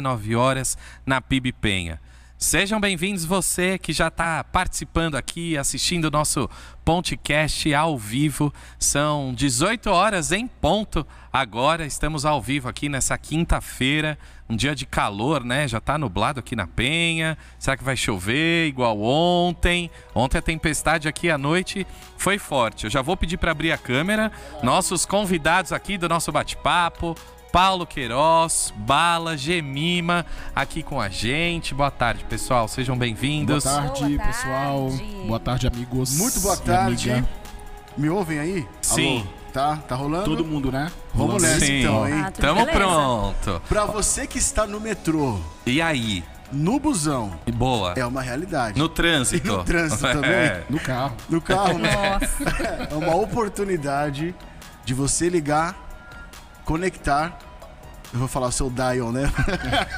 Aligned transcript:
19 0.00 0.34
horas 0.34 0.78
na 1.04 1.20
PIB 1.20 1.52
Penha. 1.52 2.00
Sejam 2.38 2.80
bem-vindos 2.80 3.26
você 3.26 3.76
que 3.76 3.92
já 3.92 4.08
está 4.08 4.42
participando 4.42 5.14
aqui, 5.14 5.58
assistindo 5.58 6.06
o 6.06 6.10
nosso 6.10 6.48
Pontecast 6.82 7.74
ao 7.74 7.98
vivo. 7.98 8.50
São 8.78 9.34
18 9.34 9.90
horas 9.90 10.32
em 10.32 10.46
ponto. 10.46 11.06
Agora 11.30 11.84
estamos 11.84 12.24
ao 12.24 12.40
vivo 12.40 12.66
aqui 12.66 12.88
nessa 12.88 13.18
quinta-feira, 13.18 14.18
um 14.48 14.56
dia 14.56 14.74
de 14.74 14.86
calor, 14.86 15.44
né? 15.44 15.68
Já 15.68 15.76
está 15.76 15.98
nublado 15.98 16.40
aqui 16.40 16.56
na 16.56 16.66
Penha. 16.66 17.36
Será 17.58 17.76
que 17.76 17.84
vai 17.84 17.94
chover 17.94 18.68
igual 18.68 18.98
ontem? 19.02 19.90
Ontem 20.14 20.38
a 20.38 20.42
tempestade 20.42 21.08
aqui 21.08 21.28
à 21.30 21.36
noite 21.36 21.86
foi 22.16 22.38
forte. 22.38 22.84
Eu 22.84 22.90
já 22.90 23.02
vou 23.02 23.18
pedir 23.18 23.36
para 23.36 23.50
abrir 23.50 23.70
a 23.70 23.76
câmera. 23.76 24.32
Nossos 24.62 25.04
convidados 25.04 25.74
aqui 25.74 25.98
do 25.98 26.08
nosso 26.08 26.32
bate-papo, 26.32 27.14
Paulo 27.52 27.84
Queiroz, 27.84 28.72
Bala, 28.76 29.36
Gemima, 29.36 30.24
aqui 30.54 30.82
com 30.84 31.00
a 31.00 31.08
gente. 31.08 31.74
Boa 31.74 31.90
tarde, 31.90 32.24
pessoal. 32.24 32.68
Sejam 32.68 32.96
bem-vindos. 32.96 33.64
Boa 33.64 33.74
tarde, 33.74 34.00
Boa 34.00 34.18
tarde. 34.18 34.18
pessoal. 34.18 34.90
Boa 35.26 35.40
tarde, 35.40 35.66
amigos. 35.66 36.16
Muito 36.16 36.40
boa 36.40 36.54
e 36.54 36.58
tarde. 36.60 37.10
amiga. 37.10 37.28
Me 37.98 38.08
ouvem 38.08 38.38
aí? 38.38 38.66
Sim. 38.80 39.18
Alô? 39.20 39.40
Tá, 39.52 39.76
tá 39.78 39.96
rolando? 39.96 40.26
Todo 40.26 40.44
mundo, 40.44 40.70
né? 40.70 40.92
Vamos 41.12 41.42
nessa 41.42 41.66
Sim. 41.66 41.80
então, 41.80 42.06
hein? 42.08 42.22
Ah, 42.24 42.30
tudo 42.30 42.40
Tamo 42.46 42.60
beleza? 42.66 42.78
pronto. 42.78 43.62
Pra 43.68 43.84
você 43.84 44.24
que 44.28 44.38
está 44.38 44.64
no 44.64 44.80
metrô, 44.80 45.40
E 45.66 45.82
aí? 45.82 46.22
no 46.52 46.78
busão, 46.78 47.32
Boa. 47.54 47.94
é 47.96 48.06
uma 48.06 48.22
realidade. 48.22 48.78
No 48.78 48.88
trânsito. 48.88 49.44
E 49.48 49.50
no 49.50 49.64
trânsito 49.64 50.02
também? 50.02 50.30
É. 50.30 50.64
No 50.70 50.78
carro. 50.78 51.16
No 51.28 51.40
carro, 51.40 51.78
né? 51.78 51.90
Nossa. 52.20 52.44
é 52.92 52.94
uma 52.94 53.16
oportunidade 53.16 54.32
de 54.84 54.94
você 54.94 55.28
ligar, 55.28 55.74
conectar. 56.70 57.36
Eu 58.12 58.18
vou 58.18 58.28
falar 58.28 58.48
o 58.48 58.52
seu 58.52 58.68
dial, 58.70 59.10
né? 59.12 59.30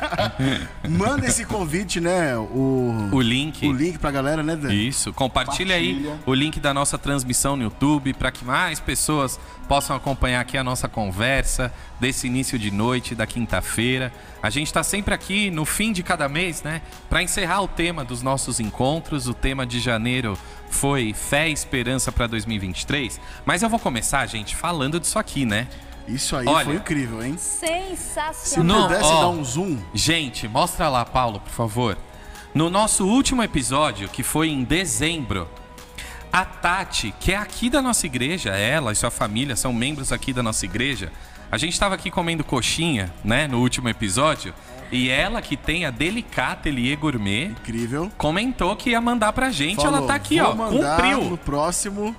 Manda 0.89 1.27
esse 1.27 1.45
convite, 1.47 1.99
né? 2.01 2.37
O, 2.37 3.09
O 3.11 3.21
link. 3.23 3.67
o 3.67 3.73
link 3.73 3.99
pra 3.99 4.11
galera, 4.11 4.43
né, 4.43 4.55
Dan? 4.57 4.73
Isso, 4.73 5.13
compartilha 5.15 5.75
aí 5.77 5.95
Compartilha. 5.95 6.23
o 6.27 6.35
link 6.35 6.61
da 6.61 6.75
nossa 6.75 6.99
transmissão 6.99 7.57
no 7.57 7.63
YouTube 7.65 8.13
para 8.15 8.31
que 8.31 8.45
mais 8.45 8.81
pessoas 8.81 9.41
possam 9.67 9.97
acompanhar 9.97 10.41
aqui 10.41 10.59
a 10.59 10.65
nossa 10.65 10.89
conversa 10.89 11.73
desse 12.01 12.27
início 12.27 12.59
de 12.59 12.71
noite 12.71 13.15
da 13.15 13.27
quinta-feira. 13.27 14.13
A 14.43 14.51
gente 14.51 14.67
está 14.67 14.83
sempre 14.83 15.15
aqui 15.15 15.51
no 15.51 15.65
fim 15.65 15.91
de 15.91 16.03
cada 16.03 16.29
mês, 16.29 16.63
né, 16.63 16.83
para 17.09 17.23
encerrar 17.23 17.63
o 17.63 17.69
tema 17.69 18.05
dos 18.05 18.21
nossos 18.23 18.61
encontros. 18.61 19.27
O 19.27 19.33
tema 19.35 19.65
de 19.67 19.81
janeiro 19.81 20.37
foi 20.69 21.15
fé 21.15 21.49
e 21.49 21.53
esperança 21.53 22.13
para 22.13 22.27
2023. 22.27 23.19
Mas 23.47 23.63
eu 23.63 23.71
vou 23.71 23.79
começar, 23.79 24.27
gente, 24.27 24.55
falando 24.55 25.01
disso 25.01 25.19
aqui, 25.19 25.47
né? 25.47 25.67
Isso 26.09 26.37
aí 26.37 26.47
Olha. 26.47 26.65
foi 26.65 26.75
incrível, 26.77 27.23
hein? 27.23 27.37
Se 27.39 27.67
Sensacional. 27.67 28.65
Não, 28.81 28.89
pudesse 28.89 29.05
ó. 29.11 29.21
dar 29.21 29.29
um 29.29 29.45
zoom, 29.45 29.79
Gente, 29.95 30.49
mostra 30.49 30.89
lá, 30.89 31.05
Paulo, 31.05 31.41
por 31.41 31.51
favor. 31.53 31.97
No 32.55 32.69
nosso 32.69 33.07
último 33.07 33.43
episódio, 33.43 34.09
que 34.09 34.23
foi 34.23 34.49
em 34.51 34.63
dezembro, 34.65 35.49
a 36.33 36.45
Tati, 36.45 37.15
que 37.19 37.33
é 37.33 37.37
aqui 37.37 37.71
da 37.71 37.81
nossa 37.81 38.05
igreja, 38.07 38.51
ela 38.51 38.93
e 38.93 38.97
sua 38.97 39.11
família 39.11 39.57
são 39.57 39.73
membros 39.73 40.13
aqui 40.13 40.33
da 40.33 40.43
nossa 40.43 40.65
igreja. 40.65 41.11
A 41.51 41.57
gente 41.59 41.73
estava 41.73 41.95
aqui 41.95 42.11
comendo 42.11 42.43
coxinha, 42.43 43.13
né, 43.25 43.47
no 43.47 43.59
último 43.61 43.89
episódio, 43.89 44.55
e 44.91 45.09
ela, 45.09 45.41
que 45.41 45.57
tem 45.57 45.85
a 45.87 45.91
Delicata 45.91 46.53
Atelier 46.53 46.99
Gourmet, 46.99 47.47
incrível. 47.47 48.11
comentou 48.19 48.75
que 48.77 48.91
ia 48.91 49.01
mandar 49.01 49.33
pra 49.33 49.51
gente. 49.51 49.81
ela 49.81 49.93
Falou, 49.93 50.07
tá 50.07 50.15
aqui, 50.15 50.39
vou 50.41 50.51
ó, 50.51 50.69
cumpriu. 50.69 51.25
no 51.25 51.39
próximo 51.39 52.15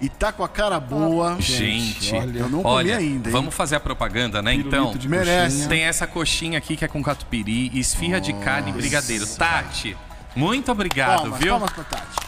e 0.00 0.08
tá 0.08 0.32
com 0.32 0.42
a 0.44 0.48
cara 0.48 0.78
boa. 0.80 1.36
Gente, 1.40 2.14
olha, 2.14 2.38
eu 2.40 2.48
não 2.48 2.62
comi 2.62 2.74
olha, 2.74 2.96
ainda, 2.98 3.28
hein? 3.28 3.32
vamos 3.32 3.54
fazer 3.54 3.76
a 3.76 3.80
propaganda, 3.80 4.42
né? 4.42 4.52
Pirulito 4.52 4.76
Então, 4.76 4.96
de 4.96 5.08
merece. 5.08 5.68
Tem 5.68 5.82
essa 5.82 6.06
coxinha 6.06 6.58
aqui 6.58 6.76
que 6.76 6.84
é 6.84 6.88
com 6.88 7.02
catupiry, 7.02 7.70
esfirra 7.78 8.20
de 8.20 8.32
carne 8.34 8.70
e 8.70 8.72
brigadeiro. 8.72 9.26
Tati, 9.26 9.96
muito 10.36 10.70
obrigado, 10.72 11.20
Palmas, 11.22 11.38
viu? 11.40 11.50
palmas 11.52 11.70
pra 11.72 11.84
Tati. 11.84 12.24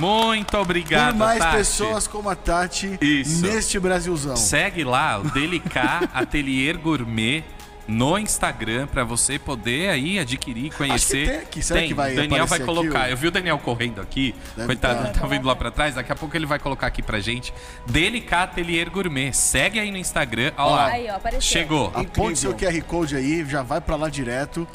Muito 0.00 0.56
obrigado, 0.56 1.10
Tem 1.10 1.18
mais 1.18 1.38
Tati. 1.38 1.56
pessoas 1.58 2.06
como 2.06 2.28
a 2.30 2.34
Tati 2.34 2.98
Isso. 3.00 3.42
neste 3.42 3.78
Brasilzão. 3.78 4.36
Segue 4.36 4.84
lá 4.84 5.18
o 5.18 5.24
Delicat 5.30 6.08
Atelier 6.14 6.78
Gourmet 6.78 7.44
no 7.86 8.18
Instagram 8.18 8.86
pra 8.86 9.04
você 9.04 9.38
poder 9.38 9.88
aí 9.90 10.18
adquirir, 10.18 10.72
conhecer. 10.74 11.28
tem 11.28 11.38
aqui. 11.38 11.62
Será 11.62 11.82
que 11.82 11.94
vai 11.94 12.14
Daniel 12.14 12.46
vai 12.46 12.60
colocar. 12.60 13.00
aqui 13.02 13.12
Eu 13.12 13.16
vi 13.16 13.26
o 13.28 13.30
Daniel 13.30 13.58
correndo 13.58 14.00
aqui. 14.00 14.34
Deve 14.56 14.66
Coitado, 14.66 15.12
tá. 15.12 15.20
tá 15.20 15.26
vindo 15.26 15.46
lá 15.46 15.56
pra 15.56 15.70
trás. 15.70 15.94
Daqui 15.94 16.12
a 16.12 16.14
pouco 16.14 16.36
ele 16.36 16.46
vai 16.46 16.58
colocar 16.58 16.86
aqui 16.86 17.02
pra 17.02 17.20
gente. 17.20 17.52
Delicat 17.86 18.44
Atelier 18.44 18.90
Gourmet. 18.90 19.32
Segue 19.32 19.78
aí 19.78 19.90
no 19.90 19.96
Instagram. 19.96 20.52
Ó 20.56 20.70
lá. 20.70 20.86
Aí, 20.86 21.08
ó, 21.10 21.16
apareceu. 21.16 21.42
Chegou. 21.42 21.92
Aponte 21.94 22.38
seu 22.38 22.54
QR 22.54 22.82
Code 22.82 23.16
aí, 23.16 23.44
já 23.44 23.62
vai 23.62 23.80
pra 23.80 23.96
lá 23.96 24.08
direto. 24.08 24.66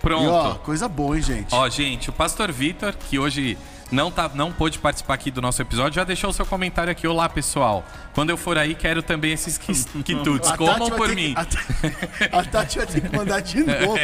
Pronto. 0.00 0.24
E 0.24 0.28
ó, 0.28 0.54
coisa 0.54 0.88
boa, 0.88 1.16
hein, 1.16 1.22
gente? 1.22 1.54
Ó, 1.54 1.68
gente, 1.68 2.10
o 2.10 2.12
pastor 2.12 2.52
Vitor, 2.52 2.94
que 2.96 3.18
hoje 3.18 3.56
não, 3.90 4.10
tá, 4.10 4.30
não 4.34 4.52
pôde 4.52 4.78
participar 4.78 5.14
aqui 5.14 5.30
do 5.30 5.40
nosso 5.40 5.62
episódio, 5.62 5.94
já 5.94 6.04
deixou 6.04 6.30
o 6.30 6.32
seu 6.32 6.44
comentário 6.44 6.90
aqui. 6.90 7.06
Olá, 7.06 7.28
pessoal. 7.28 7.84
Quando 8.14 8.30
eu 8.30 8.36
for 8.36 8.58
aí, 8.58 8.74
quero 8.74 9.02
também 9.02 9.32
esses 9.32 9.58
quitutes. 10.04 10.50
Comam 10.52 10.90
por 10.90 11.14
mim. 11.14 11.34
Que, 11.34 12.24
a, 12.32 12.40
a 12.40 12.44
Tati 12.44 12.78
vai 12.78 12.86
ter 12.86 13.00
que 13.00 13.16
mandar 13.16 13.40
de 13.40 13.58
novo. 13.64 13.98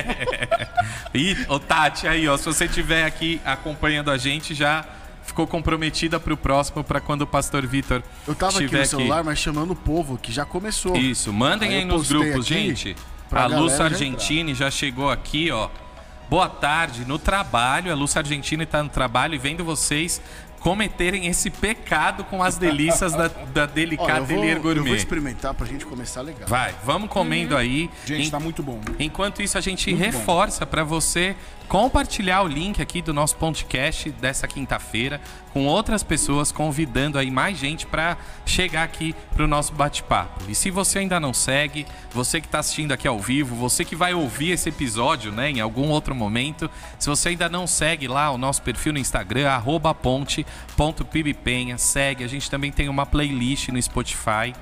E, 1.15 1.37
ô 1.48 1.59
Tati, 1.59 2.06
aí, 2.06 2.28
ó, 2.28 2.37
se 2.37 2.44
você 2.44 2.66
estiver 2.66 3.04
aqui 3.04 3.41
acompanhando 3.44 4.10
a 4.10 4.16
gente, 4.16 4.54
já 4.54 4.84
ficou 5.25 5.47
comprometida 5.47 6.21
pro 6.21 6.37
próximo, 6.37 6.84
pra 6.84 7.00
quando 7.00 7.22
o 7.22 7.26
pastor 7.26 7.66
Vitor 7.66 8.03
Eu 8.26 8.34
tava 8.34 8.59
aqui 8.59 8.76
no 8.76 8.87
celular, 8.87 9.25
mas 9.25 9.38
chamando 9.38 9.72
o 9.72 9.76
povo, 9.76 10.19
que 10.19 10.31
já 10.32 10.44
começou. 10.44 10.97
Isso, 10.97 11.32
mandem 11.32 11.71
Aí 11.71 11.76
aí, 11.78 11.84
nos 11.84 12.09
grupos, 12.09 12.47
aqui 12.47 12.54
gente. 12.54 12.97
A 13.31 13.47
Lu 13.47 13.66
galera 13.69 13.94
já 13.94 14.54
já 14.54 14.71
chegou 14.71 15.10
aqui, 15.10 15.50
ó. 15.50 15.71
Boa 16.32 16.48
tarde, 16.48 17.04
no 17.04 17.19
trabalho. 17.19 17.93
A 17.93 17.94
Lu 17.94 18.09
Sargentini 18.09 18.65
tá 18.65 18.82
no 18.82 18.88
trabalho 18.88 19.34
e 19.34 19.38
vendo 19.38 19.62
vocês 19.62 20.19
cometerem 20.60 21.26
esse 21.26 21.50
pecado 21.50 22.25
com 22.25 22.43
as 22.43 22.56
delícias 22.56 23.12
da, 23.12 23.28
da 23.53 23.65
eu, 23.65 23.97
vou, 23.98 24.09
Atelier 24.09 24.56
eu 24.56 24.62
vou 24.62 24.75
Gourmet. 24.75 24.97
experimentar 24.97 25.53
pra 25.53 25.66
gente 25.66 25.84
começar 25.84 26.22
legal. 26.22 26.48
Vai, 26.48 26.75
vamos 26.84 27.10
comendo 27.10 27.54
aí. 27.54 27.91
Gente, 28.06 28.28
Em- 28.28 28.31
tá 28.31 28.41
muito 28.41 28.62
bom. 28.62 28.81
Enquanto 28.98 29.42
isso, 29.42 29.59
a 29.59 29.60
gente 29.60 29.91
Muito 29.91 30.03
reforça 30.03 30.65
para 30.65 30.82
você 30.82 31.37
compartilhar 31.68 32.42
o 32.42 32.46
link 32.46 32.80
aqui 32.82 33.00
do 33.00 33.14
nosso 33.14 33.36
podcast 33.36 34.10
dessa 34.10 34.46
quinta-feira 34.46 35.20
com 35.52 35.66
outras 35.66 36.02
pessoas, 36.02 36.50
convidando 36.50 37.18
aí 37.18 37.30
mais 37.30 37.58
gente 37.58 37.86
para 37.86 38.16
chegar 38.46 38.82
aqui 38.82 39.14
para 39.34 39.44
o 39.44 39.48
nosso 39.48 39.72
bate-papo. 39.72 40.44
E 40.48 40.54
se 40.54 40.70
você 40.70 41.00
ainda 41.00 41.20
não 41.20 41.34
segue, 41.34 41.86
você 42.12 42.40
que 42.40 42.46
está 42.46 42.58
assistindo 42.60 42.92
aqui 42.92 43.06
ao 43.06 43.18
vivo, 43.18 43.54
você 43.54 43.84
que 43.84 43.94
vai 43.94 44.14
ouvir 44.14 44.50
esse 44.52 44.68
episódio 44.68 45.30
né, 45.30 45.50
em 45.50 45.60
algum 45.60 45.88
outro 45.88 46.14
momento, 46.14 46.70
se 46.98 47.08
você 47.08 47.30
ainda 47.30 47.48
não 47.48 47.66
segue 47.66 48.08
lá 48.08 48.30
o 48.30 48.38
nosso 48.38 48.62
perfil 48.62 48.92
no 48.92 48.98
Instagram, 48.98 49.48
ponte.pibpenha, 50.76 51.76
segue. 51.78 52.24
A 52.24 52.28
gente 52.28 52.50
também 52.50 52.72
tem 52.72 52.88
uma 52.88 53.04
playlist 53.04 53.68
no 53.68 53.80
Spotify 53.80 54.54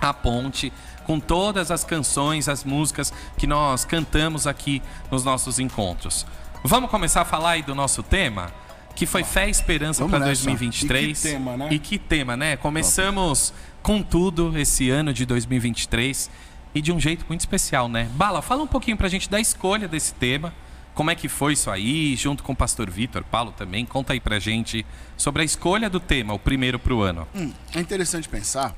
a 0.00 0.12
ponte 0.12 0.72
com 1.04 1.20
todas 1.20 1.70
as 1.70 1.84
canções, 1.84 2.48
as 2.48 2.64
músicas 2.64 3.12
que 3.36 3.46
nós 3.46 3.84
cantamos 3.84 4.46
aqui 4.46 4.82
nos 5.10 5.24
nossos 5.24 5.58
encontros. 5.58 6.26
Vamos 6.62 6.90
começar 6.90 7.22
a 7.22 7.24
falar 7.24 7.50
aí 7.50 7.62
do 7.62 7.74
nosso 7.74 8.02
tema, 8.02 8.50
que 8.94 9.06
foi 9.06 9.22
fé 9.22 9.48
e 9.48 9.50
esperança 9.50 10.06
para 10.06 10.18
nessa. 10.20 10.44
2023. 10.44 11.10
E 11.10 11.22
que 11.22 11.28
tema, 11.28 11.56
né? 11.56 11.68
E 11.70 11.78
que 11.78 11.98
tema, 11.98 12.36
né? 12.36 12.56
Começamos 12.56 13.52
com 13.82 14.02
tudo 14.02 14.56
esse 14.58 14.88
ano 14.88 15.12
de 15.12 15.26
2023 15.26 16.30
e 16.74 16.80
de 16.80 16.90
um 16.90 16.98
jeito 16.98 17.24
muito 17.28 17.40
especial, 17.40 17.88
né? 17.88 18.08
Bala, 18.14 18.40
fala 18.40 18.62
um 18.62 18.66
pouquinho 18.66 18.96
pra 18.96 19.08
gente 19.08 19.28
da 19.28 19.38
escolha 19.38 19.86
desse 19.86 20.14
tema. 20.14 20.52
Como 20.94 21.10
é 21.10 21.14
que 21.14 21.28
foi 21.28 21.54
isso 21.54 21.70
aí, 21.70 22.14
junto 22.14 22.42
com 22.44 22.52
o 22.52 22.56
pastor 22.56 22.88
Vitor, 22.88 23.24
Paulo 23.24 23.52
também? 23.52 23.84
Conta 23.84 24.12
aí 24.12 24.20
pra 24.20 24.38
gente 24.38 24.86
sobre 25.16 25.42
a 25.42 25.44
escolha 25.44 25.90
do 25.90 25.98
tema, 25.98 26.32
o 26.32 26.38
primeiro 26.38 26.78
pro 26.78 27.02
ano. 27.02 27.26
Hum, 27.34 27.52
é 27.74 27.80
interessante 27.80 28.28
pensar 28.28 28.74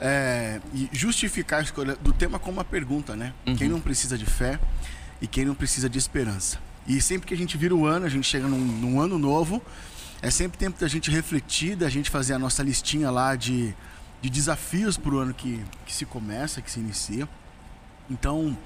é, 0.00 0.60
e 0.72 0.88
justificar 0.92 1.60
a 1.60 1.62
escolha 1.62 1.94
do 1.96 2.12
tema 2.12 2.38
com 2.38 2.50
uma 2.50 2.64
pergunta, 2.64 3.14
né? 3.14 3.34
Quem 3.56 3.68
não 3.68 3.80
precisa 3.80 4.16
de 4.16 4.24
fé 4.24 4.58
e 5.20 5.26
quem 5.26 5.44
não 5.44 5.54
precisa 5.54 5.88
de 5.88 5.98
esperança. 5.98 6.58
E 6.86 7.00
sempre 7.00 7.28
que 7.28 7.34
a 7.34 7.36
gente 7.36 7.56
vira 7.56 7.74
o 7.74 7.86
ano, 7.86 8.06
a 8.06 8.08
gente 8.08 8.26
chega 8.26 8.48
num, 8.48 8.58
num 8.58 9.00
ano 9.00 9.18
novo, 9.18 9.62
é 10.22 10.30
sempre 10.30 10.58
tempo 10.58 10.80
da 10.80 10.88
gente 10.88 11.10
refletir, 11.10 11.76
da 11.76 11.88
gente 11.88 12.10
fazer 12.10 12.34
a 12.34 12.38
nossa 12.38 12.62
listinha 12.62 13.10
lá 13.10 13.36
de, 13.36 13.74
de 14.22 14.30
desafios 14.30 14.96
para 14.96 15.14
o 15.14 15.18
ano 15.18 15.34
que, 15.34 15.62
que 15.84 15.92
se 15.92 16.06
começa, 16.06 16.62
que 16.62 16.70
se 16.70 16.80
inicia. 16.80 17.28
Então, 18.08 18.56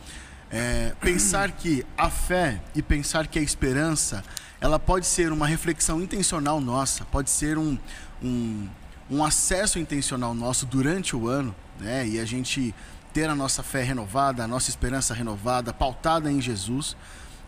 é, 0.51 0.95
pensar 1.01 1.51
que 1.51 1.85
a 1.99 2.09
fé 2.09 2.61
e 2.75 2.83
pensar 2.83 3.27
que 3.27 3.39
a 3.39 3.43
esperança, 3.43 4.23
ela 4.61 4.79
pode 4.79 5.07
ser 5.07 5.33
uma 5.33 5.47
reflexão 5.47 6.01
intencional 6.01 6.61
nossa, 6.61 7.05
pode 7.05 7.29
ser 7.29 7.59
um, 7.59 7.77
um, 8.23 8.69
um 9.11 9.25
acesso 9.25 9.79
intencional 9.79 10.35
nosso 10.35 10.67
durante 10.67 11.15
o 11.15 11.29
ano, 11.29 11.55
né? 11.79 12.07
E 12.07 12.19
a 12.19 12.25
gente 12.25 12.75
ter 13.13 13.29
a 13.29 13.35
nossa 13.35 13.63
fé 13.63 13.83
renovada, 13.83 14.43
a 14.43 14.49
nossa 14.49 14.71
esperança 14.71 15.15
renovada, 15.15 15.73
pautada 15.73 16.31
em 16.31 16.41
Jesus, 16.41 16.97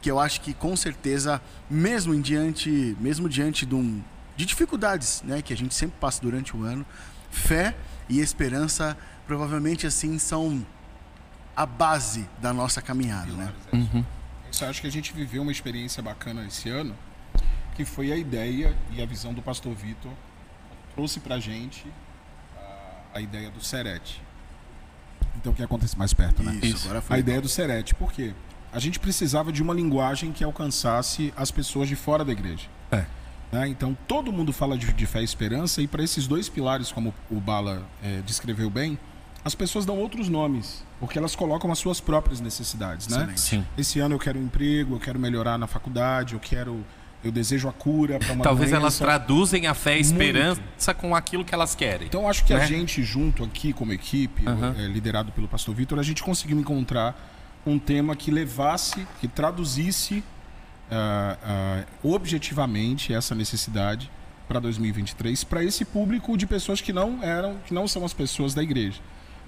que 0.00 0.10
eu 0.10 0.20
acho 0.20 0.40
que 0.40 0.54
com 0.54 0.76
certeza, 0.76 1.42
mesmo 1.68 2.14
em 2.14 2.20
diante, 2.20 2.96
mesmo 3.00 3.28
diante 3.28 3.66
de, 3.66 3.74
um, 3.74 4.02
de 4.36 4.46
dificuldades, 4.46 5.22
né, 5.24 5.42
que 5.42 5.52
a 5.52 5.56
gente 5.56 5.74
sempre 5.74 5.96
passa 5.98 6.22
durante 6.22 6.56
o 6.56 6.62
ano, 6.62 6.86
fé 7.30 7.74
e 8.08 8.20
esperança 8.20 8.96
provavelmente 9.26 9.86
assim 9.86 10.18
são 10.18 10.64
a 11.56 11.66
base 11.66 12.28
da 12.40 12.52
nossa 12.52 12.80
caminhada, 12.80 13.32
né? 13.32 13.52
Uhum. 13.72 14.04
Eu 14.60 14.68
acho 14.68 14.80
que 14.80 14.86
a 14.86 14.92
gente 14.92 15.12
viveu 15.12 15.42
uma 15.42 15.50
experiência 15.50 16.02
bacana 16.02 16.46
esse 16.46 16.68
ano, 16.68 16.94
que 17.74 17.84
foi 17.84 18.12
a 18.12 18.16
ideia 18.16 18.76
e 18.90 19.02
a 19.02 19.06
visão 19.06 19.34
do 19.34 19.42
pastor 19.42 19.74
Vitor 19.74 20.12
trouxe 20.96 21.20
pra 21.20 21.38
gente 21.38 21.84
a, 22.56 23.18
a 23.18 23.20
ideia 23.20 23.50
do 23.50 23.62
Serete. 23.62 24.20
Então 25.36 25.52
o 25.52 25.54
que 25.54 25.62
acontece 25.62 25.96
mais 25.96 26.14
perto, 26.14 26.42
né? 26.42 26.58
Isso, 26.62 26.86
agora 26.86 27.02
foi. 27.02 27.16
A 27.16 27.18
ideia 27.18 27.40
do 27.40 27.48
Serete. 27.48 27.94
Por 27.94 28.10
quê? 28.10 28.32
A 28.72 28.78
gente 28.80 28.98
precisava 28.98 29.52
de 29.52 29.62
uma 29.62 29.74
linguagem 29.74 30.32
que 30.32 30.42
alcançasse 30.42 31.32
as 31.36 31.50
pessoas 31.50 31.88
de 31.88 31.94
fora 31.94 32.24
da 32.24 32.32
igreja. 32.32 32.66
É. 32.90 33.04
Né? 33.52 33.68
Então 33.68 33.96
todo 34.08 34.32
mundo 34.32 34.52
fala 34.52 34.76
de, 34.76 34.92
de 34.92 35.06
fé 35.06 35.20
e 35.20 35.24
esperança 35.24 35.80
e 35.80 35.86
para 35.86 36.02
esses 36.02 36.26
dois 36.26 36.48
pilares, 36.48 36.90
como 36.90 37.14
o 37.30 37.36
Bala 37.36 37.86
é, 38.02 38.20
descreveu 38.22 38.68
bem, 38.68 38.98
as 39.44 39.54
pessoas 39.54 39.86
dão 39.86 39.96
outros 39.98 40.28
nomes, 40.28 40.84
porque 40.98 41.16
elas 41.16 41.36
colocam 41.36 41.70
as 41.70 41.78
suas 41.78 42.00
próprias 42.00 42.40
necessidades, 42.40 43.06
né? 43.06 43.18
Excelente. 43.18 43.40
Sim. 43.40 43.66
Esse 43.78 44.00
ano 44.00 44.16
eu 44.16 44.18
quero 44.18 44.40
um 44.40 44.42
emprego, 44.42 44.96
eu 44.96 44.98
quero 44.98 45.20
melhorar 45.20 45.56
na 45.56 45.68
faculdade, 45.68 46.34
eu 46.34 46.40
quero, 46.40 46.84
eu 47.24 47.32
desejo 47.32 47.68
a 47.68 47.72
cura 47.72 48.18
para 48.18 48.32
uma 48.32 48.44
Talvez 48.44 48.70
doença. 48.70 48.82
elas 48.82 48.98
traduzem 48.98 49.66
a 49.66 49.74
fé 49.74 49.98
e 49.98 50.00
esperança 50.00 50.94
com 50.94 51.14
aquilo 51.14 51.44
que 51.44 51.54
elas 51.54 51.74
querem. 51.74 52.06
Então 52.06 52.28
acho 52.28 52.44
que 52.44 52.54
né? 52.54 52.62
a 52.62 52.66
gente 52.66 53.02
junto 53.02 53.42
aqui 53.42 53.72
como 53.72 53.92
equipe, 53.92 54.44
eh, 54.46 54.86
liderado 54.86 55.32
pelo 55.32 55.48
pastor 55.48 55.74
Vitor, 55.74 55.98
a 55.98 56.02
gente 56.02 56.22
conseguiu 56.22 56.58
encontrar 56.58 57.16
um 57.66 57.78
tema 57.78 58.14
que 58.14 58.30
levasse, 58.30 59.06
que 59.20 59.26
traduzisse 59.26 60.22
ah, 60.90 61.36
ah, 61.42 61.84
objetivamente 62.02 63.12
essa 63.12 63.34
necessidade 63.34 64.08
para 64.46 64.60
2023 64.60 65.42
para 65.42 65.64
esse 65.64 65.84
público 65.84 66.36
de 66.36 66.46
pessoas 66.46 66.80
que 66.80 66.92
não 66.92 67.22
eram, 67.22 67.56
que 67.66 67.74
não 67.74 67.88
são 67.88 68.04
as 68.04 68.12
pessoas 68.12 68.54
da 68.54 68.62
igreja. 68.62 69.00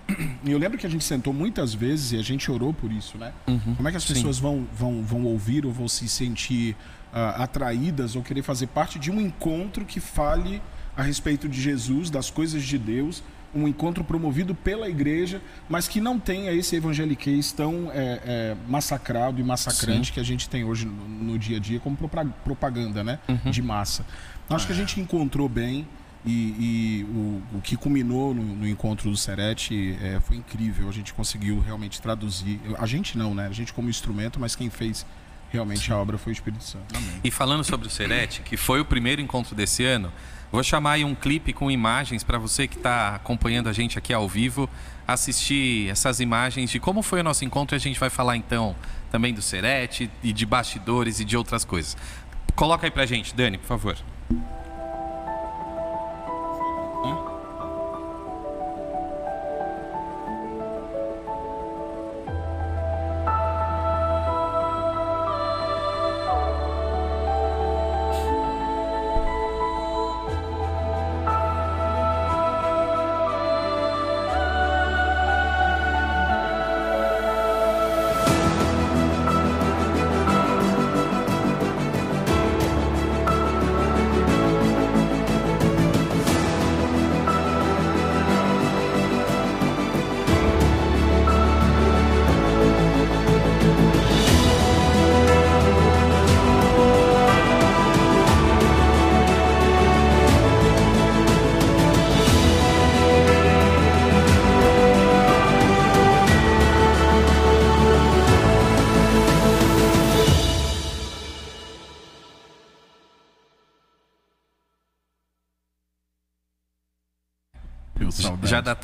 E 0.44 0.50
eu 0.50 0.58
lembro 0.58 0.78
que 0.78 0.86
a 0.86 0.90
gente 0.90 1.04
sentou 1.04 1.32
muitas 1.32 1.74
vezes 1.74 2.12
e 2.12 2.16
a 2.16 2.22
gente 2.22 2.50
orou 2.50 2.72
por 2.72 2.90
isso, 2.90 3.18
né? 3.18 3.32
Como 3.76 3.86
é 3.86 3.90
que 3.90 3.96
as 3.98 4.04
sim. 4.04 4.14
pessoas 4.14 4.38
vão, 4.38 4.66
vão, 4.72 5.02
vão 5.02 5.24
ouvir 5.24 5.66
ou 5.66 5.72
vão 5.72 5.86
se 5.86 6.08
sentir 6.08 6.74
ah, 7.12 7.42
atraídas 7.42 8.16
ou 8.16 8.22
querer 8.22 8.42
fazer 8.42 8.66
parte 8.68 8.98
de 8.98 9.10
um 9.10 9.20
encontro 9.20 9.84
que 9.84 10.00
fale 10.00 10.60
a 10.96 11.02
respeito 11.02 11.48
de 11.48 11.60
Jesus, 11.60 12.10
das 12.10 12.30
coisas 12.30 12.62
de 12.62 12.76
Deus, 12.76 13.22
um 13.54 13.66
encontro 13.66 14.04
promovido 14.04 14.54
pela 14.54 14.88
igreja, 14.88 15.40
mas 15.68 15.88
que 15.88 16.00
não 16.00 16.18
tenha 16.18 16.52
esse 16.52 16.76
evangeliquez 16.76 17.50
tão 17.52 17.90
é, 17.92 18.20
é, 18.24 18.56
massacrado 18.68 19.40
e 19.40 19.44
massacrante 19.44 20.08
Sim. 20.08 20.12
que 20.12 20.20
a 20.20 20.22
gente 20.24 20.48
tem 20.48 20.64
hoje 20.64 20.84
no, 20.84 21.08
no 21.08 21.38
dia 21.38 21.56
a 21.56 21.60
dia 21.60 21.80
como 21.80 21.96
propa- 21.96 22.26
propaganda, 22.44 23.02
né? 23.02 23.18
De 23.50 23.62
massa. 23.62 24.04
Acho 24.50 24.66
que 24.66 24.72
a 24.72 24.76
gente 24.76 25.00
encontrou 25.00 25.48
bem 25.48 25.86
e, 26.26 26.30
e 26.30 27.04
o, 27.04 27.58
o 27.58 27.60
que 27.62 27.76
culminou 27.76 28.34
no, 28.34 28.42
no 28.42 28.68
encontro 28.68 29.10
do 29.10 29.16
Serete 29.16 29.96
é, 30.02 30.20
foi 30.20 30.36
incrível. 30.36 30.88
A 30.88 30.92
gente 30.92 31.14
conseguiu 31.14 31.60
realmente 31.60 32.02
traduzir. 32.02 32.60
A 32.78 32.86
gente 32.86 33.16
não, 33.16 33.34
né? 33.34 33.46
A 33.46 33.52
gente 33.52 33.72
como 33.72 33.88
instrumento, 33.88 34.38
mas 34.38 34.54
quem 34.56 34.68
fez 34.68 35.06
realmente 35.50 35.92
a 35.92 35.96
obra 35.96 36.18
foi 36.18 36.32
o 36.32 36.34
Espírito 36.34 36.64
Santo. 36.64 36.94
Amém. 36.94 37.20
E 37.24 37.30
falando 37.30 37.64
sobre 37.64 37.86
o 37.86 37.90
Serete, 37.90 38.42
que 38.42 38.56
foi 38.56 38.80
o 38.80 38.84
primeiro 38.84 39.20
encontro 39.20 39.54
desse 39.54 39.84
ano, 39.84 40.12
vou 40.50 40.62
chamar 40.62 40.92
aí 40.92 41.04
um 41.04 41.14
clipe 41.14 41.52
com 41.52 41.70
imagens 41.70 42.22
para 42.22 42.38
você 42.38 42.66
que 42.66 42.76
está 42.76 43.16
acompanhando 43.16 43.68
a 43.68 43.72
gente 43.72 43.98
aqui 43.98 44.12
ao 44.12 44.28
vivo, 44.28 44.68
assistir 45.06 45.88
essas 45.90 46.20
imagens 46.20 46.70
de 46.70 46.78
como 46.78 47.02
foi 47.02 47.20
o 47.20 47.24
nosso 47.24 47.44
encontro. 47.44 47.74
E 47.74 47.78
a 47.78 47.80
gente 47.80 47.98
vai 47.98 48.10
falar 48.10 48.36
então 48.36 48.76
também 49.10 49.32
do 49.32 49.42
Serete 49.42 50.10
e 50.22 50.32
de 50.32 50.46
bastidores 50.46 51.20
e 51.20 51.24
de 51.24 51.36
outras 51.36 51.64
coisas. 51.64 51.96
Coloca 52.54 52.86
aí 52.86 52.90
pra 52.90 53.06
gente, 53.06 53.34
Dani, 53.34 53.56
por 53.56 53.66
favor. 53.66 53.96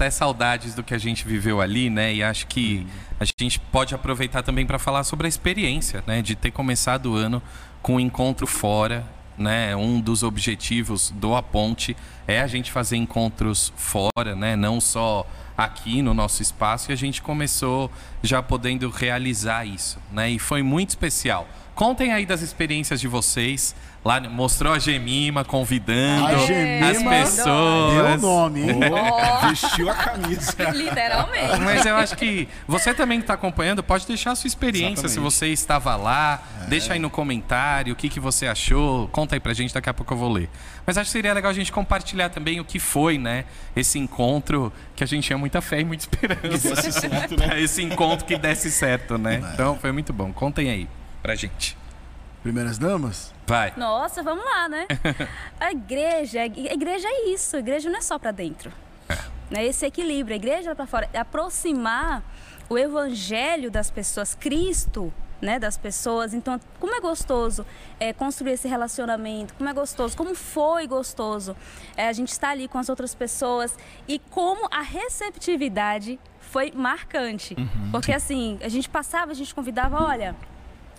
Até 0.04 0.10
saudades 0.10 0.74
do 0.74 0.82
que 0.82 0.92
a 0.92 0.98
gente 0.98 1.26
viveu 1.26 1.62
ali, 1.62 1.88
né? 1.88 2.12
E 2.12 2.22
acho 2.22 2.46
que 2.46 2.86
a 3.18 3.24
gente 3.24 3.58
pode 3.58 3.94
aproveitar 3.94 4.42
também 4.42 4.66
para 4.66 4.78
falar 4.78 5.02
sobre 5.02 5.26
a 5.26 5.28
experiência, 5.28 6.04
né? 6.06 6.20
De 6.20 6.36
ter 6.36 6.50
começado 6.50 7.12
o 7.12 7.16
ano 7.16 7.42
com 7.80 7.94
um 7.94 8.00
encontro 8.00 8.46
fora, 8.46 9.06
né? 9.38 9.74
Um 9.74 10.00
dos 10.00 10.22
objetivos 10.22 11.10
do 11.10 11.34
A 11.34 11.42
Ponte 11.42 11.96
é 12.28 12.42
a 12.42 12.46
gente 12.46 12.70
fazer 12.70 12.96
encontros 12.98 13.72
fora, 13.76 14.36
né? 14.36 14.56
Não 14.56 14.78
só 14.78 15.26
aqui 15.56 16.02
no 16.02 16.12
nosso 16.12 16.42
espaço. 16.42 16.90
E 16.90 16.92
a 16.92 16.96
gente 16.96 17.22
começou 17.22 17.90
já 18.22 18.42
podendo 18.42 18.90
realizar 18.90 19.64
isso, 19.64 19.98
né? 20.12 20.28
E 20.28 20.38
foi 20.38 20.62
muito 20.62 20.90
especial. 20.90 21.48
Contem 21.74 22.12
aí 22.12 22.24
das 22.24 22.40
experiências 22.40 23.00
de 23.00 23.08
vocês. 23.08 23.74
Lá 24.04 24.20
mostrou 24.20 24.74
a 24.74 24.78
Gemima 24.78 25.46
convidando 25.46 26.26
A 26.26 26.36
Gemima 26.46 26.90
as 26.90 26.98
pessoas. 26.98 27.94
Deu 27.94 28.04
o 28.04 28.18
nome, 28.18 28.60
hein? 28.60 28.80
Ó, 28.92 29.48
Vestiu 29.48 29.88
a 29.90 29.94
camisa. 29.94 30.54
literalmente. 30.72 31.58
Mas 31.60 31.86
eu 31.86 31.96
acho 31.96 32.14
que 32.14 32.46
você 32.68 32.92
também 32.92 33.18
que 33.18 33.24
está 33.24 33.32
acompanhando 33.32 33.82
pode 33.82 34.06
deixar 34.06 34.32
a 34.32 34.36
sua 34.36 34.46
experiência. 34.46 35.08
Se 35.08 35.14
Exatamente. 35.16 35.32
você 35.32 35.46
estava 35.48 35.96
lá, 35.96 36.42
deixa 36.68 36.92
aí 36.92 36.98
no 36.98 37.08
comentário 37.08 37.94
o 37.94 37.96
que, 37.96 38.10
que 38.10 38.20
você 38.20 38.46
achou. 38.46 39.08
Conta 39.08 39.36
aí 39.36 39.40
pra 39.40 39.54
gente, 39.54 39.72
daqui 39.72 39.88
a 39.88 39.94
pouco 39.94 40.12
eu 40.12 40.18
vou 40.18 40.30
ler. 40.30 40.50
Mas 40.86 40.98
acho 40.98 41.08
que 41.08 41.12
seria 41.12 41.32
legal 41.32 41.50
a 41.50 41.54
gente 41.54 41.72
compartilhar 41.72 42.28
também 42.28 42.60
o 42.60 42.64
que 42.64 42.78
foi, 42.78 43.16
né? 43.16 43.46
Esse 43.74 43.98
encontro 43.98 44.70
que 44.94 45.02
a 45.02 45.06
gente 45.06 45.24
tinha 45.24 45.38
muita 45.38 45.62
fé 45.62 45.80
e 45.80 45.84
muita 45.84 46.04
esperança. 46.12 46.74
desse 46.74 46.92
certo, 46.92 47.38
né? 47.38 47.58
Esse 47.58 47.82
encontro 47.82 48.26
que 48.26 48.36
desse 48.36 48.70
certo, 48.70 49.16
né? 49.16 49.42
Então 49.54 49.78
foi 49.78 49.92
muito 49.92 50.12
bom. 50.12 50.30
Contem 50.30 50.68
aí 50.68 50.86
pra 51.24 51.34
gente. 51.34 51.74
Primeiras 52.42 52.76
damas? 52.76 53.32
Vai. 53.46 53.72
Nossa, 53.78 54.22
vamos 54.22 54.44
lá, 54.44 54.68
né? 54.68 54.86
A 55.58 55.72
igreja, 55.72 56.42
a 56.42 56.44
igreja 56.44 57.08
é 57.08 57.30
isso. 57.30 57.56
A 57.56 57.60
igreja 57.60 57.88
não 57.88 57.98
é 57.98 58.02
só 58.02 58.18
para 58.18 58.30
dentro. 58.30 58.70
Né? 59.50 59.64
Esse 59.64 59.86
equilíbrio, 59.86 60.34
a 60.34 60.36
igreja 60.36 60.72
é 60.72 60.74
para 60.74 60.86
fora, 60.86 61.08
é 61.14 61.18
aproximar 61.18 62.22
o 62.68 62.76
evangelho 62.76 63.70
das 63.70 63.90
pessoas, 63.90 64.34
Cristo, 64.34 65.12
né, 65.40 65.58
das 65.58 65.78
pessoas. 65.78 66.34
Então, 66.34 66.60
como 66.78 66.94
é 66.94 67.00
gostoso 67.00 67.64
é, 67.98 68.12
construir 68.12 68.52
esse 68.52 68.68
relacionamento? 68.68 69.54
Como 69.54 69.68
é 69.68 69.72
gostoso? 69.72 70.14
Como 70.14 70.34
foi 70.34 70.86
gostoso 70.86 71.56
é, 71.96 72.08
a 72.08 72.12
gente 72.12 72.28
estar 72.28 72.50
ali 72.50 72.68
com 72.68 72.76
as 72.76 72.90
outras 72.90 73.14
pessoas 73.14 73.74
e 74.06 74.18
como 74.18 74.68
a 74.70 74.82
receptividade 74.82 76.18
foi 76.40 76.70
marcante, 76.72 77.56
porque 77.90 78.12
assim 78.12 78.58
a 78.62 78.68
gente 78.68 78.88
passava, 78.88 79.32
a 79.32 79.34
gente 79.34 79.54
convidava, 79.54 80.02
olha 80.02 80.36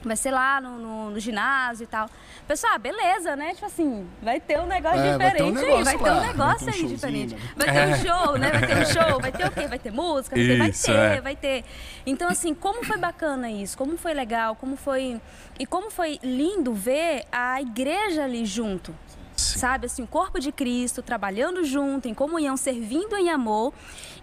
vai 0.08 0.16
ser 0.18 0.32
lá 0.32 0.60
no, 0.62 0.78
no- 0.78 1.10
no 1.12 1.20
ginásio 1.20 1.84
e 1.84 1.88
tal. 1.88 2.10
Pessoal, 2.48 2.74
ah, 2.76 2.78
beleza, 2.78 3.36
né? 3.36 3.54
Tipo 3.54 3.66
assim, 3.66 4.08
vai 4.22 4.40
ter 4.40 4.60
um 4.60 4.66
negócio 4.68 5.00
É, 5.00 5.18
vai 5.18 5.32
ter 5.34 5.44
um 5.44 5.52
diferente 5.54 5.78
aí, 5.78 5.84
vai 5.84 5.98
ter 5.98 6.04
negócio 6.04 6.24
um 6.24 6.28
negócio 6.28 6.68
um 6.68 6.72
aí 6.72 6.86
diferente. 6.88 7.36
né? 7.36 7.42
Vai 7.56 7.68
ter 7.74 7.88
um 7.88 7.96
show, 8.06 8.38
né? 8.38 8.52
Vai 8.52 8.68
ter 8.68 8.78
um 8.78 8.86
show, 9.10 9.20
vai 9.22 9.32
ter 9.32 9.46
o 9.48 9.52
quê? 9.52 9.68
Vai 9.68 9.80
ter 9.80 9.92
música, 9.92 10.36
vai 10.36 10.46
ter, 10.46 10.58
vai 10.58 10.70
Isso, 10.70 10.86
ter, 10.86 10.96
é. 10.96 11.22
vai 11.22 11.36
ter. 11.36 11.66
Então, 12.06 12.30
assim, 12.30 12.54
como 12.54 12.84
foi 12.84 12.98
bacana 12.98 13.50
isso, 13.50 13.78
como 13.78 13.98
foi 13.98 14.14
legal, 14.14 14.56
como 14.56 14.76
foi. 14.76 15.20
E 15.60 15.66
como 15.66 15.90
foi 15.90 16.20
lindo 16.22 16.74
ver 16.74 17.24
a 17.32 17.62
igreja 17.62 18.24
ali 18.24 18.46
junto. 18.46 18.94
Sabe? 19.36 19.86
Assim, 19.86 20.04
o 20.04 20.08
corpo 20.08 20.40
de 20.40 20.52
Cristo, 20.52 21.02
trabalhando 21.02 21.64
junto, 21.64 22.08
em 22.08 22.14
comunhão, 22.14 22.58
servindo 22.58 23.16
em 23.16 23.30
amor. 23.30 23.74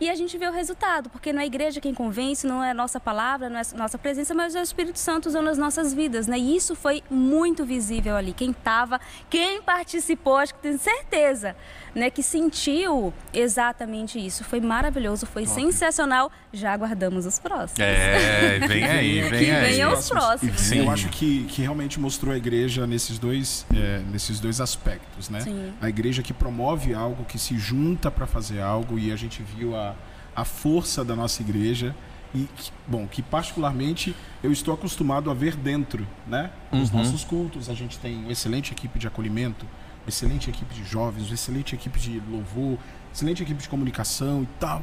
E 0.01 0.11
a 0.11 0.15
gente 0.15 0.37
vê 0.37 0.49
o 0.49 0.53
resultado, 0.53 1.09
porque 1.11 1.33
não 1.33 1.41
é 1.41 1.45
a 1.45 1.47
igreja 1.47 1.81
quem 1.81 1.95
convence, 1.95 2.47
não 2.47 2.63
é 2.63 2.71
a 2.71 2.75
nossa 2.75 2.99
palavra, 2.99 3.49
não 3.49 3.59
é 3.59 3.63
a 3.63 3.77
nossa 3.77 3.97
presença, 3.97 4.35
mas 4.35 4.55
é 4.55 4.61
o 4.61 4.63
Espírito 4.63 4.99
Santo 4.99 5.29
usando 5.29 5.49
as 5.49 5.59
nossas 5.59 5.95
vidas, 5.95 6.27
né? 6.27 6.39
E 6.39 6.57
isso 6.57 6.75
foi 6.75 7.03
muito 7.09 7.65
visível 7.65 8.17
ali. 8.17 8.33
Quem 8.33 8.51
estava, 8.51 9.01
quem 9.31 9.63
participou, 9.63 10.37
acho 10.37 10.55
que 10.55 10.61
tenho 10.61 10.79
certeza, 10.79 11.55
né? 11.95 12.11
Que 12.11 12.23
sentiu 12.23 13.15
exatamente 13.33 14.19
isso. 14.19 14.43
Foi 14.45 14.61
maravilhoso, 14.61 15.27
foi 15.27 15.45
Top. 15.45 15.55
sensacional. 15.55 16.33
Já 16.53 16.73
aguardamos 16.73 17.25
os 17.25 17.39
próximos. 17.39 17.81
É, 17.81 18.59
vem 18.67 18.85
aí, 18.85 19.21
vem 19.31 19.45
que 19.45 19.51
aí. 19.51 19.71
Venham 19.71 19.93
os 19.93 20.09
próximos. 20.09 20.61
Sim. 20.61 20.81
Eu 20.81 20.91
acho 20.91 21.09
que, 21.09 21.45
que 21.45 21.63
realmente 21.63 22.01
mostrou 22.01 22.35
a 22.35 22.37
igreja 22.37 22.87
nesses 22.87 23.19
dois, 23.19 23.65
é, 23.75 24.03
nesses 24.11 24.41
dois 24.41 24.61
aspectos, 24.61 25.02
né? 25.31 25.41
Sim. 25.41 25.73
A 25.81 25.89
igreja 25.89 26.23
que 26.23 26.33
promove 26.33 26.95
algo, 26.95 27.25
que 27.25 27.39
se 27.39 27.59
junta 27.59 28.11
para 28.11 28.27
fazer 28.27 28.61
algo, 28.61 28.99
e 28.99 29.13
a 29.13 29.17
gente 29.17 29.43
viu 29.43 29.77
a 29.77 29.95
a 30.35 30.45
força 30.45 31.05
da 31.05 31.15
nossa 31.15 31.43
igreja 31.43 31.95
e 32.35 32.49
bom 32.87 33.07
que 33.07 33.21
particularmente 33.23 34.17
eu 34.43 34.51
estou 34.51 34.73
acostumado 34.73 35.31
a 35.31 35.35
ver 35.35 35.55
dentro 35.55 36.07
né 36.27 36.51
nos 36.71 36.91
uhum. 36.91 36.99
nossos 36.99 37.25
cultos 37.25 37.69
a 37.69 37.75
gente 37.75 37.99
tem 37.99 38.17
uma 38.17 38.33
excelente 38.33 38.73
equipe 38.73 38.99
de 38.99 39.07
acolhimento 39.07 39.67
uma 40.03 40.09
excelente 40.09 40.49
equipe 40.49 40.75
de 40.75 40.85
jovens 40.85 41.27
uma 41.27 41.35
excelente 41.35 41.75
equipe 41.75 41.99
de 41.99 42.21
louvor 42.21 42.79
excelente 43.13 43.43
equipe 43.43 43.61
de 43.61 43.69
comunicação 43.69 44.43
e 44.43 44.49
tal 44.59 44.83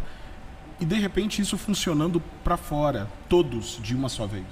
e 0.79 0.85
de 0.85 0.95
repente 0.95 1.41
isso 1.41 1.57
funcionando 1.57 2.21
para 2.43 2.55
fora 2.55 3.09
todos 3.27 3.79
de 3.81 3.95
uma 3.95 4.09
só 4.09 4.27
vez 4.27 4.45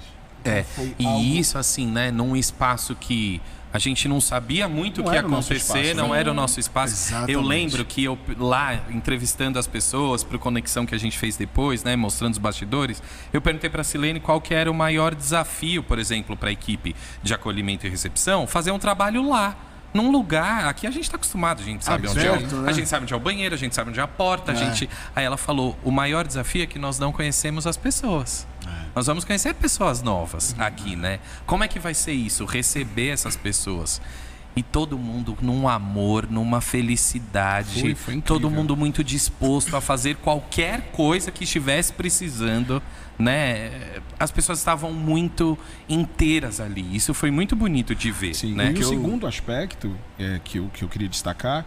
é 0.44 0.64
e 0.98 1.06
algo... 1.06 1.20
isso 1.20 1.56
assim 1.56 1.86
né 1.86 2.10
num 2.10 2.36
espaço 2.36 2.96
que 2.96 3.40
a 3.72 3.78
gente 3.78 4.08
não 4.08 4.20
sabia 4.20 4.68
muito 4.68 5.00
o 5.00 5.04
que 5.04 5.12
ia 5.12 5.20
acontecer, 5.20 5.56
espaço, 5.56 5.94
não 5.94 6.10
né? 6.10 6.20
era 6.20 6.30
o 6.30 6.34
nosso 6.34 6.58
espaço. 6.58 6.94
Exatamente. 6.94 7.32
Eu 7.32 7.42
lembro 7.42 7.84
que 7.84 8.04
eu 8.04 8.18
lá 8.38 8.80
entrevistando 8.90 9.58
as 9.58 9.66
pessoas 9.66 10.24
para 10.24 10.38
conexão 10.38 10.86
que 10.86 10.94
a 10.94 10.98
gente 10.98 11.18
fez 11.18 11.36
depois, 11.36 11.84
né, 11.84 11.94
mostrando 11.96 12.32
os 12.32 12.38
bastidores, 12.38 13.02
eu 13.32 13.40
perguntei 13.40 13.68
para 13.68 13.82
a 13.82 13.84
Silene 13.84 14.20
qual 14.20 14.40
que 14.40 14.54
era 14.54 14.70
o 14.70 14.74
maior 14.74 15.14
desafio, 15.14 15.82
por 15.82 15.98
exemplo, 15.98 16.36
para 16.36 16.48
a 16.48 16.52
equipe 16.52 16.94
de 17.22 17.34
acolhimento 17.34 17.86
e 17.86 17.90
recepção, 17.90 18.46
fazer 18.46 18.70
um 18.70 18.78
trabalho 18.78 19.28
lá 19.28 19.56
num 19.92 20.10
lugar. 20.10 20.66
Aqui 20.66 20.86
a 20.86 20.90
gente 20.90 21.04
está 21.04 21.16
acostumado, 21.16 21.60
a 21.60 21.64
gente 21.64 21.84
sabe 21.84 22.06
ah, 22.06 22.10
onde 22.10 22.20
certo, 22.20 22.54
é. 22.54 22.58
O, 22.58 22.62
né? 22.62 22.70
A 22.70 22.72
gente 22.72 22.88
sabe 22.88 23.02
onde 23.02 23.12
é 23.12 23.16
o 23.16 23.20
banheiro, 23.20 23.54
a 23.54 23.58
gente 23.58 23.74
sabe 23.74 23.90
onde 23.90 24.00
é 24.00 24.02
a 24.02 24.08
porta, 24.08 24.52
é. 24.52 24.54
a 24.54 24.58
gente. 24.58 24.88
Aí 25.14 25.24
ela 25.24 25.36
falou: 25.36 25.78
o 25.82 25.90
maior 25.90 26.26
desafio 26.26 26.62
é 26.62 26.66
que 26.66 26.78
nós 26.78 26.98
não 26.98 27.12
conhecemos 27.12 27.66
as 27.66 27.76
pessoas. 27.76 28.46
É. 28.68 28.86
Nós 28.94 29.06
vamos 29.06 29.24
conhecer 29.24 29.54
pessoas 29.54 30.02
novas 30.02 30.54
aqui, 30.58 30.96
né? 30.96 31.20
Como 31.46 31.64
é 31.64 31.68
que 31.68 31.78
vai 31.78 31.94
ser 31.94 32.12
isso? 32.12 32.44
Receber 32.44 33.08
essas 33.08 33.36
pessoas. 33.36 34.00
E 34.56 34.62
todo 34.62 34.98
mundo 34.98 35.38
num 35.40 35.68
amor, 35.68 36.28
numa 36.28 36.60
felicidade. 36.60 37.80
Foi, 37.80 37.94
foi 37.94 38.20
todo 38.20 38.50
mundo 38.50 38.76
muito 38.76 39.04
disposto 39.04 39.76
a 39.76 39.80
fazer 39.80 40.16
qualquer 40.16 40.90
coisa 40.90 41.30
que 41.30 41.44
estivesse 41.44 41.92
precisando 41.92 42.82
né? 43.18 44.00
As 44.18 44.30
pessoas 44.30 44.58
estavam 44.58 44.92
muito 44.92 45.58
inteiras 45.88 46.60
ali. 46.60 46.94
Isso 46.94 47.12
foi 47.12 47.30
muito 47.30 47.56
bonito 47.56 47.94
de 47.94 48.10
ver. 48.12 48.34
Sim, 48.34 48.54
né? 48.54 48.72
E 48.74 48.78
o 48.78 48.82
eu... 48.82 48.88
segundo 48.88 49.26
aspecto 49.26 49.94
é, 50.18 50.40
que, 50.42 50.58
eu, 50.58 50.70
que 50.72 50.84
eu 50.84 50.88
queria 50.88 51.08
destacar 51.08 51.66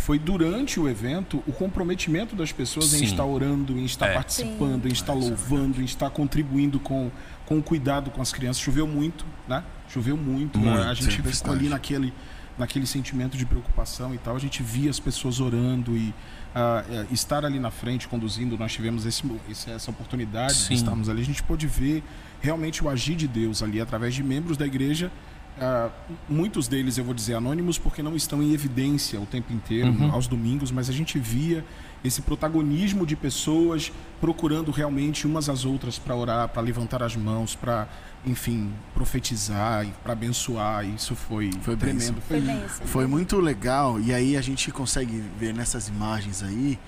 foi 0.00 0.18
durante 0.18 0.80
o 0.80 0.88
evento 0.88 1.42
o 1.46 1.52
comprometimento 1.52 2.34
das 2.34 2.50
pessoas 2.50 2.86
Sim. 2.86 3.00
em 3.00 3.04
estar 3.04 3.24
orando, 3.24 3.78
em 3.78 3.84
estar 3.84 4.08
é. 4.08 4.14
participando, 4.14 4.82
Sim. 4.82 4.88
em 4.88 4.92
estar 4.92 5.12
louvando, 5.12 5.80
em 5.80 5.84
estar 5.84 6.10
contribuindo 6.10 6.80
com, 6.80 7.10
com 7.46 7.58
o 7.58 7.62
cuidado 7.62 8.10
com 8.10 8.22
as 8.22 8.32
crianças. 8.32 8.62
Choveu 8.62 8.86
muito, 8.86 9.26
né? 9.46 9.62
Choveu 9.88 10.16
muito. 10.16 10.58
muito 10.58 10.78
né? 10.78 10.86
A 10.88 10.94
gente 10.94 11.20
ficou 11.22 11.52
ali 11.52 11.68
naquele, 11.68 12.14
naquele 12.58 12.86
sentimento 12.86 13.36
de 13.36 13.44
preocupação 13.44 14.14
e 14.14 14.18
tal. 14.18 14.34
A 14.34 14.38
gente 14.38 14.62
via 14.62 14.88
as 14.88 14.98
pessoas 14.98 15.38
orando 15.38 15.96
e 15.96 16.14
uh, 16.54 17.06
estar 17.12 17.44
ali 17.44 17.60
na 17.60 17.70
frente 17.70 18.08
conduzindo, 18.08 18.56
nós 18.56 18.72
tivemos 18.72 19.04
esse, 19.04 19.22
essa 19.70 19.90
oportunidade 19.90 20.54
Sim. 20.54 20.68
de 20.68 20.74
estarmos 20.74 21.08
ali, 21.08 21.20
a 21.20 21.26
gente 21.26 21.42
pôde 21.42 21.66
ver 21.66 22.02
realmente 22.40 22.82
o 22.82 22.88
agir 22.88 23.16
de 23.16 23.28
Deus 23.28 23.62
ali 23.62 23.80
através 23.80 24.14
de 24.14 24.22
membros 24.22 24.56
da 24.56 24.66
igreja 24.66 25.12
Uh, 25.60 25.90
muitos 26.26 26.66
deles, 26.66 26.96
eu 26.96 27.04
vou 27.04 27.12
dizer, 27.12 27.34
anônimos, 27.34 27.76
porque 27.76 28.02
não 28.02 28.16
estão 28.16 28.42
em 28.42 28.54
evidência 28.54 29.20
o 29.20 29.26
tempo 29.26 29.52
inteiro, 29.52 29.90
uhum. 29.90 30.10
aos 30.10 30.26
domingos, 30.26 30.70
mas 30.70 30.88
a 30.88 30.92
gente 30.92 31.18
via 31.18 31.62
esse 32.02 32.22
protagonismo 32.22 33.04
de 33.04 33.14
pessoas 33.14 33.92
procurando 34.22 34.70
realmente 34.70 35.26
umas 35.26 35.50
às 35.50 35.66
outras 35.66 35.98
para 35.98 36.16
orar, 36.16 36.48
para 36.48 36.62
levantar 36.62 37.02
as 37.02 37.14
mãos, 37.14 37.54
para, 37.54 37.86
enfim, 38.24 38.72
profetizar 38.94 39.86
e 39.86 39.92
para 40.02 40.14
abençoar. 40.14 40.86
Isso 40.86 41.14
foi, 41.14 41.50
foi 41.60 41.76
tremendo. 41.76 42.22
Foi, 42.22 42.40
foi, 42.40 42.86
foi 42.86 43.06
muito 43.06 43.38
legal. 43.38 44.00
E 44.00 44.14
aí 44.14 44.38
a 44.38 44.40
gente 44.40 44.70
consegue 44.72 45.22
ver 45.38 45.52
nessas 45.52 45.88
imagens 45.88 46.42
aí 46.42 46.78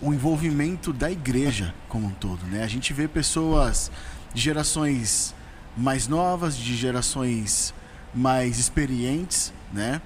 o 0.00 0.14
envolvimento 0.14 0.90
da 0.90 1.10
igreja 1.10 1.74
como 1.86 2.06
um 2.06 2.12
todo. 2.12 2.42
Né? 2.46 2.64
A 2.64 2.68
gente 2.68 2.94
vê 2.94 3.06
pessoas 3.06 3.92
de 4.32 4.40
gerações 4.40 5.34
mais 5.76 6.08
novas, 6.08 6.56
de 6.56 6.74
gerações 6.74 7.74
mais 8.14 8.58
experientes, 8.58 9.52
né? 9.72 10.00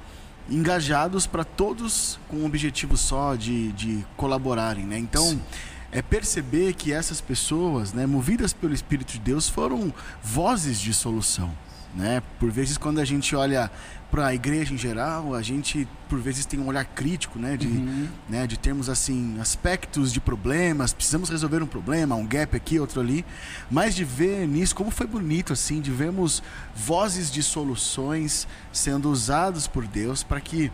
engajados 0.48 1.26
para 1.26 1.44
todos 1.44 2.18
com 2.28 2.36
um 2.36 2.46
objetivo 2.46 2.96
só 2.96 3.34
de, 3.34 3.72
de 3.72 4.04
colaborarem. 4.16 4.84
Né? 4.84 4.98
Então, 4.98 5.30
Sim. 5.30 5.42
é 5.90 6.00
perceber 6.00 6.74
que 6.74 6.92
essas 6.92 7.20
pessoas, 7.20 7.92
né, 7.92 8.06
movidas 8.06 8.52
pelo 8.52 8.72
Espírito 8.72 9.12
de 9.12 9.18
Deus, 9.18 9.48
foram 9.48 9.92
vozes 10.22 10.80
de 10.80 10.94
solução. 10.94 11.52
Né? 11.94 12.22
Por 12.38 12.50
vezes, 12.50 12.76
quando 12.76 13.00
a 13.00 13.04
gente 13.04 13.34
olha 13.34 13.70
para 14.10 14.28
a 14.28 14.34
igreja 14.34 14.72
em 14.72 14.78
geral, 14.78 15.34
a 15.34 15.42
gente 15.42 15.86
por 16.08 16.20
vezes 16.20 16.46
tem 16.46 16.60
um 16.60 16.68
olhar 16.68 16.84
crítico, 16.84 17.38
né, 17.38 17.56
de, 17.56 17.66
uhum. 17.66 18.08
né, 18.28 18.46
de 18.46 18.56
termos 18.56 18.88
assim 18.88 19.38
aspectos 19.40 20.12
de 20.12 20.20
problemas, 20.20 20.92
precisamos 20.92 21.28
resolver 21.28 21.62
um 21.62 21.66
problema, 21.66 22.14
um 22.14 22.26
gap 22.26 22.56
aqui, 22.56 22.78
outro 22.78 23.00
ali, 23.00 23.24
mas 23.70 23.94
de 23.94 24.04
ver 24.04 24.46
nisso 24.46 24.74
como 24.74 24.90
foi 24.90 25.06
bonito 25.06 25.52
assim, 25.52 25.80
de 25.80 25.90
vermos 25.90 26.42
vozes 26.74 27.30
de 27.30 27.42
soluções 27.42 28.46
sendo 28.72 29.10
usados 29.10 29.66
por 29.66 29.86
Deus 29.86 30.22
para 30.22 30.40
que 30.40 30.70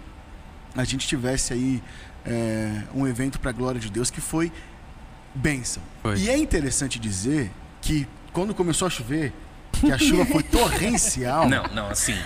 a 0.77 0.85
gente 0.85 1.07
tivesse 1.07 1.53
aí 1.53 1.83
é, 2.25 2.83
um 2.95 3.07
evento 3.07 3.41
para 3.41 3.51
a 3.51 3.53
glória 3.53 3.81
de 3.81 3.91
Deus 3.91 4.11
que 4.11 4.21
foi 4.21 4.53
bênção. 5.35 5.83
Foi. 6.03 6.19
E 6.19 6.29
é 6.29 6.37
interessante 6.37 6.99
dizer 6.99 7.51
que 7.81 8.07
quando 8.33 8.55
começou 8.55 8.87
a 8.87 8.91
chover 8.91 9.33
que 9.73 9.91
a 9.91 9.99
chuva 9.99 10.25
foi 10.27 10.43
torrencial. 10.43 11.49
Não, 11.49 11.65
não, 11.73 11.89
assim. 11.89 12.17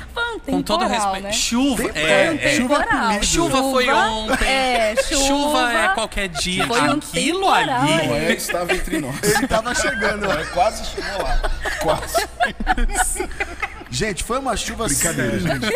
Com 0.45 0.63
todo 0.63 0.87
respeito. 0.87 1.23
Né? 1.23 1.33
Chuva. 1.33 1.83
É, 1.95 2.35
é, 2.35 2.57
chuva, 2.57 2.85
chuva, 2.85 3.23
chuva 3.23 3.57
foi 3.71 3.91
ontem. 3.91 4.47
É, 4.47 4.95
chuva, 4.97 5.25
chuva 5.27 5.73
é 5.73 5.89
qualquer 5.95 6.29
dia. 6.29 6.67
Foi 6.67 6.81
um 6.83 6.93
Aquilo 6.93 7.49
ali. 7.49 8.07
Noé 8.07 8.33
estava 8.33 8.73
entre 8.73 9.01
nós. 9.01 9.23
Ele 9.23 9.45
estava 9.45 9.75
chegando. 9.75 10.27
Noé 10.27 10.45
quase 10.47 10.85
chegou 10.85 11.23
lá. 11.23 11.41
Quase. 11.81 12.29
Gente, 13.89 14.25
foi 14.25 14.39
uma 14.39 14.57
chuva 14.57 14.87
Brincadeira, 14.87 15.39
gente. 15.39 15.67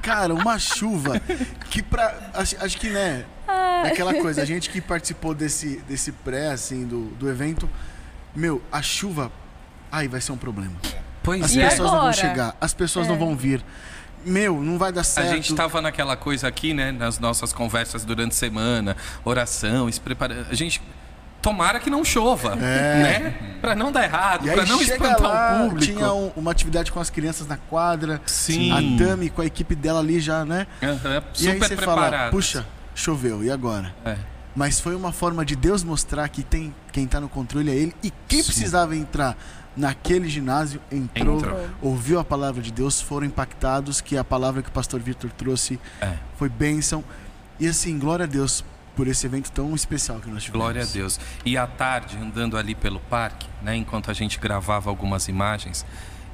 Cara, 0.00 0.32
uma 0.32 0.58
chuva 0.58 1.20
que 1.68 1.82
pra. 1.82 2.30
Acho, 2.32 2.56
acho 2.64 2.78
que, 2.78 2.88
né? 2.88 3.24
É 3.84 3.88
aquela 3.88 4.14
coisa, 4.14 4.40
a 4.40 4.44
gente 4.44 4.70
que 4.70 4.80
participou 4.80 5.34
desse, 5.34 5.76
desse 5.88 6.12
pré, 6.12 6.52
assim, 6.52 6.86
do, 6.86 7.06
do 7.16 7.28
evento, 7.28 7.68
meu, 8.34 8.62
a 8.70 8.80
chuva 8.80 9.30
aí 9.92 10.08
vai 10.08 10.20
ser 10.20 10.32
um 10.32 10.36
problema. 10.36 10.74
Pois 11.22 11.42
as 11.42 11.56
é. 11.56 11.68
pessoas 11.68 11.92
não 11.92 12.00
vão 12.00 12.12
chegar, 12.12 12.56
as 12.60 12.74
pessoas 12.74 13.06
é. 13.06 13.10
não 13.10 13.18
vão 13.18 13.36
vir. 13.36 13.62
Meu, 14.24 14.60
não 14.62 14.78
vai 14.78 14.92
dar 14.92 15.04
certo. 15.04 15.30
A 15.30 15.34
gente 15.34 15.50
estava 15.50 15.80
naquela 15.80 16.16
coisa 16.16 16.48
aqui, 16.48 16.72
né, 16.72 16.92
nas 16.92 17.18
nossas 17.18 17.52
conversas 17.52 18.04
durante 18.04 18.32
a 18.32 18.34
semana, 18.34 18.96
oração, 19.24 19.90
se 19.90 20.00
preparando. 20.00 20.46
A 20.48 20.54
gente 20.54 20.80
tomara 21.40 21.80
que 21.80 21.90
não 21.90 22.04
chova, 22.04 22.52
é. 22.52 22.56
né? 22.56 23.34
Para 23.60 23.74
não 23.74 23.90
dar 23.90 24.04
errado, 24.04 24.44
para 24.44 24.64
não 24.64 24.80
espantar 24.80 25.20
lá, 25.20 25.56
o 25.56 25.70
público. 25.70 25.92
Tinha 25.92 26.12
um, 26.12 26.30
uma 26.36 26.52
atividade 26.52 26.92
com 26.92 27.00
as 27.00 27.10
crianças 27.10 27.48
na 27.48 27.56
quadra, 27.56 28.20
Sim. 28.24 28.70
a 28.70 29.04
Tami 29.04 29.28
com 29.28 29.42
a 29.42 29.46
equipe 29.46 29.74
dela 29.74 29.98
ali 29.98 30.20
já, 30.20 30.44
né? 30.44 30.68
Uhum, 30.80 31.22
e 31.40 31.50
aí 31.50 31.58
você 31.58 31.76
fala, 31.76 32.30
puxa, 32.30 32.64
choveu, 32.94 33.42
e 33.42 33.50
agora? 33.50 33.92
É. 34.04 34.16
Mas 34.54 34.78
foi 34.78 34.94
uma 34.94 35.12
forma 35.12 35.44
de 35.44 35.56
Deus 35.56 35.82
mostrar 35.82 36.28
que 36.28 36.42
tem 36.42 36.74
quem 36.92 37.04
está 37.04 37.18
no 37.18 37.28
controle 37.28 37.70
é 37.70 37.74
Ele 37.74 37.94
e 38.02 38.12
quem 38.28 38.40
Sim. 38.40 38.46
precisava 38.46 38.94
entrar 38.94 39.36
naquele 39.76 40.28
ginásio, 40.28 40.80
entrou, 40.90 41.38
entrou, 41.38 41.68
ouviu 41.80 42.18
a 42.18 42.24
palavra 42.24 42.62
de 42.62 42.70
Deus, 42.70 43.00
foram 43.00 43.26
impactados, 43.26 44.00
que 44.00 44.16
a 44.16 44.24
palavra 44.24 44.62
que 44.62 44.68
o 44.68 44.72
pastor 44.72 45.00
Vitor 45.00 45.30
trouxe 45.30 45.78
é. 46.00 46.16
foi 46.36 46.48
bênção. 46.48 47.02
E 47.58 47.66
assim, 47.66 47.98
glória 47.98 48.24
a 48.24 48.28
Deus 48.28 48.64
por 48.94 49.08
esse 49.08 49.24
evento 49.26 49.50
tão 49.50 49.74
especial 49.74 50.20
que 50.20 50.28
nós 50.28 50.42
tivemos. 50.44 50.62
Glória 50.62 50.82
a 50.82 50.86
Deus. 50.86 51.18
E 51.44 51.56
à 51.56 51.66
tarde, 51.66 52.16
andando 52.18 52.56
ali 52.58 52.74
pelo 52.74 53.00
parque, 53.00 53.46
né, 53.62 53.74
enquanto 53.76 54.10
a 54.10 54.14
gente 54.14 54.38
gravava 54.38 54.90
algumas 54.90 55.28
imagens, 55.28 55.86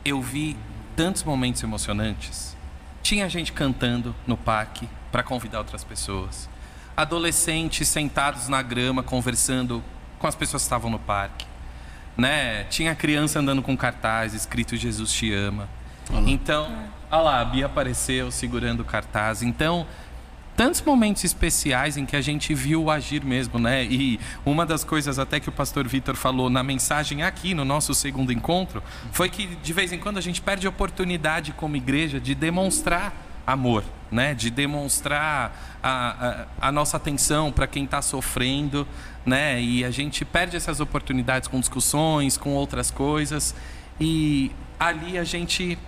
eu 0.04 0.20
vi 0.20 0.56
tantos 0.96 1.22
momentos 1.22 1.62
emocionantes. 1.62 2.56
Tinha 3.02 3.28
gente 3.28 3.52
cantando 3.52 4.14
no 4.26 4.36
parque 4.36 4.88
para 5.12 5.22
convidar 5.22 5.58
outras 5.58 5.84
pessoas. 5.84 6.48
Adolescentes 6.96 7.86
sentados 7.86 8.48
na 8.48 8.60
grama 8.60 9.04
conversando 9.04 9.82
com 10.18 10.26
as 10.26 10.34
pessoas 10.34 10.62
que 10.62 10.66
estavam 10.66 10.90
no 10.90 10.98
parque 10.98 11.47
né? 12.18 12.64
Tinha 12.64 12.94
criança 12.96 13.38
andando 13.38 13.62
com 13.62 13.76
cartaz 13.76 14.34
escrito 14.34 14.76
Jesus 14.76 15.12
te 15.12 15.32
ama. 15.32 15.68
Olá. 16.10 16.22
Então, 16.26 16.68
olha 17.10 17.22
lá, 17.22 17.40
a 17.40 17.44
Bia 17.44 17.66
apareceu 17.66 18.30
segurando 18.32 18.80
o 18.80 18.84
cartaz. 18.84 19.40
Então, 19.40 19.86
tantos 20.56 20.82
momentos 20.82 21.22
especiais 21.22 21.96
em 21.96 22.04
que 22.04 22.16
a 22.16 22.20
gente 22.20 22.52
viu 22.52 22.82
o 22.82 22.90
agir 22.90 23.24
mesmo, 23.24 23.60
né? 23.60 23.84
E 23.84 24.18
uma 24.44 24.66
das 24.66 24.82
coisas 24.82 25.16
até 25.16 25.38
que 25.38 25.48
o 25.48 25.52
pastor 25.52 25.86
Vitor 25.86 26.16
falou 26.16 26.50
na 26.50 26.64
mensagem 26.64 27.22
aqui 27.22 27.54
no 27.54 27.64
nosso 27.64 27.94
segundo 27.94 28.32
encontro 28.32 28.82
foi 29.12 29.28
que 29.28 29.46
de 29.46 29.72
vez 29.72 29.92
em 29.92 29.98
quando 29.98 30.18
a 30.18 30.20
gente 30.20 30.42
perde 30.42 30.66
a 30.66 30.70
oportunidade 30.70 31.52
como 31.52 31.76
igreja 31.76 32.18
de 32.18 32.34
demonstrar 32.34 33.27
amor, 33.52 33.82
né? 34.10 34.34
De 34.34 34.50
demonstrar 34.50 35.78
a, 35.82 36.46
a, 36.60 36.68
a 36.68 36.72
nossa 36.72 36.98
atenção 36.98 37.50
para 37.50 37.66
quem 37.66 37.84
está 37.84 38.02
sofrendo, 38.02 38.86
né? 39.24 39.60
E 39.60 39.84
a 39.84 39.90
gente 39.90 40.24
perde 40.24 40.56
essas 40.56 40.80
oportunidades 40.80 41.48
com 41.48 41.58
discussões, 41.58 42.36
com 42.36 42.54
outras 42.54 42.90
coisas. 42.90 43.54
E 43.98 44.52
ali 44.78 45.18
a 45.18 45.24
gente 45.24 45.78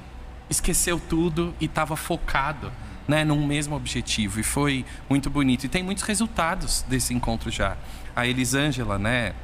esqueceu 0.49 0.99
tudo 0.99 1.55
e 1.61 1.67
estava 1.67 1.97
focado 1.97 2.73
né, 3.07 3.25
num 3.25 3.47
mesmo 3.47 3.77
objetivo. 3.77 4.41
E 4.41 4.43
foi 4.43 4.85
muito 5.09 5.29
bonito. 5.29 5.65
E 5.65 5.69
tem 5.69 5.83
muitos 5.83 6.05
resultados 6.05 6.85
desse 6.89 7.13
encontro 7.13 7.51
já. 7.51 7.77
A 8.17 8.27
Elisângela, 8.27 8.99
né, 8.99 9.35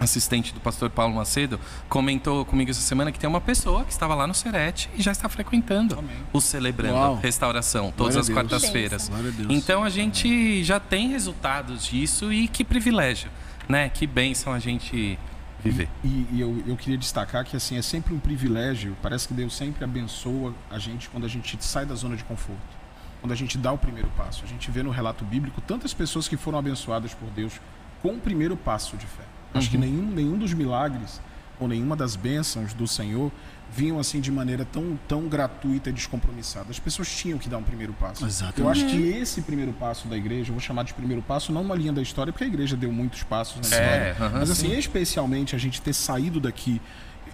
assistente 0.00 0.54
do 0.54 0.60
pastor 0.60 0.88
Paulo 0.88 1.14
Macedo, 1.14 1.60
comentou 1.88 2.44
comigo 2.44 2.70
essa 2.70 2.80
semana 2.80 3.12
que 3.12 3.18
tem 3.18 3.28
uma 3.28 3.40
pessoa 3.40 3.84
que 3.84 3.92
estava 3.92 4.14
lá 4.14 4.26
no 4.26 4.34
Serete 4.34 4.88
e 4.96 5.02
já 5.02 5.12
está 5.12 5.28
frequentando 5.28 5.98
Amém. 5.98 6.16
o 6.32 6.40
Celebrando 6.40 6.94
Uau. 6.94 7.14
Restauração, 7.16 7.92
todas 7.94 8.14
Glória 8.14 8.20
as 8.20 8.28
quartas-feiras. 8.30 9.10
Então 9.50 9.84
a 9.84 9.90
gente 9.90 10.64
já 10.64 10.80
tem 10.80 11.08
resultados 11.08 11.84
disso 11.84 12.32
e 12.32 12.48
que 12.48 12.64
privilégio, 12.64 13.30
né? 13.68 13.90
Que 13.90 14.06
bênção 14.06 14.52
a 14.54 14.58
gente 14.58 15.18
viver. 15.62 15.88
E, 16.02 16.26
e 16.32 16.40
eu, 16.40 16.62
eu 16.66 16.76
queria 16.76 16.96
destacar 16.96 17.44
que 17.44 17.54
assim 17.54 17.76
é 17.76 17.82
sempre 17.82 18.14
um 18.14 18.18
privilégio, 18.18 18.96
parece 19.02 19.28
que 19.28 19.34
Deus 19.34 19.54
sempre 19.54 19.84
abençoa 19.84 20.54
a 20.70 20.78
gente 20.78 21.10
quando 21.10 21.26
a 21.26 21.28
gente 21.28 21.62
sai 21.62 21.84
da 21.84 21.94
zona 21.94 22.16
de 22.16 22.24
conforto. 22.24 22.80
Quando 23.20 23.32
a 23.32 23.36
gente 23.36 23.58
dá 23.58 23.70
o 23.70 23.76
primeiro 23.76 24.08
passo. 24.16 24.42
A 24.44 24.48
gente 24.48 24.70
vê 24.70 24.82
no 24.82 24.88
relato 24.88 25.26
bíblico 25.26 25.60
tantas 25.60 25.92
pessoas 25.92 26.26
que 26.26 26.38
foram 26.38 26.58
abençoadas 26.58 27.12
por 27.12 27.28
Deus 27.28 27.60
com 28.00 28.14
o 28.14 28.18
primeiro 28.18 28.56
passo 28.56 28.96
de 28.96 29.04
fé. 29.04 29.29
Acho 29.52 29.66
uhum. 29.66 29.70
que 29.70 29.78
nenhum, 29.78 30.06
nenhum 30.10 30.38
dos 30.38 30.52
milagres 30.52 31.20
ou 31.58 31.68
nenhuma 31.68 31.94
das 31.94 32.16
bênçãos 32.16 32.72
do 32.72 32.88
Senhor 32.88 33.30
vinham 33.72 33.98
assim 34.00 34.20
de 34.20 34.32
maneira 34.32 34.64
tão, 34.64 34.98
tão 35.06 35.28
gratuita 35.28 35.90
e 35.90 35.92
descompromissada. 35.92 36.70
As 36.70 36.78
pessoas 36.78 37.08
tinham 37.14 37.38
que 37.38 37.48
dar 37.48 37.58
um 37.58 37.62
primeiro 37.62 37.92
passo. 37.92 38.26
Exatamente. 38.26 38.60
Eu 38.60 38.68
acho 38.68 38.86
que 38.86 39.08
esse 39.10 39.42
primeiro 39.42 39.72
passo 39.72 40.08
da 40.08 40.16
igreja, 40.16 40.50
eu 40.50 40.54
vou 40.54 40.60
chamar 40.60 40.82
de 40.82 40.92
primeiro 40.92 41.22
passo, 41.22 41.52
não 41.52 41.62
uma 41.62 41.74
linha 41.74 41.92
da 41.92 42.02
história, 42.02 42.32
porque 42.32 42.44
a 42.44 42.46
igreja 42.46 42.76
deu 42.76 42.90
muitos 42.90 43.22
passos 43.22 43.68
na 43.68 43.76
é, 43.76 44.10
história. 44.10 44.30
mas 44.32 44.50
assim, 44.50 44.70
sim. 44.70 44.78
especialmente 44.78 45.54
a 45.54 45.58
gente 45.58 45.80
ter 45.80 45.92
saído 45.92 46.40
daqui. 46.40 46.80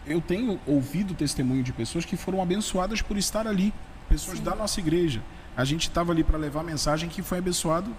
Eu 0.06 0.20
tenho 0.20 0.60
ouvido 0.66 1.14
testemunho 1.14 1.62
de 1.62 1.72
pessoas 1.72 2.04
que 2.04 2.16
foram 2.16 2.42
abençoadas 2.42 3.00
por 3.00 3.16
estar 3.16 3.46
ali. 3.46 3.72
Pessoas 4.08 4.38
sim. 4.38 4.44
da 4.44 4.54
nossa 4.54 4.78
igreja. 4.78 5.22
A 5.56 5.64
gente 5.64 5.88
estava 5.88 6.12
ali 6.12 6.22
para 6.22 6.36
levar 6.36 6.60
a 6.60 6.64
mensagem 6.64 7.08
que 7.08 7.22
foi 7.22 7.38
abençoado 7.38 7.96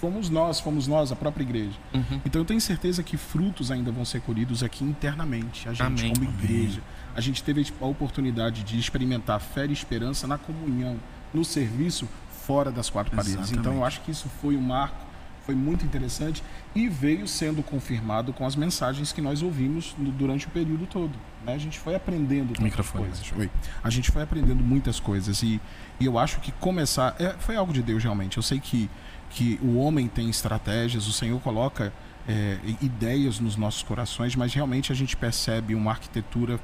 fomos 0.00 0.30
nós, 0.30 0.60
fomos 0.60 0.86
nós, 0.86 1.12
a 1.12 1.16
própria 1.16 1.42
igreja. 1.42 1.76
Uhum. 1.92 2.20
Então 2.24 2.40
eu 2.40 2.44
tenho 2.44 2.60
certeza 2.60 3.02
que 3.02 3.16
frutos 3.16 3.70
ainda 3.70 3.90
vão 3.90 4.04
ser 4.04 4.20
colhidos 4.20 4.62
aqui 4.62 4.84
internamente, 4.84 5.68
a 5.68 5.72
gente 5.72 5.82
Amém. 5.82 6.12
como 6.14 6.28
igreja. 6.30 6.80
A 7.14 7.20
gente 7.20 7.42
teve 7.42 7.66
a 7.80 7.86
oportunidade 7.86 8.62
de 8.62 8.78
experimentar 8.78 9.40
fé 9.40 9.66
e 9.66 9.72
esperança 9.72 10.26
na 10.26 10.38
comunhão, 10.38 10.98
no 11.34 11.44
serviço 11.44 12.08
fora 12.30 12.70
das 12.70 12.88
quatro 12.88 13.14
paredes. 13.14 13.34
Exatamente. 13.34 13.60
Então 13.60 13.74
eu 13.74 13.84
acho 13.84 14.00
que 14.00 14.10
isso 14.10 14.28
foi 14.40 14.56
um 14.56 14.60
marco, 14.60 15.06
foi 15.44 15.54
muito 15.54 15.84
interessante 15.84 16.42
e 16.74 16.88
veio 16.88 17.26
sendo 17.26 17.62
confirmado 17.62 18.32
com 18.32 18.46
as 18.46 18.54
mensagens 18.54 19.12
que 19.12 19.20
nós 19.20 19.42
ouvimos 19.42 19.94
no, 19.98 20.10
durante 20.12 20.46
o 20.46 20.50
período 20.50 20.86
todo. 20.86 21.12
Né? 21.44 21.54
A 21.54 21.58
gente 21.58 21.78
foi 21.78 21.94
aprendendo 21.94 22.52
Microfone. 22.62 23.04
coisas. 23.04 23.32
Oi. 23.36 23.50
A 23.82 23.90
gente 23.90 24.10
foi 24.10 24.22
aprendendo 24.22 24.62
muitas 24.62 25.00
coisas 25.00 25.42
e, 25.42 25.60
e 25.98 26.06
eu 26.06 26.18
acho 26.18 26.40
que 26.40 26.52
começar 26.52 27.16
é, 27.18 27.34
foi 27.38 27.56
algo 27.56 27.72
de 27.72 27.82
Deus 27.82 28.02
realmente. 28.02 28.36
Eu 28.36 28.42
sei 28.42 28.60
que 28.60 28.88
que 29.30 29.58
o 29.62 29.76
homem 29.78 30.08
tem 30.08 30.28
estratégias, 30.28 31.06
o 31.06 31.12
Senhor 31.12 31.40
coloca 31.40 31.92
é, 32.28 32.58
ideias 32.80 33.40
nos 33.40 33.56
nossos 33.56 33.82
corações, 33.82 34.36
mas 34.36 34.52
realmente 34.52 34.92
a 34.92 34.94
gente 34.94 35.16
percebe 35.16 35.74
uma 35.74 35.90
arquitetura 35.90 36.60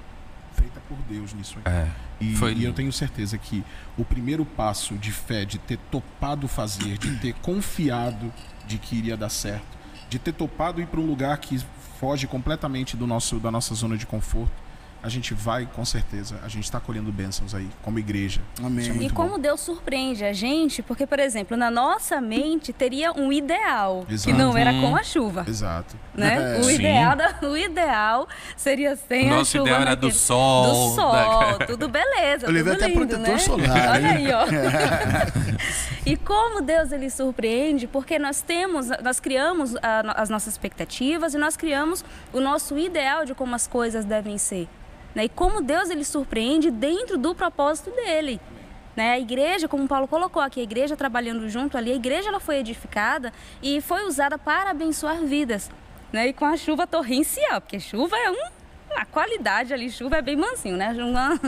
feita 0.52 0.80
por 0.88 0.98
Deus 1.08 1.32
nisso 1.34 1.58
aqui. 1.58 1.68
É, 1.68 1.90
e, 2.20 2.60
e, 2.60 2.64
eu 2.64 2.72
tenho 2.72 2.92
certeza 2.92 3.36
que 3.36 3.64
o 3.98 4.04
primeiro 4.04 4.44
passo 4.44 4.94
de 4.94 5.10
fé, 5.10 5.44
de 5.44 5.58
ter 5.58 5.78
topado 5.90 6.46
fazer, 6.46 6.98
de 6.98 7.16
ter 7.18 7.34
confiado 7.34 8.32
de 8.66 8.78
que 8.78 8.96
iria 8.96 9.16
dar 9.16 9.28
certo, 9.28 9.76
de 10.08 10.18
ter 10.18 10.32
topado 10.32 10.80
ir 10.80 10.86
para 10.86 11.00
um 11.00 11.06
lugar 11.06 11.36
que 11.38 11.60
foge 11.98 12.26
completamente 12.26 12.96
do 12.96 13.06
nosso, 13.06 13.38
da 13.38 13.50
nossa 13.50 13.74
zona 13.74 13.96
de 13.96 14.06
conforto, 14.06 14.63
a 15.04 15.08
gente 15.10 15.34
vai, 15.34 15.68
com 15.70 15.84
certeza, 15.84 16.36
a 16.42 16.48
gente 16.48 16.64
está 16.64 16.80
colhendo 16.80 17.12
bênçãos 17.12 17.54
aí, 17.54 17.68
como 17.82 17.98
igreja. 17.98 18.40
Amém. 18.58 18.90
É 18.90 19.02
e 19.02 19.10
como 19.10 19.32
bom. 19.32 19.38
Deus 19.38 19.60
surpreende 19.60 20.24
a 20.24 20.32
gente, 20.32 20.82
porque, 20.82 21.06
por 21.06 21.18
exemplo, 21.18 21.58
na 21.58 21.70
nossa 21.70 22.22
mente 22.22 22.72
teria 22.72 23.12
um 23.12 23.30
ideal, 23.30 24.06
Exato. 24.08 24.30
que 24.30 24.32
não 24.32 24.56
era 24.56 24.72
com 24.72 24.96
a 24.96 25.02
chuva. 25.02 25.44
Exato. 25.46 25.94
Né? 26.14 26.56
É. 26.56 26.60
O, 26.64 26.70
ideal 26.70 27.14
da, 27.14 27.34
o 27.42 27.54
ideal 27.54 28.26
seria 28.56 28.96
sem 28.96 29.28
Nosso 29.28 29.40
a 29.40 29.44
chuva. 29.44 29.58
Nosso 29.58 29.58
ideal 29.58 29.80
era 29.82 29.94
do 29.94 30.10
sol. 30.10 30.64
Do 30.64 30.94
sol, 30.94 31.12
da... 31.12 31.66
tudo 31.66 31.86
beleza. 31.86 32.46
Eu 32.46 32.52
levei 32.52 32.72
até 32.72 32.86
lindo, 32.88 33.06
protetor 33.06 33.34
né? 33.34 33.38
solar. 33.38 33.90
Olha 33.90 34.10
aí, 34.10 34.32
ó. 34.32 34.46
e 36.06 36.16
como 36.16 36.62
Deus 36.62 36.92
ele 36.92 37.10
surpreende, 37.10 37.86
porque 37.86 38.18
nós 38.18 38.40
temos, 38.40 38.88
nós 39.02 39.20
criamos 39.20 39.76
a, 39.76 40.22
as 40.22 40.30
nossas 40.30 40.54
expectativas 40.54 41.34
e 41.34 41.38
nós 41.38 41.58
criamos 41.58 42.02
o 42.32 42.40
nosso 42.40 42.78
ideal 42.78 43.26
de 43.26 43.34
como 43.34 43.54
as 43.54 43.66
coisas 43.66 44.06
devem 44.06 44.38
ser. 44.38 44.66
Né? 45.14 45.24
E 45.24 45.28
como 45.28 45.62
Deus 45.62 45.90
ele 45.90 46.04
surpreende 46.04 46.70
dentro 46.70 47.16
do 47.16 47.34
propósito 47.34 47.90
dele. 47.90 48.40
Né? 48.96 49.12
A 49.12 49.18
igreja, 49.18 49.68
como 49.68 49.88
Paulo 49.88 50.06
colocou 50.06 50.40
aqui, 50.42 50.60
a 50.60 50.62
igreja 50.62 50.96
trabalhando 50.96 51.48
junto 51.48 51.76
ali, 51.76 51.92
a 51.92 51.96
igreja 51.96 52.28
ela 52.28 52.40
foi 52.40 52.58
edificada 52.58 53.32
e 53.62 53.80
foi 53.80 54.04
usada 54.04 54.38
para 54.38 54.70
abençoar 54.70 55.18
vidas. 55.18 55.70
Né? 56.12 56.28
E 56.28 56.32
com 56.32 56.44
a 56.44 56.56
chuva 56.56 56.86
torrencial, 56.86 57.60
porque 57.60 57.80
chuva 57.80 58.16
é 58.16 58.30
um 58.30 58.64
a 58.96 59.04
qualidade 59.04 59.74
ali, 59.74 59.90
chuva 59.90 60.18
é 60.18 60.22
bem 60.22 60.36
mansinho, 60.36 60.76
né? 60.76 60.90
Uma, 60.90 61.40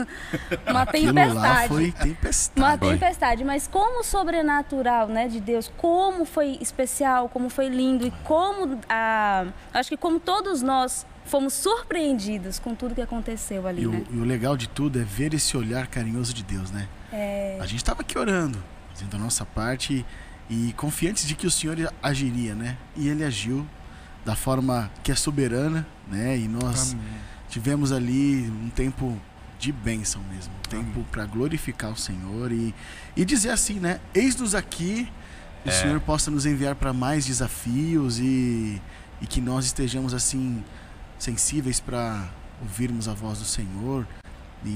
uma 0.69 0.85
tempestade. 0.85 1.67
Foi 1.69 1.91
tempestade. 1.91 2.59
Uma 2.59 2.77
tempestade, 2.77 3.43
mas 3.45 3.67
como 3.67 4.03
sobrenatural, 4.03 5.07
né, 5.07 5.27
de 5.27 5.39
Deus, 5.39 5.71
como 5.77 6.25
foi 6.25 6.57
especial, 6.59 7.29
como 7.29 7.49
foi 7.49 7.69
lindo 7.69 8.05
e 8.05 8.11
como 8.23 8.79
a, 8.89 9.45
acho 9.73 9.89
que 9.89 9.97
como 9.97 10.19
todos 10.19 10.61
nós 10.61 11.05
fomos 11.27 11.53
surpreendidos 11.53 12.59
com 12.59 12.73
tudo 12.73 12.95
que 12.95 13.01
aconteceu 13.01 13.67
ali. 13.67 13.83
E, 13.83 13.87
né? 13.87 14.03
o, 14.09 14.15
e 14.15 14.19
o, 14.19 14.23
legal 14.23 14.57
de 14.57 14.67
tudo 14.67 14.99
é 14.99 15.03
ver 15.03 15.33
esse 15.33 15.55
olhar 15.55 15.87
carinhoso 15.87 16.33
de 16.33 16.43
Deus, 16.43 16.71
né? 16.71 16.87
É... 17.11 17.57
A 17.61 17.65
gente 17.65 17.77
estava 17.77 18.01
aqui 18.01 18.17
orando, 18.17 18.63
fazendo 18.93 19.15
a 19.15 19.19
nossa 19.19 19.45
parte 19.45 20.05
e, 20.49 20.73
confiantes 20.73 21.27
de 21.27 21.35
que 21.35 21.45
o 21.45 21.51
Senhor 21.51 21.75
agiria, 22.01 22.55
né? 22.55 22.77
E 22.95 23.07
ele 23.07 23.23
agiu 23.23 23.65
da 24.25 24.35
forma 24.35 24.91
que 25.03 25.11
é 25.11 25.15
soberana, 25.15 25.85
né? 26.07 26.37
E 26.37 26.47
nós 26.47 26.93
Amém. 26.93 27.05
tivemos 27.49 27.91
ali 27.91 28.49
um 28.49 28.69
tempo 28.69 29.19
de 29.59 29.71
bênção 29.71 30.21
mesmo, 30.31 30.53
um 30.53 30.69
tempo 30.69 31.05
para 31.11 31.25
glorificar 31.25 31.91
o 31.91 31.97
Senhor 31.97 32.51
e, 32.51 32.73
e 33.15 33.25
dizer 33.25 33.49
assim, 33.49 33.79
né? 33.79 33.99
Eis-nos 34.13 34.53
aqui, 34.53 35.11
é. 35.65 35.69
o 35.69 35.71
Senhor 35.71 35.99
possa 35.99 36.29
nos 36.29 36.45
enviar 36.45 36.75
para 36.75 36.93
mais 36.93 37.25
desafios 37.25 38.19
e, 38.19 38.81
e 39.21 39.27
que 39.27 39.41
nós 39.41 39.65
estejamos 39.65 40.13
assim 40.13 40.63
sensíveis 41.17 41.79
para 41.79 42.27
ouvirmos 42.61 43.07
a 43.07 43.13
voz 43.13 43.39
do 43.39 43.45
Senhor 43.45 44.07
e, 44.65 44.69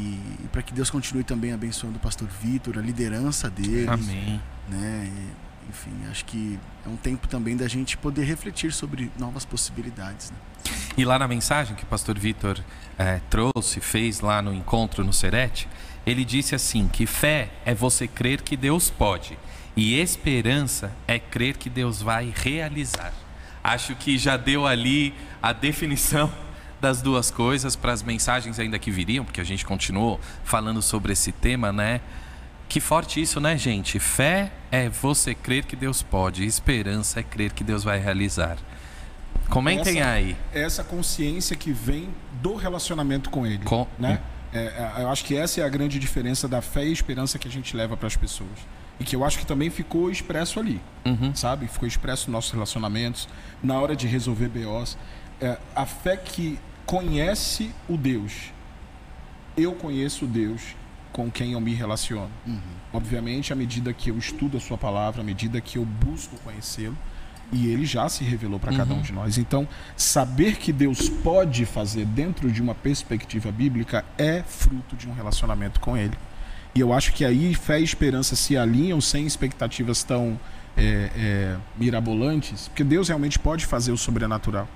e 0.43 0.49
para 0.51 0.61
que 0.61 0.73
Deus 0.73 0.89
continue 0.89 1.23
também 1.23 1.53
abençoando 1.53 1.97
o 1.97 1.99
pastor 1.99 2.27
Vitor, 2.41 2.77
a 2.77 2.81
liderança 2.81 3.49
dele. 3.49 3.87
Amém. 3.87 4.41
Né? 4.69 5.11
E, 5.11 5.69
enfim, 5.69 5.91
acho 6.09 6.25
que 6.25 6.59
é 6.85 6.89
um 6.89 6.95
tempo 6.95 7.27
também 7.27 7.55
da 7.55 7.67
gente 7.67 7.97
poder 7.97 8.23
refletir 8.23 8.71
sobre 8.71 9.11
novas 9.17 9.45
possibilidades. 9.45 10.31
Né? 10.31 10.37
E 10.97 11.05
lá 11.05 11.17
na 11.17 11.27
mensagem 11.27 11.75
que 11.75 11.83
o 11.83 11.87
pastor 11.87 12.17
Vitor 12.17 12.59
é, 12.97 13.19
trouxe, 13.29 13.79
fez 13.79 14.19
lá 14.19 14.41
no 14.41 14.53
encontro 14.53 15.03
no 15.03 15.13
Serete, 15.13 15.67
ele 16.05 16.25
disse 16.25 16.55
assim: 16.55 16.87
que 16.87 17.05
fé 17.05 17.49
é 17.65 17.73
você 17.73 18.07
crer 18.07 18.41
que 18.41 18.57
Deus 18.57 18.89
pode, 18.89 19.37
e 19.75 19.99
esperança 19.99 20.91
é 21.07 21.17
crer 21.17 21.57
que 21.57 21.69
Deus 21.69 22.01
vai 22.01 22.33
realizar. 22.35 23.13
Acho 23.63 23.95
que 23.95 24.17
já 24.17 24.37
deu 24.37 24.65
ali 24.65 25.13
a 25.41 25.53
definição 25.53 26.31
das 26.81 27.01
duas 27.01 27.29
coisas 27.29 27.75
para 27.75 27.91
as 27.91 28.01
mensagens 28.01 28.59
ainda 28.59 28.79
que 28.79 28.89
viriam, 28.89 29.23
porque 29.23 29.39
a 29.39 29.43
gente 29.43 29.65
continuou 29.65 30.19
falando 30.43 30.81
sobre 30.81 31.13
esse 31.13 31.31
tema, 31.31 31.71
né? 31.71 32.01
Que 32.67 32.79
forte 32.79 33.21
isso, 33.21 33.39
né, 33.39 33.57
gente? 33.57 33.99
Fé 33.99 34.51
é 34.71 34.89
você 34.89 35.35
crer 35.35 35.65
que 35.65 35.75
Deus 35.75 36.01
pode, 36.01 36.45
esperança 36.45 37.19
é 37.19 37.23
crer 37.23 37.51
que 37.51 37.63
Deus 37.63 37.83
vai 37.83 37.99
realizar. 37.99 38.57
Comentem 39.49 39.99
essa, 39.99 40.09
aí. 40.09 40.37
Essa 40.53 40.83
consciência 40.83 41.55
que 41.55 41.71
vem 41.71 42.09
do 42.41 42.55
relacionamento 42.55 43.29
com 43.29 43.45
Ele, 43.45 43.65
com... 43.65 43.85
né? 43.99 44.21
É, 44.53 44.59
é, 44.59 45.03
eu 45.03 45.09
acho 45.09 45.23
que 45.23 45.35
essa 45.35 45.61
é 45.61 45.63
a 45.63 45.69
grande 45.69 45.99
diferença 45.99 46.47
da 46.47 46.61
fé 46.61 46.85
e 46.85 46.91
esperança 46.91 47.37
que 47.37 47.47
a 47.47 47.51
gente 47.51 47.75
leva 47.75 47.95
para 47.95 48.07
as 48.07 48.15
pessoas 48.15 48.49
e 49.01 49.03
que 49.03 49.15
eu 49.15 49.25
acho 49.25 49.39
que 49.39 49.45
também 49.47 49.71
ficou 49.71 50.11
expresso 50.11 50.59
ali, 50.59 50.79
uhum. 51.03 51.33
sabe? 51.33 51.67
Ficou 51.67 51.87
expresso 51.87 52.27
nos 52.27 52.33
nossos 52.33 52.51
relacionamentos, 52.51 53.27
na 53.63 53.79
hora 53.79 53.95
de 53.95 54.05
resolver 54.05 54.47
BOs. 54.47 54.95
É, 55.41 55.57
a 55.75 55.87
fé 55.87 56.15
que 56.15 56.59
conhece 56.85 57.71
o 57.89 57.97
Deus. 57.97 58.51
Eu 59.57 59.73
conheço 59.73 60.25
o 60.25 60.27
Deus 60.27 60.75
com 61.11 61.31
quem 61.31 61.53
eu 61.53 61.59
me 61.59 61.73
relaciono. 61.73 62.29
Uhum. 62.45 62.59
Obviamente, 62.93 63.51
à 63.51 63.55
medida 63.55 63.91
que 63.91 64.11
eu 64.11 64.17
estudo 64.19 64.57
a 64.57 64.59
sua 64.59 64.77
palavra, 64.77 65.21
à 65.21 65.23
medida 65.23 65.59
que 65.59 65.79
eu 65.79 65.83
busco 65.83 66.37
conhecê-lo, 66.43 66.95
e 67.51 67.69
ele 67.69 67.87
já 67.87 68.07
se 68.07 68.23
revelou 68.23 68.59
para 68.59 68.71
cada 68.77 68.93
um 68.93 69.01
de 69.01 69.11
nós. 69.11 69.39
Então, 69.39 69.67
saber 69.97 70.57
que 70.57 70.71
Deus 70.71 71.09
pode 71.09 71.65
fazer 71.65 72.05
dentro 72.05 72.51
de 72.51 72.61
uma 72.61 72.75
perspectiva 72.75 73.51
bíblica 73.51 74.05
é 74.15 74.43
fruto 74.43 74.95
de 74.95 75.09
um 75.09 75.13
relacionamento 75.13 75.79
com 75.79 75.97
ele. 75.97 76.15
E 76.73 76.79
eu 76.79 76.93
acho 76.93 77.13
que 77.13 77.25
aí 77.25 77.53
fé 77.53 77.79
e 77.79 77.83
esperança 77.83 78.35
se 78.35 78.57
alinham 78.57 79.01
sem 79.01 79.25
expectativas 79.25 80.03
tão 80.03 80.39
é, 80.77 81.09
é, 81.15 81.57
mirabolantes, 81.77 82.67
porque 82.69 82.83
Deus 82.83 83.09
realmente 83.09 83.37
pode 83.37 83.65
fazer 83.65 83.91
o 83.91 83.97
sobrenatural. 83.97 84.67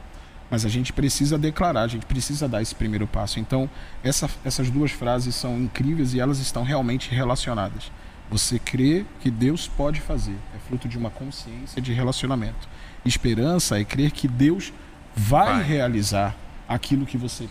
Mas 0.50 0.66
a 0.66 0.70
gente 0.70 0.94
precisa 0.94 1.38
declarar, 1.38 1.82
a 1.82 1.88
gente 1.88 2.06
precisa 2.06 2.48
dar 2.48 2.62
esse 2.62 2.76
primeiro 2.76 3.08
passo. 3.08 3.40
Então, 3.40 3.70
essa, 4.04 4.30
essas 4.44 4.70
duas 4.70 4.92
frases 4.92 5.34
são 5.34 5.58
incríveis 5.58 6.14
e 6.14 6.20
elas 6.20 6.40
estão 6.40 6.64
realmente 6.64 7.14
relacionadas. 7.14 7.92
Você 8.30 8.60
crê 8.60 9.06
que 9.22 9.32
Deus 9.32 9.68
pode 9.68 10.02
fazer, 10.02 10.36
é 10.56 10.60
fruto 10.68 10.88
de 10.88 10.98
uma 10.98 11.10
consciência 11.10 11.82
de 11.82 11.94
relacionamento. 11.94 12.68
Esperança 13.06 13.80
é 13.80 13.84
crer 13.84 14.12
que 14.12 14.28
Deus 14.28 14.74
vai, 15.16 15.56
vai. 15.56 15.64
realizar 15.64 16.36
aquilo 16.68 17.06
que 17.06 17.18
você 17.18 17.48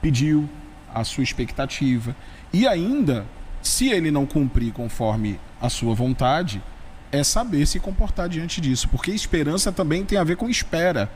pediu, 0.00 0.48
a 0.92 1.04
sua 1.04 1.24
expectativa. 1.24 2.14
E 2.52 2.66
ainda, 2.66 3.24
se 3.62 3.88
ele 3.88 4.10
não 4.10 4.26
cumprir 4.26 4.72
conforme 4.72 5.38
a 5.60 5.68
sua 5.68 5.94
vontade, 5.94 6.62
é 7.12 7.22
saber 7.22 7.66
se 7.66 7.78
comportar 7.78 8.28
diante 8.28 8.60
disso. 8.60 8.88
Porque 8.88 9.10
esperança 9.10 9.70
também 9.70 10.04
tem 10.04 10.18
a 10.18 10.24
ver 10.24 10.36
com 10.36 10.48
espera. 10.48 11.10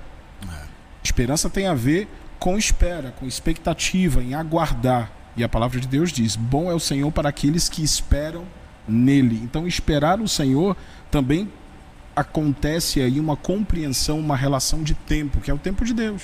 É. 0.48 0.66
Esperança 1.02 1.50
tem 1.50 1.66
a 1.66 1.74
ver 1.74 2.08
com 2.38 2.56
espera, 2.56 3.12
com 3.18 3.26
expectativa, 3.26 4.22
em 4.22 4.34
aguardar. 4.34 5.10
E 5.36 5.42
a 5.42 5.48
palavra 5.48 5.80
de 5.80 5.88
Deus 5.88 6.12
diz: 6.12 6.36
Bom 6.36 6.70
é 6.70 6.74
o 6.74 6.80
Senhor 6.80 7.10
para 7.10 7.28
aqueles 7.28 7.68
que 7.68 7.82
esperam 7.82 8.44
nele. 8.86 9.40
Então, 9.42 9.66
esperar 9.66 10.20
o 10.20 10.28
Senhor 10.28 10.76
também 11.10 11.50
acontece 12.14 13.00
aí 13.00 13.18
uma 13.20 13.36
compreensão, 13.36 14.18
uma 14.18 14.36
relação 14.36 14.82
de 14.82 14.94
tempo, 14.94 15.40
que 15.40 15.50
é 15.50 15.54
o 15.54 15.58
tempo 15.58 15.84
de 15.84 15.92
Deus. 15.92 16.22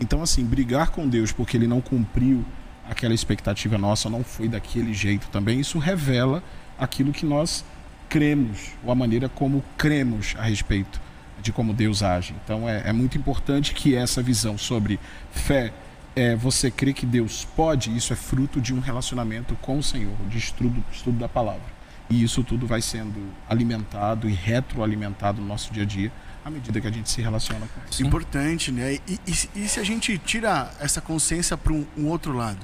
Então, 0.00 0.22
assim, 0.22 0.44
brigar 0.44 0.90
com 0.90 1.06
Deus 1.06 1.30
porque 1.30 1.56
ele 1.56 1.66
não 1.66 1.80
cumpriu 1.80 2.44
aquela 2.90 3.14
expectativa 3.14 3.78
nossa, 3.78 4.10
não 4.10 4.24
foi 4.24 4.48
daquele 4.48 4.92
jeito 4.92 5.28
também, 5.28 5.60
isso 5.60 5.78
revela 5.78 6.42
aquilo 6.78 7.12
que 7.12 7.24
nós 7.24 7.64
cremos, 8.08 8.72
ou 8.84 8.90
a 8.90 8.94
maneira 8.94 9.28
como 9.28 9.64
cremos 9.78 10.34
a 10.36 10.42
respeito 10.42 11.00
de 11.40 11.52
como 11.52 11.72
Deus 11.72 12.02
age. 12.02 12.34
Então, 12.44 12.68
é, 12.68 12.88
é 12.88 12.92
muito 12.92 13.16
importante 13.16 13.72
que 13.72 13.94
essa 13.94 14.22
visão 14.22 14.58
sobre 14.58 14.98
fé 15.30 15.72
é, 16.16 16.34
você 16.34 16.70
crê 16.70 16.92
que 16.92 17.06
Deus 17.06 17.46
pode, 17.56 17.96
isso 17.96 18.12
é 18.12 18.16
fruto 18.16 18.60
de 18.60 18.74
um 18.74 18.80
relacionamento 18.80 19.54
com 19.62 19.78
o 19.78 19.82
Senhor, 19.82 20.16
de 20.28 20.38
estudo, 20.38 20.84
estudo 20.92 21.18
da 21.18 21.28
palavra. 21.28 21.80
E 22.10 22.24
isso 22.24 22.42
tudo 22.42 22.66
vai 22.66 22.82
sendo 22.82 23.32
alimentado 23.48 24.28
e 24.28 24.32
retroalimentado 24.32 25.40
no 25.40 25.46
nosso 25.46 25.72
dia 25.72 25.84
a 25.84 25.86
dia 25.86 26.12
à 26.44 26.50
medida 26.50 26.80
que 26.80 26.86
a 26.86 26.90
gente 26.90 27.08
se 27.08 27.20
relaciona 27.20 27.66
com 27.66 27.80
isso. 27.88 28.02
Importante, 28.04 28.72
né? 28.72 28.94
E, 29.06 29.20
e, 29.26 29.62
e 29.62 29.68
se 29.68 29.78
a 29.78 29.84
gente 29.84 30.18
tira 30.18 30.72
essa 30.80 31.00
consciência 31.00 31.56
para 31.56 31.72
um, 31.72 31.86
um, 31.96 32.06
outro 32.08 32.32
lado? 32.32 32.58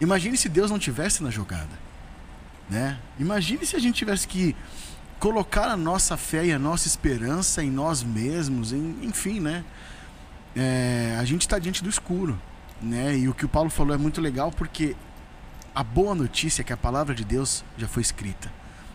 Imagine 0.00 0.36
se 0.36 0.48
Deus 0.48 0.70
não 0.70 0.78
tivesse 0.78 1.22
na 1.22 1.30
jogada, 1.30 1.78
né? 2.68 2.98
Imagine 3.18 3.64
se 3.64 3.76
a 3.76 3.78
gente 3.78 3.94
tivesse 3.96 4.28
que 4.28 4.54
colocar 5.18 5.68
a 5.68 5.76
nossa 5.76 6.16
fé 6.16 6.44
e 6.46 6.52
a 6.52 6.58
nossa 6.58 6.86
esperança 6.86 7.62
em 7.62 7.70
nós 7.70 8.02
mesmos, 8.02 8.72
em, 8.72 8.96
enfim, 9.02 9.40
né? 9.40 9.64
É, 10.54 11.16
a 11.18 11.24
gente 11.24 11.42
está 11.42 11.58
diante 11.58 11.82
do 11.82 11.88
escuro, 11.88 12.38
né? 12.80 13.16
E 13.16 13.28
o 13.28 13.34
que 13.34 13.44
o 13.44 13.48
Paulo 13.48 13.70
falou 13.70 13.94
é 13.94 13.98
muito 13.98 14.20
legal 14.20 14.50
porque 14.50 14.94
a 15.74 15.82
boa 15.82 16.14
notícia 16.14 16.62
é 16.62 16.64
que 16.64 16.72
a 16.72 16.76
palavra 16.76 17.14
de 17.14 17.24
Deus 17.24 17.64
já 17.76 17.88
foi 17.88 18.02
escrita. 18.02 18.50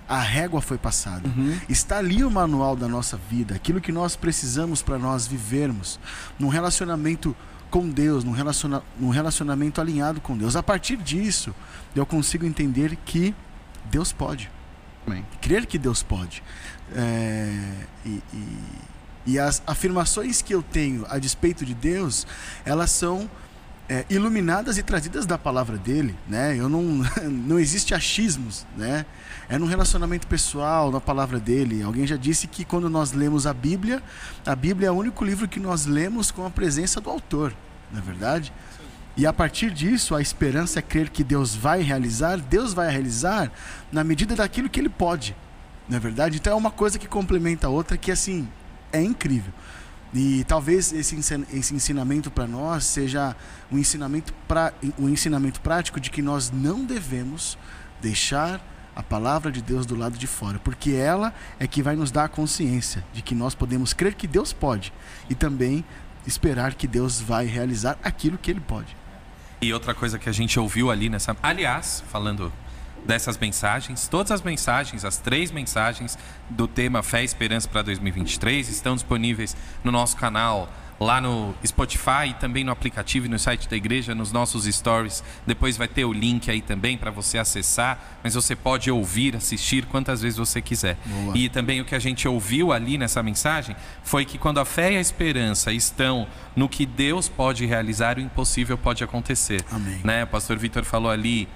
A 0.07 0.19
régua 0.19 0.61
foi 0.61 0.77
passada. 0.77 1.29
Uhum. 1.29 1.57
Está 1.69 1.99
ali 1.99 2.23
o 2.23 2.29
manual 2.29 2.75
da 2.75 2.87
nossa 2.87 3.17
vida, 3.29 3.55
aquilo 3.55 3.79
que 3.79 3.91
nós 3.91 4.15
precisamos 4.15 4.81
para 4.81 4.97
nós 4.97 5.25
vivermos 5.25 5.99
num 6.37 6.49
relacionamento 6.49 7.35
com 7.71 7.89
Deus, 7.89 8.23
num, 8.23 8.33
relaciona 8.33 8.83
num 8.99 9.09
relacionamento 9.09 9.81
alinhado 9.81 10.21
com 10.21 10.37
Deus. 10.37 10.55
A 10.55 10.61
partir 10.61 10.97
disso, 10.97 11.55
eu 11.95 12.05
consigo 12.05 12.45
entender 12.45 12.97
que 13.05 13.33
Deus 13.89 14.11
pode. 14.11 14.51
Amém. 15.07 15.25
Crer 15.41 15.65
que 15.65 15.79
Deus 15.79 16.03
pode. 16.03 16.43
É, 16.93 17.73
e, 18.05 18.21
e, 18.33 18.57
e 19.25 19.39
as 19.39 19.63
afirmações 19.65 20.41
que 20.41 20.53
eu 20.53 20.61
tenho 20.61 21.05
a 21.09 21.17
despeito 21.17 21.65
de 21.65 21.73
Deus, 21.73 22.27
elas 22.65 22.91
são 22.91 23.29
é, 23.89 24.05
iluminadas 24.09 24.77
e 24.77 24.83
trazidas 24.83 25.25
da 25.25 25.37
palavra 25.37 25.77
dele, 25.77 26.15
né? 26.27 26.55
Eu 26.55 26.69
não 26.69 27.03
não 27.29 27.57
existe 27.57 27.95
achismos, 27.95 28.65
né? 28.77 29.05
É 29.51 29.59
num 29.59 29.65
relacionamento 29.65 30.27
pessoal, 30.27 30.89
na 30.93 31.01
palavra 31.01 31.37
dele. 31.37 31.83
Alguém 31.83 32.07
já 32.07 32.15
disse 32.15 32.47
que 32.47 32.63
quando 32.63 32.89
nós 32.89 33.11
lemos 33.11 33.45
a 33.45 33.53
Bíblia, 33.53 34.01
a 34.45 34.55
Bíblia 34.55 34.87
é 34.87 34.91
o 34.91 34.93
único 34.93 35.25
livro 35.25 35.45
que 35.45 35.59
nós 35.59 35.85
lemos 35.85 36.31
com 36.31 36.45
a 36.45 36.49
presença 36.49 37.01
do 37.01 37.09
autor, 37.09 37.53
não 37.91 37.99
é 37.99 38.01
verdade? 38.01 38.53
E 39.17 39.25
a 39.25 39.33
partir 39.33 39.69
disso, 39.69 40.15
a 40.15 40.21
esperança 40.21 40.79
é 40.79 40.81
crer 40.81 41.09
que 41.09 41.21
Deus 41.21 41.53
vai 41.53 41.81
realizar, 41.81 42.37
Deus 42.37 42.73
vai 42.73 42.89
realizar 42.89 43.51
na 43.91 44.05
medida 44.05 44.37
daquilo 44.37 44.69
que 44.69 44.79
ele 44.79 44.87
pode. 44.87 45.35
Não 45.89 45.97
é 45.97 45.99
verdade? 45.99 46.37
Então 46.37 46.53
é 46.53 46.55
uma 46.55 46.71
coisa 46.71 46.97
que 46.97 47.05
complementa 47.05 47.67
a 47.67 47.69
outra 47.69 47.97
que 47.97 48.09
assim 48.09 48.47
é 48.89 49.03
incrível. 49.03 49.51
E 50.13 50.45
talvez 50.45 50.93
esse, 50.93 51.19
esse 51.51 51.75
ensinamento 51.75 52.31
para 52.31 52.47
nós 52.47 52.85
seja 52.85 53.35
um 53.69 53.77
ensinamento, 53.77 54.33
pra, 54.47 54.71
um 54.97 55.09
ensinamento 55.09 55.59
prático 55.59 55.99
de 55.99 56.09
que 56.09 56.21
nós 56.21 56.49
não 56.49 56.85
devemos 56.85 57.57
deixar 58.01 58.70
a 58.95 59.03
palavra 59.03 59.51
de 59.51 59.61
Deus 59.61 59.85
do 59.85 59.95
lado 59.95 60.17
de 60.17 60.27
fora, 60.27 60.59
porque 60.59 60.91
ela 60.91 61.33
é 61.59 61.67
que 61.67 61.81
vai 61.81 61.95
nos 61.95 62.11
dar 62.11 62.25
a 62.25 62.29
consciência 62.29 63.03
de 63.13 63.21
que 63.21 63.33
nós 63.33 63.55
podemos 63.55 63.93
crer 63.93 64.13
que 64.13 64.27
Deus 64.27 64.51
pode 64.53 64.93
e 65.29 65.35
também 65.35 65.83
esperar 66.25 66.73
que 66.73 66.87
Deus 66.87 67.19
vai 67.19 67.45
realizar 67.45 67.97
aquilo 68.03 68.37
que 68.37 68.51
ele 68.51 68.59
pode. 68.59 68.95
E 69.61 69.71
outra 69.73 69.93
coisa 69.93 70.17
que 70.17 70.27
a 70.27 70.31
gente 70.31 70.59
ouviu 70.59 70.89
ali 70.89 71.09
nessa. 71.09 71.35
Aliás, 71.41 72.03
falando 72.11 72.51
dessas 73.05 73.37
mensagens. 73.37 74.07
Todas 74.07 74.31
as 74.31 74.41
mensagens, 74.41 75.05
as 75.05 75.17
três 75.17 75.51
mensagens 75.51 76.17
do 76.49 76.67
tema 76.67 77.01
Fé 77.03 77.21
e 77.21 77.25
Esperança 77.25 77.67
para 77.67 77.81
2023 77.81 78.69
estão 78.69 78.95
disponíveis 78.95 79.55
no 79.83 79.91
nosso 79.91 80.15
canal 80.17 80.69
lá 81.01 81.19
no 81.19 81.55
Spotify 81.65 82.27
e 82.29 82.33
também 82.35 82.63
no 82.63 82.71
aplicativo 82.71 83.25
e 83.25 83.29
no 83.29 83.39
site 83.39 83.67
da 83.67 83.75
igreja, 83.75 84.13
nos 84.13 84.31
nossos 84.31 84.65
stories. 84.65 85.23
Depois 85.47 85.75
vai 85.75 85.87
ter 85.87 86.05
o 86.05 86.13
link 86.13 86.49
aí 86.51 86.61
também 86.61 86.95
para 86.95 87.09
você 87.09 87.39
acessar, 87.39 88.19
mas 88.23 88.35
você 88.35 88.55
pode 88.55 88.91
ouvir, 88.91 89.35
assistir 89.35 89.87
quantas 89.87 90.21
vezes 90.21 90.37
você 90.37 90.61
quiser. 90.61 90.97
Boa. 91.03 91.35
E 91.35 91.49
também 91.49 91.81
o 91.81 91.85
que 91.85 91.95
a 91.95 91.99
gente 91.99 92.27
ouviu 92.27 92.71
ali 92.71 92.99
nessa 92.99 93.23
mensagem 93.23 93.75
foi 94.03 94.25
que 94.25 94.37
quando 94.37 94.59
a 94.59 94.65
fé 94.65 94.93
e 94.93 94.97
a 94.97 95.01
esperança 95.01 95.73
estão 95.73 96.27
no 96.55 96.69
que 96.69 96.85
Deus 96.85 97.27
pode 97.27 97.65
realizar, 97.65 98.17
o 98.17 98.21
impossível 98.21 98.77
pode 98.77 99.03
acontecer. 99.03 99.65
Amém. 99.71 100.01
Né? 100.03 100.23
O 100.23 100.27
pastor 100.27 100.57
Vitor 100.59 100.83
falou 100.83 101.09
ali 101.09 101.47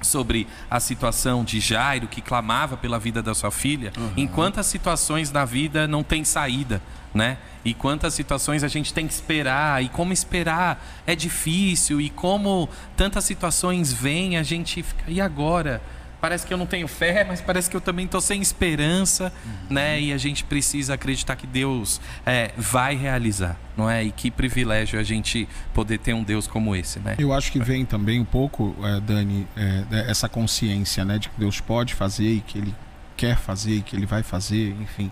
sobre 0.00 0.46
a 0.70 0.80
situação 0.80 1.44
de 1.44 1.60
Jairo 1.60 2.06
que 2.06 2.20
clamava 2.20 2.76
pela 2.76 2.98
vida 2.98 3.22
da 3.22 3.34
sua 3.34 3.50
filha, 3.50 3.92
uhum. 3.96 4.12
em 4.16 4.26
quantas 4.26 4.66
situações 4.66 5.30
na 5.30 5.44
vida 5.44 5.88
não 5.88 6.02
tem 6.02 6.24
saída, 6.24 6.80
né? 7.14 7.38
E 7.64 7.74
quantas 7.74 8.14
situações 8.14 8.62
a 8.62 8.68
gente 8.68 8.94
tem 8.94 9.06
que 9.06 9.12
esperar 9.12 9.82
e 9.82 9.88
como 9.88 10.12
esperar 10.12 10.82
é 11.06 11.14
difícil 11.14 12.00
e 12.00 12.08
como 12.08 12.68
tantas 12.96 13.24
situações 13.24 13.92
vêm, 13.92 14.36
a 14.36 14.42
gente 14.42 14.82
fica 14.82 15.04
e 15.08 15.20
agora? 15.20 15.82
Parece 16.20 16.46
que 16.46 16.52
eu 16.52 16.58
não 16.58 16.66
tenho 16.66 16.88
fé, 16.88 17.24
mas 17.24 17.40
parece 17.40 17.70
que 17.70 17.76
eu 17.76 17.80
também 17.80 18.04
estou 18.04 18.20
sem 18.20 18.40
esperança, 18.40 19.32
uhum. 19.44 19.52
né? 19.74 20.00
E 20.00 20.12
a 20.12 20.18
gente 20.18 20.44
precisa 20.44 20.94
acreditar 20.94 21.36
que 21.36 21.46
Deus 21.46 22.00
é, 22.26 22.52
vai 22.56 22.96
realizar, 22.96 23.56
não 23.76 23.88
é? 23.88 24.04
E 24.04 24.10
que 24.10 24.30
privilégio 24.30 24.98
a 24.98 25.02
gente 25.02 25.48
poder 25.72 25.98
ter 25.98 26.14
um 26.14 26.22
Deus 26.22 26.46
como 26.46 26.74
esse, 26.74 26.98
né? 26.98 27.16
Eu 27.18 27.32
acho 27.32 27.52
que 27.52 27.58
vem 27.58 27.84
também 27.84 28.20
um 28.20 28.24
pouco, 28.24 28.74
é, 28.82 29.00
Dani, 29.00 29.46
é, 29.56 30.10
essa 30.10 30.28
consciência, 30.28 31.04
né, 31.04 31.18
de 31.18 31.28
que 31.28 31.38
Deus 31.38 31.60
pode 31.60 31.94
fazer 31.94 32.28
e 32.28 32.40
que 32.40 32.58
Ele 32.58 32.74
quer 33.16 33.36
fazer 33.36 33.72
e 33.72 33.82
que 33.82 33.96
Ele 33.96 34.06
vai 34.06 34.22
fazer, 34.22 34.76
enfim, 34.80 35.10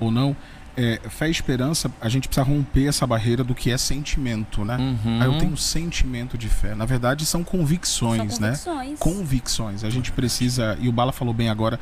ou 0.00 0.10
não 0.10 0.36
é, 0.78 1.00
fé 1.08 1.26
e 1.26 1.32
esperança, 1.32 1.90
a 2.00 2.08
gente 2.08 2.28
precisa 2.28 2.46
romper 2.46 2.86
essa 2.86 3.04
barreira 3.04 3.42
do 3.42 3.52
que 3.52 3.68
é 3.72 3.76
sentimento, 3.76 4.64
né? 4.64 4.76
Uhum. 4.76 5.20
Aí 5.20 5.26
eu 5.26 5.36
tenho 5.36 5.56
sentimento 5.56 6.38
de 6.38 6.48
fé. 6.48 6.72
Na 6.72 6.84
verdade, 6.84 7.26
são 7.26 7.42
convicções, 7.42 8.34
são 8.34 8.48
convicções. 8.48 8.90
né? 8.90 8.96
Convicções. 9.00 9.82
A 9.82 9.90
gente 9.90 10.12
precisa, 10.12 10.78
e 10.80 10.88
o 10.88 10.92
Bala 10.92 11.10
falou 11.10 11.34
bem 11.34 11.48
agora, 11.48 11.80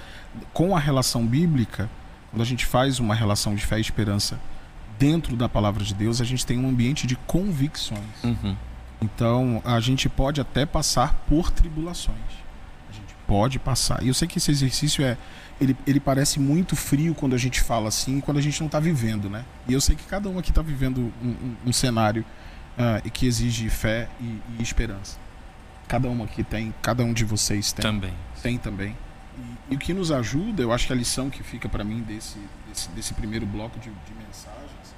com 0.55 0.75
a 0.75 0.81
relação 0.81 1.27
bíblica, 1.27 1.91
quando 2.31 2.41
a 2.41 2.47
gente 2.47 2.65
faz 2.65 2.99
uma 2.99 3.15
relação 3.15 3.55
de 3.55 3.67
fé 3.67 3.77
e 3.77 3.83
esperança 3.83 4.41
dentro 4.99 5.37
da 5.37 5.47
palavra 5.47 5.85
de 5.85 5.93
Deus, 5.93 6.23
a 6.23 6.25
gente 6.25 6.47
tem 6.47 6.59
um 6.59 6.67
ambiente 6.67 7.07
de 7.07 7.17
convicções. 7.27 8.01
Uhum. 8.25 8.57
Então, 9.03 9.61
a 9.63 9.79
gente 9.79 10.09
pode 10.09 10.41
até 10.41 10.65
passar 10.65 11.23
por 11.29 11.51
tribulações. 11.51 12.17
Pode 13.27 13.59
passar. 13.59 14.03
E 14.03 14.09
eu 14.09 14.15
sei 14.15 14.29
que 14.29 14.39
esse 14.39 14.51
exercício 14.51 15.05
é 15.05 15.17
ele, 15.61 15.77
ele 15.87 15.99
parece 16.01 16.39
muito 16.39 16.77
frio 16.77 17.15
quando 17.15 17.35
a 17.35 17.39
gente 17.39 17.61
fala 17.61 17.89
assim, 17.89 18.21
quando 18.21 18.39
a 18.39 18.43
gente 18.43 18.61
não 18.61 18.67
está 18.67 18.79
vivendo, 18.79 19.31
né? 19.31 19.45
E 19.67 19.73
eu 19.73 19.81
sei 19.81 19.97
que 19.97 20.05
cada 20.05 20.29
um 20.29 20.39
aqui 20.39 20.51
está 20.51 20.63
vivendo 20.63 21.13
um, 21.23 21.29
um, 21.29 21.57
um 21.67 21.73
cenário 21.73 22.25
uh, 22.77 23.11
que 23.11 23.27
exige 23.27 23.69
fé 23.71 24.09
e, 24.21 24.39
e 24.59 24.63
esperança. 24.63 25.19
Cada 25.89 26.09
um 26.09 26.23
aqui 26.23 26.43
tem, 26.43 26.75
cada 26.83 27.05
um 27.05 27.13
de 27.13 27.25
vocês 27.25 27.73
tem. 27.73 27.83
Também. 27.83 28.13
Tem 28.43 28.59
também. 28.59 28.97
E, 29.69 29.75
e 29.75 29.77
o 29.77 29.79
que 29.79 29.95
nos 29.95 30.11
ajuda, 30.11 30.63
eu 30.63 30.73
acho 30.73 30.87
que 30.87 30.93
a 30.93 30.97
lição 30.97 31.31
que 31.31 31.43
fica 31.43 31.69
para 31.69 31.85
mim 31.85 32.01
desse, 32.01 32.39
desse, 32.69 32.89
desse, 32.91 33.15
primeiro 33.15 33.47
bloco 33.47 33.79
de, 33.79 33.89
de 33.89 34.15
mensagens 34.15 34.95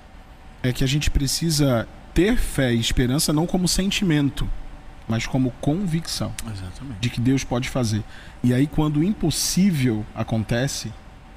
é 0.62 0.72
que 0.72 0.82
a 0.82 0.86
gente 0.88 1.10
precisa 1.10 1.86
ter 2.12 2.36
fé 2.36 2.74
e 2.74 2.80
esperança 2.80 3.32
não 3.32 3.46
como 3.46 3.68
sentimento, 3.68 4.48
mas 5.08 5.26
como 5.26 5.50
convicção 5.60 6.32
Exatamente. 6.44 7.00
de 7.00 7.10
que 7.10 7.20
Deus 7.20 7.44
pode 7.44 7.68
fazer. 7.68 8.04
E 8.42 8.52
aí, 8.52 8.66
quando 8.66 8.98
o 8.98 9.04
impossível 9.04 10.04
acontece, 10.14 10.92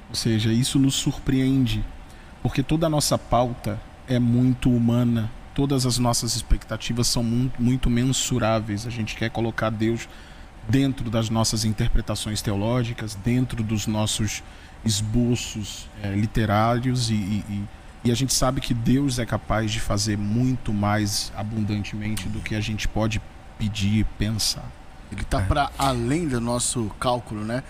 ou 0.08 0.14
seja, 0.14 0.52
isso 0.52 0.78
nos 0.78 0.94
surpreende, 0.94 1.84
porque 2.42 2.62
toda 2.62 2.86
a 2.86 2.90
nossa 2.90 3.16
pauta 3.16 3.80
é 4.06 4.18
muito 4.18 4.70
humana, 4.70 5.30
todas 5.54 5.86
as 5.86 5.98
nossas 5.98 6.34
expectativas 6.36 7.06
são 7.06 7.22
muito, 7.22 7.62
muito 7.62 7.88
mensuráveis. 7.88 8.86
A 8.86 8.90
gente 8.90 9.14
quer 9.14 9.30
colocar 9.30 9.70
Deus 9.70 10.08
dentro 10.68 11.10
das 11.10 11.28
nossas 11.28 11.64
interpretações 11.64 12.40
teológicas, 12.42 13.14
dentro 13.14 13.62
dos 13.62 13.86
nossos 13.86 14.42
esboços 14.84 15.88
é, 16.02 16.12
literários 16.14 17.10
e, 17.10 17.14
e, 17.14 17.64
e, 18.04 18.10
a 18.10 18.14
gente 18.14 18.34
sabe 18.34 18.60
que 18.60 18.74
Deus 18.74 19.20
é 19.20 19.26
capaz 19.26 19.70
de 19.70 19.78
fazer 19.78 20.18
muito 20.18 20.72
mais 20.72 21.32
abundantemente 21.36 22.28
do 22.28 22.40
que 22.40 22.56
a 22.56 22.60
gente 22.60 22.88
pode 22.88 23.20
pedir, 23.62 24.04
pensar. 24.18 24.68
Ele 25.12 25.22
está 25.22 25.40
é. 25.40 25.44
para 25.44 25.70
além 25.78 26.26
do 26.26 26.40
nosso 26.40 26.90
cálculo, 26.98 27.44
né? 27.44 27.62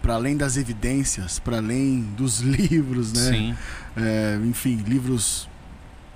Para 0.00 0.14
além 0.14 0.34
das 0.34 0.56
evidências, 0.56 1.38
para 1.38 1.58
além 1.58 2.00
dos 2.16 2.40
livros, 2.40 3.12
né? 3.12 3.30
Sim. 3.32 3.56
É, 3.94 4.40
enfim, 4.44 4.76
livros 4.76 5.46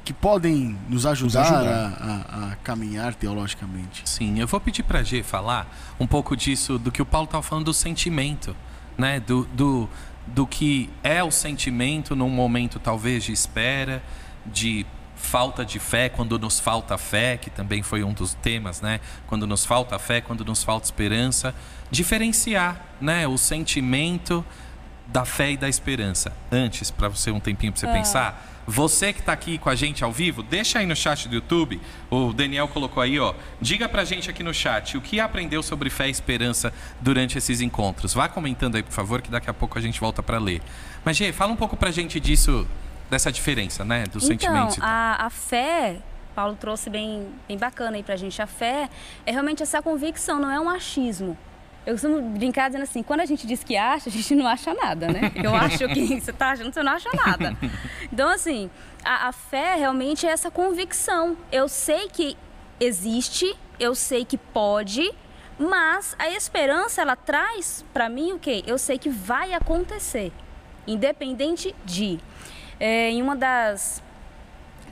que 0.02 0.14
podem 0.14 0.78
nos 0.88 1.04
ajudar, 1.04 1.40
nos 1.40 1.52
ajudar. 1.52 1.98
A, 2.00 2.46
a, 2.46 2.52
a, 2.52 2.56
caminhar 2.56 3.14
teologicamente. 3.14 4.08
Sim, 4.08 4.40
eu 4.40 4.46
vou 4.46 4.58
pedir 4.58 4.84
para 4.84 5.00
a 5.00 5.02
G 5.02 5.22
falar 5.22 5.68
um 6.00 6.06
pouco 6.06 6.34
disso, 6.34 6.78
do 6.78 6.90
que 6.90 7.02
o 7.02 7.06
Paulo 7.06 7.26
estava 7.26 7.42
falando 7.42 7.66
do 7.66 7.74
sentimento, 7.74 8.56
né? 8.96 9.20
Do, 9.20 9.44
do, 9.52 9.88
do 10.26 10.46
que 10.46 10.88
é 11.02 11.22
o 11.22 11.30
sentimento 11.30 12.16
num 12.16 12.30
momento 12.30 12.78
talvez 12.78 13.24
de 13.24 13.32
espera, 13.32 14.02
de 14.46 14.86
falta 15.20 15.64
de 15.64 15.78
fé, 15.78 16.08
quando 16.08 16.38
nos 16.38 16.58
falta 16.58 16.98
fé, 16.98 17.36
que 17.36 17.50
também 17.50 17.82
foi 17.82 18.02
um 18.02 18.12
dos 18.12 18.34
temas, 18.34 18.80
né? 18.80 19.00
Quando 19.26 19.46
nos 19.46 19.64
falta 19.64 19.98
fé, 19.98 20.20
quando 20.20 20.44
nos 20.44 20.64
falta 20.64 20.86
esperança, 20.86 21.54
diferenciar, 21.90 22.84
né, 23.00 23.28
o 23.28 23.36
sentimento 23.36 24.44
da 25.06 25.24
fé 25.24 25.52
e 25.52 25.56
da 25.56 25.68
esperança. 25.68 26.32
Antes, 26.50 26.90
para 26.90 27.08
você 27.08 27.30
um 27.30 27.40
tempinho 27.40 27.72
para 27.72 27.80
você 27.80 27.86
é. 27.86 27.92
pensar, 27.92 28.50
você 28.66 29.12
que 29.12 29.20
está 29.20 29.32
aqui 29.32 29.58
com 29.58 29.68
a 29.68 29.74
gente 29.74 30.04
ao 30.04 30.12
vivo, 30.12 30.42
deixa 30.42 30.78
aí 30.78 30.86
no 30.86 30.94
chat 30.94 31.28
do 31.28 31.34
YouTube. 31.34 31.80
O 32.08 32.32
Daniel 32.32 32.68
colocou 32.68 33.02
aí, 33.02 33.18
ó. 33.18 33.34
Diga 33.60 33.88
pra 33.88 34.04
gente 34.04 34.30
aqui 34.30 34.42
no 34.42 34.54
chat 34.54 34.96
o 34.96 35.00
que 35.00 35.18
aprendeu 35.18 35.62
sobre 35.62 35.90
fé 35.90 36.06
e 36.06 36.10
esperança 36.10 36.72
durante 37.00 37.36
esses 37.36 37.60
encontros. 37.60 38.14
Vá 38.14 38.28
comentando 38.28 38.76
aí, 38.76 38.82
por 38.82 38.92
favor, 38.92 39.20
que 39.20 39.30
daqui 39.30 39.50
a 39.50 39.54
pouco 39.54 39.76
a 39.76 39.82
gente 39.82 39.98
volta 39.98 40.22
para 40.22 40.38
ler. 40.38 40.62
Mas, 41.04 41.16
Gê, 41.16 41.32
fala 41.32 41.52
um 41.52 41.56
pouco 41.56 41.76
pra 41.76 41.90
gente 41.90 42.20
disso 42.20 42.66
dessa 43.10 43.30
diferença, 43.30 43.84
né? 43.84 44.04
Dos 44.04 44.24
então, 44.24 44.28
sentimentos. 44.28 44.76
Então, 44.76 44.88
a, 44.88 45.26
a 45.26 45.30
fé, 45.30 45.98
Paulo 46.34 46.56
trouxe 46.58 46.88
bem, 46.88 47.28
bem 47.48 47.58
bacana 47.58 47.96
aí 47.96 48.02
pra 48.02 48.16
gente. 48.16 48.40
A 48.40 48.46
fé 48.46 48.88
é 49.26 49.32
realmente 49.32 49.62
essa 49.62 49.82
convicção, 49.82 50.38
não 50.38 50.50
é 50.50 50.60
um 50.60 50.70
achismo. 50.70 51.36
Eu 51.84 51.94
costumo 51.94 52.20
brincar 52.38 52.68
dizendo 52.68 52.82
assim, 52.82 53.02
quando 53.02 53.20
a 53.20 53.26
gente 53.26 53.46
diz 53.46 53.64
que 53.64 53.76
acha, 53.76 54.08
a 54.08 54.12
gente 54.12 54.34
não 54.34 54.46
acha 54.46 54.72
nada, 54.74 55.08
né? 55.08 55.32
Eu 55.42 55.54
acho 55.54 55.88
que 55.88 56.06
você 56.20 56.30
está 56.30 56.50
achando, 56.50 56.72
você 56.72 56.82
não 56.82 56.92
acha 56.92 57.10
nada. 57.14 57.56
Então, 58.12 58.28
assim, 58.28 58.68
a, 59.04 59.28
a 59.28 59.32
fé 59.32 59.76
realmente 59.76 60.26
é 60.26 60.30
essa 60.30 60.50
convicção. 60.50 61.36
Eu 61.52 61.68
sei 61.68 62.08
que 62.08 62.36
existe, 62.80 63.56
eu 63.78 63.94
sei 63.94 64.24
que 64.24 64.36
pode, 64.36 65.12
mas 65.56 66.16
a 66.18 66.28
esperança, 66.30 67.02
ela 67.02 67.14
traz 67.14 67.84
para 67.92 68.08
mim 68.08 68.32
o 68.32 68.38
quê? 68.38 68.64
Eu 68.66 68.78
sei 68.78 68.98
que 68.98 69.08
vai 69.08 69.52
acontecer, 69.52 70.32
independente 70.86 71.74
de. 71.84 72.18
É, 72.80 73.10
em 73.10 73.22
uma 73.22 73.36
das, 73.36 74.02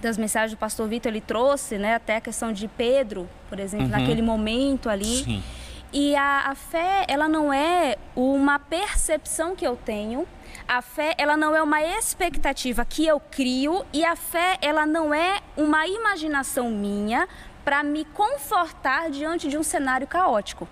das 0.01 0.17
mensagens 0.17 0.53
do 0.53 0.59
pastor 0.59 0.87
Vitor, 0.87 1.11
ele 1.11 1.21
trouxe 1.21 1.79
né, 1.79 1.95
até 1.95 2.17
a 2.17 2.21
questão 2.21 2.53
de 2.53 2.69
Pedro, 2.69 3.29
por 3.49 3.59
exemplo, 3.59 3.87
uhum. 3.87 3.93
naquele 3.93 4.23
momento 4.23 4.89
ali. 4.89 5.25
Sim. 5.25 5.43
E 5.91 6.15
a, 6.15 6.51
a 6.51 6.55
fé, 6.55 7.07
ela 7.09 7.29
não 7.29 7.51
é 7.51 7.97
uma 8.15 8.59
percepção 8.59 9.57
que 9.57 9.67
eu 9.67 9.75
tenho, 9.75 10.29
a 10.67 10.83
fé, 10.83 11.15
ela 11.17 11.35
não 11.35 11.57
é 11.57 11.63
uma 11.63 11.83
expectativa 11.83 12.85
que 12.85 13.07
eu 13.07 13.19
crio 13.19 13.87
e 13.91 14.05
a 14.05 14.15
fé, 14.15 14.59
ela 14.61 14.85
não 14.85 15.15
é 15.15 15.41
uma 15.57 15.87
imaginação 15.87 16.71
minha 16.71 17.27
para 17.65 17.83
me 17.83 18.05
confortar 18.05 19.11
diante 19.11 19.49
de 19.49 19.57
um 19.57 19.63
cenário 19.63 20.07
caótico. 20.07 20.69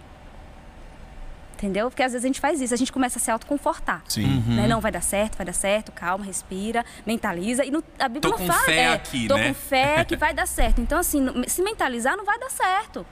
Entendeu? 1.57 1.89
Porque 1.89 2.03
às 2.03 2.13
vezes 2.13 2.23
a 2.25 2.29
gente 2.29 2.39
faz 2.39 2.61
isso, 2.61 2.75
a 2.75 2.77
gente 2.77 2.93
começa 2.93 3.19
a 3.19 3.23
se 3.23 3.31
autoconfortar. 3.31 4.03
Sim. 4.07 4.25
Uhum. 4.25 4.57
Né? 4.57 4.69
Não, 4.69 4.79
vai 4.79 4.93
dar 4.93 5.01
certo, 5.01 5.37
vai 5.37 5.47
dar 5.47 5.55
certo, 5.55 5.91
calma, 5.91 6.23
respira, 6.23 6.85
mentaliza. 7.07 7.65
E 7.65 7.71
no, 7.71 7.83
a 7.99 8.09
Bíblia 8.09 8.21
tô 8.21 8.29
não 8.29 8.47
com 8.47 8.47
fala. 8.47 8.65
Fé 8.65 8.83
é, 8.83 8.93
aqui, 8.93 9.27
tô 9.27 9.37
né? 9.37 9.49
com 9.49 9.55
fé 9.55 10.05
que 10.05 10.17
vai 10.17 10.35
dar 10.35 10.47
certo. 10.47 10.83
Então, 10.83 10.99
assim, 10.99 11.27
se 11.47 11.63
mentalizar 11.63 12.15
não 12.15 12.27
vai 12.27 12.39
dar 12.39 12.51
certo. 12.51 13.07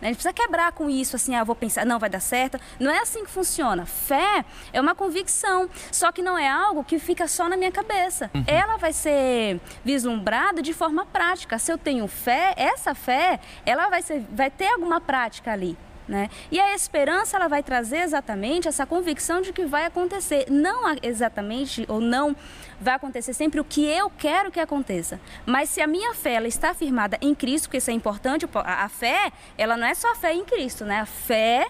A 0.00 0.06
gente 0.06 0.14
precisa 0.14 0.32
quebrar 0.32 0.70
com 0.72 0.88
isso, 0.88 1.16
assim, 1.16 1.34
ah, 1.34 1.42
vou 1.42 1.56
pensar, 1.56 1.84
não, 1.84 1.98
vai 1.98 2.08
dar 2.08 2.20
certo. 2.20 2.58
Não 2.78 2.90
é 2.90 2.98
assim 2.98 3.24
que 3.24 3.30
funciona. 3.30 3.84
Fé 3.84 4.44
é 4.72 4.80
uma 4.80 4.94
convicção, 4.94 5.68
só 5.90 6.12
que 6.12 6.22
não 6.22 6.38
é 6.38 6.48
algo 6.48 6.84
que 6.84 7.00
fica 7.00 7.26
só 7.26 7.48
na 7.48 7.56
minha 7.56 7.72
cabeça. 7.72 8.30
Uhum. 8.32 8.44
Ela 8.46 8.76
vai 8.76 8.92
ser 8.92 9.60
vislumbrada 9.84 10.62
de 10.62 10.72
forma 10.72 11.04
prática. 11.04 11.58
Se 11.58 11.72
eu 11.72 11.78
tenho 11.78 12.06
fé, 12.06 12.54
essa 12.56 12.94
fé, 12.94 13.40
ela 13.66 13.88
vai, 13.88 14.02
ser, 14.02 14.24
vai 14.32 14.50
ter 14.50 14.68
alguma 14.68 15.00
prática 15.00 15.52
ali. 15.52 15.76
Né? 16.08 16.30
E 16.50 16.58
a 16.58 16.74
esperança 16.74 17.36
ela 17.36 17.48
vai 17.48 17.62
trazer 17.62 17.98
exatamente 17.98 18.66
essa 18.66 18.86
convicção 18.86 19.42
de 19.42 19.52
que 19.52 19.66
vai 19.66 19.84
acontecer, 19.84 20.46
não 20.48 20.96
exatamente 21.02 21.84
ou 21.86 22.00
não 22.00 22.34
vai 22.80 22.94
acontecer 22.94 23.34
sempre 23.34 23.60
o 23.60 23.64
que 23.64 23.84
eu 23.84 24.08
quero 24.08 24.50
que 24.50 24.58
aconteça, 24.58 25.20
mas 25.44 25.68
se 25.68 25.82
a 25.82 25.86
minha 25.86 26.14
fé 26.14 26.34
ela 26.34 26.48
está 26.48 26.72
firmada 26.72 27.18
em 27.20 27.34
Cristo, 27.34 27.64
porque 27.66 27.76
isso 27.76 27.90
é 27.90 27.94
importante, 27.94 28.48
a, 28.54 28.88
fé 28.88 29.30
ela 29.58 29.76
não 29.76 29.86
é 29.86 29.94
só 29.94 30.14
fé 30.14 30.32
em 30.32 30.44
Cristo, 30.44 30.84
né? 30.84 31.00
A 31.00 31.06
fé 31.06 31.68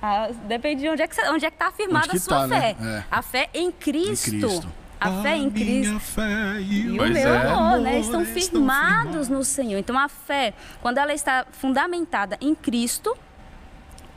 a, 0.00 0.28
depende 0.44 0.82
de 0.82 0.88
onde 0.88 1.02
é 1.02 1.08
que 1.08 1.20
onde 1.28 1.44
é 1.44 1.50
que 1.50 1.56
está 1.56 1.68
afirmada 1.68 2.12
a 2.12 2.18
sua 2.18 2.40
tá, 2.40 2.48
fé. 2.48 2.76
Né? 2.78 2.98
É. 2.98 3.04
A 3.10 3.22
fé 3.22 3.48
em 3.52 3.72
Cristo. 3.72 4.34
Em 4.34 4.40
Cristo. 4.40 4.68
A 5.00 5.22
fé 5.22 5.36
em 5.36 5.50
Cristo 5.50 5.98
fé 5.98 6.60
e, 6.60 6.92
o 6.92 6.96
Pois 6.96 7.10
meu 7.10 7.28
é. 7.28 7.46
amor, 7.48 7.80
né? 7.80 7.98
Estão 7.98 8.24
firmados 8.24 9.28
no 9.28 9.42
Senhor. 9.42 9.78
Então 9.78 9.98
a 9.98 10.08
fé, 10.08 10.54
quando 10.80 10.98
ela 10.98 11.12
está 11.12 11.44
fundamentada 11.50 12.38
em 12.40 12.54
Cristo, 12.54 13.16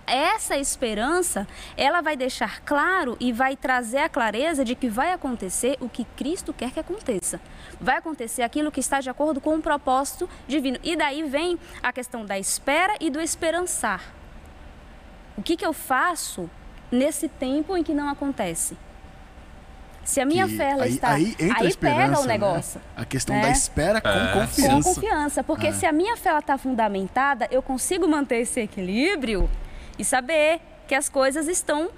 essa 0.07 0.57
esperança, 0.57 1.47
ela 1.75 2.01
vai 2.01 2.15
deixar 2.15 2.61
claro 2.61 3.17
e 3.19 3.31
vai 3.31 3.55
trazer 3.55 3.99
a 3.99 4.09
clareza 4.09 4.63
de 4.63 4.75
que 4.75 4.87
vai 4.89 5.11
acontecer 5.13 5.77
o 5.79 5.89
que 5.89 6.05
Cristo 6.15 6.53
quer 6.53 6.71
que 6.71 6.79
aconteça. 6.79 7.39
Vai 7.79 7.97
acontecer 7.97 8.41
aquilo 8.43 8.71
que 8.71 8.79
está 8.79 8.99
de 9.01 9.09
acordo 9.09 9.41
com 9.41 9.55
o 9.55 9.61
propósito 9.61 10.29
divino. 10.47 10.77
E 10.83 10.95
daí 10.95 11.23
vem 11.23 11.57
a 11.81 11.91
questão 11.91 12.25
da 12.25 12.37
espera 12.37 12.95
e 12.99 13.09
do 13.09 13.19
esperançar. 13.19 14.01
O 15.37 15.41
que, 15.41 15.57
que 15.57 15.65
eu 15.65 15.73
faço 15.73 16.49
nesse 16.91 17.27
tempo 17.27 17.75
em 17.75 17.83
que 17.83 17.93
não 17.93 18.09
acontece? 18.09 18.77
Se 20.05 20.21
a 20.21 20.25
minha 20.25 20.47
Que 20.47 20.55
fé 20.55 20.69
ela 20.69 20.83
aí, 20.83 20.93
está. 20.93 21.09
aí, 21.13 21.35
entra 21.39 21.67
a 21.67 21.77
pega 21.77 22.19
o 22.19 22.21
né? 22.21 22.27
negócio. 22.27 22.79
A 22.95 23.03
questão 23.03 23.35
né? 23.35 23.41
da 23.41 23.49
espera 23.49 23.99
com 23.99 24.07
É. 24.07 24.27
Com 24.33 24.39
confiança. 24.41 24.93
confiança, 24.93 25.43
porque 25.43 25.67
É. 25.67 25.71
se 25.71 25.85
a 25.85 25.91
minha 25.91 26.15
fé 26.15 26.37
está 26.37 26.59
fundamentada, 26.59 27.47
eu 27.49 27.61
consigo 27.63 28.07
manter 28.07 28.37
esse 28.37 28.59
equilíbrio 28.61 29.49
e 29.97 30.05
saber 30.05 30.59
que 30.87 30.95
as 30.95 31.09
coisas 31.09 31.47
estão. 31.47 31.89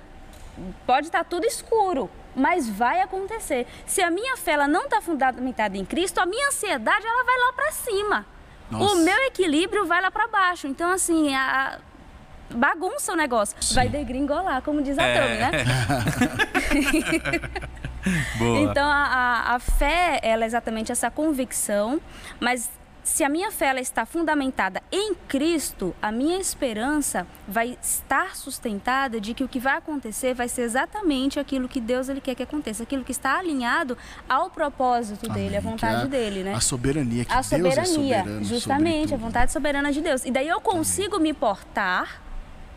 Pode 0.85 1.07
estar 1.07 1.23
tudo 1.23 1.45
escuro, 1.45 2.09
mas 2.35 2.67
vai 2.67 3.01
acontecer. 3.01 3.67
Se 3.85 4.01
a 4.01 4.09
minha 4.09 4.35
fé 4.37 4.53
ela 4.53 4.67
não 4.67 4.85
está 4.85 5.01
fundamentada 5.01 5.77
em 5.77 5.85
Cristo, 5.85 6.19
a 6.19 6.25
minha 6.25 6.47
ansiedade 6.47 7.05
ela 7.05 7.23
vai 7.23 7.37
lá 7.37 7.53
para 7.53 7.71
cima. 7.71 8.25
Nossa. 8.71 8.95
O 8.95 8.97
meu 9.03 9.17
equilíbrio 9.27 9.85
vai 9.85 10.01
lá 10.01 10.09
para 10.09 10.27
baixo. 10.27 10.67
Então, 10.67 10.91
assim, 10.91 11.33
a, 11.35 11.79
bagunça 12.49 13.13
o 13.13 13.15
negócio. 13.15 13.55
Vai 13.73 13.89
degringolar, 13.89 14.61
como 14.61 14.81
diz 14.81 14.97
a 14.97 15.03
É. 15.03 15.19
Tami, 15.19 15.37
né? 15.37 15.51
Boa. 18.37 18.59
Então 18.59 18.87
a, 18.89 19.03
a, 19.03 19.55
a 19.55 19.59
fé 19.59 20.19
ela 20.23 20.43
é 20.43 20.47
exatamente 20.47 20.91
essa 20.91 21.11
convicção, 21.11 21.99
mas 22.39 22.69
se 23.07 23.23
a 23.23 23.29
minha 23.29 23.49
fé 23.51 23.73
está 23.79 24.05
fundamentada 24.05 24.83
em 24.91 25.15
Cristo, 25.15 25.95
a 26.01 26.11
minha 26.11 26.37
esperança 26.37 27.25
vai 27.47 27.77
estar 27.81 28.35
sustentada 28.35 29.19
de 29.21 29.33
que 29.33 29.45
o 29.45 29.47
que 29.47 29.61
vai 29.61 29.77
acontecer 29.77 30.33
vai 30.33 30.49
ser 30.49 30.63
exatamente 30.63 31.39
aquilo 31.39 31.69
que 31.69 31.79
Deus 31.79 32.09
ele 32.09 32.19
quer 32.19 32.35
que 32.35 32.43
aconteça, 32.43 32.83
aquilo 32.83 33.05
que 33.05 33.13
está 33.13 33.39
alinhado 33.39 33.97
ao 34.27 34.49
propósito 34.49 35.29
dele, 35.29 35.55
à 35.55 35.59
Amém. 35.59 35.71
vontade 35.71 36.03
é 36.03 36.07
dele, 36.07 36.43
né? 36.43 36.53
A 36.53 36.59
soberania, 36.59 37.23
que 37.23 37.31
a 37.31 37.35
Deus 37.35 37.77
é 37.77 37.85
soberania, 37.85 38.17
soberano 38.19 38.43
justamente, 38.43 39.13
a 39.13 39.17
vontade 39.17 39.53
soberana 39.53 39.91
de 39.91 40.01
Deus. 40.01 40.25
E 40.25 40.29
daí 40.29 40.49
eu 40.49 40.59
consigo 40.59 41.17
me 41.17 41.33
portar, 41.33 42.21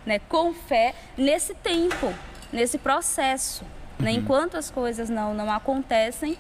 né, 0.07 0.21
com 0.21 0.55
fé 0.55 0.95
nesse 1.19 1.55
tempo, 1.55 2.14
nesse 2.53 2.79
processo, 2.79 3.64
né? 3.99 4.12
Uhum. 4.12 4.19
Enquanto 4.19 4.57
as 4.57 4.71
coisas 4.71 5.11
não 5.11 5.35
não 5.35 5.51
acontecem, 5.51 6.38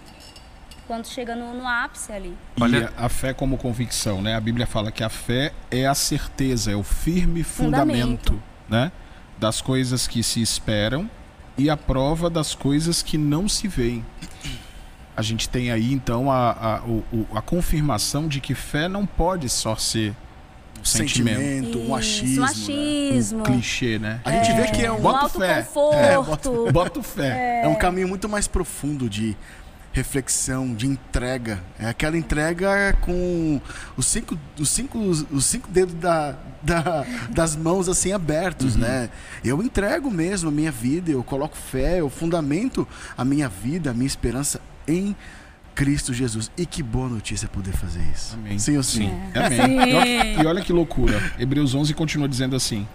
quando 0.90 1.06
chega 1.06 1.36
no, 1.36 1.54
no 1.54 1.68
ápice 1.68 2.10
ali. 2.10 2.36
E 2.56 2.60
Olha- 2.62 2.92
a 2.96 3.08
fé 3.08 3.32
como 3.32 3.56
convicção, 3.56 4.20
né? 4.20 4.34
A 4.34 4.40
Bíblia 4.40 4.66
fala 4.66 4.90
que 4.90 5.04
a 5.04 5.08
fé 5.08 5.52
é 5.70 5.86
a 5.86 5.94
certeza, 5.94 6.72
é 6.72 6.74
o 6.74 6.82
firme 6.82 7.44
fundamento, 7.44 8.32
Fundamento. 8.32 8.42
né? 8.68 8.90
Das 9.38 9.60
coisas 9.60 10.08
que 10.08 10.20
se 10.24 10.42
esperam 10.42 11.08
e 11.56 11.70
a 11.70 11.76
prova 11.76 12.28
das 12.28 12.56
coisas 12.56 13.02
que 13.04 13.16
não 13.16 13.48
se 13.48 13.68
veem. 13.68 14.04
A 15.16 15.22
gente 15.22 15.48
tem 15.48 15.70
aí, 15.70 15.92
então, 15.92 16.28
a, 16.28 16.50
a, 16.50 16.80
o- 16.82 17.04
a 17.36 17.40
confirmação 17.40 18.26
de 18.26 18.40
que 18.40 18.52
fé 18.56 18.88
não 18.88 19.06
pode 19.06 19.48
só 19.48 19.76
ser 19.76 20.12
um 20.80 20.84
sentimento, 20.84 21.38
sentimento, 21.38 21.78
um 21.78 21.82
Isso, 21.84 21.94
achismo. 21.94 22.40
um 22.40 22.44
né? 22.44 22.50
achismo. 22.50 23.38
um 23.40 23.42
clichê, 23.44 23.98
né? 23.98 24.20
A 24.24 24.32
gente 24.32 24.52
vê 24.56 24.66
que 24.72 24.84
é 24.84 24.90
um, 24.90 24.96
um 24.96 25.00
Bota 25.02 25.28
fé. 25.38 25.68
Bota 26.72 27.02
fé. 27.02 27.60
é 27.64 27.68
um 27.68 27.74
caminho 27.76 28.08
muito 28.08 28.28
mais 28.28 28.48
profundo 28.48 29.08
de 29.08 29.36
reflexão, 29.92 30.72
de 30.74 30.86
entrega. 30.86 31.60
É 31.78 31.86
aquela 31.88 32.16
entrega 32.16 32.96
com 33.00 33.60
os 33.96 34.06
cinco, 34.06 34.38
os 34.58 34.68
cinco, 34.68 34.98
os 34.98 35.44
cinco 35.44 35.68
dedos 35.68 35.94
da, 35.94 36.36
da- 36.62 37.04
das 37.30 37.56
mãos 37.56 37.88
assim 37.88 38.12
abertos, 38.12 38.76
né? 38.76 39.10
Eu 39.44 39.62
entrego 39.62 40.10
mesmo 40.10 40.48
a 40.48 40.52
minha 40.52 40.70
vida, 40.70 41.10
eu 41.10 41.22
coloco 41.24 41.56
fé, 41.56 42.00
eu 42.00 42.08
fundamento 42.08 42.86
a 43.16 43.24
minha 43.24 43.48
vida, 43.48 43.90
a 43.90 43.94
minha 43.94 44.06
esperança 44.06 44.60
em 44.86 45.14
Cristo 45.74 46.12
Jesus. 46.14 46.50
E 46.56 46.64
que 46.66 46.82
boa 46.82 47.08
notícia 47.08 47.48
poder 47.48 47.72
fazer 47.72 48.02
isso. 48.14 48.34
Amém. 48.34 48.58
Sim 48.58 48.76
ou 48.76 48.82
sim? 48.82 49.10
Amém. 49.34 49.90
E 49.90 49.94
olha, 49.94 50.42
e 50.42 50.46
olha 50.46 50.62
que 50.62 50.72
loucura. 50.72 51.32
Hebreus 51.38 51.74
11 51.74 51.94
continua 51.94 52.28
dizendo 52.28 52.54
assim: 52.54 52.86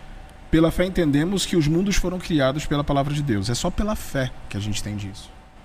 Pela 0.50 0.72
fé 0.72 0.86
entendemos 0.86 1.46
que 1.46 1.58
os 1.58 1.68
mundos 1.68 1.98
foram 1.98 2.20
criados 2.20 2.66
pela 2.66 2.84
palavra 2.84 3.14
de 3.14 3.22
Deus. 3.24 3.50
É 3.50 3.56
só 3.56 3.70
pela 3.70 3.96
fé 3.96 4.32
que 4.48 4.56
a 4.56 4.60
gente 4.60 4.80
entende 4.80 5.12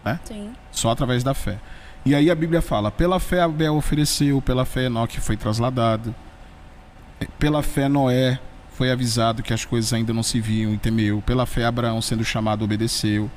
isso. 0.04 0.20
Sim. 0.24 0.52
Só 0.70 0.90
através 0.90 1.22
da 1.22 1.34
fé. 1.34 1.58
E 2.04 2.14
aí 2.14 2.30
a 2.30 2.34
Bíblia 2.34 2.62
fala: 2.62 2.90
pela 2.90 3.20
fé 3.20 3.42
Abel 3.42 3.74
ofereceu, 3.74 4.40
pela 4.40 4.64
fé 4.64 4.86
Enoque 4.86 5.20
foi 5.20 5.36
trasladado, 5.36 6.14
pela 7.38 7.62
fé 7.62 7.88
Noé 7.88 8.38
foi 8.72 8.90
avisado 8.90 9.42
que 9.42 9.52
as 9.52 9.64
coisas 9.64 9.92
ainda 9.92 10.12
não 10.12 10.22
se 10.22 10.40
viam 10.40 10.72
e 10.72 10.78
temeu, 10.78 11.22
pela 11.26 11.44
fé 11.44 11.64
Abraão 11.64 12.00
sendo 12.00 12.24
chamado 12.24 12.64
obedeceu, 12.64 13.30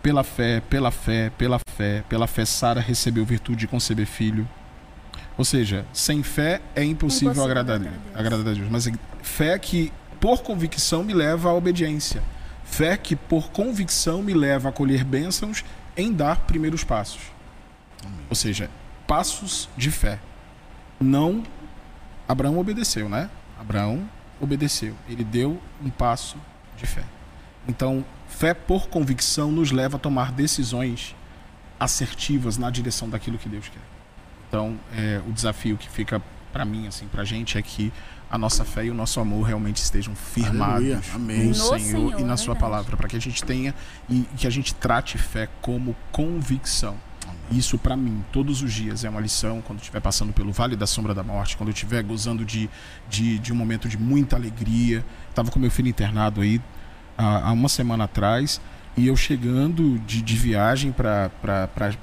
pela 0.00 0.22
fé, 0.22 0.62
pela 0.70 0.92
fé, 0.92 1.32
pela 1.36 1.58
fé, 1.68 2.04
pela 2.08 2.26
fé 2.26 2.44
Sara 2.44 2.80
recebeu 2.80 3.24
virtude 3.24 3.60
de 3.60 3.66
conceber 3.66 4.06
filho. 4.06 4.48
Ou 5.36 5.44
seja, 5.44 5.84
sem 5.92 6.22
fé 6.22 6.60
é 6.74 6.84
impossível, 6.84 7.32
Impossível 7.32 7.44
agradar, 7.44 7.80
agradar 8.14 8.40
a 8.40 8.54
Deus. 8.54 8.68
Mas 8.70 8.88
fé 9.22 9.58
que 9.58 9.92
por 10.20 10.42
convicção 10.42 11.02
me 11.02 11.14
leva 11.14 11.50
à 11.50 11.54
obediência. 11.54 12.22
Fé 12.70 12.96
que 12.96 13.16
por 13.16 13.50
convicção 13.50 14.22
me 14.22 14.34
leva 14.34 14.68
a 14.68 14.72
colher 14.72 15.02
bênçãos 15.02 15.64
em 15.96 16.12
dar 16.12 16.40
primeiros 16.40 16.84
passos. 16.84 17.22
Ou 18.28 18.36
seja, 18.36 18.70
passos 19.06 19.68
de 19.76 19.90
fé. 19.90 20.20
Não 21.00 21.42
Abraão 22.28 22.58
obedeceu, 22.58 23.08
né? 23.08 23.30
Abraão 23.58 24.08
obedeceu. 24.38 24.94
Ele 25.08 25.24
deu 25.24 25.58
um 25.82 25.88
passo 25.88 26.36
de 26.76 26.86
fé. 26.86 27.02
Então, 27.66 28.04
fé 28.28 28.52
por 28.52 28.88
convicção 28.88 29.50
nos 29.50 29.72
leva 29.72 29.96
a 29.96 30.00
tomar 30.00 30.30
decisões 30.30 31.16
assertivas 31.80 32.58
na 32.58 32.70
direção 32.70 33.08
daquilo 33.08 33.38
que 33.38 33.48
Deus 33.48 33.68
quer. 33.68 33.80
Então, 34.48 34.78
é, 34.94 35.20
o 35.26 35.32
desafio 35.32 35.76
que 35.76 35.88
fica 35.88 36.22
para 36.52 36.64
mim, 36.64 36.86
assim, 36.86 37.06
pra 37.08 37.24
gente 37.24 37.56
é 37.56 37.62
que 37.62 37.92
a 38.30 38.36
nossa 38.36 38.64
fé 38.64 38.84
e 38.84 38.90
o 38.90 38.94
nosso 38.94 39.20
amor 39.20 39.42
realmente 39.42 39.78
estejam 39.78 40.14
firmados 40.14 40.74
Aleluia. 40.76 41.00
Amém. 41.14 41.38
no 41.44 41.48
No 41.48 41.54
Senhor, 41.54 41.80
Senhor, 41.80 42.20
e 42.20 42.24
na 42.24 42.34
é 42.34 42.36
Sua 42.36 42.54
verdade. 42.54 42.70
palavra, 42.70 42.96
para 42.96 43.08
que 43.08 43.16
a 43.16 43.20
gente 43.20 43.42
tenha 43.42 43.74
e 44.08 44.26
que 44.36 44.46
a 44.46 44.50
gente 44.50 44.74
trate 44.74 45.16
fé 45.16 45.48
como 45.62 45.96
convicção. 46.12 46.96
Isso 47.50 47.78
para 47.78 47.96
mim, 47.96 48.22
todos 48.30 48.60
os 48.60 48.72
dias 48.72 49.04
é 49.04 49.08
uma 49.08 49.20
lição 49.20 49.62
quando 49.62 49.78
estiver 49.78 50.00
passando 50.00 50.32
pelo 50.32 50.52
vale 50.52 50.76
da 50.76 50.86
sombra 50.86 51.14
da 51.14 51.22
morte, 51.22 51.56
quando 51.56 51.70
eu 51.70 51.72
estiver 51.74 52.02
gozando 52.02 52.44
de, 52.44 52.68
de, 53.08 53.38
de 53.38 53.52
um 53.52 53.56
momento 53.56 53.88
de 53.88 53.96
muita 53.96 54.36
alegria. 54.36 55.04
Estava 55.30 55.50
com 55.50 55.58
meu 55.58 55.70
filho 55.70 55.88
internado 55.88 56.42
aí 56.42 56.60
há, 57.16 57.48
há 57.48 57.52
uma 57.52 57.68
semana 57.68 58.04
atrás 58.04 58.60
e 58.98 59.06
eu 59.06 59.16
chegando 59.16 59.98
de, 60.00 60.20
de 60.20 60.34
viagem 60.34 60.90
para 60.90 61.30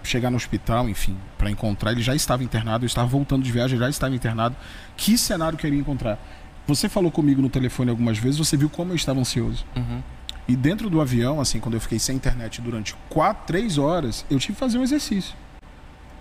chegar 0.03 0.29
no 0.29 0.37
hospital, 0.37 0.87
enfim, 0.87 1.17
para 1.37 1.51
encontrar. 1.51 1.91
Ele 1.91 2.01
já 2.01 2.15
estava 2.15 2.43
internado, 2.43 2.85
eu 2.85 2.87
estava 2.87 3.07
voltando 3.07 3.43
de 3.43 3.51
viagem, 3.51 3.77
já 3.77 3.89
estava 3.89 4.15
internado. 4.15 4.55
Que 4.95 5.17
cenário 5.17 5.57
que 5.57 5.65
eu 5.65 5.67
iria 5.67 5.81
encontrar? 5.81 6.17
Você 6.65 6.87
falou 6.87 7.11
comigo 7.11 7.41
no 7.41 7.49
telefone 7.49 7.89
algumas 7.89 8.17
vezes, 8.17 8.37
você 8.39 8.55
viu 8.55 8.69
como 8.69 8.91
eu 8.91 8.95
estava 8.95 9.19
ansioso. 9.19 9.65
Uhum. 9.75 10.01
E 10.47 10.55
dentro 10.55 10.89
do 10.89 11.01
avião, 11.01 11.41
assim, 11.41 11.59
quando 11.59 11.73
eu 11.73 11.81
fiquei 11.81 11.99
sem 11.99 12.15
internet 12.15 12.61
durante 12.61 12.95
quatro, 13.09 13.45
três 13.45 13.77
horas, 13.77 14.25
eu 14.29 14.39
tive 14.39 14.53
que 14.53 14.59
fazer 14.59 14.77
um 14.77 14.83
exercício 14.83 15.35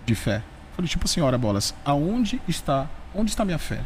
de 0.05 0.13
fé. 0.13 0.43
Falei, 0.75 0.89
tipo 0.89 1.05
assim, 1.05 1.21
ora 1.21 1.37
bolas, 1.37 1.73
aonde 1.85 2.41
está, 2.47 2.89
onde 3.13 3.31
está 3.31 3.45
minha 3.45 3.57
fé? 3.57 3.81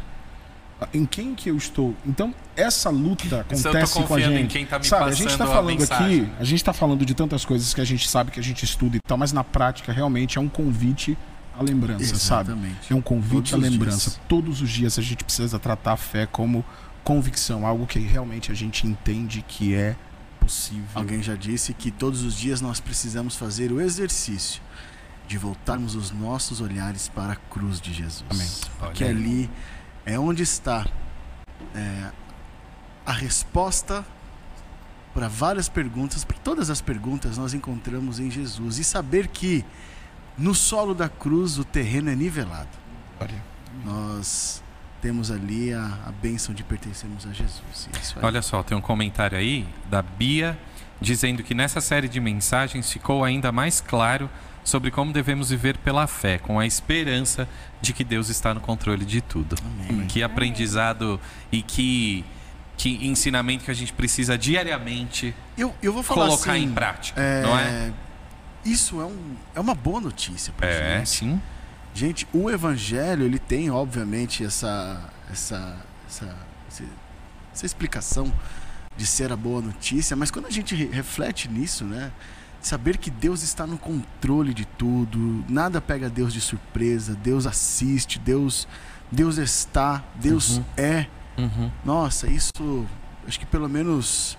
Em 0.94 1.04
quem 1.04 1.34
que 1.34 1.50
eu 1.50 1.56
estou? 1.56 1.94
Então, 2.06 2.34
essa 2.56 2.90
luta 2.90 3.24
Isso 3.24 3.34
eu 3.34 3.44
tô 3.44 3.54
acontece 3.68 3.92
com 3.94 3.98
a 4.00 4.02
confiando 4.06 4.34
em 4.34 4.38
gente. 4.38 4.52
quem 4.52 4.66
tá 4.66 4.78
me 4.78 4.84
sabe, 4.84 5.10
a 5.10 5.14
gente 5.14 5.36
tá 5.36 5.44
a 5.44 5.46
falando 5.46 5.82
aqui, 5.82 6.28
a 6.38 6.44
gente 6.44 6.64
tá 6.64 6.72
falando 6.72 7.04
de 7.06 7.14
tantas 7.14 7.44
coisas 7.44 7.74
que 7.74 7.80
a 7.80 7.84
gente 7.84 8.08
sabe 8.08 8.30
que 8.30 8.40
a 8.40 8.42
gente 8.42 8.64
estuda 8.64 8.96
e 8.96 9.00
tal, 9.00 9.18
mas 9.18 9.32
na 9.32 9.44
prática 9.44 9.92
realmente 9.92 10.38
é 10.38 10.40
um 10.40 10.48
convite 10.48 11.16
à 11.58 11.62
lembrança, 11.62 12.16
sabe? 12.16 12.50
Exatamente. 12.50 12.92
É 12.92 12.96
um 12.96 13.02
convite 13.02 13.50
Todos 13.50 13.66
à 13.66 13.70
lembrança. 13.70 14.10
dias. 14.10 14.20
Todos 14.28 14.62
os 14.62 14.70
dias 14.70 14.98
a 14.98 15.02
gente 15.02 15.22
precisa 15.24 15.58
tratar 15.58 15.92
a 15.92 15.96
fé 15.96 16.26
como 16.26 16.64
convicção, 17.04 17.66
algo 17.66 17.86
que 17.86 17.98
realmente 17.98 18.50
a 18.50 18.54
gente 18.54 18.86
entende 18.86 19.44
que 19.46 19.74
é 19.74 19.96
possível. 20.40 20.84
Alguém 20.94 21.22
já 21.22 21.34
disse 21.34 21.72
que 21.74 21.90
todos 21.90 22.22
os 22.22 22.34
dias 22.34 22.60
nós 22.60 22.80
precisamos 22.80 23.36
fazer 23.36 23.70
o 23.72 23.80
exercício 23.80 24.62
de 25.28 25.38
voltarmos 25.38 25.94
os 25.94 26.10
nossos 26.10 26.60
olhares 26.60 27.08
para 27.08 27.34
a 27.34 27.36
cruz 27.36 27.80
de 27.80 27.92
Jesus. 27.92 28.24
Amém. 28.28 28.48
Porque 28.80 29.04
ali 29.04 29.48
é 30.10 30.18
onde 30.18 30.42
está 30.42 30.86
é, 31.74 32.10
a 33.06 33.12
resposta 33.12 34.04
para 35.14 35.28
várias 35.28 35.68
perguntas, 35.68 36.24
para 36.24 36.36
todas 36.38 36.70
as 36.70 36.80
perguntas 36.80 37.38
nós 37.38 37.54
encontramos 37.54 38.18
em 38.18 38.30
Jesus. 38.30 38.78
E 38.78 38.84
saber 38.84 39.28
que 39.28 39.64
no 40.36 40.54
solo 40.54 40.94
da 40.94 41.08
cruz 41.08 41.58
o 41.58 41.64
terreno 41.64 42.10
é 42.10 42.16
nivelado. 42.16 42.68
Glória. 43.18 43.42
Nós 43.84 44.62
temos 45.00 45.30
ali 45.30 45.72
a, 45.72 45.98
a 46.06 46.12
bênção 46.12 46.54
de 46.54 46.62
pertencermos 46.62 47.26
a 47.26 47.32
Jesus. 47.32 47.88
É. 48.16 48.24
Olha 48.24 48.42
só, 48.42 48.62
tem 48.62 48.76
um 48.76 48.80
comentário 48.80 49.38
aí 49.38 49.66
da 49.88 50.02
Bia 50.02 50.58
dizendo 51.00 51.42
que 51.42 51.54
nessa 51.54 51.80
série 51.80 52.08
de 52.08 52.20
mensagens 52.20 52.92
ficou 52.92 53.24
ainda 53.24 53.50
mais 53.50 53.80
claro 53.80 54.28
sobre 54.64 54.90
como 54.90 55.12
devemos 55.12 55.50
viver 55.50 55.76
pela 55.78 56.06
fé, 56.06 56.38
com 56.38 56.58
a 56.58 56.66
esperança 56.66 57.48
de 57.80 57.92
que 57.92 58.04
Deus 58.04 58.28
está 58.28 58.52
no 58.54 58.60
controle 58.60 59.04
de 59.04 59.20
tudo. 59.20 59.56
Amém. 59.88 60.06
Que 60.06 60.22
aprendizado 60.22 61.20
e 61.50 61.62
que, 61.62 62.24
que 62.76 63.06
ensinamento 63.06 63.64
que 63.64 63.70
a 63.70 63.74
gente 63.74 63.92
precisa 63.92 64.36
diariamente 64.38 65.34
Eu, 65.56 65.74
eu 65.82 65.92
vou 65.92 66.02
falar 66.02 66.26
colocar 66.26 66.52
assim, 66.52 66.62
em 66.64 66.70
prática, 66.72 67.20
é, 67.20 67.42
não 67.42 67.58
é? 67.58 67.92
Isso 68.64 69.00
é, 69.00 69.04
um, 69.04 69.34
é 69.54 69.60
uma 69.60 69.74
boa 69.74 70.00
notícia 70.00 70.52
pra 70.56 70.68
É, 70.68 70.98
gente. 70.98 71.08
sim. 71.08 71.40
Gente, 71.94 72.28
o 72.32 72.48
evangelho, 72.50 73.24
ele 73.24 73.38
tem, 73.38 73.70
obviamente, 73.70 74.44
essa, 74.44 75.02
essa, 75.32 75.76
essa, 76.08 76.36
esse- 76.70 76.88
essa 77.52 77.66
explicação 77.66 78.32
de 78.96 79.06
ser 79.06 79.32
a 79.32 79.36
boa 79.36 79.60
notícia, 79.62 80.14
mas 80.14 80.30
quando 80.30 80.46
a 80.46 80.50
gente 80.50 80.74
re- 80.74 80.90
reflete 80.92 81.48
nisso, 81.48 81.84
né? 81.84 82.12
Saber 82.60 82.98
que 82.98 83.10
Deus 83.10 83.42
está 83.42 83.66
no 83.66 83.78
controle 83.78 84.52
de 84.52 84.66
tudo, 84.66 85.44
nada 85.48 85.80
pega 85.80 86.10
Deus 86.10 86.32
de 86.32 86.40
surpresa, 86.40 87.14
Deus 87.14 87.46
assiste, 87.46 88.18
Deus, 88.18 88.68
Deus 89.10 89.38
está, 89.38 90.04
Deus 90.14 90.58
Uhum. 90.58 90.64
é. 90.76 91.06
Uhum. 91.38 91.70
Nossa, 91.84 92.28
isso 92.28 92.86
acho 93.26 93.38
que 93.40 93.46
pelo 93.46 93.68
menos 93.68 94.36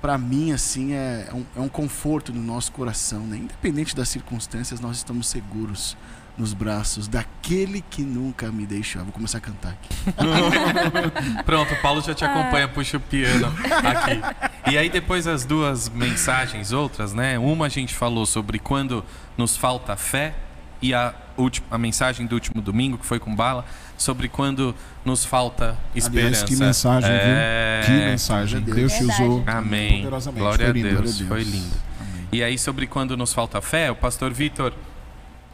para 0.00 0.16
mim 0.16 0.52
assim 0.52 0.92
é, 0.92 1.28
é 1.28 1.34
um, 1.34 1.44
é 1.56 1.60
um 1.60 1.68
conforto 1.68 2.32
no 2.32 2.42
nosso 2.42 2.72
coração, 2.72 3.20
né? 3.26 3.36
Independente 3.36 3.94
das 3.94 4.08
circunstâncias, 4.08 4.80
nós 4.80 4.96
estamos 4.96 5.26
seguros 5.28 5.96
nos 6.38 6.52
braços 6.54 7.08
daquele 7.08 7.82
que 7.90 8.02
nunca 8.02 8.50
me 8.52 8.64
deixou. 8.64 9.00
Eu 9.00 9.06
vou 9.06 9.12
começar 9.12 9.38
a 9.38 9.40
cantar 9.40 9.70
aqui. 9.72 9.88
Pronto, 11.44 11.74
o 11.74 11.82
Paulo 11.82 12.00
já 12.00 12.14
te 12.14 12.24
acompanha, 12.24 12.68
puxa 12.68 12.96
o 12.96 13.00
piano 13.00 13.52
aqui. 13.84 14.70
E 14.70 14.78
aí 14.78 14.88
depois 14.88 15.26
as 15.26 15.44
duas 15.44 15.88
mensagens 15.88 16.72
outras, 16.72 17.12
né? 17.12 17.38
Uma 17.38 17.66
a 17.66 17.68
gente 17.68 17.94
falou 17.94 18.24
sobre 18.24 18.58
quando 18.58 19.04
nos 19.36 19.56
falta 19.56 19.96
fé 19.96 20.34
e 20.80 20.94
a 20.94 21.12
última 21.36 21.66
a 21.72 21.78
mensagem 21.78 22.26
do 22.26 22.34
último 22.34 22.62
domingo 22.62 22.98
que 22.98 23.06
foi 23.06 23.18
com 23.18 23.34
bala 23.34 23.64
sobre 23.96 24.28
quando 24.28 24.74
nos 25.04 25.24
falta 25.24 25.76
esperança. 25.94 26.44
Aliás, 26.44 26.48
que 26.48 26.56
mensagem, 26.56 27.10
É... 27.10 27.80
viu? 27.84 27.96
Que 27.98 28.04
mensagem. 28.04 28.58
A 28.58 28.60
Deus 28.60 28.92
te 28.92 29.02
usou 29.04 29.42
Amém. 29.46 29.98
poderosamente. 29.98 30.40
Glória 30.40 30.66
a 30.68 30.70
Foi 30.70 30.80
lindo. 30.82 30.88
Deus, 30.88 31.00
Glória 31.20 31.24
a 31.24 31.28
foi 31.28 31.44
Deus. 31.44 31.54
lindo. 31.54 31.76
Amém. 32.00 32.28
E 32.30 32.42
aí, 32.44 32.56
sobre 32.58 32.86
quando 32.86 33.16
nos 33.16 33.32
falta 33.32 33.60
fé, 33.60 33.90
o 33.90 33.96
pastor 33.96 34.32
Vitor 34.32 34.72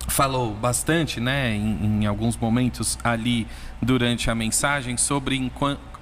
falou 0.09 0.55
bastante, 0.55 1.21
né, 1.21 1.55
em, 1.55 2.03
em 2.03 2.07
alguns 2.07 2.37
momentos 2.37 2.99
ali 3.03 3.47
durante 3.81 4.31
a 4.31 4.35
mensagem, 4.35 4.97
sobre 4.97 5.51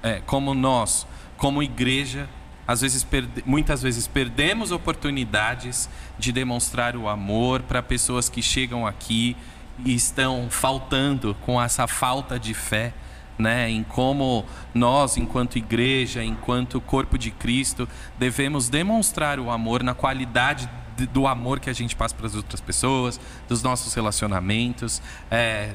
é, 0.02 0.20
como 0.26 0.54
nós, 0.54 1.06
como 1.36 1.62
igreja, 1.62 2.28
às 2.66 2.80
vezes 2.80 3.04
perde... 3.04 3.42
muitas 3.44 3.82
vezes 3.82 4.06
perdemos 4.06 4.70
oportunidades 4.70 5.88
de 6.18 6.32
demonstrar 6.32 6.96
o 6.96 7.08
amor 7.08 7.62
para 7.62 7.82
pessoas 7.82 8.28
que 8.28 8.42
chegam 8.42 8.86
aqui 8.86 9.36
e 9.84 9.94
estão 9.94 10.48
faltando 10.50 11.36
com 11.42 11.60
essa 11.60 11.86
falta 11.86 12.38
de 12.38 12.54
fé. 12.54 12.92
Né, 13.38 13.70
em 13.70 13.82
como 13.82 14.44
nós, 14.74 15.16
enquanto 15.16 15.56
igreja, 15.56 16.22
enquanto 16.22 16.80
corpo 16.82 17.16
de 17.16 17.30
Cristo, 17.30 17.88
devemos 18.18 18.68
demonstrar 18.68 19.40
o 19.40 19.50
amor 19.50 19.82
na 19.82 19.94
qualidade 19.94 20.68
do 21.06 21.26
amor 21.26 21.60
que 21.60 21.70
a 21.70 21.72
gente 21.72 21.94
passa 21.96 22.14
para 22.14 22.26
as 22.26 22.34
outras 22.34 22.60
pessoas, 22.60 23.20
dos 23.48 23.62
nossos 23.62 23.94
relacionamentos. 23.94 25.02
É, 25.30 25.72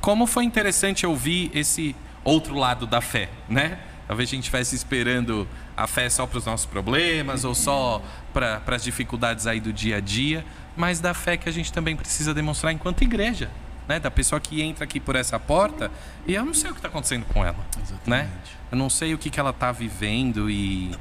como 0.00 0.26
foi 0.26 0.44
interessante 0.44 1.06
ouvir 1.06 1.50
esse 1.54 1.94
outro 2.24 2.54
lado 2.54 2.86
da 2.86 3.00
fé, 3.00 3.28
né? 3.48 3.78
Talvez 4.06 4.28
a 4.28 4.30
gente 4.30 4.44
estivesse 4.44 4.74
esperando 4.74 5.48
a 5.76 5.86
fé 5.86 6.08
só 6.08 6.26
para 6.26 6.38
os 6.38 6.44
nossos 6.46 6.66
problemas 6.66 7.44
ou 7.44 7.54
só 7.54 8.00
para 8.32 8.62
as 8.66 8.84
dificuldades 8.84 9.46
aí 9.46 9.60
do 9.60 9.72
dia 9.72 9.96
a 9.96 10.00
dia, 10.00 10.44
mas 10.76 11.00
da 11.00 11.12
fé 11.12 11.36
que 11.36 11.48
a 11.48 11.52
gente 11.52 11.72
também 11.72 11.96
precisa 11.96 12.32
demonstrar 12.32 12.72
enquanto 12.72 13.02
igreja, 13.02 13.50
né? 13.88 13.98
Da 13.98 14.10
pessoa 14.10 14.40
que 14.40 14.62
entra 14.62 14.84
aqui 14.84 15.00
por 15.00 15.16
essa 15.16 15.38
porta 15.40 15.90
e 16.26 16.34
eu 16.34 16.44
não 16.44 16.54
sei 16.54 16.70
o 16.70 16.72
que 16.72 16.78
está 16.78 16.88
acontecendo 16.88 17.24
com 17.26 17.44
ela, 17.44 17.58
Exatamente. 17.82 18.06
né? 18.06 18.30
Eu 18.70 18.78
não 18.78 18.88
sei 18.88 19.14
o 19.14 19.18
que, 19.18 19.28
que 19.28 19.40
ela 19.40 19.50
está 19.50 19.72
vivendo 19.72 20.48
e, 20.48 20.94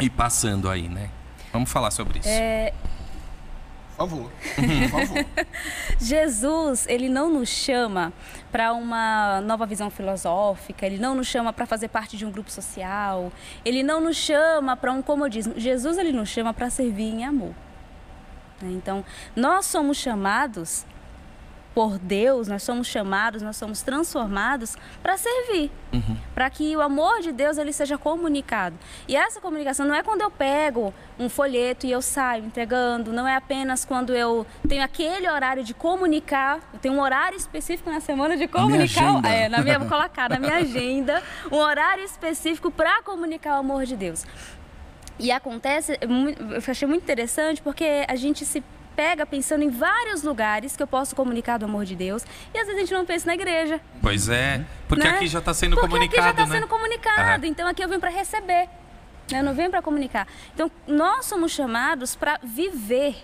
e 0.00 0.08
passando 0.08 0.70
aí, 0.70 0.88
né? 0.88 1.10
Vamos 1.52 1.70
falar 1.70 1.90
sobre 1.90 2.18
isso. 2.20 2.28
É, 2.28 2.72
por 3.90 4.08
favor. 4.08 4.30
Por 4.54 4.88
favor. 4.88 5.26
Jesus, 6.00 6.86
ele 6.88 7.08
não 7.08 7.30
nos 7.30 7.48
chama 7.48 8.12
para 8.50 8.72
uma 8.72 9.40
nova 9.42 9.66
visão 9.66 9.90
filosófica, 9.90 10.86
ele 10.86 10.98
não 10.98 11.14
nos 11.14 11.26
chama 11.26 11.52
para 11.52 11.66
fazer 11.66 11.88
parte 11.88 12.16
de 12.16 12.24
um 12.24 12.30
grupo 12.30 12.50
social, 12.50 13.30
ele 13.64 13.82
não 13.82 14.00
nos 14.00 14.16
chama 14.16 14.76
para 14.76 14.90
um 14.92 15.02
comodismo. 15.02 15.54
Jesus, 15.56 15.98
ele 15.98 16.12
nos 16.12 16.28
chama 16.28 16.54
para 16.54 16.70
servir 16.70 17.04
em 17.04 17.24
amor. 17.24 17.54
Então, 18.62 19.04
nós 19.34 19.66
somos 19.66 19.96
chamados 19.98 20.86
por 21.74 21.98
Deus, 21.98 22.48
nós 22.48 22.62
somos 22.62 22.86
chamados, 22.86 23.42
nós 23.42 23.56
somos 23.56 23.82
transformados 23.82 24.76
para 25.02 25.16
servir, 25.16 25.70
uhum. 25.92 26.16
para 26.34 26.48
que 26.50 26.76
o 26.76 26.80
amor 26.80 27.20
de 27.20 27.32
Deus 27.32 27.58
ele 27.58 27.72
seja 27.72 27.96
comunicado. 27.96 28.76
E 29.08 29.16
essa 29.16 29.40
comunicação 29.40 29.86
não 29.86 29.94
é 29.94 30.02
quando 30.02 30.20
eu 30.20 30.30
pego 30.30 30.92
um 31.18 31.28
folheto 31.28 31.86
e 31.86 31.90
eu 31.90 32.02
saio 32.02 32.44
entregando, 32.44 33.12
não 33.12 33.26
é 33.26 33.36
apenas 33.36 33.84
quando 33.84 34.14
eu 34.14 34.46
tenho 34.68 34.84
aquele 34.84 35.28
horário 35.28 35.64
de 35.64 35.72
comunicar, 35.74 36.60
eu 36.72 36.78
tenho 36.78 36.94
um 36.94 37.00
horário 37.00 37.36
específico 37.36 37.90
na 37.90 38.00
semana 38.00 38.36
de 38.36 38.46
comunicar, 38.46 39.22
na 39.22 39.28
é, 39.28 39.48
na 39.48 39.58
minha 39.62 39.78
vou 39.78 39.88
colocar 39.90 40.28
na 40.28 40.38
minha 40.38 40.56
agenda 40.56 41.22
um 41.50 41.56
horário 41.56 42.04
específico 42.04 42.70
para 42.70 43.02
comunicar 43.02 43.56
o 43.56 43.60
amor 43.60 43.84
de 43.84 43.96
Deus. 43.96 44.24
E 45.18 45.30
acontece, 45.30 45.98
eu 46.00 46.70
achei 46.70 46.88
muito 46.88 47.02
interessante 47.02 47.62
porque 47.62 48.04
a 48.08 48.16
gente 48.16 48.44
se 48.44 48.62
pega 48.94 49.24
pensando 49.26 49.62
em 49.62 49.70
vários 49.70 50.22
lugares 50.22 50.76
que 50.76 50.82
eu 50.82 50.86
posso 50.86 51.14
comunicar 51.16 51.58
do 51.58 51.64
amor 51.64 51.84
de 51.84 51.96
Deus 51.96 52.24
e 52.54 52.58
às 52.58 52.66
vezes 52.66 52.76
a 52.76 52.80
gente 52.80 52.94
não 52.94 53.04
pensa 53.04 53.26
na 53.26 53.34
igreja. 53.34 53.80
Pois 54.00 54.28
é, 54.28 54.64
porque 54.88 55.04
né? 55.04 55.10
aqui 55.10 55.26
já 55.26 55.38
está 55.38 55.54
sendo 55.54 55.76
porque 55.76 55.88
comunicado. 55.88 56.28
Aqui 56.28 56.36
já 56.36 56.42
está 56.42 56.46
né? 56.46 56.60
sendo 56.60 56.68
comunicado, 56.68 57.46
então 57.46 57.68
aqui 57.68 57.82
eu 57.82 57.88
vim 57.88 57.98
para 57.98 58.10
receber. 58.10 58.68
Né? 59.30 59.40
Eu 59.40 59.42
não 59.42 59.54
venho 59.54 59.70
para 59.70 59.82
comunicar. 59.82 60.26
Então 60.54 60.70
nós 60.86 61.26
somos 61.26 61.52
chamados 61.52 62.14
para 62.14 62.38
viver 62.42 63.16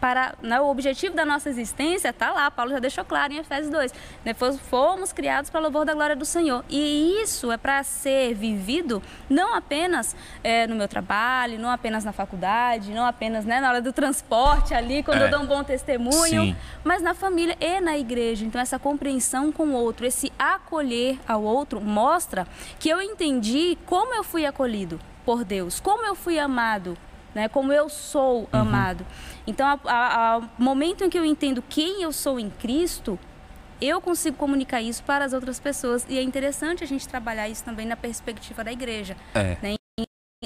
para 0.00 0.34
né, 0.42 0.60
o 0.60 0.68
objetivo 0.68 1.14
da 1.14 1.24
nossa 1.24 1.48
existência 1.48 2.08
está 2.08 2.32
lá, 2.32 2.50
Paulo 2.50 2.72
já 2.72 2.78
deixou 2.78 3.04
claro 3.04 3.32
em 3.32 3.38
Efésios 3.38 3.70
2. 3.70 3.94
Né, 4.24 4.34
fomos 4.34 5.12
criados 5.12 5.50
para 5.50 5.60
louvor 5.60 5.84
da 5.84 5.94
glória 5.94 6.16
do 6.16 6.24
Senhor. 6.24 6.64
E 6.68 7.20
isso 7.22 7.50
é 7.52 7.56
para 7.56 7.82
ser 7.82 8.34
vivido 8.34 9.02
não 9.28 9.54
apenas 9.54 10.16
é, 10.42 10.66
no 10.66 10.74
meu 10.74 10.88
trabalho, 10.88 11.58
não 11.58 11.70
apenas 11.70 12.04
na 12.04 12.12
faculdade, 12.12 12.92
não 12.92 13.04
apenas 13.04 13.44
né, 13.44 13.60
na 13.60 13.68
hora 13.68 13.82
do 13.82 13.92
transporte 13.92 14.74
ali, 14.74 15.02
quando 15.02 15.22
é. 15.22 15.26
eu 15.26 15.30
dou 15.30 15.40
um 15.40 15.46
bom 15.46 15.62
testemunho, 15.64 16.42
Sim. 16.42 16.56
mas 16.84 17.02
na 17.02 17.14
família 17.14 17.56
e 17.60 17.80
na 17.80 17.98
igreja. 17.98 18.44
Então, 18.44 18.60
essa 18.60 18.78
compreensão 18.78 19.50
com 19.52 19.64
o 19.64 19.72
outro, 19.72 20.06
esse 20.06 20.32
acolher 20.38 21.18
ao 21.26 21.42
outro, 21.42 21.80
mostra 21.80 22.46
que 22.78 22.88
eu 22.88 23.00
entendi 23.02 23.76
como 23.86 24.14
eu 24.14 24.22
fui 24.22 24.46
acolhido 24.46 25.00
por 25.24 25.44
Deus, 25.44 25.80
como 25.80 26.04
eu 26.06 26.14
fui 26.14 26.38
amado 26.38 26.96
né? 27.34 27.48
Como 27.48 27.72
eu 27.72 27.88
sou 27.88 28.40
uhum. 28.40 28.48
Então, 29.48 29.66
ao 29.66 30.44
momento 30.58 31.02
em 31.04 31.08
que 31.08 31.18
eu 31.18 31.24
entendo 31.24 31.64
quem 31.66 32.02
eu 32.02 32.12
sou 32.12 32.38
em 32.38 32.50
Cristo, 32.50 33.18
eu 33.80 33.98
consigo 33.98 34.36
comunicar 34.36 34.82
isso 34.82 35.02
para 35.02 35.24
as 35.24 35.32
outras 35.32 35.58
pessoas. 35.58 36.04
E 36.06 36.18
é 36.18 36.22
interessante 36.22 36.84
a 36.84 36.86
gente 36.86 37.08
trabalhar 37.08 37.48
isso 37.48 37.64
também 37.64 37.86
na 37.86 37.96
perspectiva 37.96 38.62
da 38.62 38.70
igreja. 38.70 39.16
É. 39.34 39.56
Né? 39.62 39.74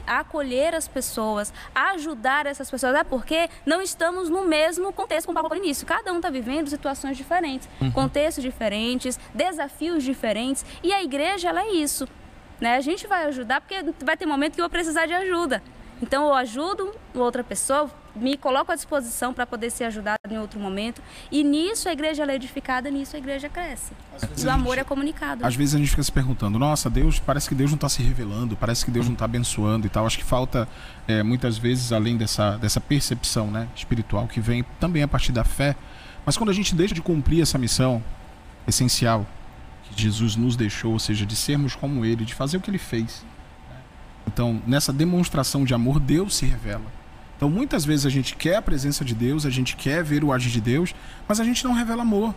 acolher 0.07 0.75
as 0.75 0.89
pessoas, 0.89 1.53
ajudar 1.75 2.47
essas 2.47 2.71
pessoas, 2.71 2.95
é 2.95 3.05
porque 3.05 3.51
não 3.67 3.83
estamos 3.83 4.31
no 4.31 4.47
mesmo 4.47 4.91
contexto 4.91 5.27
como 5.27 5.39
Paulo 5.39 5.55
no 5.55 5.63
início. 5.63 5.87
Cada 5.87 6.13
um 6.13 6.17
está 6.17 6.31
vivendo 6.31 6.69
situações 6.69 7.17
diferentes, 7.17 7.69
uhum. 7.79 7.91
contextos 7.91 8.43
diferentes, 8.43 9.21
desafios 9.35 10.03
diferentes, 10.03 10.65
e 10.83 10.95
a 10.95 11.03
igreja 11.03 11.51
ela 11.51 11.61
é 11.61 11.73
isso. 11.73 12.09
Né? 12.59 12.77
A 12.77 12.81
gente 12.81 13.07
vai 13.07 13.27
ajudar 13.27 13.61
porque 13.61 13.85
vai 14.03 14.17
ter 14.17 14.25
momento 14.25 14.55
que 14.55 14.61
eu 14.61 14.65
vou 14.65 14.71
precisar 14.71 15.05
de 15.05 15.13
ajuda. 15.13 15.63
Então 16.03 16.27
eu 16.27 16.35
ajudo 16.35 16.93
outra 17.15 17.45
pessoa, 17.45 17.89
me 18.17 18.37
coloco 18.37 18.73
à 18.73 18.75
disposição 18.75 19.33
para 19.33 19.47
poder 19.47 19.71
ser 19.71 19.85
ajudado 19.85 20.19
em 20.29 20.37
outro 20.37 20.59
momento. 20.59 21.01
E 21.31 21.45
nisso 21.45 21.89
a 21.89 21.93
igreja 21.93 22.25
é 22.25 22.35
edificada, 22.35 22.91
nisso 22.91 23.15
a 23.15 23.21
igreja 23.21 23.49
cresce. 23.49 23.93
E 24.37 24.45
o 24.45 24.51
amor 24.51 24.75
gente, 24.75 24.81
é 24.81 24.85
comunicado. 24.85 25.47
Às 25.47 25.55
vezes 25.55 25.77
a 25.77 25.79
gente 25.79 25.91
fica 25.91 26.03
se 26.03 26.11
perguntando, 26.11 26.59
nossa, 26.59 26.91
Deus, 26.91 27.21
parece 27.21 27.49
que 27.49 27.55
Deus 27.55 27.71
não 27.71 27.77
está 27.77 27.89
se 27.89 28.03
revelando, 28.03 28.57
parece 28.57 28.85
que 28.85 28.91
Deus 28.91 29.07
não 29.07 29.13
está 29.13 29.27
abençoando 29.27 29.87
e 29.87 29.91
tal. 29.91 30.05
Acho 30.05 30.19
que 30.19 30.25
falta, 30.25 30.69
é, 31.07 31.23
muitas 31.23 31.57
vezes, 31.57 31.93
além 31.93 32.17
dessa, 32.17 32.57
dessa 32.59 32.81
percepção 32.81 33.49
né, 33.49 33.69
espiritual 33.77 34.27
que 34.27 34.41
vem 34.41 34.65
também 34.81 35.05
a 35.05 35.09
partir 35.09 35.31
da 35.31 35.45
fé. 35.45 35.77
Mas 36.27 36.37
quando 36.37 36.51
a 36.51 36.55
gente 36.55 36.75
deixa 36.75 36.95
de 36.95 37.01
cumprir 37.01 37.43
essa 37.43 37.59
missão 37.59 38.03
essencial 38.67 39.25
que 39.85 40.03
Jesus 40.03 40.35
nos 40.35 40.57
deixou, 40.57 40.93
ou 40.93 40.99
seja, 40.99 41.25
de 41.25 41.37
sermos 41.37 41.77
como 41.77 42.05
Ele, 42.05 42.25
de 42.25 42.35
fazer 42.35 42.57
o 42.57 42.61
que 42.61 42.71
Ele 42.71 42.79
fez 42.79 43.25
então, 44.27 44.63
nessa 44.67 44.93
demonstração 44.93 45.65
de 45.65 45.75
amor, 45.75 45.99
Deus 45.99 46.37
se 46.37 46.47
revela. 46.47 46.93
Então, 47.37 47.51
muitas 47.51 47.85
vezes 47.85 48.07
a 48.07 48.11
gente 48.11 48.37
quer 48.37 48.57
a 48.57 48.63
presença 48.63 49.05
de 49.05 49.15
Deus, 49.15 49.45
a 49.45 49.51
gente 49.51 49.75
quer 49.75 50.05
ver 50.05 50.23
o 50.23 50.33
agir 50.33 50.51
de 50.51 50.61
Deus, 50.61 50.95
mas 51.27 51.41
a 51.41 51.45
gente 51.45 51.65
não 51.65 51.73
revela 51.73 52.03
amor 52.03 52.35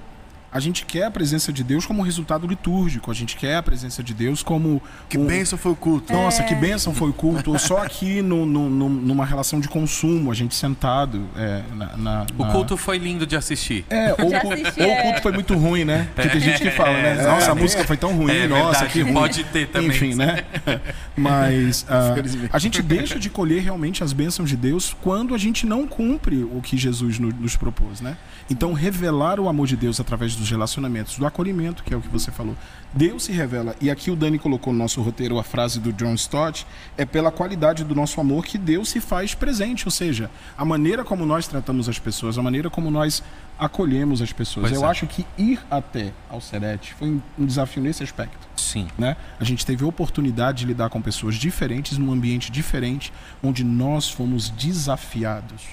a 0.56 0.60
gente 0.62 0.86
quer 0.86 1.04
a 1.04 1.12
presença 1.12 1.52
de 1.52 1.66
Deus 1.66 1.86
como 1.86 2.02
resultado 2.02 2.48
litúrgico, 2.48 3.12
a 3.12 3.14
gente 3.14 3.36
quer 3.36 3.58
a 3.58 3.62
presença 3.62 4.02
de 4.02 4.14
Deus 4.14 4.42
como. 4.42 4.82
Que 5.10 5.18
um... 5.18 5.26
bênção 5.26 5.58
foi 5.58 5.74
o 5.74 5.76
culto. 5.76 6.14
Nossa, 6.14 6.44
é. 6.44 6.46
que 6.46 6.56
bênção 6.56 6.94
foi 6.94 7.10
o 7.10 7.14
culto. 7.14 7.52
Ou 7.52 7.60
só 7.60 7.84
aqui 7.84 8.22
no, 8.22 8.46
no, 8.46 8.70
no, 8.70 8.88
numa 8.88 9.26
relação 9.26 9.60
de 9.60 9.68
consumo, 9.68 10.32
a 10.32 10.34
gente 10.34 10.56
sentado. 10.56 11.28
É, 11.36 11.62
na, 11.76 11.98
na, 11.98 12.26
o 12.38 12.46
culto 12.54 12.78
foi 12.78 12.98
lindo 12.98 13.28
de 13.28 13.36
assistir. 13.36 13.84
É, 13.90 14.16
ou, 14.18 14.34
assistir, 14.54 14.82
ou 14.82 14.94
o 14.94 15.02
culto 15.02 15.22
foi 15.22 15.32
muito 15.34 15.54
ruim, 15.56 15.84
né? 15.84 16.08
Porque 16.16 16.30
tem 16.30 16.40
gente 16.40 16.62
que 16.62 16.72
fala, 16.72 16.94
né? 16.94 17.18
É, 17.20 17.24
nossa, 17.24 17.52
a 17.52 17.56
música 17.56 17.84
foi 17.84 17.98
tão 17.98 18.16
ruim, 18.16 18.32
é 18.32 18.48
nossa, 18.48 18.80
verdade, 18.80 18.94
que 18.94 19.02
ruim. 19.02 19.14
Pode 19.14 19.44
ter 19.44 19.68
também. 19.68 19.90
Enfim, 19.90 20.16
né? 20.16 20.46
Mas 21.18 21.82
uh, 21.82 22.48
a 22.50 22.60
gente 22.60 22.82
deixa 22.82 23.20
de 23.20 23.30
colher 23.30 23.62
realmente 23.62 24.06
as 24.06 24.14
bênçãos 24.14 24.48
de 24.50 24.56
Deus 24.56 24.96
quando 25.02 25.36
a 25.36 25.38
gente 25.38 25.66
não 25.66 25.86
cumpre 25.86 26.46
o 26.46 26.62
que 26.62 26.78
Jesus 26.78 27.20
nos 27.20 27.58
propôs, 27.58 28.00
né? 28.00 28.16
Então, 28.50 28.74
revelar 28.74 29.40
o 29.40 29.50
amor 29.50 29.66
de 29.66 29.76
Deus 29.76 30.00
através 30.00 30.36
dos 30.36 30.50
relacionamentos, 30.50 31.18
do 31.18 31.26
acolhimento, 31.26 31.84
que 31.84 31.94
é 31.94 31.98
o 31.98 32.02
que 32.02 32.08
você 32.08 32.32
falou. 32.32 32.56
Deus 32.94 33.24
se 33.24 33.32
revela, 33.32 33.76
e 33.82 33.90
aqui 33.90 34.12
o 34.12 34.16
Dani 34.16 34.38
colocou 34.38 34.72
no 34.72 34.78
nosso 34.78 35.02
roteiro 35.02 35.40
a 35.40 35.44
frase 35.44 35.80
do 35.80 35.92
John 35.92 36.14
Stott, 36.14 36.66
é 36.96 37.06
pela 37.06 37.32
qualidade 37.32 37.84
do 37.84 37.96
nosso 37.96 38.22
amor 38.22 38.46
que 38.46 38.58
Deus 38.58 38.90
se 38.90 39.02
faz 39.02 39.34
presente, 39.34 39.88
ou 39.88 39.92
seja, 39.92 40.30
a 40.56 40.64
maneira 40.64 41.04
como 41.04 41.26
nós 41.26 41.48
tratamos 41.48 41.90
as 41.90 41.98
pessoas, 41.98 42.38
a 42.38 42.44
maneira 42.44 42.70
como 42.70 42.92
nós 42.92 43.24
acolhemos 43.58 44.22
as 44.22 44.32
pessoas. 44.32 44.70
Pois 44.70 44.80
Eu 44.80 44.86
é. 44.86 44.92
acho 44.92 45.08
que 45.08 45.26
ir 45.38 45.60
até 45.70 46.14
ao 46.30 46.40
Serete 46.40 46.94
foi 46.94 47.20
um 47.38 47.46
desafio 47.46 47.82
nesse 47.82 48.04
aspecto. 48.04 48.48
Sim. 48.56 48.88
Né? 48.98 49.18
A 49.40 49.44
gente 49.44 49.66
teve 49.66 49.84
a 49.84 49.88
oportunidade 49.88 50.60
de 50.60 50.66
lidar 50.66 50.90
com 50.90 51.02
pessoas 51.02 51.36
diferentes, 51.36 51.98
num 51.98 52.12
ambiente 52.12 52.52
diferente, 52.52 53.12
onde 53.42 53.64
nós 53.64 54.10
fomos 54.10 54.50
desafiados 54.50 55.64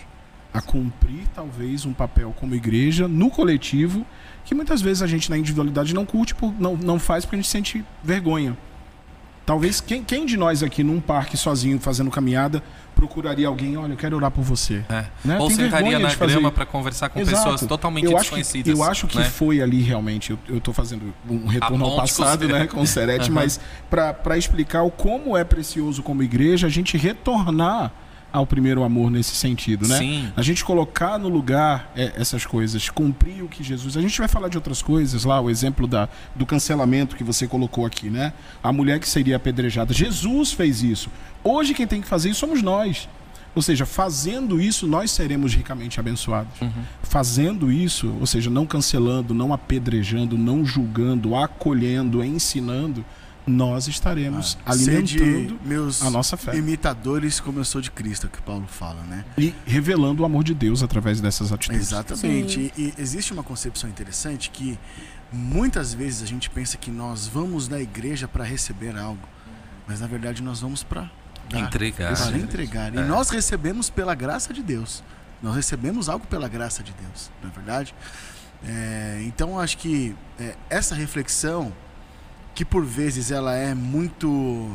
a 0.52 0.60
cumprir 0.60 1.26
talvez 1.34 1.86
um 1.86 1.92
papel 1.92 2.34
como 2.38 2.54
igreja 2.54 3.08
no 3.08 3.30
coletivo 3.30 4.06
que 4.44 4.54
muitas 4.54 4.82
vezes 4.82 5.02
a 5.02 5.06
gente 5.06 5.30
na 5.30 5.38
individualidade 5.38 5.94
não 5.94 6.04
curte, 6.04 6.34
por, 6.34 6.52
não, 6.60 6.76
não 6.76 6.98
faz 6.98 7.24
porque 7.24 7.36
a 7.36 7.38
gente 7.38 7.48
sente 7.48 7.84
vergonha. 8.02 8.56
Talvez 9.44 9.80
quem, 9.80 10.04
quem 10.04 10.24
de 10.24 10.36
nós 10.36 10.62
aqui 10.62 10.84
num 10.84 11.00
parque 11.00 11.36
sozinho 11.36 11.78
fazendo 11.80 12.10
caminhada 12.10 12.62
procuraria 12.94 13.48
alguém, 13.48 13.76
olha, 13.76 13.92
eu 13.92 13.96
quero 13.96 14.16
orar 14.16 14.30
por 14.30 14.42
você. 14.44 14.84
É. 14.88 15.04
Né? 15.24 15.38
Ou 15.38 15.48
Tem 15.48 15.56
sentaria 15.56 15.98
na 15.98 16.14
grama 16.14 16.52
para 16.52 16.64
conversar 16.64 17.08
com 17.08 17.18
Exato. 17.18 17.36
pessoas 17.36 17.66
totalmente 17.66 18.04
eu 18.04 18.16
desconhecidas. 18.16 18.72
Que, 18.72 18.78
eu 18.78 18.84
acho 18.84 19.08
que 19.08 19.18
né? 19.18 19.24
foi 19.24 19.60
ali 19.60 19.82
realmente, 19.82 20.38
eu 20.48 20.58
estou 20.58 20.72
fazendo 20.72 21.12
um 21.28 21.46
retorno 21.46 21.84
ao 21.84 21.96
passado 21.96 22.46
com 22.46 22.52
né, 22.52 22.66
com 22.68 22.82
o 22.82 22.86
Serete, 22.86 23.30
uhum. 23.30 23.34
mas 23.34 23.58
para 23.90 24.38
explicar 24.38 24.82
o 24.82 24.90
como 24.90 25.36
é 25.36 25.42
precioso 25.42 26.02
como 26.02 26.22
igreja 26.22 26.68
a 26.68 26.70
gente 26.70 26.96
retornar 26.96 27.90
ao 28.32 28.46
primeiro 28.46 28.82
amor 28.82 29.10
nesse 29.10 29.34
sentido, 29.36 29.86
né? 29.86 29.98
Sim. 29.98 30.32
A 30.36 30.42
gente 30.42 30.64
colocar 30.64 31.18
no 31.18 31.28
lugar 31.28 31.92
é, 31.94 32.12
essas 32.16 32.46
coisas, 32.46 32.88
cumprir 32.88 33.42
o 33.42 33.48
que 33.48 33.62
Jesus. 33.62 33.96
A 33.96 34.00
gente 34.00 34.18
vai 34.18 34.28
falar 34.28 34.48
de 34.48 34.56
outras 34.56 34.80
coisas 34.80 35.24
lá, 35.24 35.40
o 35.40 35.50
exemplo 35.50 35.86
da, 35.86 36.08
do 36.34 36.46
cancelamento 36.46 37.14
que 37.14 37.22
você 37.22 37.46
colocou 37.46 37.84
aqui, 37.84 38.08
né? 38.08 38.32
A 38.62 38.72
mulher 38.72 38.98
que 38.98 39.08
seria 39.08 39.36
apedrejada. 39.36 39.92
Jesus 39.92 40.52
fez 40.52 40.82
isso. 40.82 41.10
Hoje 41.44 41.74
quem 41.74 41.86
tem 41.86 42.00
que 42.00 42.08
fazer 42.08 42.30
isso 42.30 42.40
somos 42.40 42.62
nós. 42.62 43.08
Ou 43.54 43.60
seja, 43.60 43.84
fazendo 43.84 44.60
isso, 44.60 44.86
nós 44.86 45.10
seremos 45.10 45.54
ricamente 45.54 46.00
abençoados. 46.00 46.58
Uhum. 46.60 46.70
Fazendo 47.02 47.70
isso, 47.70 48.14
ou 48.18 48.26
seja, 48.26 48.48
não 48.48 48.64
cancelando, 48.64 49.34
não 49.34 49.52
apedrejando, 49.52 50.38
não 50.38 50.64
julgando, 50.64 51.36
acolhendo, 51.36 52.24
ensinando, 52.24 53.04
nós 53.46 53.88
estaremos 53.88 54.56
Ah, 54.64 54.72
alimentando 54.72 55.58
meus 55.64 56.00
a 56.02 56.10
nossa 56.10 56.36
fé. 56.36 56.56
imitadores 56.56 57.40
como 57.40 57.58
eu 57.58 57.64
sou 57.64 57.80
de 57.80 57.90
Cristo, 57.90 58.26
é 58.26 58.30
que 58.30 58.40
Paulo 58.42 58.66
fala, 58.68 59.02
né? 59.02 59.24
e 59.36 59.52
revelando 59.66 60.22
o 60.22 60.24
amor 60.26 60.44
de 60.44 60.54
Deus 60.54 60.82
através 60.82 61.20
dessas 61.20 61.52
atitudes. 61.52 61.88
Exatamente. 61.88 62.72
E, 62.76 62.80
e 62.80 62.94
existe 62.98 63.32
uma 63.32 63.42
concepção 63.42 63.90
interessante 63.90 64.50
que 64.50 64.78
muitas 65.32 65.92
vezes 65.94 66.22
a 66.22 66.26
gente 66.26 66.48
pensa 66.50 66.76
que 66.76 66.90
nós 66.90 67.26
vamos 67.26 67.68
na 67.68 67.80
igreja 67.80 68.28
para 68.28 68.44
receber 68.44 68.96
algo, 68.96 69.26
mas 69.88 70.00
na 70.00 70.06
verdade 70.06 70.42
nós 70.42 70.60
vamos 70.60 70.82
para 70.82 71.10
Entregar. 71.52 72.16
para 72.16 72.36
entregar. 72.38 72.94
E 72.94 72.98
É. 72.98 73.02
nós 73.04 73.28
recebemos 73.30 73.90
pela 73.90 74.14
graça 74.14 74.54
de 74.54 74.62
Deus. 74.62 75.02
Nós 75.42 75.56
recebemos 75.56 76.08
algo 76.08 76.26
pela 76.28 76.46
graça 76.48 76.82
de 76.82 76.92
Deus, 76.92 77.30
não 77.42 77.50
é 77.50 77.52
verdade? 77.52 77.92
É, 78.64 79.20
então 79.26 79.58
acho 79.58 79.76
que 79.78 80.14
é, 80.38 80.54
essa 80.70 80.94
reflexão, 80.94 81.72
que 82.54 82.64
por 82.64 82.84
vezes 82.84 83.30
ela 83.30 83.54
é 83.54 83.74
muito 83.74 84.70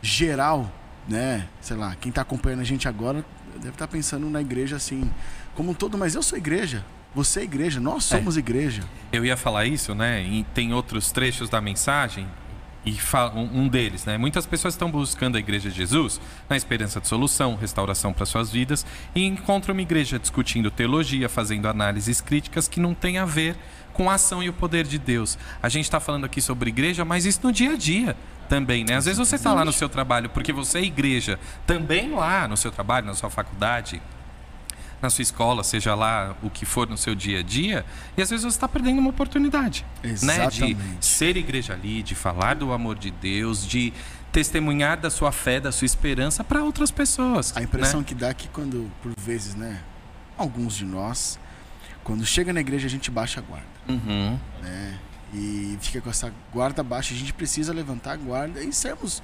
geral, 0.00 0.70
né? 1.08 1.48
Sei 1.60 1.76
lá, 1.76 1.94
quem 2.00 2.10
está 2.10 2.22
acompanhando 2.22 2.60
a 2.60 2.64
gente 2.64 2.88
agora 2.88 3.24
deve 3.56 3.70
estar 3.70 3.86
pensando 3.86 4.28
na 4.28 4.40
igreja 4.40 4.76
assim, 4.76 5.10
como 5.54 5.70
um 5.70 5.74
todo, 5.74 5.98
mas 5.98 6.14
eu 6.14 6.22
sou 6.22 6.38
igreja. 6.38 6.84
Você 7.14 7.40
é 7.40 7.42
igreja, 7.44 7.78
nós 7.78 8.04
somos 8.04 8.38
igreja. 8.38 8.82
Eu 9.12 9.24
ia 9.24 9.36
falar 9.36 9.66
isso, 9.66 9.94
né? 9.94 10.22
E 10.22 10.44
tem 10.54 10.72
outros 10.72 11.12
trechos 11.12 11.50
da 11.50 11.60
mensagem. 11.60 12.26
E 12.84 12.98
um 13.34 13.62
um 13.62 13.68
deles, 13.68 14.04
né? 14.04 14.18
Muitas 14.18 14.44
pessoas 14.44 14.74
estão 14.74 14.90
buscando 14.90 15.36
a 15.36 15.38
Igreja 15.38 15.70
de 15.70 15.76
Jesus 15.76 16.20
na 16.48 16.56
esperança 16.56 17.00
de 17.00 17.06
solução, 17.06 17.54
restauração 17.54 18.12
para 18.12 18.26
suas 18.26 18.50
vidas 18.50 18.84
e 19.14 19.24
encontram 19.24 19.72
uma 19.72 19.82
igreja 19.82 20.18
discutindo 20.18 20.68
teologia, 20.68 21.28
fazendo 21.28 21.68
análises 21.68 22.20
críticas 22.20 22.66
que 22.66 22.80
não 22.80 22.92
tem 22.92 23.18
a 23.18 23.24
ver 23.24 23.56
com 23.92 24.10
a 24.10 24.14
ação 24.14 24.42
e 24.42 24.48
o 24.48 24.52
poder 24.52 24.86
de 24.86 24.98
Deus. 24.98 25.38
A 25.62 25.68
gente 25.68 25.84
está 25.84 26.00
falando 26.00 26.24
aqui 26.24 26.40
sobre 26.40 26.70
igreja, 26.70 27.04
mas 27.04 27.26
isso 27.26 27.40
no 27.42 27.52
dia 27.52 27.72
a 27.72 27.76
dia 27.76 28.16
também, 28.48 28.84
né? 28.84 28.96
Às 28.96 29.04
vezes 29.04 29.18
você 29.18 29.36
está 29.36 29.52
lá 29.52 29.64
no 29.64 29.72
seu 29.72 29.88
trabalho 29.88 30.28
porque 30.30 30.52
você 30.52 30.78
é 30.78 30.82
igreja, 30.84 31.38
também 31.66 32.10
lá 32.10 32.46
no 32.46 32.56
seu 32.56 32.70
trabalho, 32.70 33.06
na 33.06 33.14
sua 33.14 33.30
faculdade, 33.30 34.02
na 35.00 35.10
sua 35.10 35.22
escola, 35.22 35.64
seja 35.64 35.94
lá 35.94 36.36
o 36.42 36.48
que 36.48 36.64
for 36.64 36.88
no 36.88 36.96
seu 36.96 37.14
dia 37.14 37.40
a 37.40 37.42
dia, 37.42 37.84
e 38.16 38.22
às 38.22 38.30
vezes 38.30 38.44
você 38.44 38.56
está 38.56 38.68
perdendo 38.68 39.00
uma 39.00 39.10
oportunidade, 39.10 39.84
né? 40.02 40.08
De 40.08 40.12
Exatamente. 40.12 40.78
ser 41.00 41.36
igreja 41.36 41.72
ali, 41.72 42.02
de 42.02 42.14
falar 42.14 42.54
do 42.54 42.72
amor 42.72 42.96
de 42.96 43.10
Deus, 43.10 43.66
de 43.66 43.92
testemunhar 44.30 44.98
da 44.98 45.10
sua 45.10 45.32
fé, 45.32 45.60
da 45.60 45.72
sua 45.72 45.84
esperança 45.84 46.42
para 46.44 46.62
outras 46.62 46.90
pessoas. 46.90 47.54
A 47.56 47.62
impressão 47.62 48.00
né? 48.00 48.06
que 48.06 48.14
dá 48.14 48.28
é 48.28 48.34
que 48.34 48.48
quando, 48.48 48.90
por 49.02 49.12
vezes, 49.18 49.54
né, 49.54 49.80
alguns 50.38 50.74
de 50.74 50.84
nós, 50.84 51.38
quando 52.04 52.24
chega 52.26 52.52
na 52.52 52.60
igreja 52.60 52.86
a 52.86 52.90
gente 52.90 53.10
baixa 53.10 53.40
a 53.40 53.42
guarda, 53.42 53.66
Uhum. 53.88 54.38
né? 54.62 54.98
E 55.34 55.78
fica 55.80 56.00
com 56.00 56.10
essa 56.10 56.32
guarda 56.52 56.82
baixa, 56.82 57.14
a 57.14 57.16
gente 57.16 57.32
precisa 57.32 57.72
levantar 57.72 58.12
a 58.12 58.16
guarda 58.16 58.62
e 58.62 58.72
sermos 58.72 59.22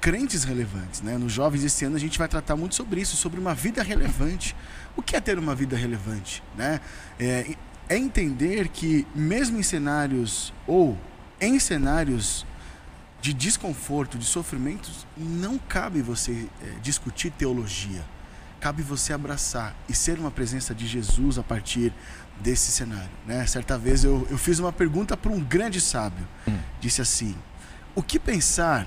crentes 0.00 0.44
relevantes, 0.44 1.02
né? 1.02 1.18
Nos 1.18 1.32
jovens 1.32 1.64
esse 1.64 1.84
ano 1.84 1.96
a 1.96 1.98
gente 1.98 2.18
vai 2.18 2.28
tratar 2.28 2.56
muito 2.56 2.74
sobre 2.74 3.00
isso, 3.00 3.16
sobre 3.16 3.40
uma 3.40 3.54
vida 3.54 3.82
relevante. 3.82 4.54
O 4.96 5.02
que 5.02 5.16
é 5.16 5.20
ter 5.20 5.38
uma 5.38 5.54
vida 5.54 5.76
relevante, 5.76 6.42
né? 6.56 6.80
É, 7.18 7.54
é 7.88 7.96
entender 7.98 8.68
que 8.68 9.06
mesmo 9.14 9.58
em 9.58 9.62
cenários 9.62 10.52
ou 10.66 10.96
em 11.40 11.58
cenários 11.58 12.46
de 13.20 13.34
desconforto, 13.34 14.16
de 14.16 14.24
sofrimentos, 14.24 15.06
não 15.16 15.58
cabe 15.58 16.00
você 16.00 16.48
é, 16.62 16.70
discutir 16.80 17.30
teologia. 17.32 18.02
Cabe 18.60 18.82
você 18.82 19.12
abraçar 19.12 19.74
e 19.88 19.94
ser 19.94 20.18
uma 20.18 20.30
presença 20.30 20.74
de 20.74 20.86
Jesus 20.86 21.38
a 21.38 21.42
partir 21.42 21.92
desse 22.40 22.70
cenário. 22.70 23.10
Né? 23.26 23.46
Certa 23.46 23.78
vez 23.78 24.04
eu, 24.04 24.26
eu 24.30 24.36
fiz 24.36 24.58
uma 24.58 24.72
pergunta 24.72 25.16
para 25.16 25.32
um 25.32 25.40
grande 25.40 25.80
sábio. 25.80 26.26
Hum. 26.46 26.58
Disse 26.80 27.00
assim: 27.00 27.34
O 27.94 28.02
que 28.02 28.18
pensar 28.18 28.86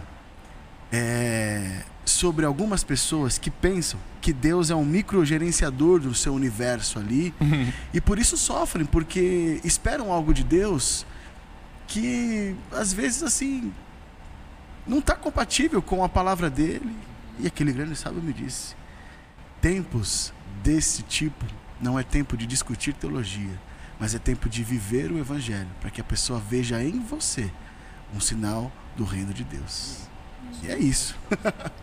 é, 0.91 1.81
sobre 2.05 2.45
algumas 2.45 2.83
pessoas 2.83 3.37
que 3.37 3.49
pensam 3.49 3.99
que 4.21 4.31
Deus 4.31 4.69
é 4.69 4.75
um 4.75 4.85
microgerenciador 4.85 5.99
do 5.99 6.13
seu 6.13 6.33
universo 6.33 6.99
ali 6.99 7.33
e 7.93 7.99
por 7.99 8.19
isso 8.19 8.37
sofrem, 8.37 8.85
porque 8.85 9.59
esperam 9.63 10.11
algo 10.11 10.33
de 10.33 10.43
Deus 10.43 11.05
que 11.87 12.55
às 12.71 12.93
vezes 12.93 13.23
assim 13.23 13.73
não 14.85 14.99
está 14.99 15.15
compatível 15.15 15.81
com 15.81 16.03
a 16.03 16.09
palavra 16.09 16.49
dele. 16.49 16.95
E 17.39 17.47
aquele 17.47 17.71
grande 17.71 17.95
sábio 17.95 18.21
me 18.21 18.31
disse: 18.31 18.75
tempos 19.63 20.33
desse 20.61 21.03
tipo 21.03 21.45
não 21.79 21.97
é 21.97 22.03
tempo 22.03 22.35
de 22.35 22.45
discutir 22.45 22.93
teologia, 22.93 23.57
mas 23.97 24.13
é 24.13 24.19
tempo 24.19 24.49
de 24.49 24.61
viver 24.61 25.09
o 25.09 25.17
evangelho, 25.17 25.69
para 25.79 25.89
que 25.89 26.01
a 26.01 26.03
pessoa 26.03 26.37
veja 26.37 26.83
em 26.83 26.99
você 26.99 27.49
um 28.13 28.19
sinal 28.19 28.69
do 28.97 29.05
reino 29.05 29.33
de 29.33 29.45
Deus. 29.45 29.99
E 30.61 30.67
é 30.69 30.77
isso. 30.77 31.15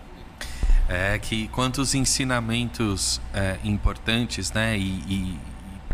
É 0.93 1.17
que 1.21 1.47
quantos 1.47 1.95
ensinamentos 1.95 3.21
é, 3.33 3.59
importantes, 3.63 4.51
né? 4.51 4.77
E, 4.77 4.83
e- 5.09 5.41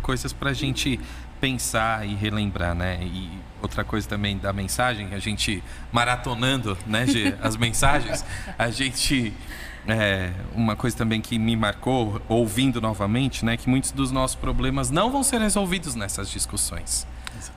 coisas 0.01 0.33
para 0.33 0.49
a 0.49 0.53
gente 0.55 0.99
pensar 1.39 2.07
e 2.07 2.15
relembrar, 2.15 2.75
né? 2.75 2.99
E 3.03 3.31
outra 3.61 3.85
coisa 3.85 4.09
também 4.09 4.39
da 4.39 4.55
mensagem, 4.55 5.13
a 5.13 5.19
gente 5.19 5.63
maratonando, 5.93 6.79
né, 6.87 7.07
Gê, 7.07 7.35
as 7.43 7.59
mensagens, 7.59 8.25
a 8.59 8.71
gente 8.71 9.35
é, 9.89 10.33
uma 10.55 10.75
coisa 10.77 10.97
também 10.97 11.21
que 11.21 11.39
me 11.39 11.55
marcou, 11.57 12.21
ouvindo 12.29 12.81
novamente, 12.81 13.45
né, 13.45 13.57
que 13.57 13.69
muitos 13.69 13.91
dos 13.93 14.11
nossos 14.11 14.35
problemas 14.37 14.91
não 14.91 15.11
vão 15.11 15.23
ser 15.23 15.41
resolvidos 15.41 15.95
nessas 15.95 16.29
discussões. 16.31 17.07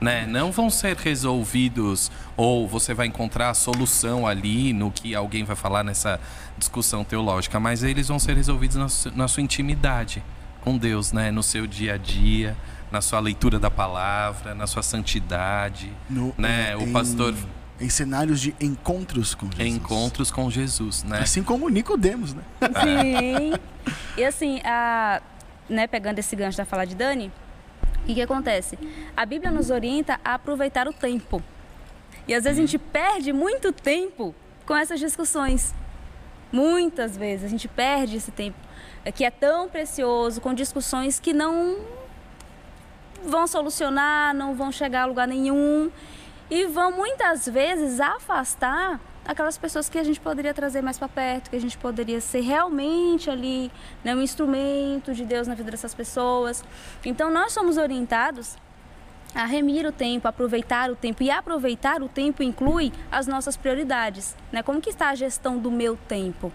Né? 0.00 0.26
Não 0.26 0.52
vão 0.52 0.70
ser 0.70 0.96
resolvidos 0.96 2.10
ou 2.36 2.68
você 2.68 2.92
vai 2.94 3.06
encontrar 3.06 3.50
a 3.50 3.54
solução 3.54 4.26
ali 4.26 4.72
no 4.72 4.90
que 4.90 5.14
alguém 5.14 5.42
vai 5.44 5.56
falar 5.56 5.82
nessa 5.82 6.20
discussão 6.56 7.02
teológica, 7.02 7.58
mas 7.58 7.82
eles 7.82 8.08
vão 8.08 8.18
ser 8.18 8.36
resolvidos 8.36 8.76
na, 8.76 8.88
su- 8.88 9.12
na 9.14 9.26
sua 9.28 9.42
intimidade 9.42 10.22
com 10.60 10.76
Deus, 10.76 11.12
né? 11.12 11.30
no 11.30 11.42
seu 11.42 11.66
dia 11.66 11.94
a 11.94 11.96
dia, 11.96 12.56
na 12.92 13.00
sua 13.00 13.20
leitura 13.20 13.58
da 13.58 13.70
palavra, 13.70 14.54
na 14.54 14.66
sua 14.66 14.82
santidade, 14.82 15.90
No- 16.08 16.34
né? 16.36 16.76
O 16.76 16.82
em- 16.82 16.92
pastor 16.92 17.34
Em 17.80 17.88
cenários 17.88 18.40
de 18.40 18.54
encontros 18.60 19.34
com 19.34 19.50
Jesus. 19.50 19.74
encontros 19.74 20.30
com 20.30 20.50
Jesus, 20.50 21.02
né? 21.02 21.20
Assim 21.20 21.42
como 21.42 21.68
Nicodemos, 21.68 22.34
né? 22.34 22.42
Sim. 22.82 23.52
E 24.16 24.24
assim, 24.24 24.60
a, 24.64 25.22
né, 25.68 25.86
pegando 25.86 26.18
esse 26.18 26.36
gancho 26.36 26.58
da 26.58 26.64
fala 26.64 26.84
de 26.84 26.94
Dani, 26.94 27.32
o 28.02 28.06
que, 28.06 28.14
que 28.14 28.22
acontece? 28.22 28.78
A 29.16 29.24
Bíblia 29.24 29.50
nos 29.50 29.70
orienta 29.70 30.20
a 30.24 30.34
aproveitar 30.34 30.86
o 30.88 30.92
tempo. 30.92 31.42
E 32.28 32.34
às 32.34 32.44
vezes 32.44 32.58
a 32.58 32.62
gente 32.62 32.78
perde 32.78 33.32
muito 33.32 33.72
tempo 33.72 34.34
com 34.66 34.76
essas 34.76 35.00
discussões. 35.00 35.74
Muitas 36.52 37.16
vezes 37.16 37.46
a 37.46 37.48
gente 37.48 37.66
perde 37.66 38.16
esse 38.16 38.30
tempo 38.30 38.58
eh, 39.04 39.12
que 39.12 39.24
é 39.24 39.30
tão 39.30 39.68
precioso 39.68 40.40
com 40.40 40.52
discussões 40.52 41.18
que 41.18 41.32
não 41.32 41.78
vão 43.24 43.46
solucionar, 43.46 44.34
não 44.34 44.54
vão 44.54 44.72
chegar 44.72 45.02
a 45.02 45.06
lugar 45.06 45.28
nenhum 45.28 45.90
e 46.50 46.66
vão 46.66 46.90
muitas 46.90 47.46
vezes 47.46 48.00
afastar 48.00 49.00
aquelas 49.24 49.56
pessoas 49.56 49.88
que 49.88 49.98
a 49.98 50.02
gente 50.02 50.20
poderia 50.20 50.52
trazer 50.52 50.82
mais 50.82 50.98
para 50.98 51.08
perto, 51.08 51.50
que 51.50 51.56
a 51.56 51.60
gente 51.60 51.78
poderia 51.78 52.20
ser 52.20 52.40
realmente 52.40 53.30
ali 53.30 53.70
né, 54.02 54.14
um 54.14 54.20
instrumento 54.20 55.14
de 55.14 55.24
Deus 55.24 55.46
na 55.46 55.54
vida 55.54 55.70
dessas 55.70 55.94
pessoas. 55.94 56.64
Então 57.04 57.30
nós 57.30 57.52
somos 57.52 57.76
orientados 57.76 58.56
a 59.34 59.44
remir 59.44 59.86
o 59.86 59.92
tempo, 59.92 60.26
aproveitar 60.26 60.90
o 60.90 60.96
tempo 60.96 61.22
e 61.22 61.30
aproveitar 61.30 62.02
o 62.02 62.08
tempo 62.08 62.42
inclui 62.42 62.92
as 63.12 63.28
nossas 63.28 63.56
prioridades, 63.56 64.36
né? 64.50 64.62
Como 64.62 64.80
que 64.80 64.90
está 64.90 65.10
a 65.10 65.14
gestão 65.14 65.56
do 65.56 65.70
meu 65.70 65.96
tempo? 66.08 66.52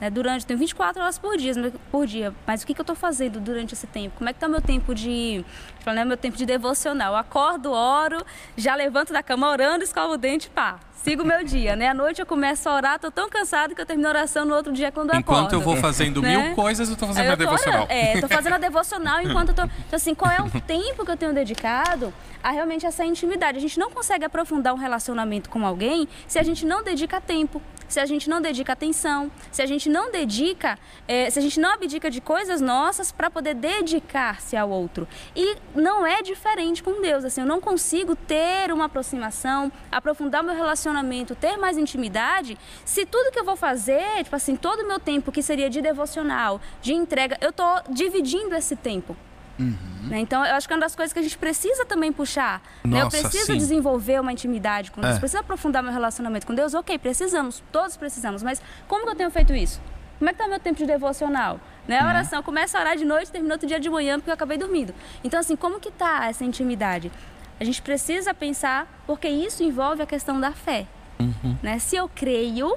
Né? 0.00 0.10
Durante, 0.10 0.44
tenho 0.44 0.58
24 0.58 1.02
horas 1.02 1.18
por 1.18 1.36
dia, 1.36 1.52
por 1.90 2.06
dia, 2.06 2.34
mas 2.46 2.62
o 2.62 2.66
que, 2.66 2.74
que 2.74 2.80
eu 2.80 2.82
estou 2.82 2.96
fazendo 2.96 3.40
durante 3.40 3.72
esse 3.74 3.86
tempo? 3.86 4.16
Como 4.18 4.28
é 4.28 4.32
que 4.32 4.36
está 4.36 4.48
meu 4.48 4.60
tempo 4.60 4.94
de, 4.94 5.44
falando, 5.80 5.98
né, 5.98 6.04
meu 6.04 6.16
tempo 6.16 6.36
de 6.36 6.44
devocional? 6.44 7.12
Eu 7.12 7.18
acordo, 7.18 7.72
oro, 7.72 8.24
já 8.56 8.74
levanto 8.74 9.12
da 9.12 9.22
cama 9.22 9.48
orando, 9.50 9.82
escovo 9.84 10.14
o 10.14 10.16
dente, 10.18 10.50
pá, 10.50 10.78
sigo 10.92 11.22
o 11.22 11.26
meu 11.26 11.42
dia, 11.44 11.74
né? 11.76 11.88
À 11.88 11.94
noite 11.94 12.20
eu 12.20 12.26
começo 12.26 12.68
a 12.68 12.74
orar, 12.74 12.98
tô 12.98 13.10
tão 13.10 13.30
cansado 13.30 13.74
que 13.74 13.80
eu 13.80 13.86
termino 13.86 14.08
a 14.08 14.10
oração 14.10 14.44
no 14.44 14.54
outro 14.54 14.72
dia 14.72 14.92
quando 14.92 15.12
eu 15.14 15.18
Enquanto 15.20 15.38
acordo. 15.38 15.54
eu 15.54 15.60
vou 15.60 15.76
fazendo 15.76 16.20
Né? 16.20 16.36
mil 16.36 16.54
coisas, 16.54 16.90
eu 16.90 16.96
tô 16.96 17.06
fazendo 17.06 17.22
a 17.22 17.26
eu 17.32 17.36
tô 17.36 17.44
devocional. 17.44 17.82
orando. 17.84 17.92
É, 17.92 18.20
tô 18.20 18.28
fazendo 18.28 18.52
a 18.54 18.58
devocional 18.68 19.20
enquanto 19.22 19.48
eu 19.50 19.54
tô. 19.54 19.62
Então, 19.62 19.96
assim, 19.96 20.14
qual 20.14 20.30
é 20.30 20.40
o 20.42 20.50
tempo 20.60 21.04
que 21.06 21.10
eu 21.10 21.16
tenho 21.16 21.32
dedicado 21.32 22.12
a 22.42 22.50
realmente 22.50 22.84
essa 22.84 23.04
intimidade? 23.04 23.56
A 23.56 23.60
gente 23.60 23.78
não 23.78 23.90
consegue 23.90 24.24
aprofundar 24.24 24.74
um 24.74 24.78
relacionamento 24.78 25.48
com 25.48 25.64
alguém 25.64 26.06
se 26.26 26.38
a 26.38 26.42
gente 26.42 26.66
não 26.66 26.82
dedica 26.82 27.20
tempo. 27.20 27.62
Se 27.88 28.00
a 28.00 28.06
gente 28.06 28.28
não 28.28 28.40
dedica 28.40 28.72
atenção, 28.72 29.30
se 29.50 29.62
a 29.62 29.66
gente 29.66 29.88
não 29.88 30.10
dedica, 30.10 30.78
é, 31.06 31.30
se 31.30 31.38
a 31.38 31.42
gente 31.42 31.58
não 31.60 31.72
abdica 31.72 32.10
de 32.10 32.20
coisas 32.20 32.60
nossas 32.60 33.12
para 33.12 33.30
poder 33.30 33.54
dedicar-se 33.54 34.56
ao 34.56 34.70
outro. 34.70 35.06
E 35.34 35.56
não 35.74 36.06
é 36.06 36.22
diferente 36.22 36.82
com 36.82 37.00
Deus. 37.00 37.24
Assim, 37.24 37.40
eu 37.40 37.46
não 37.46 37.60
consigo 37.60 38.14
ter 38.14 38.72
uma 38.72 38.86
aproximação, 38.86 39.70
aprofundar 39.90 40.42
meu 40.42 40.54
relacionamento, 40.54 41.34
ter 41.34 41.56
mais 41.56 41.78
intimidade, 41.78 42.58
se 42.84 43.04
tudo 43.06 43.32
que 43.32 43.38
eu 43.38 43.44
vou 43.44 43.56
fazer, 43.56 44.24
tipo 44.24 44.36
assim, 44.36 44.56
todo 44.56 44.80
o 44.80 44.88
meu 44.88 44.98
tempo 44.98 45.32
que 45.32 45.42
seria 45.42 45.70
de 45.70 45.80
devocional, 45.80 46.60
de 46.80 46.94
entrega, 46.94 47.36
eu 47.40 47.50
estou 47.50 47.82
dividindo 47.90 48.54
esse 48.54 48.76
tempo. 48.76 49.16
Uhum. 49.58 49.76
Né? 50.08 50.20
Então, 50.20 50.44
eu 50.44 50.54
acho 50.54 50.66
que 50.66 50.72
é 50.72 50.76
uma 50.76 50.80
das 50.80 50.94
coisas 50.94 51.12
que 51.12 51.18
a 51.18 51.22
gente 51.22 51.38
precisa 51.38 51.84
também 51.84 52.12
puxar. 52.12 52.62
Nossa, 52.84 52.96
né? 52.96 53.02
Eu 53.02 53.08
preciso 53.08 53.52
sim. 53.52 53.58
desenvolver 53.58 54.20
uma 54.20 54.32
intimidade 54.32 54.90
com 54.90 55.00
Deus, 55.00 55.16
é. 55.16 55.18
preciso 55.18 55.40
aprofundar 55.40 55.82
meu 55.82 55.92
relacionamento 55.92 56.46
com 56.46 56.54
Deus. 56.54 56.74
Ok, 56.74 56.98
precisamos, 56.98 57.62
todos 57.72 57.96
precisamos, 57.96 58.42
mas 58.42 58.60
como 58.86 59.04
que 59.04 59.10
eu 59.10 59.16
tenho 59.16 59.30
feito 59.30 59.54
isso? 59.54 59.80
Como 60.18 60.30
é 60.30 60.32
que 60.32 60.36
está 60.36 60.46
o 60.46 60.50
meu 60.50 60.60
tempo 60.60 60.78
de 60.78 60.86
devocional? 60.86 61.60
Né? 61.86 61.98
A 61.98 62.02
uhum. 62.02 62.08
oração, 62.08 62.42
começa 62.42 62.78
a 62.78 62.80
orar 62.80 62.96
de 62.96 63.04
noite, 63.04 63.30
termina 63.30 63.54
outro 63.54 63.66
dia 63.66 63.78
de 63.78 63.88
manhã 63.88 64.18
porque 64.18 64.30
eu 64.30 64.34
acabei 64.34 64.56
dormindo. 64.56 64.94
Então, 65.22 65.38
assim, 65.38 65.56
como 65.56 65.78
que 65.78 65.88
está 65.88 66.26
essa 66.26 66.44
intimidade? 66.44 67.12
A 67.58 67.64
gente 67.64 67.80
precisa 67.80 68.34
pensar, 68.34 68.86
porque 69.06 69.28
isso 69.28 69.62
envolve 69.62 70.02
a 70.02 70.06
questão 70.06 70.40
da 70.40 70.52
fé. 70.52 70.86
Uhum. 71.18 71.56
Né? 71.62 71.78
Se 71.78 71.96
eu 71.96 72.08
creio, 72.08 72.76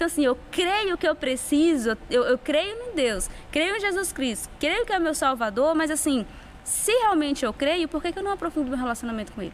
então, 0.00 0.06
assim, 0.06 0.24
eu 0.24 0.38
creio 0.50 0.96
que 0.96 1.06
eu 1.06 1.14
preciso, 1.14 1.94
eu, 2.10 2.22
eu 2.22 2.38
creio 2.38 2.74
em 2.88 2.94
Deus, 2.94 3.28
creio 3.52 3.76
em 3.76 3.80
Jesus 3.80 4.14
Cristo, 4.14 4.48
creio 4.58 4.86
que 4.86 4.94
é 4.94 4.98
meu 4.98 5.14
Salvador, 5.14 5.74
mas, 5.74 5.90
assim, 5.90 6.24
se 6.64 6.90
realmente 6.90 7.44
eu 7.44 7.52
creio, 7.52 7.86
por 7.86 8.00
que, 8.00 8.10
que 8.10 8.18
eu 8.18 8.22
não 8.22 8.32
aprofundo 8.32 8.70
meu 8.70 8.78
relacionamento 8.78 9.30
com 9.30 9.42
Ele? 9.42 9.52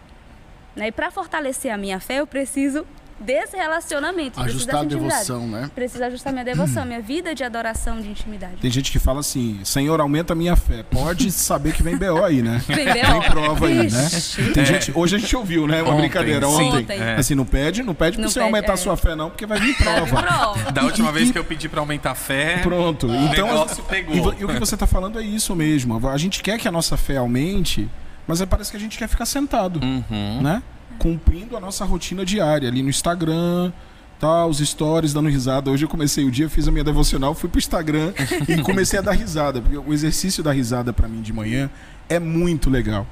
Né? 0.77 0.87
E 0.87 0.93
para 0.93 1.11
fortalecer 1.11 1.73
a 1.73 1.77
minha 1.77 1.99
fé, 1.99 2.21
eu 2.21 2.29
preciso 2.29 2.87
desse 3.19 3.57
relacionamento. 3.57 4.41
Ajustar 4.41 4.81
a 4.81 4.85
devoção, 4.85 5.47
né? 5.47 5.71
Precisa 5.75 6.07
ajustar 6.07 6.33
minha 6.33 6.45
devoção, 6.45 6.85
minha 6.85 7.01
vida 7.01 7.35
de 7.35 7.43
adoração, 7.43 8.01
de 8.01 8.09
intimidade. 8.09 8.57
Tem 8.61 8.71
gente 8.71 8.93
que 8.93 8.99
fala 8.99 9.21
assim, 9.21 9.61
Senhor, 9.65 10.01
aumenta 10.01 10.33
a 10.33 10.37
minha 10.37 10.57
fé. 10.57 10.83
Pode 10.83 11.31
saber 11.33 11.73
que 11.73 11.83
vem 11.83 11.97
B.O. 11.97 12.25
aí, 12.25 12.43
né? 12.43 12.63
Vem 12.69 12.85
B.O. 12.85 13.21
Tem 13.21 13.31
prova 13.31 13.67
aí, 13.67 13.91
né? 13.91 14.09
Tem 14.53 14.63
é. 14.63 14.67
gente, 14.67 14.93
hoje 14.95 15.17
a 15.17 15.19
gente 15.19 15.35
ouviu, 15.37 15.67
né? 15.67 15.83
Uma 15.83 15.93
ontem, 15.93 16.01
brincadeira 16.03 16.49
ontem. 16.49 16.73
ontem. 16.73 17.01
É. 17.01 17.15
Assim, 17.15 17.35
não 17.35 17.45
pede, 17.45 17.83
não 17.83 17.95
pede 17.95 18.17
pra 18.17 18.29
você 18.29 18.41
pede, 18.41 18.47
aumentar 18.47 18.73
a 18.73 18.75
é. 18.75 18.77
sua 18.77 18.97
fé 18.97 19.15
não, 19.15 19.31
porque 19.31 19.47
vai 19.47 19.59
vir 19.59 19.77
prova. 19.77 20.23
prova. 20.23 20.73
Da 20.73 20.83
última 20.83 21.11
vez 21.11 21.31
que 21.31 21.39
eu 21.39 21.45
pedi 21.45 21.69
pra 21.69 21.81
aumentar 21.81 22.13
a 22.13 22.15
fé... 22.15 22.59
Pronto. 22.59 23.07
Então, 23.07 23.47
negócio 23.47 23.83
pegou. 23.85 24.35
E, 24.35 24.41
e 24.41 24.45
o 24.45 24.49
que 24.49 24.59
você 24.59 24.77
tá 24.77 24.87
falando 24.87 25.19
é 25.19 25.23
isso 25.23 25.55
mesmo. 25.55 26.09
A 26.09 26.19
gente 26.19 26.43
quer 26.43 26.59
que 26.59 26.69
a 26.69 26.73
nossa 26.73 26.97
fé 26.97 27.17
aumente, 27.17 27.89
mas 28.27 28.43
parece 28.45 28.71
que 28.71 28.77
a 28.77 28.81
gente 28.81 28.99
quer 28.99 29.09
ficar 29.09 29.27
sentado, 29.27 29.81
uhum. 29.83 30.43
né? 30.43 30.63
Cumprindo 30.99 31.57
a 31.57 31.61
nossa 31.61 31.85
rotina 31.85 32.25
diária 32.25 32.69
ali 32.69 32.83
no 32.83 32.89
Instagram, 32.89 33.73
tá, 34.19 34.47
os 34.47 34.59
stories 34.59 35.13
dando 35.13 35.29
risada. 35.29 35.71
Hoje 35.71 35.85
eu 35.85 35.89
comecei 35.89 36.25
o 36.25 36.31
dia, 36.31 36.49
fiz 36.49 36.67
a 36.67 36.71
minha 36.71 36.85
devocional, 36.85 37.35
fui 37.35 37.49
pro 37.49 37.59
Instagram 37.59 38.13
e 38.49 38.63
comecei 38.63 38.99
a 38.99 39.03
dar 39.03 39.13
risada, 39.13 39.61
porque 39.61 39.77
o 39.77 39.93
exercício 39.93 40.43
da 40.43 40.53
risada 40.53 40.93
para 40.93 41.09
mim 41.09 41.23
de 41.23 41.33
manhã 41.33 41.71
é 42.09 42.19
muito 42.19 42.71
legal. 42.71 43.07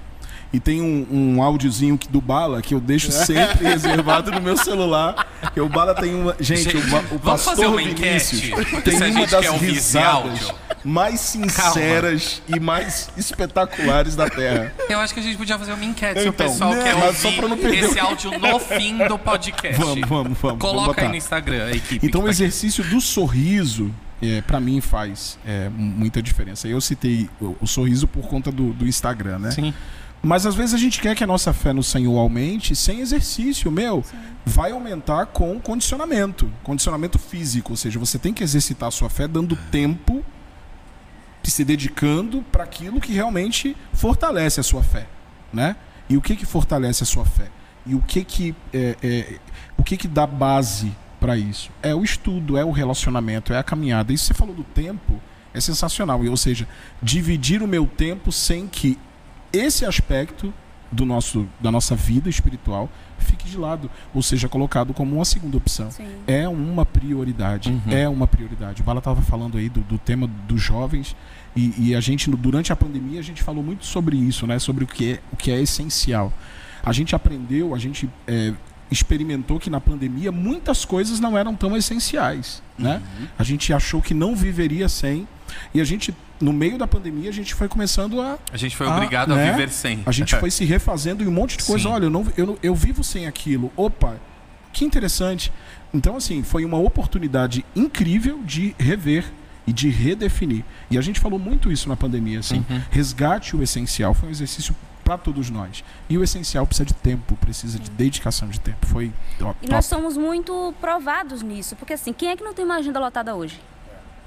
E 0.55 0.61
tem 0.61 0.81
um, 0.81 1.07
um 1.11 1.43
áudiozinho 1.43 1.99
do 2.09 2.21
Bala 2.21 2.63
que 2.63 2.75
eu 2.75 2.81
deixo 2.81 3.11
sempre 3.27 3.67
reservado 3.67 4.31
no 4.31 4.41
meu 4.41 4.57
celular. 4.57 5.27
Que 5.53 5.61
o 5.61 5.69
Bala 5.69 5.97
tem 5.97 6.15
uma. 6.15 6.37
Gente, 6.39 6.71
gente 6.71 6.77
o, 6.77 7.17
o 7.17 7.19
pastor 7.19 7.77
Vinícius 7.77 8.41
tem 8.85 9.11
uma 9.11 9.27
das 9.27 9.47
risadas 9.61 10.55
mais 10.85 11.19
sinceras 11.19 12.41
Calma. 12.47 12.57
e 12.57 12.61
mais 12.61 13.11
espetaculares 13.17 14.15
da 14.15 14.31
Terra. 14.31 14.73
Eu 14.89 15.01
acho 15.01 15.13
que 15.13 15.19
a 15.19 15.23
gente 15.25 15.37
podia 15.37 15.59
fazer 15.59 15.73
uma 15.73 15.85
enquete 15.85 16.21
então, 16.21 16.23
se 16.23 16.29
o 16.29 16.31
então, 16.31 16.47
pessoal 16.47 16.75
né, 16.75 16.85
quer 16.85 17.45
ouvir 17.51 17.85
esse 17.85 17.99
áudio 17.99 18.39
no 18.39 18.61
fim 18.61 18.99
do 19.09 19.19
podcast. 19.19 19.81
Vamos, 19.81 20.09
vamos, 20.09 20.39
vamos. 20.39 20.59
Coloca 20.61 20.87
vamos 20.87 20.99
aí 20.99 21.09
no 21.09 21.17
Instagram, 21.17 21.65
a 21.65 21.73
equipe. 21.73 22.07
Então 22.07 22.21
o 22.21 22.25
tá 22.25 22.31
exercício 22.31 22.85
aqui. 22.85 22.95
do 22.95 23.01
sorriso 23.01 23.93
é, 24.23 24.41
para 24.41 24.61
mim 24.61 24.81
faz 24.81 25.39
é, 25.45 25.69
muita 25.69 26.23
diferença. 26.23 26.69
Eu 26.69 26.81
citei 26.81 27.29
o, 27.41 27.57
o 27.61 27.67
sorriso 27.67 28.07
por 28.07 28.27
conta 28.29 28.53
do, 28.53 28.73
do, 28.73 28.87
Instagram, 28.87 29.39
né? 29.39 29.51
Sim. 29.51 29.75
Mas 30.25 30.47
às 30.47 30.55
vezes 30.55 30.75
a 30.75 30.79
gente 30.79 31.01
quer 31.01 31.15
que 31.15 31.23
a 31.23 31.27
nossa 31.27 31.53
fé 31.53 31.73
no 31.73 31.83
Senhor 31.83 32.19
aumente 32.19 32.75
sem 32.75 33.01
exercício, 33.01 33.71
meu. 33.71 34.03
Sim. 34.03 34.17
Vai 34.47 34.73
aumentar 34.73 35.27
com 35.27 35.61
condicionamento, 35.61 36.51
condicionamento 36.63 37.19
físico, 37.19 37.73
ou 37.73 37.77
seja, 37.77 37.99
você 37.99 38.19
tem 38.19 38.33
que 38.33 38.43
exercitar 38.43 38.89
a 38.89 38.91
sua 38.91 39.11
fé 39.11 39.29
dando 39.29 39.57
tempo, 39.71 40.25
se 41.43 41.63
dedicando 41.65 42.43
para 42.51 42.65
aquilo 42.65 43.01
que 43.01 43.13
realmente 43.13 43.77
fortalece 43.93 44.61
a 44.61 44.63
sua 44.63 44.83
fé, 44.83 45.07
né? 45.53 45.77
E 46.09 46.17
o 46.17 46.23
que 46.23 46.37
que 46.37 46.47
fortalece 46.47 47.03
a 47.03 47.07
sua 47.07 47.25
fé? 47.27 47.49
E 47.87 47.95
o 47.95 48.01
que 48.01 48.25
que 48.25 48.55
é, 48.73 48.97
é 49.03 49.39
o 49.77 49.85
que 49.85 49.97
que 49.97 50.09
dá 50.09 50.27
base 50.27 50.91
para 51.21 51.37
isso? 51.37 51.71
É 51.83 51.95
o 51.95 52.03
estudo, 52.03 52.57
é 52.57 52.65
o 52.65 52.71
relacionamento, 52.71 53.53
é 53.53 53.59
a 53.59 53.63
caminhada. 53.63 54.13
Isso 54.13 54.25
você 54.25 54.35
falou 54.35 54.55
do 54.55 54.65
tempo, 54.65 55.21
é 55.53 55.61
sensacional. 55.61 56.23
Ou 56.25 56.37
seja, 56.37 56.67
dividir 57.03 57.63
o 57.63 57.69
meu 57.69 57.87
tempo 57.87 58.33
sem 58.33 58.67
que 58.67 58.99
esse 59.57 59.85
aspecto 59.85 60.53
do 60.91 61.05
nosso, 61.05 61.47
da 61.61 61.71
nossa 61.71 61.97
vida 61.97 62.29
espiritual 62.29 62.89
fique 63.19 63.49
de 63.49 63.57
lado, 63.57 63.91
ou 64.13 64.23
seja, 64.23 64.49
colocado 64.49 64.93
como 64.93 65.17
uma 65.17 65.25
segunda 65.25 65.57
opção. 65.57 65.91
Sim. 65.91 66.07
É 66.27 66.49
uma 66.49 66.85
prioridade, 66.85 67.71
uhum. 67.71 67.93
é 67.93 68.09
uma 68.09 68.27
prioridade. 68.27 68.83
O 68.83 68.85
Bala 68.85 68.99
estava 68.99 69.23
falando 69.23 69.59
aí 69.59 69.69
do, 69.69 69.81
do, 69.81 69.99
tema 69.99 70.27
dos 70.47 70.61
jovens 70.61 71.17
e, 71.57 71.89
e, 71.89 71.95
a 71.95 72.01
gente, 72.01 72.31
durante 72.31 72.73
a 72.73 72.77
pandemia, 72.77 73.19
a 73.21 73.23
gente 73.23 73.43
falou 73.43 73.63
muito 73.63 73.87
sobre 73.87 74.17
isso, 74.17 74.47
né? 74.47 74.59
sobre 74.59 74.85
o 74.85 74.87
que 74.87 75.13
é, 75.13 75.21
o 75.33 75.37
que 75.37 75.51
é 75.51 75.61
essencial. 75.61 76.33
A 76.83 76.93
gente 76.93 77.15
aprendeu, 77.15 77.75
a 77.75 77.79
gente 77.79 78.09
é, 78.27 78.53
experimentou 78.91 79.59
que 79.59 79.71
na 79.71 79.81
pandemia 79.81 80.31
muitas 80.31 80.85
coisas 80.85 81.19
não 81.19 81.37
eram 81.37 81.55
tão 81.55 81.77
essenciais. 81.77 82.63
Né? 82.79 83.01
Uhum. 83.19 83.27
A 83.39 83.45
gente 83.45 83.73
achou 83.73 84.03
que 84.03 84.13
não 84.13 84.37
viveria 84.37 84.89
sem, 84.89 85.27
e 85.73 85.81
a 85.81 85.85
gente 85.85 86.15
no 86.41 86.53
meio 86.53 86.77
da 86.77 86.87
pandemia, 86.87 87.31
a 87.31 87.33
gente 87.33 87.55
foi 87.55 87.69
começando 87.69 88.21
a. 88.21 88.39
A 88.53 88.57
gente 88.57 88.77
foi 88.77 88.87
obrigado 88.87 89.33
a, 89.33 89.37
né? 89.37 89.49
a 89.49 89.53
viver 89.53 89.71
sem. 89.71 90.03
A 90.05 90.13
gente 90.13 90.37
foi 90.37 90.51
se 90.53 90.65
refazendo 90.65 91.23
em 91.23 91.27
um 91.27 91.33
monte 91.33 91.57
de 91.57 91.65
coisa. 91.65 91.85
Sim. 91.85 91.95
Olha, 91.95 92.05
eu, 92.05 92.11
não, 92.11 92.27
eu, 92.37 92.59
eu 92.63 92.75
vivo 92.75 93.03
sem 93.03 93.27
aquilo. 93.27 93.73
Opa, 93.77 94.17
que 94.73 94.85
interessante. 94.85 95.53
Então, 95.93 96.17
assim, 96.17 96.43
foi 96.43 96.65
uma 96.65 96.79
oportunidade 96.79 97.65
incrível 97.75 98.43
de 98.43 98.75
rever 98.79 99.25
e 99.67 99.73
de 99.73 99.89
redefinir. 99.89 100.65
E 100.91 100.99
a 100.99 101.01
gente 101.01 101.21
falou 101.21 101.39
muito 101.39 101.71
isso 101.71 101.89
na 101.89 101.97
pandemia, 101.97 102.41
assim. 102.41 102.65
Uhum. 102.69 102.83
Resgate 102.91 103.57
o 103.57 103.63
essencial. 103.63 104.13
Foi 104.13 104.29
um 104.29 104.33
exercício 104.33 104.75
para 105.05 105.17
todos 105.19 105.51
nós. 105.51 105.85
E 106.09 106.19
o 106.19 106.25
essencial 106.25 106.67
precisa 106.67 106.87
de 106.87 106.95
tempo, 106.95 107.37
precisa 107.37 107.79
de 107.79 107.91
dedicação 107.91 108.49
de 108.49 108.59
tempo. 108.59 108.87
Foi 108.87 109.13
top. 109.39 109.57
E 109.63 109.69
nós 109.69 109.87
somos 109.87 110.17
muito 110.17 110.75
provados 110.81 111.43
nisso, 111.43 111.77
porque 111.77 111.93
assim, 111.93 112.13
quem 112.13 112.31
é 112.31 112.37
que 112.37 112.43
não 112.43 112.55
tem 112.55 112.65
uma 112.65 112.77
agenda 112.77 112.99
lotada 112.99 113.35
hoje? 113.35 113.61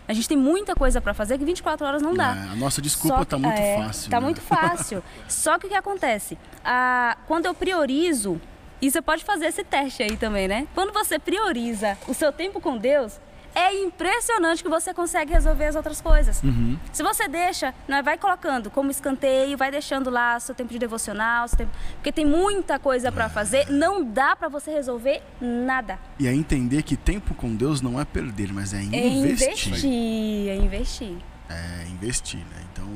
A 0.08 0.14
gente 0.14 0.28
tem 0.28 0.38
muita 0.38 0.74
coisa 0.74 1.01
para 1.01 1.14
fazer 1.14 1.38
que 1.38 1.43
24 1.43 1.86
horas 1.86 2.01
não 2.01 2.14
dá. 2.14 2.36
É, 2.36 2.53
a 2.53 2.55
nossa 2.55 2.82
desculpa 2.82 3.24
está 3.24 3.38
muito 3.38 3.60
é, 3.60 3.78
fácil. 3.78 4.10
Tá 4.10 4.20
né? 4.20 4.26
muito 4.26 4.39
fácil. 4.41 5.03
Só 5.28 5.60
que 5.60 5.68
o 5.68 5.70
que 5.70 5.76
acontece? 5.76 6.38
Ah, 6.64 7.18
quando 7.28 7.45
eu 7.45 7.53
priorizo, 7.53 8.39
e 8.82 8.89
você 8.89 9.01
pode 9.01 9.26
fazer 9.26 9.47
esse 9.47 9.64
teste 9.64 10.03
aí 10.03 10.16
também, 10.16 10.47
né? 10.47 10.68
Quando 10.74 10.93
você 10.93 11.20
prioriza 11.20 11.97
o 12.08 12.14
seu 12.14 12.32
tempo 12.32 12.62
com 12.62 12.78
Deus, 12.78 13.20
é 13.58 13.74
impressionante 13.84 14.62
que 14.62 14.70
você 14.70 14.93
consegue 14.93 15.34
resolver 15.34 15.66
as 15.66 15.76
outras 15.76 15.99
coisas. 15.99 16.43
Uhum. 16.43 16.78
Se 16.93 17.01
você 17.01 17.28
deixa, 17.28 17.74
né, 17.88 18.03
vai 18.03 18.16
colocando 18.16 18.70
como 18.70 18.91
escanteio, 18.91 19.58
vai 19.58 19.72
deixando 19.72 20.12
lá 20.12 20.39
seu 20.39 20.53
tempo 20.53 20.72
de 20.72 20.78
devocional, 20.78 21.49
tempo... 21.49 21.72
porque 21.95 22.12
tem 22.12 22.24
muita 22.24 22.78
coisa 22.78 23.12
para 23.12 23.28
fazer, 23.30 23.68
não 23.72 24.03
dá 24.03 24.36
para 24.36 24.47
você 24.47 24.72
resolver 24.72 25.24
nada. 25.41 25.97
E 26.20 26.28
é 26.28 26.34
entender 26.34 26.84
que 26.84 26.95
tempo 26.95 27.34
com 27.34 27.55
Deus 27.55 27.82
não 27.82 27.99
é 27.99 28.05
perder, 28.05 28.53
mas 28.53 28.76
é 28.76 28.82
investir. 28.82 28.93
É 29.10 29.51
investir, 29.51 30.49
é 30.49 30.55
investir. 30.55 31.18
É 31.49 31.88
investir, 31.89 32.39
né? 32.39 32.64
Então, 32.72 32.88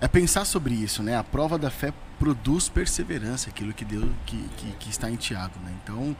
é 0.00 0.06
pensar 0.06 0.44
sobre 0.44 0.74
isso, 0.74 1.02
né? 1.02 1.16
A 1.16 1.24
prova 1.24 1.58
da 1.58 1.70
fé 1.70 1.92
produz 2.20 2.68
perseverança, 2.68 3.50
aquilo 3.50 3.72
que 3.72 3.84
Deus 3.84 4.08
que, 4.26 4.36
que, 4.56 4.72
que 4.78 4.90
está 4.90 5.10
em 5.10 5.16
Tiago, 5.16 5.58
né? 5.64 5.72
Então, 5.82 6.16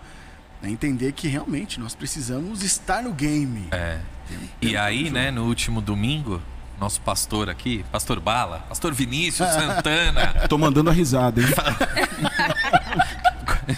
é 0.62 0.68
entender 0.68 1.12
que 1.12 1.28
realmente 1.28 1.80
nós 1.80 1.94
precisamos 1.94 2.62
estar 2.62 3.02
no 3.02 3.12
game. 3.12 3.68
É. 3.70 3.98
e 4.60 4.76
aí, 4.76 5.10
né, 5.10 5.30
no 5.30 5.44
último 5.44 5.80
domingo, 5.80 6.40
nosso 6.78 7.00
pastor 7.00 7.48
aqui, 7.48 7.84
pastor 7.90 8.20
Bala, 8.20 8.60
pastor 8.68 8.92
Vinícius 8.92 9.48
Santana. 9.54 10.48
Tô 10.48 10.56
mandando 10.58 10.90
a 10.90 10.92
risada, 10.92 11.40
hein? 11.40 11.46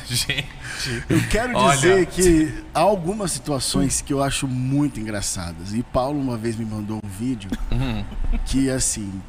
Gente. 0.06 1.04
Eu 1.08 1.28
quero 1.28 1.56
Olha, 1.56 1.76
dizer 1.76 2.06
que 2.06 2.64
há 2.74 2.80
algumas 2.80 3.32
situações 3.32 4.00
que 4.00 4.12
eu 4.12 4.22
acho 4.22 4.46
muito 4.48 4.98
engraçadas. 4.98 5.72
E 5.74 5.82
Paulo 5.82 6.20
uma 6.20 6.36
vez 6.36 6.56
me 6.56 6.64
mandou 6.64 7.00
um 7.04 7.08
vídeo 7.08 7.50
uhum. 7.70 8.04
que 8.46 8.70
assim, 8.70 9.20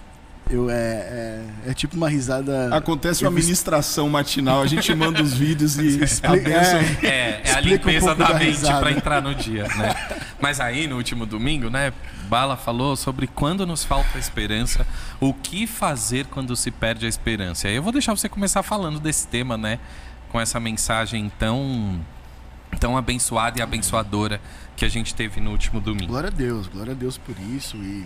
eu, 0.49 0.69
é, 0.69 0.75
é, 0.75 1.45
é, 1.67 1.73
tipo 1.73 1.95
uma 1.95 2.07
risada. 2.07 2.75
Acontece 2.75 3.23
uma 3.23 3.31
ministração 3.31 4.07
matinal, 4.07 4.61
a 4.61 4.67
gente 4.67 4.93
manda 4.93 5.21
os 5.21 5.33
vídeos 5.33 5.77
e 5.77 5.99
a 6.23 6.31
bênção, 6.31 6.79
é, 7.01 7.07
é, 7.07 7.41
é 7.45 7.53
a 7.53 7.59
limpeza 7.59 8.13
um 8.13 8.17
da, 8.17 8.27
da 8.27 8.39
mente 8.39 8.59
para 8.61 8.91
entrar 8.91 9.21
no 9.21 9.33
dia, 9.33 9.63
né? 9.63 9.95
Mas 10.39 10.59
aí 10.59 10.87
no 10.87 10.97
último 10.97 11.25
domingo, 11.25 11.69
né, 11.69 11.91
Bala 12.29 12.55
falou 12.55 12.95
sobre 12.95 13.25
quando 13.25 13.65
nos 13.65 13.83
falta 13.83 14.19
esperança, 14.19 14.85
o 15.19 15.33
que 15.33 15.65
fazer 15.65 16.27
quando 16.27 16.55
se 16.55 16.69
perde 16.69 17.05
a 17.05 17.09
esperança. 17.09 17.67
E 17.67 17.71
aí 17.71 17.75
eu 17.77 17.83
vou 17.83 17.91
deixar 17.91 18.15
você 18.15 18.29
começar 18.29 18.61
falando 18.61 18.99
desse 18.99 19.27
tema, 19.27 19.57
né, 19.57 19.79
com 20.31 20.39
essa 20.39 20.59
mensagem 20.59 21.31
tão 21.39 21.99
tão 22.79 22.97
abençoada 22.97 23.57
e 23.57 23.61
abençoadora 23.61 24.41
que 24.75 24.83
a 24.83 24.89
gente 24.89 25.15
teve 25.15 25.39
no 25.39 25.51
último 25.51 25.79
domingo. 25.79 26.07
Glória 26.07 26.27
a 26.27 26.31
Deus, 26.31 26.67
glória 26.67 26.91
a 26.91 26.95
Deus 26.95 27.17
por 27.17 27.35
isso. 27.55 27.77
E 27.77 28.05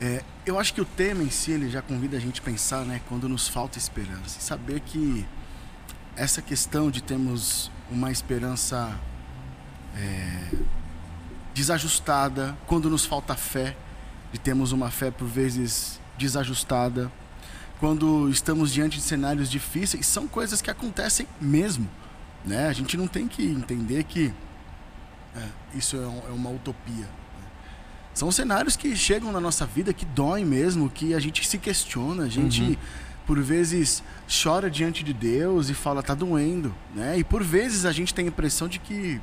é, 0.00 0.22
eu 0.44 0.58
acho 0.58 0.74
que 0.74 0.80
o 0.80 0.84
tema 0.84 1.22
em 1.22 1.30
si 1.30 1.52
ele 1.52 1.70
já 1.70 1.80
convida 1.80 2.16
a 2.16 2.20
gente 2.20 2.40
a 2.40 2.44
pensar, 2.44 2.84
né, 2.84 3.00
quando 3.08 3.28
nos 3.28 3.48
falta 3.48 3.78
esperança, 3.78 4.38
e 4.38 4.42
saber 4.42 4.80
que 4.80 5.26
essa 6.14 6.40
questão 6.42 6.90
de 6.90 7.02
termos 7.02 7.70
uma 7.90 8.10
esperança 8.10 8.98
é, 9.96 10.50
desajustada, 11.54 12.56
quando 12.66 12.90
nos 12.90 13.06
falta 13.06 13.34
fé, 13.34 13.76
de 14.32 14.38
termos 14.38 14.72
uma 14.72 14.90
fé 14.90 15.10
por 15.10 15.26
vezes 15.26 16.00
desajustada, 16.18 17.10
quando 17.78 18.28
estamos 18.30 18.72
diante 18.72 18.96
de 18.96 19.02
cenários 19.02 19.50
difíceis, 19.50 20.06
são 20.06 20.26
coisas 20.26 20.62
que 20.62 20.70
acontecem 20.70 21.26
mesmo. 21.40 21.88
Né? 22.44 22.68
A 22.68 22.72
gente 22.72 22.96
não 22.96 23.06
tem 23.06 23.28
que 23.28 23.44
entender 23.44 24.04
que 24.04 24.32
é, 25.34 25.48
isso 25.74 25.96
é, 25.96 26.00
é, 26.00 26.32
uma 26.32 26.50
utopia. 26.50 27.08
São 28.16 28.32
cenários 28.32 28.76
que 28.76 28.96
chegam 28.96 29.30
na 29.30 29.38
nossa 29.38 29.66
vida 29.66 29.92
que 29.92 30.06
doem 30.06 30.42
mesmo, 30.42 30.88
que 30.88 31.12
a 31.12 31.20
gente 31.20 31.46
se 31.46 31.58
questiona, 31.58 32.22
a 32.22 32.28
gente 32.30 32.62
uhum. 32.62 32.76
por 33.26 33.38
vezes 33.42 34.02
chora 34.26 34.70
diante 34.70 35.04
de 35.04 35.12
Deus 35.12 35.68
e 35.68 35.74
fala 35.74 36.02
tá 36.02 36.14
doendo, 36.14 36.74
né? 36.94 37.18
E 37.18 37.22
por 37.22 37.44
vezes 37.44 37.84
a 37.84 37.92
gente 37.92 38.14
tem 38.14 38.24
a 38.24 38.28
impressão 38.28 38.68
de 38.68 38.78
que 38.78 39.20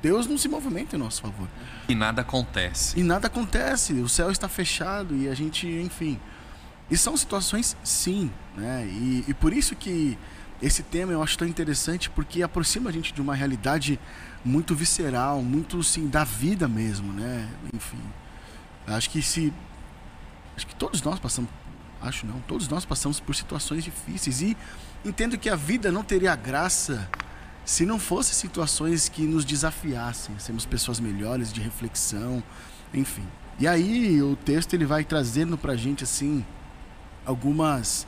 Deus 0.00 0.26
não 0.26 0.38
se 0.38 0.48
movimenta 0.48 0.96
em 0.96 0.98
nosso 0.98 1.20
favor. 1.20 1.46
E 1.86 1.94
nada 1.94 2.22
acontece. 2.22 2.98
E 2.98 3.02
nada 3.02 3.26
acontece, 3.26 3.92
o 3.92 4.08
céu 4.08 4.30
está 4.30 4.48
fechado 4.48 5.14
e 5.14 5.28
a 5.28 5.34
gente, 5.34 5.66
enfim. 5.66 6.18
E 6.90 6.96
são 6.96 7.18
situações, 7.18 7.76
sim, 7.84 8.30
né? 8.56 8.86
E, 8.86 9.26
e 9.28 9.34
por 9.34 9.52
isso 9.52 9.76
que 9.76 10.16
esse 10.62 10.82
tema 10.82 11.12
eu 11.12 11.22
acho 11.22 11.36
tão 11.36 11.46
interessante 11.46 12.08
porque 12.10 12.42
aproxima 12.42 12.90
a 12.90 12.92
gente 12.92 13.12
de 13.12 13.20
uma 13.20 13.34
realidade 13.34 13.98
muito 14.44 14.74
visceral, 14.74 15.42
muito 15.42 15.82
sim 15.82 16.06
da 16.06 16.24
vida 16.24 16.68
mesmo, 16.68 17.12
né? 17.12 17.48
Enfim, 17.72 18.00
acho 18.86 19.10
que 19.10 19.22
se 19.22 19.52
acho 20.56 20.66
que 20.66 20.74
todos 20.74 21.02
nós 21.02 21.18
passamos, 21.18 21.50
acho 22.00 22.26
não, 22.26 22.40
todos 22.40 22.68
nós 22.68 22.84
passamos 22.84 23.18
por 23.20 23.34
situações 23.34 23.82
difíceis 23.82 24.40
e 24.40 24.56
entendo 25.04 25.36
que 25.36 25.48
a 25.48 25.56
vida 25.56 25.90
não 25.90 26.02
teria 26.02 26.34
graça 26.36 27.08
se 27.64 27.86
não 27.86 27.98
fosse 27.98 28.34
situações 28.34 29.08
que 29.08 29.22
nos 29.22 29.44
desafiassem, 29.44 30.38
sermos 30.38 30.66
pessoas 30.66 31.00
melhores 31.00 31.52
de 31.52 31.60
reflexão, 31.60 32.42
enfim. 32.92 33.26
E 33.58 33.66
aí 33.66 34.20
o 34.22 34.36
texto 34.36 34.74
ele 34.74 34.84
vai 34.84 35.04
trazendo 35.04 35.56
para 35.56 35.74
gente 35.76 36.04
assim 36.04 36.44
algumas 37.24 38.06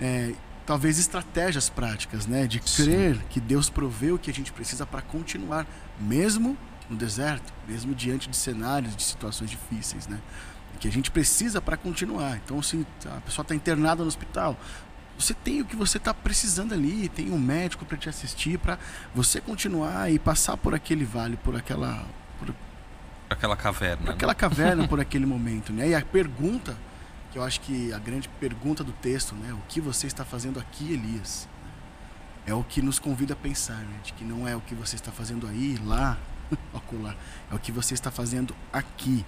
é, 0.00 0.34
talvez 0.66 0.98
estratégias 0.98 1.68
práticas, 1.68 2.26
né, 2.26 2.46
de 2.46 2.60
crer 2.60 3.16
Sim. 3.16 3.22
que 3.30 3.40
Deus 3.40 3.68
proveu 3.68 4.14
o 4.14 4.18
que 4.18 4.30
a 4.30 4.34
gente 4.34 4.52
precisa 4.52 4.86
para 4.86 5.02
continuar, 5.02 5.66
mesmo 6.00 6.56
no 6.88 6.96
deserto, 6.96 7.52
mesmo 7.66 7.94
diante 7.94 8.28
de 8.28 8.36
cenários, 8.36 8.94
de 8.96 9.02
situações 9.02 9.50
difíceis, 9.50 10.06
né, 10.06 10.20
que 10.80 10.88
a 10.88 10.92
gente 10.92 11.10
precisa 11.10 11.60
para 11.60 11.76
continuar. 11.76 12.38
Então, 12.44 12.60
se 12.62 12.86
a 13.06 13.20
pessoa 13.20 13.42
está 13.42 13.54
internada 13.54 14.02
no 14.02 14.08
hospital, 14.08 14.56
você 15.18 15.32
tem 15.32 15.60
o 15.60 15.64
que 15.64 15.76
você 15.76 15.98
está 15.98 16.12
precisando 16.12 16.74
ali, 16.74 17.08
tem 17.08 17.30
um 17.30 17.38
médico 17.38 17.84
para 17.84 17.96
te 17.96 18.08
assistir, 18.08 18.58
para 18.58 18.78
você 19.14 19.40
continuar 19.40 20.10
e 20.10 20.18
passar 20.18 20.56
por 20.56 20.74
aquele 20.74 21.04
vale, 21.04 21.36
por 21.36 21.54
aquela, 21.54 22.04
por, 22.38 22.54
aquela 23.30 23.56
caverna, 23.56 23.96
por 23.98 24.06
né? 24.06 24.12
aquela 24.12 24.34
caverna, 24.34 24.88
por 24.88 25.00
aquele 25.00 25.26
momento, 25.26 25.72
né? 25.72 25.88
E 25.88 25.94
a 25.94 26.02
pergunta 26.02 26.76
que 27.34 27.38
eu 27.38 27.42
acho 27.42 27.60
que 27.62 27.92
a 27.92 27.98
grande 27.98 28.28
pergunta 28.28 28.84
do 28.84 28.92
texto, 28.92 29.34
né? 29.34 29.52
O 29.52 29.60
que 29.68 29.80
você 29.80 30.06
está 30.06 30.24
fazendo 30.24 30.60
aqui, 30.60 30.92
Elias? 30.92 31.48
É 32.46 32.54
o 32.54 32.62
que 32.62 32.80
nos 32.80 33.00
convida 33.00 33.32
a 33.32 33.36
pensar, 33.36 33.78
né? 33.78 33.98
De 34.04 34.12
que 34.12 34.22
não 34.22 34.46
é 34.46 34.54
o 34.54 34.60
que 34.60 34.72
você 34.72 34.94
está 34.94 35.10
fazendo 35.10 35.48
aí, 35.48 35.76
lá, 35.84 36.16
ocular. 36.72 37.16
É 37.50 37.54
o 37.56 37.58
que 37.58 37.72
você 37.72 37.92
está 37.92 38.08
fazendo 38.08 38.54
aqui. 38.72 39.26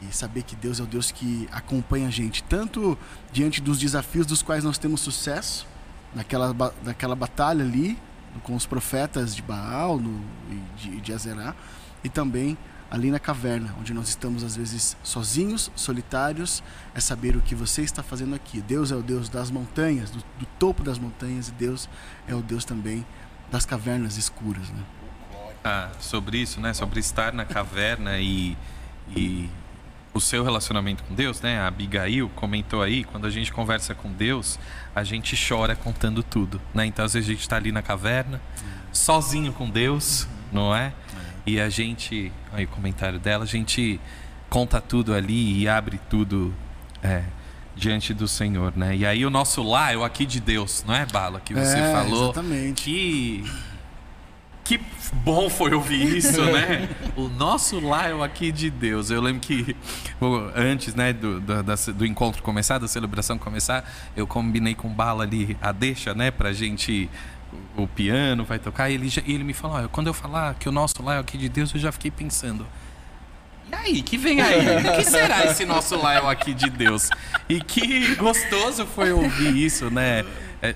E 0.00 0.14
saber 0.14 0.44
que 0.44 0.54
Deus 0.54 0.78
é 0.78 0.84
o 0.84 0.86
Deus 0.86 1.10
que 1.10 1.48
acompanha 1.50 2.06
a 2.06 2.10
gente, 2.10 2.40
tanto 2.44 2.96
diante 3.32 3.60
dos 3.60 3.80
desafios 3.80 4.26
dos 4.26 4.42
quais 4.42 4.62
nós 4.62 4.78
temos 4.78 5.00
sucesso, 5.00 5.66
naquela, 6.14 6.54
naquela 6.84 7.16
batalha 7.16 7.64
ali, 7.64 7.98
com 8.44 8.54
os 8.54 8.64
profetas 8.64 9.34
de 9.34 9.42
Baal 9.42 9.98
no, 9.98 10.24
e 10.48 10.78
de, 10.78 11.00
de 11.00 11.12
Azerá, 11.12 11.56
e 12.04 12.08
também 12.08 12.56
ali 12.90 13.10
na 13.10 13.18
caverna, 13.18 13.74
onde 13.78 13.94
nós 13.94 14.08
estamos 14.08 14.42
às 14.42 14.56
vezes 14.56 14.96
sozinhos, 15.02 15.70
solitários, 15.76 16.62
é 16.94 17.00
saber 17.00 17.36
o 17.36 17.40
que 17.40 17.54
você 17.54 17.82
está 17.82 18.02
fazendo 18.02 18.34
aqui. 18.34 18.60
Deus 18.60 18.90
é 18.90 18.96
o 18.96 19.02
Deus 19.02 19.28
das 19.28 19.50
montanhas, 19.50 20.10
do, 20.10 20.18
do 20.38 20.46
topo 20.58 20.82
das 20.82 20.98
montanhas, 20.98 21.48
e 21.48 21.52
Deus 21.52 21.88
é 22.26 22.34
o 22.34 22.42
Deus 22.42 22.64
também 22.64 23.06
das 23.50 23.64
cavernas 23.64 24.16
escuras, 24.16 24.68
né? 24.70 24.82
Ah, 25.62 25.90
sobre 26.00 26.38
isso, 26.38 26.60
né? 26.60 26.72
Sobre 26.72 27.00
estar 27.00 27.32
na 27.32 27.44
caverna 27.44 28.18
e, 28.18 28.56
e 29.14 29.48
o 30.12 30.20
seu 30.20 30.42
relacionamento 30.42 31.04
com 31.04 31.14
Deus, 31.14 31.40
né? 31.40 31.60
A 31.60 31.68
Abigail 31.68 32.28
comentou 32.30 32.82
aí, 32.82 33.04
quando 33.04 33.26
a 33.26 33.30
gente 33.30 33.52
conversa 33.52 33.94
com 33.94 34.10
Deus, 34.10 34.58
a 34.94 35.04
gente 35.04 35.36
chora 35.48 35.76
contando 35.76 36.22
tudo, 36.22 36.60
né? 36.74 36.86
Então 36.86 37.04
às 37.04 37.12
vezes 37.12 37.28
a 37.28 37.32
gente 37.32 37.42
está 37.42 37.56
ali 37.56 37.70
na 37.70 37.82
caverna, 37.82 38.40
sozinho 38.92 39.52
com 39.52 39.68
Deus, 39.68 40.26
não 40.50 40.74
é? 40.74 40.92
E 41.46 41.60
a 41.60 41.68
gente, 41.68 42.32
aí 42.52 42.64
o 42.64 42.68
comentário 42.68 43.18
dela, 43.18 43.44
a 43.44 43.46
gente 43.46 44.00
conta 44.48 44.80
tudo 44.80 45.14
ali 45.14 45.60
e 45.60 45.68
abre 45.68 45.98
tudo 46.08 46.54
é, 47.02 47.22
diante 47.74 48.12
do 48.12 48.28
Senhor, 48.28 48.72
né? 48.76 48.96
E 48.96 49.06
aí 49.06 49.24
o 49.24 49.30
nosso 49.30 49.62
lá 49.62 49.92
é 49.92 49.96
o 49.96 50.04
aqui 50.04 50.26
de 50.26 50.40
Deus, 50.40 50.84
não 50.86 50.94
é, 50.94 51.06
Bala? 51.06 51.40
Que 51.40 51.54
você 51.54 51.78
é, 51.78 51.92
falou. 51.92 52.24
Exatamente. 52.24 52.82
Que 52.82 53.44
que 54.70 54.80
bom 55.24 55.50
foi 55.50 55.74
ouvir 55.74 56.16
isso, 56.16 56.44
né? 56.44 56.88
o 57.16 57.26
nosso 57.26 57.80
lá 57.80 58.06
é 58.06 58.14
o 58.14 58.22
aqui 58.22 58.52
de 58.52 58.70
Deus. 58.70 59.10
Eu 59.10 59.20
lembro 59.20 59.40
que 59.40 59.74
antes, 60.54 60.94
né, 60.94 61.12
do, 61.12 61.40
do, 61.40 61.92
do, 61.94 62.06
encontro 62.06 62.40
começar, 62.40 62.78
da 62.78 62.86
celebração 62.86 63.36
começar, 63.36 63.84
eu 64.16 64.28
combinei 64.28 64.76
com 64.76 64.88
Bala 64.88 65.24
ali 65.24 65.56
a 65.60 65.72
deixa, 65.72 66.14
né, 66.14 66.30
pra 66.30 66.52
gente 66.52 67.10
o 67.76 67.86
piano 67.86 68.44
vai 68.44 68.58
tocar. 68.58 68.90
E 68.90 68.94
ele, 68.94 69.12
ele 69.26 69.44
me 69.44 69.54
falou: 69.54 69.88
quando 69.88 70.06
eu 70.06 70.14
falar 70.14 70.54
que 70.54 70.68
o 70.68 70.72
nosso 70.72 71.02
lá 71.02 71.16
é 71.16 71.18
aqui 71.18 71.38
de 71.38 71.48
Deus, 71.48 71.72
eu 71.74 71.80
já 71.80 71.92
fiquei 71.92 72.10
pensando. 72.10 72.66
E 73.70 73.74
aí, 73.74 74.02
que 74.02 74.16
vem 74.16 74.40
aí? 74.40 74.88
O 74.88 74.96
que 74.96 75.04
será 75.04 75.44
esse 75.46 75.64
nosso 75.64 75.96
lá 75.96 76.14
é 76.14 76.30
aqui 76.30 76.52
de 76.52 76.68
Deus? 76.68 77.08
E 77.48 77.60
que 77.60 78.16
gostoso 78.16 78.84
foi 78.84 79.12
ouvir 79.12 79.56
isso, 79.56 79.88
né? 79.90 80.24
É, 80.60 80.74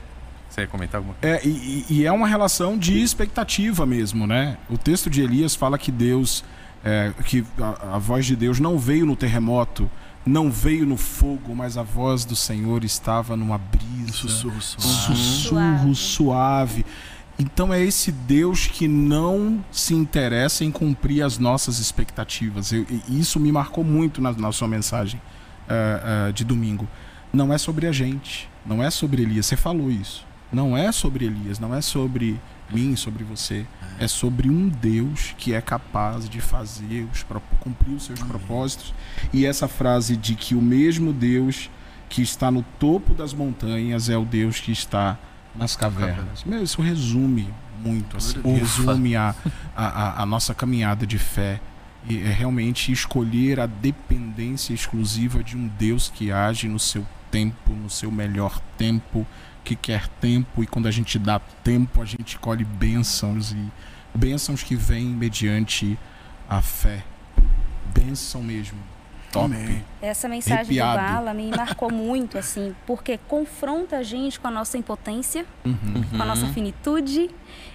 você 0.48 0.60
ia 0.60 0.66
comentar 0.68 0.98
alguma 0.98 1.14
coisa? 1.14 1.36
É, 1.36 1.40
e, 1.44 1.84
e, 1.90 2.06
é 2.06 2.12
uma 2.12 2.28
relação 2.28 2.78
de 2.78 3.02
expectativa 3.02 3.84
mesmo, 3.84 4.26
né? 4.26 4.56
O 4.70 4.78
texto 4.78 5.10
de 5.10 5.22
Elias 5.22 5.56
fala 5.56 5.76
que 5.76 5.90
Deus, 5.90 6.44
é, 6.84 7.12
que 7.24 7.44
a, 7.58 7.96
a 7.96 7.98
voz 7.98 8.24
de 8.24 8.36
Deus 8.36 8.60
não 8.60 8.78
veio 8.78 9.04
no 9.04 9.16
terremoto, 9.16 9.90
não 10.26 10.50
veio 10.50 10.86
no 10.86 10.96
fogo, 10.96 11.54
mas 11.54 11.76
a 11.76 11.82
voz 11.82 12.24
do 12.24 12.34
Senhor 12.34 12.84
estava 12.84 13.36
numa 13.36 13.58
brisa, 13.58 14.12
sussurro 14.12 14.60
suave. 14.60 14.88
Sussurro 14.88 15.94
suave. 15.94 16.86
Então 17.38 17.74
é 17.74 17.82
esse 17.82 18.12
Deus 18.12 18.66
que 18.66 18.86
não 18.86 19.64
se 19.70 19.92
interessa 19.92 20.64
em 20.64 20.70
cumprir 20.70 21.22
as 21.22 21.36
nossas 21.38 21.78
expectativas. 21.78 22.72
Eu, 22.72 22.86
isso 23.08 23.40
me 23.40 23.50
marcou 23.50 23.82
muito 23.82 24.22
na, 24.22 24.32
na 24.32 24.52
sua 24.52 24.68
mensagem 24.68 25.20
uh, 25.68 26.28
uh, 26.28 26.32
de 26.32 26.44
domingo. 26.44 26.88
Não 27.32 27.52
é 27.52 27.58
sobre 27.58 27.86
a 27.86 27.92
gente, 27.92 28.48
não 28.64 28.82
é 28.82 28.90
sobre 28.90 29.22
Elias. 29.22 29.46
Você 29.46 29.56
falou 29.56 29.90
isso. 29.90 30.24
Não 30.52 30.76
é 30.76 30.92
sobre 30.92 31.24
Elias, 31.24 31.58
não 31.58 31.74
é 31.74 31.80
sobre 31.80 32.40
mim, 32.72 32.96
sobre 32.96 33.24
você. 33.24 33.66
É 33.98 34.08
sobre 34.08 34.48
um 34.48 34.68
Deus 34.68 35.34
que 35.36 35.54
é 35.54 35.60
capaz 35.60 36.28
de 36.28 36.40
fazer, 36.40 37.06
os, 37.12 37.24
cumprir 37.60 37.94
os 37.94 38.04
seus 38.04 38.20
Amém. 38.20 38.30
propósitos. 38.30 38.94
E 39.32 39.46
essa 39.46 39.68
frase 39.68 40.16
de 40.16 40.34
que 40.34 40.54
o 40.54 40.62
mesmo 40.62 41.12
Deus 41.12 41.70
que 42.08 42.22
está 42.22 42.50
no 42.50 42.62
topo 42.78 43.14
das 43.14 43.32
montanhas 43.32 44.08
é 44.08 44.16
o 44.16 44.24
Deus 44.24 44.60
que 44.60 44.72
está 44.72 45.18
nas 45.54 45.76
cavernas. 45.76 46.44
Meu, 46.44 46.62
isso 46.62 46.80
resume 46.80 47.48
muito, 47.84 48.16
assim, 48.16 48.40
resume 48.56 49.16
a, 49.16 49.34
a, 49.76 50.22
a 50.22 50.26
nossa 50.26 50.54
caminhada 50.54 51.06
de 51.06 51.18
fé. 51.18 51.60
E 52.08 52.20
é 52.20 52.30
realmente 52.30 52.92
escolher 52.92 53.58
a 53.58 53.66
dependência 53.66 54.74
exclusiva 54.74 55.42
de 55.42 55.56
um 55.56 55.66
Deus 55.66 56.10
que 56.14 56.30
age 56.30 56.68
no 56.68 56.78
seu 56.78 57.06
tempo, 57.30 57.72
no 57.72 57.88
seu 57.88 58.12
melhor 58.12 58.60
tempo, 58.76 59.26
que 59.64 59.74
quer 59.74 60.06
tempo 60.20 60.62
e 60.62 60.66
quando 60.66 60.86
a 60.86 60.90
gente 60.90 61.18
dá 61.18 61.38
tempo 61.40 62.02
a 62.02 62.04
gente 62.04 62.38
colhe 62.38 62.64
bênçãos 62.64 63.52
e 63.52 63.72
bênçãos 64.14 64.62
que 64.62 64.76
vêm 64.76 65.06
mediante 65.06 65.98
a 66.48 66.60
fé. 66.60 67.02
Bênção 67.92 68.42
mesmo. 68.42 68.78
Top. 69.32 69.46
Amém. 69.46 69.84
Essa 70.00 70.28
mensagem 70.28 70.78
Arrepiado. 70.78 71.00
do 71.00 71.12
Bala 71.12 71.34
me 71.34 71.50
marcou 71.50 71.90
muito, 71.92 72.38
assim, 72.38 72.74
porque 72.86 73.18
confronta 73.18 73.96
a 73.96 74.02
gente 74.02 74.38
com 74.38 74.46
a 74.46 74.50
nossa 74.50 74.78
impotência, 74.78 75.44
uhum. 75.64 76.04
com 76.16 76.22
a 76.22 76.24
nossa 76.24 76.46
finitude. 76.48 77.28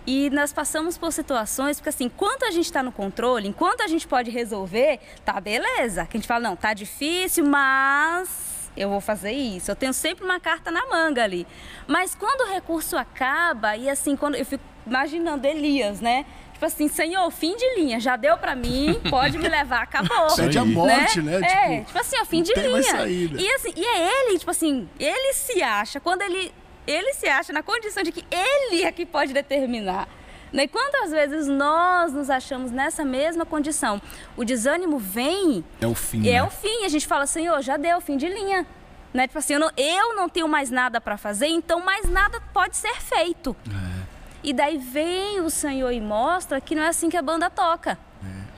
E 0.07 0.29
nós 0.29 0.53
passamos 0.53 0.97
por 0.97 1.11
situações, 1.11 1.77
porque 1.77 1.89
assim, 1.89 2.05
enquanto 2.05 2.43
a 2.43 2.51
gente 2.51 2.65
está 2.65 2.81
no 2.81 2.91
controle, 2.91 3.47
enquanto 3.47 3.81
a 3.81 3.87
gente 3.87 4.07
pode 4.07 4.31
resolver, 4.31 4.99
tá 5.25 5.39
beleza. 5.41 6.05
Que 6.05 6.15
a 6.15 6.19
gente 6.19 6.27
fala, 6.27 6.49
não, 6.49 6.55
tá 6.55 6.73
difícil, 6.73 7.45
mas 7.45 8.48
eu 8.76 8.89
vou 8.89 9.01
fazer 9.01 9.32
isso. 9.32 9.70
Eu 9.72 9.76
tenho 9.76 9.93
sempre 9.93 10.24
uma 10.24 10.39
carta 10.39 10.72
na 10.72 10.86
manga 10.88 11.24
ali. 11.24 11.45
Mas 11.88 12.15
quando 12.15 12.47
o 12.47 12.53
recurso 12.53 12.97
acaba, 12.97 13.76
e 13.76 13.89
assim, 13.89 14.15
quando 14.15 14.36
eu 14.36 14.45
fico 14.45 14.63
imaginando 14.86 15.45
Elias, 15.45 15.99
né? 16.01 16.26
Tipo 16.53 16.65
assim, 16.65 16.88
Senhor, 16.89 17.32
fim 17.32 17.55
de 17.55 17.76
linha, 17.76 17.99
já 18.01 18.17
deu 18.17 18.38
pra 18.38 18.53
mim, 18.53 18.99
pode 19.09 19.38
me 19.38 19.47
levar, 19.47 19.84
acabou. 19.84 20.28
Pede 20.36 20.57
a 20.57 20.61
aí. 20.61 20.67
morte, 20.67 21.22
né? 21.22 21.39
É, 21.41 21.78
Tipo, 21.78 21.86
tipo 21.86 21.99
assim, 21.99 22.15
ó, 22.22 22.26
fim 22.26 22.41
de 22.43 22.53
linha. 22.53 23.07
E 23.41 23.51
assim, 23.53 23.74
e 23.76 23.86
é 23.86 24.26
ele, 24.28 24.39
tipo 24.39 24.51
assim, 24.51 24.89
ele 24.99 25.34
se 25.34 25.63
acha, 25.63 26.01
quando 26.01 26.22
ele, 26.22 26.51
ele 26.86 27.13
se 27.13 27.28
acha 27.28 27.53
na 27.53 27.63
condição 27.63 28.03
de 28.03 28.11
que 28.11 28.26
ele 28.30 28.84
é 28.84 28.91
que 28.91 29.05
pode 29.05 29.32
determinar. 29.32 30.07
Né? 30.51 30.63
E 30.63 30.67
quantas 30.67 31.11
vezes 31.11 31.47
nós 31.47 32.11
nos 32.13 32.29
achamos 32.29 32.71
nessa 32.71 33.05
mesma 33.05 33.45
condição? 33.45 34.01
O 34.35 34.43
desânimo 34.43 34.97
vem 34.97 35.63
É 35.79 35.87
o 35.87 35.93
fim. 35.95 36.21
e 36.23 36.29
é 36.29 36.41
né? 36.41 36.43
o 36.43 36.49
fim. 36.49 36.85
A 36.85 36.89
gente 36.89 37.05
fala, 37.07 37.25
Senhor, 37.27 37.61
já 37.61 37.77
deu, 37.77 38.01
fim 38.01 38.17
de 38.17 38.27
linha. 38.27 38.65
Né? 39.13 39.27
Tipo 39.27 39.39
assim, 39.39 39.53
eu 39.53 39.59
não, 39.59 39.71
eu 39.77 40.15
não 40.15 40.29
tenho 40.29 40.47
mais 40.47 40.69
nada 40.69 40.99
para 41.01 41.17
fazer, 41.17 41.47
então 41.47 41.83
mais 41.83 42.07
nada 42.09 42.39
pode 42.53 42.77
ser 42.77 42.95
feito. 43.01 43.55
E 44.43 44.53
daí 44.53 44.77
vem 44.77 45.39
o 45.41 45.49
Senhor 45.49 45.91
e 45.91 45.99
mostra 45.99 46.61
que 46.61 46.73
não 46.75 46.83
é 46.83 46.87
assim 46.87 47.09
que 47.09 47.17
a 47.17 47.21
banda 47.21 47.49
toca. 47.49 47.97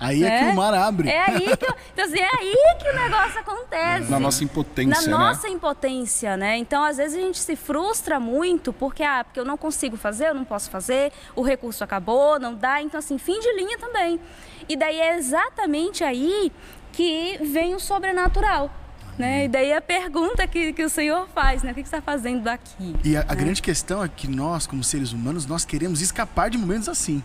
Aí 0.02 0.24
é, 0.24 0.40
que 0.40 0.50
o 0.50 0.56
mar 0.56 0.74
abre. 0.74 1.10
É 1.10 1.30
aí 1.30 1.56
que, 1.56 1.64
eu- 1.64 1.76
então, 1.94 2.06
assim, 2.06 2.18
é 2.20 2.36
aí 2.40 2.56
que 2.82 2.90
o 2.90 2.96
negócio 2.96 3.40
acontece. 3.40 4.10
Na 4.10 4.20
nossa 4.20 4.44
impotência, 4.44 4.90
Na 4.90 5.02
né? 5.18 5.24
nossa 5.26 5.48
impotência, 5.48 6.36
né? 6.36 6.58
Então, 6.58 6.84
às 6.84 6.98
vezes 6.98 7.16
a 7.18 7.22
gente 7.22 7.38
se 7.38 7.56
frustra 7.56 8.20
muito 8.20 8.74
porque, 8.74 9.04
ah, 9.04 9.24
porque 9.24 9.40
eu 9.40 9.46
não 9.46 9.58
consigo 9.58 9.96
fazer, 9.96 10.30
eu 10.30 10.34
não 10.34 10.44
posso 10.44 10.72
fazer, 10.72 11.12
o 11.36 11.44
recurso 11.44 11.84
acabou, 11.84 12.40
não 12.40 12.56
dá. 12.56 12.82
Então, 12.82 12.98
assim, 12.98 13.20
fim 13.20 13.40
de 13.40 13.54
linha 13.54 13.78
também. 13.78 14.20
E 14.68 14.76
daí 14.76 15.00
é 15.00 15.16
exatamente 15.18 16.04
aí 16.04 16.52
que 16.92 17.38
vem 17.44 17.76
o 17.76 17.80
sobrenatural. 17.80 18.72
Né? 19.20 19.46
E 19.46 19.48
daí 19.50 19.72
a 19.72 19.82
pergunta 19.82 20.48
que, 20.48 20.74
que 20.74 20.84
o 20.84 20.90
Senhor 20.90 21.28
faz, 21.36 21.62
né? 21.62 21.72
O 21.74 21.76
que 21.76 21.84
que 21.84 21.90
você 21.90 21.98
está 21.98 22.12
fazendo 22.12 22.48
aqui? 22.48 22.96
E 23.04 23.16
a, 23.16 23.20
a 23.28 23.36
grande 23.36 23.62
questão 23.62 24.04
é 24.04 24.08
que 24.08 24.28
nós, 24.28 24.66
como 24.66 24.84
seres 24.84 25.12
humanos, 25.12 25.46
nós 25.46 25.64
queremos 25.64 26.02
escapar 26.02 26.50
de 26.50 26.58
momentos 26.58 26.90
assim. 26.90 27.22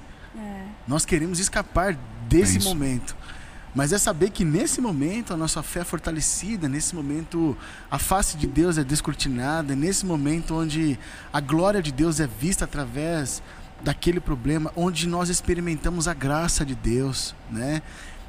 Nós 0.86 1.04
queremos 1.04 1.40
escapar 1.40 1.96
desse 2.28 2.58
É 2.58 2.60
momento. 2.62 3.16
Mas 3.74 3.92
é 3.92 3.98
saber 3.98 4.30
que 4.30 4.42
nesse 4.42 4.80
momento 4.80 5.34
a 5.34 5.36
nossa 5.36 5.62
fé 5.62 5.80
é 5.80 5.84
fortalecida, 5.84 6.66
nesse 6.66 6.94
momento 6.94 7.56
a 7.90 7.98
face 7.98 8.36
de 8.38 8.46
Deus 8.46 8.78
é 8.78 8.84
descortinada, 8.84 9.74
é 9.74 9.76
nesse 9.76 10.06
momento 10.06 10.54
onde 10.54 10.98
a 11.30 11.40
glória 11.40 11.82
de 11.82 11.92
Deus 11.92 12.18
é 12.18 12.26
vista 12.26 12.64
através 12.64 13.42
daquele 13.82 14.18
problema, 14.18 14.72
onde 14.74 15.06
nós 15.06 15.28
experimentamos 15.28 16.08
a 16.08 16.14
graça 16.14 16.64
de 16.64 16.74
Deus, 16.74 17.34
né? 17.50 17.82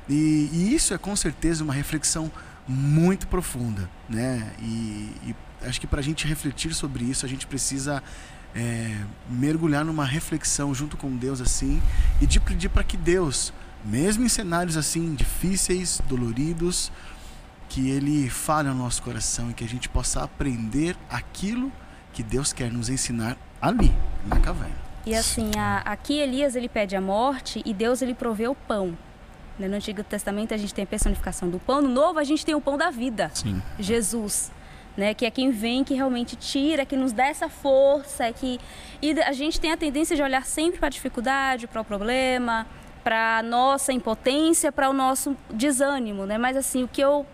E, 0.09 0.49
e 0.51 0.75
isso 0.75 0.93
é 0.93 0.97
com 0.97 1.15
certeza 1.15 1.63
uma 1.63 1.73
reflexão 1.73 2.29
muito 2.67 3.25
profunda, 3.27 3.89
né? 4.09 4.51
E, 4.59 5.11
e 5.27 5.35
acho 5.61 5.79
que 5.79 5.87
para 5.87 5.99
a 5.99 6.03
gente 6.03 6.27
refletir 6.27 6.73
sobre 6.73 7.05
isso, 7.05 7.25
a 7.25 7.29
gente 7.29 7.47
precisa 7.47 8.03
é, 8.53 8.97
mergulhar 9.29 9.85
numa 9.85 10.05
reflexão 10.05 10.73
junto 10.73 10.97
com 10.97 11.15
Deus 11.15 11.39
assim 11.39 11.81
e 12.21 12.25
de 12.25 12.39
pedir 12.39 12.69
para 12.69 12.83
que 12.83 12.97
Deus, 12.97 13.53
mesmo 13.87 14.25
em 14.25 14.29
cenários 14.29 14.75
assim 14.77 15.15
difíceis, 15.15 16.01
doloridos, 16.07 16.91
que 17.69 17.89
Ele 17.89 18.29
fale 18.29 18.67
ao 18.69 18.75
nosso 18.75 19.01
coração 19.01 19.49
e 19.49 19.53
que 19.53 19.63
a 19.63 19.67
gente 19.67 19.87
possa 19.89 20.21
aprender 20.23 20.95
aquilo 21.09 21.71
que 22.13 22.21
Deus 22.23 22.51
quer 22.53 22.71
nos 22.71 22.89
ensinar 22.89 23.37
ali, 23.61 23.91
na 24.25 24.39
caverna. 24.39 24.75
E 25.05 25.15
assim, 25.15 25.51
a- 25.57 25.81
aqui 25.85 26.19
Elias 26.19 26.55
ele 26.55 26.67
pede 26.67 26.95
a 26.95 27.01
morte 27.01 27.61
e 27.65 27.73
Deus 27.73 28.01
ele 28.01 28.13
provê 28.13 28.47
o 28.47 28.55
pão. 28.55 28.97
Né? 29.57 29.67
No 29.67 29.75
Antigo 29.75 30.03
Testamento 30.03 30.53
a 30.53 30.57
gente 30.57 30.73
tem 30.73 30.83
a 30.83 30.87
personificação 30.87 31.49
do 31.49 31.59
pão, 31.59 31.81
no 31.81 31.87
Novo 31.89 32.19
a 32.19 32.23
gente 32.23 32.45
tem 32.45 32.53
o 32.55 32.61
pão 32.61 32.77
da 32.77 32.89
vida. 32.89 33.31
Sim. 33.33 33.61
Jesus, 33.79 34.51
né? 34.97 35.13
Que 35.13 35.25
é 35.25 35.31
quem 35.31 35.49
vem, 35.51 35.83
que 35.83 35.93
realmente 35.93 36.35
tira, 36.35 36.85
que 36.85 36.95
nos 36.97 37.13
dá 37.13 37.25
essa 37.27 37.47
força, 37.47 38.25
é 38.25 38.33
que 38.33 38.59
e 39.01 39.11
a 39.21 39.31
gente 39.31 39.59
tem 39.61 39.71
a 39.71 39.77
tendência 39.77 40.15
de 40.15 40.21
olhar 40.21 40.45
sempre 40.45 40.77
para 40.79 40.87
a 40.87 40.91
dificuldade, 40.91 41.67
para 41.67 41.81
o 41.81 41.85
problema, 41.85 42.67
para 43.07 43.41
nossa 43.41 43.93
impotência, 43.93 44.69
para 44.69 44.89
o 44.89 44.93
nosso 44.93 45.33
desânimo, 45.49 46.25
né? 46.25 46.37
Mas 46.37 46.57
assim, 46.57 46.83
o 46.83 46.89
que 46.89 46.99
eu 46.99 47.25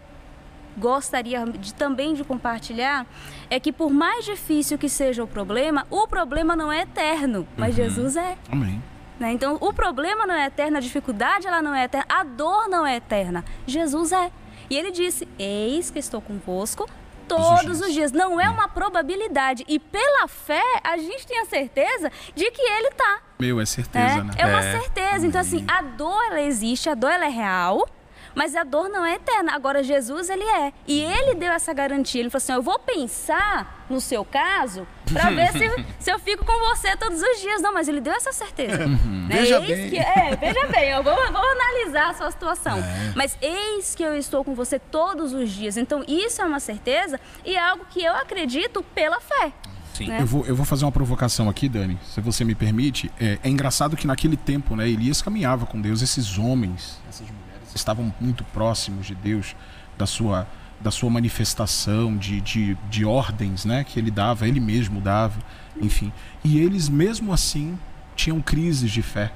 gostaria 0.77 1.43
de, 1.47 1.73
também 1.73 2.13
de 2.13 2.23
compartilhar 2.23 3.07
é 3.49 3.59
que 3.59 3.73
por 3.73 3.89
mais 3.89 4.23
difícil 4.23 4.77
que 4.77 4.87
seja 4.87 5.23
o 5.23 5.27
problema, 5.27 5.87
o 5.89 6.07
problema 6.07 6.55
não 6.55 6.71
é 6.71 6.81
eterno, 6.81 7.47
mas 7.57 7.73
Jesus 7.73 8.15
é. 8.15 8.37
Amém. 8.51 8.83
Né? 9.19 9.31
Então, 9.31 9.57
o 9.59 9.73
problema 9.73 10.27
não 10.27 10.35
é 10.35 10.45
eterno, 10.45 10.77
a 10.77 10.79
dificuldade 10.79 11.47
ela 11.47 11.59
não 11.59 11.73
é 11.73 11.85
eterna, 11.85 12.05
a 12.07 12.23
dor 12.23 12.69
não 12.69 12.85
é 12.85 12.97
eterna. 12.97 13.43
Jesus 13.65 14.11
é. 14.11 14.31
E 14.69 14.77
ele 14.77 14.91
disse: 14.91 15.27
Eis 15.39 15.89
que 15.89 15.97
estou 15.97 16.21
convosco 16.21 16.87
todos 17.27 17.81
os 17.81 17.93
dias. 17.93 18.11
Não 18.11 18.39
é 18.39 18.49
uma 18.49 18.67
probabilidade. 18.67 19.63
E 19.67 19.79
pela 19.79 20.27
fé, 20.27 20.61
a 20.83 20.97
gente 20.97 21.25
tem 21.25 21.39
a 21.39 21.45
certeza 21.45 22.11
de 22.35 22.49
que 22.51 22.61
ele 22.61 22.87
está. 22.89 23.19
Meu, 23.39 23.59
é 23.59 23.65
certeza, 23.65 24.19
É, 24.19 24.23
né? 24.23 24.33
é 24.37 24.45
uma 24.45 24.59
É. 24.63 24.79
certeza. 24.79 25.27
Então, 25.27 25.41
assim, 25.41 25.65
a 25.67 25.81
dor 25.81 26.23
ela 26.25 26.41
existe, 26.41 26.89
a 26.89 26.93
dor 26.95 27.11
ela 27.11 27.25
é 27.25 27.29
real. 27.29 27.87
Mas 28.35 28.55
a 28.55 28.63
dor 28.63 28.89
não 28.89 29.05
é 29.05 29.15
eterna. 29.15 29.53
Agora, 29.53 29.83
Jesus, 29.83 30.29
ele 30.29 30.43
é. 30.43 30.73
E 30.87 31.01
ele 31.01 31.35
deu 31.35 31.51
essa 31.51 31.73
garantia. 31.73 32.21
Ele 32.21 32.29
falou 32.29 32.43
assim: 32.43 32.53
Eu 32.53 32.61
vou 32.61 32.79
pensar 32.79 33.85
no 33.89 34.01
seu 34.01 34.25
caso 34.25 34.87
para 35.11 35.29
ver 35.29 35.51
se, 35.51 35.85
se 35.99 36.11
eu 36.11 36.19
fico 36.19 36.43
com 36.45 36.59
você 36.69 36.95
todos 36.97 37.21
os 37.21 37.41
dias. 37.41 37.61
Não, 37.61 37.73
mas 37.73 37.87
ele 37.87 38.01
deu 38.01 38.13
essa 38.13 38.31
certeza. 38.31 38.87
Né? 38.87 38.99
Veja 39.27 39.59
Eis 39.59 39.67
bem. 39.67 39.89
Que, 39.89 39.97
é, 39.97 40.35
veja 40.35 40.67
bem, 40.67 40.89
eu 40.89 41.03
vou, 41.03 41.15
vou 41.15 41.51
analisar 41.51 42.09
a 42.09 42.13
sua 42.13 42.31
situação. 42.31 42.77
Mas 43.15 43.37
eis 43.41 43.95
que 43.95 44.03
eu 44.03 44.15
estou 44.15 44.43
com 44.43 44.53
você 44.55 44.79
todos 44.79 45.33
os 45.33 45.49
dias. 45.51 45.77
Então, 45.77 46.03
isso 46.07 46.41
é 46.41 46.45
uma 46.45 46.59
certeza 46.59 47.19
e 47.45 47.55
é 47.55 47.59
algo 47.59 47.85
que 47.89 48.03
eu 48.03 48.13
acredito 48.15 48.83
pela 48.93 49.19
fé. 49.19 49.53
Sim. 49.93 50.07
né? 50.07 50.21
Eu 50.21 50.25
vou, 50.25 50.45
eu 50.45 50.55
vou 50.55 50.65
fazer 50.65 50.85
uma 50.85 50.91
provocação 50.91 51.47
aqui, 51.47 51.69
Dani, 51.69 51.99
se 52.03 52.19
você 52.19 52.43
me 52.43 52.55
permite. 52.55 53.11
É, 53.19 53.37
é 53.43 53.49
engraçado 53.49 53.95
que 53.95 54.07
naquele 54.07 54.35
tempo, 54.35 54.75
né, 54.75 54.89
Elias 54.89 55.21
caminhava 55.21 55.65
com 55.65 55.79
Deus, 55.79 56.01
esses 56.01 56.37
homens, 56.37 56.99
essas 57.07 57.27
mulheres 57.27 57.42
estavam 57.75 58.13
muito 58.19 58.43
próximos 58.45 59.05
de 59.05 59.15
Deus, 59.15 59.55
da 59.97 60.05
sua, 60.05 60.47
da 60.81 60.91
sua 60.91 61.09
manifestação, 61.09 62.15
de, 62.17 62.41
de, 62.41 62.77
de 62.89 63.05
ordens 63.05 63.65
né, 63.65 63.83
que 63.83 63.99
ele 63.99 64.11
dava, 64.11 64.47
ele 64.47 64.59
mesmo 64.59 65.01
dava, 65.01 65.39
enfim. 65.81 66.11
E 66.43 66.59
eles, 66.59 66.89
mesmo 66.89 67.33
assim, 67.33 67.77
tinham 68.15 68.41
crises 68.41 68.91
de 68.91 69.01
fé. 69.01 69.31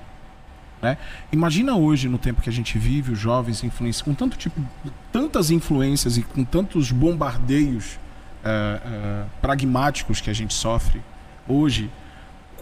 Né? 0.81 0.97
Imagina 1.31 1.75
hoje, 1.75 2.07
no 2.07 2.17
tempo 2.17 2.41
que 2.41 2.49
a 2.49 2.53
gente 2.53 2.77
vive, 2.77 3.11
os 3.11 3.19
jovens 3.19 3.63
influências, 3.63 4.01
com 4.01 4.13
tanto 4.13 4.37
tipo, 4.37 4.61
tantas 5.11 5.49
influências 5.49 6.17
e 6.17 6.21
com 6.21 6.43
tantos 6.43 6.91
bombardeios 6.91 7.97
eh, 8.45 8.81
eh, 8.85 9.25
pragmáticos 9.41 10.21
que 10.21 10.29
a 10.29 10.33
gente 10.33 10.53
sofre 10.53 11.01
hoje, 11.47 11.89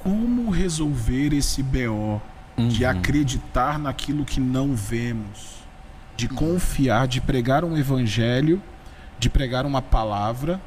como 0.01 0.49
resolver 0.49 1.33
esse 1.33 1.61
BO 1.61 2.21
de 2.69 2.85
acreditar 2.85 3.77
naquilo 3.77 4.23
que 4.23 4.39
não 4.39 4.73
vemos, 4.73 5.64
de 6.17 6.27
confiar, 6.27 7.07
de 7.07 7.19
pregar 7.21 7.63
um 7.63 7.77
evangelho, 7.77 8.61
de 9.19 9.29
pregar 9.29 9.65
uma 9.65 9.81
palavra, 9.81 10.59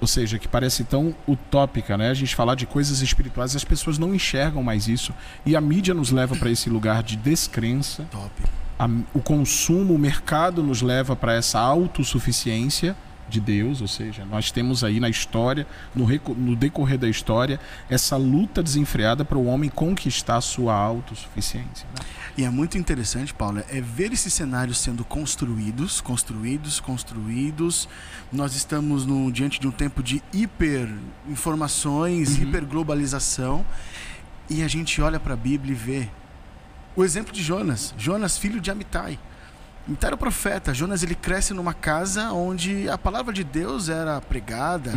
ou 0.00 0.06
seja, 0.06 0.38
que 0.38 0.48
parece 0.48 0.82
tão 0.84 1.14
utópica, 1.28 1.96
né? 1.98 2.08
A 2.10 2.14
gente 2.14 2.34
falar 2.34 2.54
de 2.54 2.64
coisas 2.66 3.02
espirituais, 3.02 3.54
as 3.54 3.64
pessoas 3.64 3.98
não 3.98 4.14
enxergam 4.14 4.62
mais 4.62 4.88
isso 4.88 5.12
e 5.44 5.54
a 5.54 5.60
mídia 5.60 5.92
nos 5.92 6.10
leva 6.10 6.34
para 6.36 6.50
esse 6.50 6.70
lugar 6.70 7.02
de 7.02 7.16
descrença 7.16 8.06
a- 8.78 8.88
o 9.12 9.20
consumo, 9.20 9.94
o 9.94 9.98
mercado 9.98 10.62
nos 10.62 10.80
leva 10.80 11.14
para 11.14 11.34
essa 11.34 11.58
autossuficiência 11.60 12.96
de 13.28 13.40
Deus, 13.40 13.80
ou 13.80 13.86
seja, 13.86 14.24
nós 14.24 14.50
temos 14.50 14.82
aí 14.82 14.98
na 14.98 15.08
história, 15.08 15.64
no, 15.94 16.04
no 16.36 16.56
decorrer 16.56 16.98
da 16.98 17.08
história, 17.08 17.60
essa 17.88 18.16
luta 18.16 18.60
desenfreada 18.62 19.24
para 19.24 19.38
o 19.38 19.46
homem 19.46 19.70
conquistar 19.70 20.36
a 20.36 20.40
sua 20.40 20.74
autossuficiência. 20.74 21.86
né? 21.94 22.04
E 22.36 22.44
é 22.44 22.50
muito 22.50 22.78
interessante, 22.78 23.34
Paula, 23.34 23.64
é 23.68 23.80
ver 23.80 24.12
esses 24.12 24.32
cenários 24.32 24.78
sendo 24.78 25.04
construídos, 25.04 26.00
construídos, 26.00 26.80
construídos. 26.80 27.88
Nós 28.32 28.54
estamos 28.54 29.04
no, 29.04 29.30
diante 29.32 29.60
de 29.60 29.66
um 29.66 29.70
tempo 29.72 30.02
de 30.02 30.22
hiper 30.32 30.88
informações, 31.28 32.38
hiperglobalização, 32.38 33.64
e 34.48 34.62
a 34.62 34.68
gente 34.68 35.00
olha 35.02 35.18
para 35.18 35.34
a 35.34 35.36
Bíblia 35.36 35.72
e 35.72 35.74
vê 35.74 36.08
o 36.96 37.04
exemplo 37.04 37.32
de 37.32 37.42
Jonas, 37.42 37.94
Jonas, 37.96 38.38
filho 38.38 38.60
de 38.60 38.70
Amitai. 38.70 39.18
Amitai 39.86 40.08
era 40.08 40.14
o 40.14 40.18
profeta. 40.18 40.74
Jonas 40.74 41.02
ele 41.02 41.14
cresce 41.14 41.52
numa 41.54 41.74
casa 41.74 42.32
onde 42.32 42.88
a 42.88 42.98
palavra 42.98 43.32
de 43.32 43.42
Deus 43.42 43.88
era 43.88 44.20
pregada. 44.20 44.92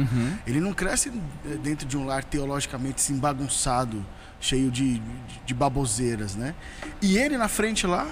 Ele 0.45 0.59
não 0.59 0.73
cresce 0.73 1.11
eh, 1.45 1.57
dentro 1.63 1.87
de 1.87 1.97
um 1.97 2.05
lar 2.05 2.23
teologicamente 2.23 2.95
assim, 2.95 3.17
bagunçado, 3.17 4.05
cheio 4.43 4.69
de, 4.69 5.01
de, 5.45 5.53
baboseiras, 5.53 6.35
né? 6.35 6.53
E 7.01 7.17
ele 7.17 7.37
na 7.37 7.47
frente 7.47 7.87
lá, 7.87 8.07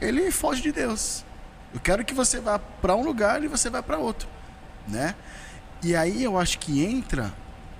ele 0.00 0.30
foge 0.30 0.62
de 0.62 0.72
Deus. 0.72 1.24
Eu 1.74 1.80
quero 1.80 2.04
que 2.04 2.14
você 2.14 2.40
vá 2.40 2.58
para 2.58 2.96
um 2.96 3.04
lugar 3.04 3.44
e 3.44 3.48
você 3.48 3.68
vai 3.68 3.82
para 3.82 3.98
outro, 3.98 4.26
né? 4.88 5.14
E 5.82 5.94
aí 5.94 6.24
eu 6.24 6.38
acho 6.38 6.58
que 6.58 6.82
entra 6.82 7.32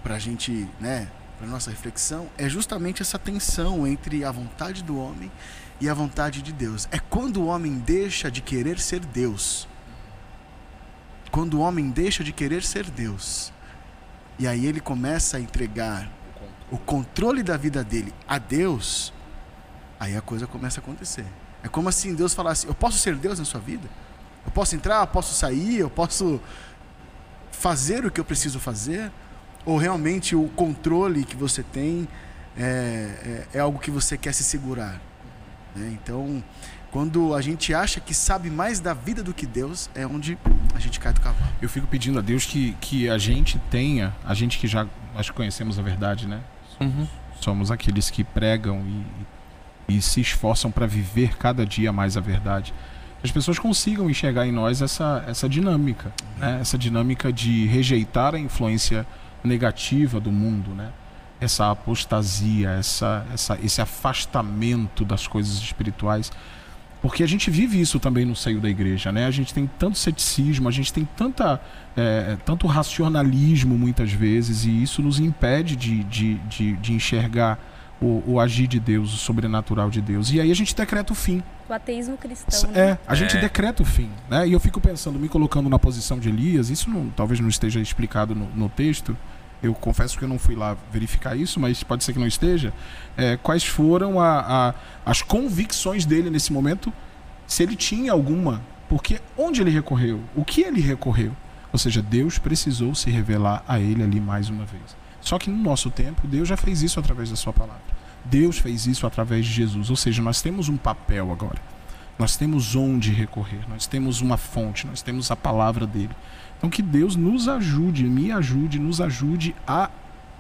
para 0.03 0.17
a 0.17 0.19
gente, 0.19 0.69
né, 0.79 1.09
para 1.39 1.47
nossa 1.47 1.71
reflexão, 1.71 2.29
é 2.37 2.49
justamente 2.49 3.01
essa 3.01 3.19
tensão 3.19 3.87
entre 3.87 4.23
a 4.23 4.31
vontade 4.31 4.83
do 4.83 4.99
homem 4.99 5.31
e 5.81 5.89
a 5.89 5.95
vontade 5.95 6.43
de 6.43 6.53
Deus. 6.53 6.87
É 6.91 6.99
quando 6.99 7.41
o 7.41 7.47
homem 7.47 7.79
deixa 7.79 8.31
de 8.31 8.43
querer 8.43 8.79
ser 8.79 9.01
Deus. 9.01 9.67
Quando 11.31 11.55
o 11.55 11.61
homem 11.61 11.91
deixa 11.91 12.23
de 12.23 12.33
querer 12.33 12.63
ser 12.63 12.91
Deus. 12.91 13.51
E 14.39 14.47
aí 14.47 14.67
ele 14.67 14.81
começa 14.81 15.39
a 15.39 15.41
entregar 15.41 16.11
o 16.73 16.79
controle 16.79 17.43
da 17.43 17.57
vida 17.57 17.85
dele 17.85 18.13
a 18.27 18.39
Deus, 18.39 19.13
aí 20.01 20.17
a 20.17 20.23
coisa 20.23 20.47
começa 20.47 20.81
a 20.81 20.83
acontecer. 20.83 21.27
É 21.63 21.69
como 21.69 21.89
assim 21.89 22.15
Deus 22.15 22.33
falasse: 22.33 22.67
Eu 22.67 22.75
posso 22.75 22.99
ser 22.99 23.15
Deus 23.15 23.39
na 23.39 23.45
sua 23.45 23.61
vida? 23.61 23.89
Eu 24.45 24.51
posso 24.51 24.75
entrar, 24.75 25.03
eu 25.03 25.07
posso 25.07 25.35
sair, 25.35 25.79
eu 25.79 25.91
posso 25.91 26.41
fazer 27.53 28.05
o 28.07 28.11
que 28.11 28.19
eu 28.19 28.25
preciso 28.25 28.59
fazer? 28.59 29.13
Ou 29.65 29.77
realmente 29.77 30.35
o 30.35 30.49
controle 30.49 31.25
que 31.25 31.37
você 31.37 31.63
tem 31.63 32.09
é, 32.57 32.65
é, 32.65 33.47
é 33.55 33.61
algo 33.61 33.79
que 33.79 33.91
você 33.91 34.17
quer 34.17 34.33
se 34.33 34.43
segurar? 34.43 35.01
Né? 35.77 35.97
Então, 36.03 36.43
quando 36.91 37.35
a 37.35 37.41
gente 37.41 37.73
acha 37.73 38.01
que 38.01 38.13
sabe 38.13 38.51
mais 38.51 38.81
da 38.81 38.95
vida 38.95 39.23
do 39.23 39.33
que 39.33 39.47
Deus, 39.47 39.89
é 39.95 40.05
onde 40.07 40.37
a 40.75 40.81
gente 40.81 40.99
cai 40.99 41.13
do 41.13 41.21
cavalo. 41.21 41.53
Eu 41.61 41.69
fico 41.69 41.87
pedindo 41.87 42.19
a 42.19 42.23
Deus 42.23 42.45
que, 42.45 42.73
que 42.81 43.09
a 43.09 43.19
gente 43.19 43.59
tenha, 43.71 44.13
a 44.25 44.35
gente 44.35 44.59
que 44.59 44.67
já 44.67 44.87
nós 45.15 45.31
conhecemos 45.31 45.79
a 45.79 45.83
verdade, 45.83 46.27
né? 46.27 46.43
Uhum. 46.83 47.07
Somos 47.41 47.71
aqueles 47.71 48.11
que 48.11 48.23
pregam 48.23 48.83
e, 49.89 49.97
e 49.97 50.03
se 50.03 50.21
esforçam 50.21 50.71
para 50.71 50.87
viver 50.87 51.37
cada 51.37 51.67
dia 51.67 51.93
mais 51.93 52.17
a 52.17 52.21
verdade. 52.21 52.73
As 53.23 53.31
pessoas 53.31 53.59
consigam 53.59 54.11
enxergar 54.11 54.47
em 54.47 54.53
nós 54.53 54.83
essa, 54.83 55.25
essa 55.29 55.49
dinâmica, 55.49 56.13
né? 56.39 56.59
essa 56.61 56.77
dinâmica 56.77 57.33
de 57.33 57.67
rejeitar 57.67 58.35
a 58.35 58.39
influência 58.39 59.07
negativa 59.45 60.19
do 60.19 60.33
mundo, 60.33 60.71
né? 60.75 60.91
essa 61.41 61.71
apostasia, 61.71 62.71
essa, 62.71 63.27
essa, 63.33 63.59
esse 63.63 63.81
afastamento 63.81 65.05
das 65.05 65.27
coisas 65.27 65.55
espirituais. 65.59 66.31
Porque 67.03 67.25
a 67.25 67.27
gente 67.27 67.51
vive 67.51 67.81
isso 67.81 67.99
também 67.99 68.25
no 68.25 68.37
seio 68.37 68.61
da 68.61 68.71
igreja, 68.71 69.11
né? 69.11 69.27
A 69.27 69.31
gente 69.33 69.53
tem 69.53 69.69
tanto 69.79 69.99
ceticismo, 69.99 70.69
a 70.69 70.73
gente 70.73 70.93
tem 70.93 71.05
tanta, 71.17 71.61
é, 71.97 72.37
tanto 72.47 72.67
racionalismo 72.69 73.77
muitas 73.77 74.13
vezes, 74.13 74.65
e 74.65 74.83
isso 74.83 75.03
nos 75.03 75.19
impede 75.19 75.75
de, 75.75 76.05
de, 76.05 76.35
de, 76.49 76.73
de 76.77 76.93
enxergar 76.93 77.59
o, 78.01 78.23
o, 78.27 78.41
agir 78.41 78.67
de 78.69 78.79
Deus, 78.81 79.13
o 79.13 79.17
sobrenatural 79.17 79.91
de 79.91 80.01
Deus. 80.01 80.33
E 80.33 80.41
aí 80.41 80.51
a 80.51 80.55
gente 80.55 80.75
decreta 80.77 81.13
o 81.13 81.17
fim. 81.17 81.43
O 81.69 81.73
ateísmo 81.73 82.17
cristão. 82.17 82.71
É, 82.73 82.91
né? 82.93 82.99
a 83.07 83.15
gente 83.17 83.37
É. 83.37 83.41
decreta 83.41 83.83
o 83.83 83.87
fim. 83.87 84.09
Né? 84.31 84.49
E 84.49 84.53
eu 84.53 84.61
fico 84.61 84.81
pensando, 84.81 85.19
me 85.19 85.29
colocando 85.29 85.69
na 85.69 85.79
posição 85.79 86.19
de 86.21 86.29
Elias, 86.29 86.71
isso 86.71 86.89
não- 86.91 87.11
talvez 87.11 87.41
não 87.41 87.49
esteja 87.49 87.81
explicado 87.81 88.35
no, 88.35 88.47
no 88.55 88.69
texto. 88.69 89.17
Eu 89.63 89.73
confesso 89.75 90.19
que 90.19 90.25
eu 90.25 90.29
não 90.29 90.39
fui 90.39 90.57
lá 90.57 90.77
verificar 90.93 91.37
isso, 91.37 91.61
mas 91.61 91.83
pode 91.85 92.03
ser 92.03 92.13
que 92.13 92.19
não 92.19 92.27
esteja. 92.27 92.73
É, 93.17 93.37
quais 93.37 93.65
foram 93.65 94.19
a- 94.21 94.41
a- 94.41 94.75
as 95.07 95.23
convicções 95.23 96.05
dele 96.05 96.31
nesse 96.31 96.53
momento? 96.53 96.93
Se 97.47 97.63
ele 97.63 97.77
tinha 97.77 98.13
alguma. 98.13 98.61
Porque 98.89 99.21
onde 99.39 99.61
ele 99.61 99.71
recorreu? 99.71 100.21
O 100.35 100.45
que 100.45 100.63
ele 100.63 100.81
recorreu? 100.81 101.33
Ou 101.73 101.79
seja, 101.79 102.03
Deus 102.03 102.39
precisou 102.39 102.95
se 102.95 103.11
revelar 103.11 103.65
a 103.67 103.79
ele 103.79 104.03
ali 104.03 104.21
mais 104.21 104.49
uma 104.51 104.65
vez. 104.65 104.83
Só 105.21 105.39
que 105.39 105.49
no 105.49 105.57
nosso 105.57 105.91
tempo, 105.91 106.27
Deus 106.27 106.49
já 106.49 106.57
fez 106.57 106.83
isso 106.83 106.99
através 106.99 107.31
da 107.31 107.37
sua 107.37 107.53
palavra. 107.53 107.81
Deus 108.25 108.59
fez 108.59 108.87
isso 108.87 109.07
através 109.07 109.47
de 109.47 109.53
Jesus. 109.53 109.89
Ou 109.91 109.97
seja, 109.97 110.21
nós 110.21 110.43
temos 110.43 110.69
um 110.69 110.77
papel 110.77 111.31
agora. 111.33 111.61
Nós 112.19 112.37
temos 112.37 112.77
onde 112.77 113.11
recorrer, 113.11 113.61
nós 113.69 113.87
temos 113.87 114.21
uma 114.21 114.37
fonte, 114.37 114.87
nós 114.87 115.01
temos 115.01 115.31
a 115.31 115.37
palavra 115.37 115.87
dele. 115.87 116.11
Então 116.63 116.71
que 116.71 116.81
Deus 116.81 117.17
nos 117.17 117.49
ajude, 117.49 118.05
me 118.05 118.31
ajude, 118.31 118.79
nos 118.79 119.01
ajude 119.01 119.53
a 119.67 119.91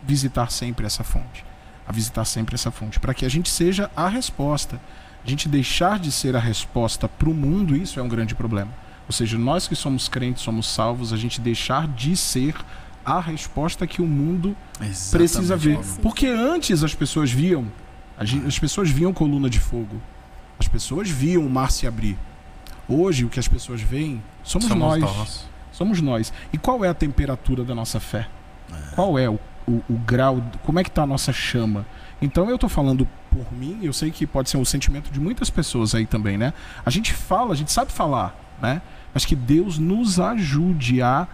visitar 0.05 0.53
sempre 0.53 0.87
essa 0.87 1.03
fonte. 1.03 1.45
A 1.85 1.91
visitar 1.91 2.25
sempre 2.25 2.55
essa 2.55 2.71
fonte, 2.71 3.01
para 3.01 3.13
que 3.13 3.27
a 3.27 3.29
gente 3.29 3.51
seja 3.51 3.91
a 3.97 4.07
resposta. 4.07 4.81
A 5.27 5.29
gente 5.29 5.49
deixar 5.49 5.99
de 5.99 6.13
ser 6.13 6.37
a 6.37 6.39
resposta 6.39 7.09
para 7.09 7.29
o 7.29 7.35
mundo, 7.35 7.75
isso 7.75 7.99
é 7.99 8.03
um 8.05 8.09
grande 8.09 8.37
problema. 8.37 8.71
Ou 9.09 9.13
seja, 9.13 9.37
nós 9.37 9.67
que 9.67 9.75
somos 9.75 10.09
crentes, 10.09 10.45
somos 10.45 10.69
salvos, 10.69 11.13
a 11.13 11.17
gente 11.17 11.41
deixar 11.41 11.89
de 11.89 12.17
ser 12.17 12.55
a 13.05 13.19
resposta 13.19 13.85
que 13.85 14.01
o 14.01 14.07
mundo 14.07 14.57
precisa 15.11 15.57
ver. 15.57 15.81
Porque 16.01 16.29
antes 16.29 16.85
as 16.85 16.95
pessoas 16.95 17.33
viam, 17.33 17.67
as 18.17 18.61
pessoas 18.61 18.89
viam 18.89 19.13
coluna 19.13 19.51
de 19.51 19.59
fogo. 19.59 20.01
As 20.57 20.69
pessoas 20.69 21.11
viam 21.11 21.45
o 21.45 21.51
mar 21.51 21.73
se 21.73 21.85
abrir. 21.85 22.17
Hoje 22.89 23.25
o 23.25 23.29
que 23.29 23.41
as 23.41 23.49
pessoas 23.49 23.81
veem 23.81 24.23
somos, 24.45 24.69
Somos 24.69 24.79
nós. 24.79 25.01
nós. 25.01 25.52
Somos 25.73 26.01
nós. 26.01 26.33
E 26.53 26.59
qual 26.59 26.85
é 26.85 26.89
a 26.89 26.95
temperatura 26.95 27.65
da 27.65 27.75
nossa 27.75 27.99
fé? 27.99 28.29
Qual 28.95 29.19
é 29.19 29.29
o, 29.29 29.39
o, 29.67 29.83
o 29.89 29.95
grau, 30.07 30.43
como 30.65 30.79
é 30.79 30.85
que 30.85 30.91
está 30.91 31.03
a 31.03 31.07
nossa 31.07 31.33
chama? 31.33 31.87
Então 32.21 32.49
eu 32.49 32.55
estou 32.55 32.69
falando 32.69 33.09
por 33.31 33.53
mim, 33.53 33.81
eu 33.83 33.93
sei 33.93 34.11
que 34.11 34.27
pode 34.27 34.51
ser 34.51 34.57
um 34.57 34.65
sentimento 34.65 35.11
de 35.11 35.19
muitas 35.19 35.51
pessoas 35.51 35.95
aí 35.95 36.07
também, 36.07 36.37
né? 36.39 36.53
A 36.85 36.91
gente 36.91 37.13
fala, 37.13 37.53
a 37.53 37.57
gente 37.57 37.73
sabe 37.73 37.91
falar, 37.91 38.37
né? 38.61 38.81
Mas 39.13 39.25
que 39.25 39.35
Deus 39.35 39.79
nos 39.79 40.21
ajude 40.21 41.03
a 41.03 41.27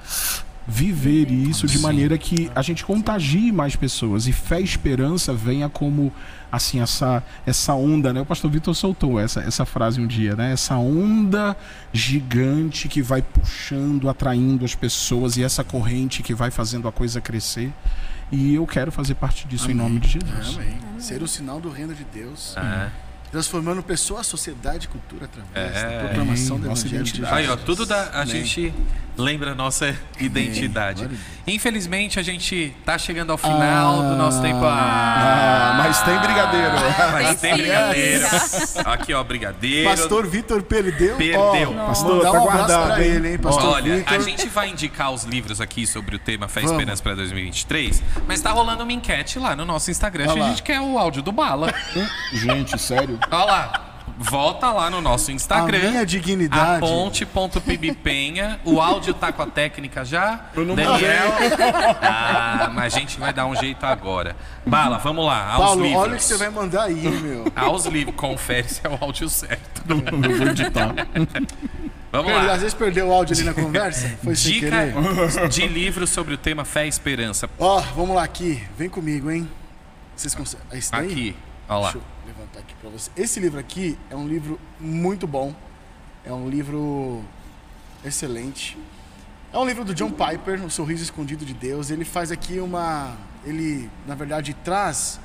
viver 0.71 1.31
isso 1.31 1.67
de 1.67 1.79
Sim. 1.79 1.83
maneira 1.83 2.19
que 2.19 2.51
a 2.55 2.61
gente 2.61 2.85
contagie 2.85 3.51
mais 3.51 3.75
pessoas 3.75 4.27
e 4.27 4.33
fé 4.33 4.61
e 4.61 4.65
esperança 4.65 5.33
venha 5.33 5.67
como 5.67 6.13
assim 6.53 6.81
essa 6.81 7.23
essa 7.47 7.73
onda, 7.75 8.13
né? 8.13 8.21
O 8.21 8.27
pastor 8.27 8.51
Vitor 8.51 8.75
soltou 8.75 9.19
essa 9.19 9.41
essa 9.41 9.65
frase 9.65 9.99
um 9.99 10.07
dia, 10.07 10.37
né? 10.37 10.53
Essa 10.53 10.77
onda 10.77 11.57
gigante 11.91 12.87
que 12.87 13.01
vai 13.01 13.23
puxando, 13.23 14.09
atraindo 14.11 14.65
as 14.65 14.75
pessoas 14.75 15.37
e 15.39 15.43
essa 15.43 15.65
corrente 15.65 16.23
que 16.23 16.35
vai 16.35 16.51
fazendo 16.51 16.87
a 16.87 16.93
coisa 16.93 17.19
crescer. 17.21 17.73
E 18.31 18.55
eu 18.55 18.67
quero 18.67 18.93
fazer 18.93 19.15
parte 19.15 19.49
disso 19.49 19.69
em 19.71 19.73
Amém. 19.73 19.83
nome 19.85 20.01
de 20.01 20.09
Jesus. 20.21 20.55
Amém. 20.57 20.77
Ser 20.99 21.23
o 21.23 21.27
sinal 21.29 21.61
do 21.61 21.71
reino 21.71 21.95
de 21.95 22.05
Deus, 22.13 22.55
É. 22.59 22.91
transformando 23.33 23.83
pessoa, 23.83 24.23
sociedade 24.23 24.85
e 24.85 24.89
cultura 24.89 25.25
através 25.25 25.77
É. 25.77 25.83
da 25.99 26.05
proclamação 26.05 26.57
Amém. 26.57 26.63
do 26.65 26.69
Nossa 26.69 26.87
identidade. 26.87 27.35
Aí, 27.35 27.49
ó, 27.49 27.57
tudo 27.57 27.87
da, 27.87 28.11
a 28.21 28.27
gente 28.27 28.73
lembra 29.19 29.53
a 29.53 29.55
nossa 29.55 29.95
identidade. 30.19 31.09
Infelizmente, 31.47 32.19
a 32.21 32.23
gente 32.23 32.75
tá 32.85 32.97
chegando 32.97 33.33
ao 33.33 33.39
final 33.39 34.03
do 34.03 34.17
nosso 34.17 34.41
tempo. 34.41 34.61
Ah, 34.63 35.75
mas 35.79 36.01
tem 36.03 36.19
brigadeiro. 36.19 36.73
mas 37.13 37.41
tem 37.41 37.55
brigadeiro. 37.55 38.27
Aqui, 38.85 39.13
ó, 39.13 39.25
brigadeiro. 39.25 39.91
Pastor 39.91 40.27
Vitor 40.27 40.63
perdeu. 40.63 41.17
Perdeu. 41.17 41.75
Ó, 41.77 41.87
Pastor, 41.87 42.17
mandar 42.17 42.33
tá 42.33 42.41
um 42.41 42.45
guardado, 42.45 43.03
ele, 43.03 43.33
hein, 43.33 43.39
Pastor 43.39 43.65
Olha, 43.65 43.97
Vitor. 43.97 44.15
a 44.15 44.19
gente 44.21 44.49
vai 44.49 44.69
indicar 44.69 45.11
os 45.11 45.25
livros 45.25 45.61
aqui 45.61 45.87
sobre 45.87 46.17
o 46.17 46.19
tema 46.19 46.47
Fé 46.47 46.61
e. 46.63 46.65
Esperança 46.65 47.03
para 47.03 47.15
2023, 47.17 48.03
mas 48.27 48.41
tá 48.41 48.51
rolando 48.51 48.85
uma 48.85 48.93
enquete 48.93 49.39
lá 49.39 49.57
no 49.57 49.65
nosso 49.65 49.91
Instagram. 49.91 50.31
A 50.31 50.35
lá. 50.35 50.49
gente 50.51 50.63
quer 50.63 50.81
o 50.81 50.99
áudio 50.99 51.23
do 51.23 51.33
Bala. 51.33 51.75
Gente, 52.33 52.79
sério? 52.79 53.19
Olha 53.31 53.45
lá. 53.45 53.88
Volta 54.19 54.71
lá 54.73 54.91
no 54.91 55.01
nosso 55.01 55.31
Instagram. 55.31 55.79
A 55.79 55.91
minha 55.91 56.07
dignidade. 56.07 56.85
Aponte.pibpenha. 56.85 58.59
O 58.65 58.81
áudio 58.81 59.15
tá 59.15 59.31
com 59.31 59.43
a 59.43 59.47
técnica 59.47 60.05
já. 60.05 60.47
Eu 60.55 60.65
não 60.65 60.75
Daniel. 60.75 61.33
Ah, 62.03 62.71
mas 62.75 62.95
a 62.95 62.99
gente 62.99 63.19
vai 63.19 63.33
dar 63.33 63.47
um 63.47 63.55
jeito 63.55 63.85
agora. 63.87 64.35
Bala, 64.67 64.99
vamos 64.99 65.25
lá. 65.25 65.53
Aos 65.53 65.65
Paulo, 65.65 65.83
livros. 65.83 66.03
olha 66.03 66.13
o 66.15 66.17
que 66.17 66.25
você 66.25 66.37
vai 66.37 66.51
mandar 66.51 66.85
aí, 66.85 66.95
meu. 67.09 67.51
Aos 67.55 67.87
livros. 67.87 68.15
Confere 68.17 68.69
se 68.69 68.81
é 68.85 68.89
o 68.89 68.99
áudio 69.01 69.29
certo. 69.29 69.83
Eu 69.89 70.37
vou 70.37 70.47
editar. 70.49 70.93
Vamos 72.11 72.33
Às 72.33 72.47
lá. 72.47 72.57
vezes 72.57 72.75
perdeu 72.75 73.09
o 73.09 73.13
áudio 73.13 73.37
ali 73.37 73.45
na 73.45 73.55
conversa. 73.55 74.09
Foi 74.25 74.35
sem 74.35 74.55
Dica 74.55 74.71
querer. 74.71 75.49
de 75.49 75.67
livro 75.69 76.07
sobre 76.07 76.35
o 76.35 76.39
tema 76.39 76.65
Fé 76.65 76.87
e 76.87 76.89
Esperança. 76.89 77.49
Ó, 77.59 77.81
vamos 77.95 78.17
lá 78.17 78.25
aqui. 78.25 78.63
Vem 78.77 78.89
comigo, 78.89 79.31
hein? 79.31 79.49
Vocês 80.17 80.35
conseguem. 80.35 80.67
Daí? 80.91 81.07
Aqui. 81.13 81.37
Olha 81.69 81.79
lá. 81.79 81.93
Deixa 81.93 81.99
eu 81.99 82.03
levantar 82.27 82.61
aqui 82.61 82.75
pra 82.81 82.91
você. 82.91 83.11
Esse 83.17 83.39
livro 83.41 83.59
aqui 83.61 83.99
é 84.11 84.17
um 84.17 84.27
livro 84.27 84.59
muito 84.81 85.27
bom. 85.27 85.55
É 86.25 86.33
um 86.33 86.49
livro 86.49 87.23
excelente. 88.05 88.77
É 89.53 89.59
um 89.59 89.65
livro 89.67 89.85
do 89.85 89.95
John 89.95 90.11
Piper, 90.11 90.65
O 90.65 90.71
Sorriso 90.71 91.03
Escondido 91.03 91.45
de 91.45 91.55
Deus. 91.55 91.91
Ele 91.91 92.05
faz 92.05 92.31
aqui 92.31 92.59
uma. 92.61 93.17
Ele, 93.45 93.91
na 94.07 94.15
verdade, 94.15 94.55
traz 94.65 95.21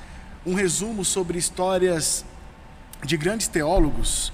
um 0.45 0.53
resumo 0.53 1.03
sobre 1.03 1.37
histórias 1.37 2.23
de 3.03 3.17
grandes 3.17 3.47
teólogos. 3.47 4.31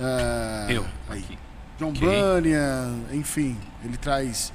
ah, 0.00 0.66
Eu. 0.70 0.84
aí. 1.08 1.20
Aqui. 1.20 1.38
John 1.78 1.88
Ok. 1.90 2.00
Bunyan, 2.00 3.00
enfim, 3.12 3.58
ele 3.84 3.96
traz 3.96 4.52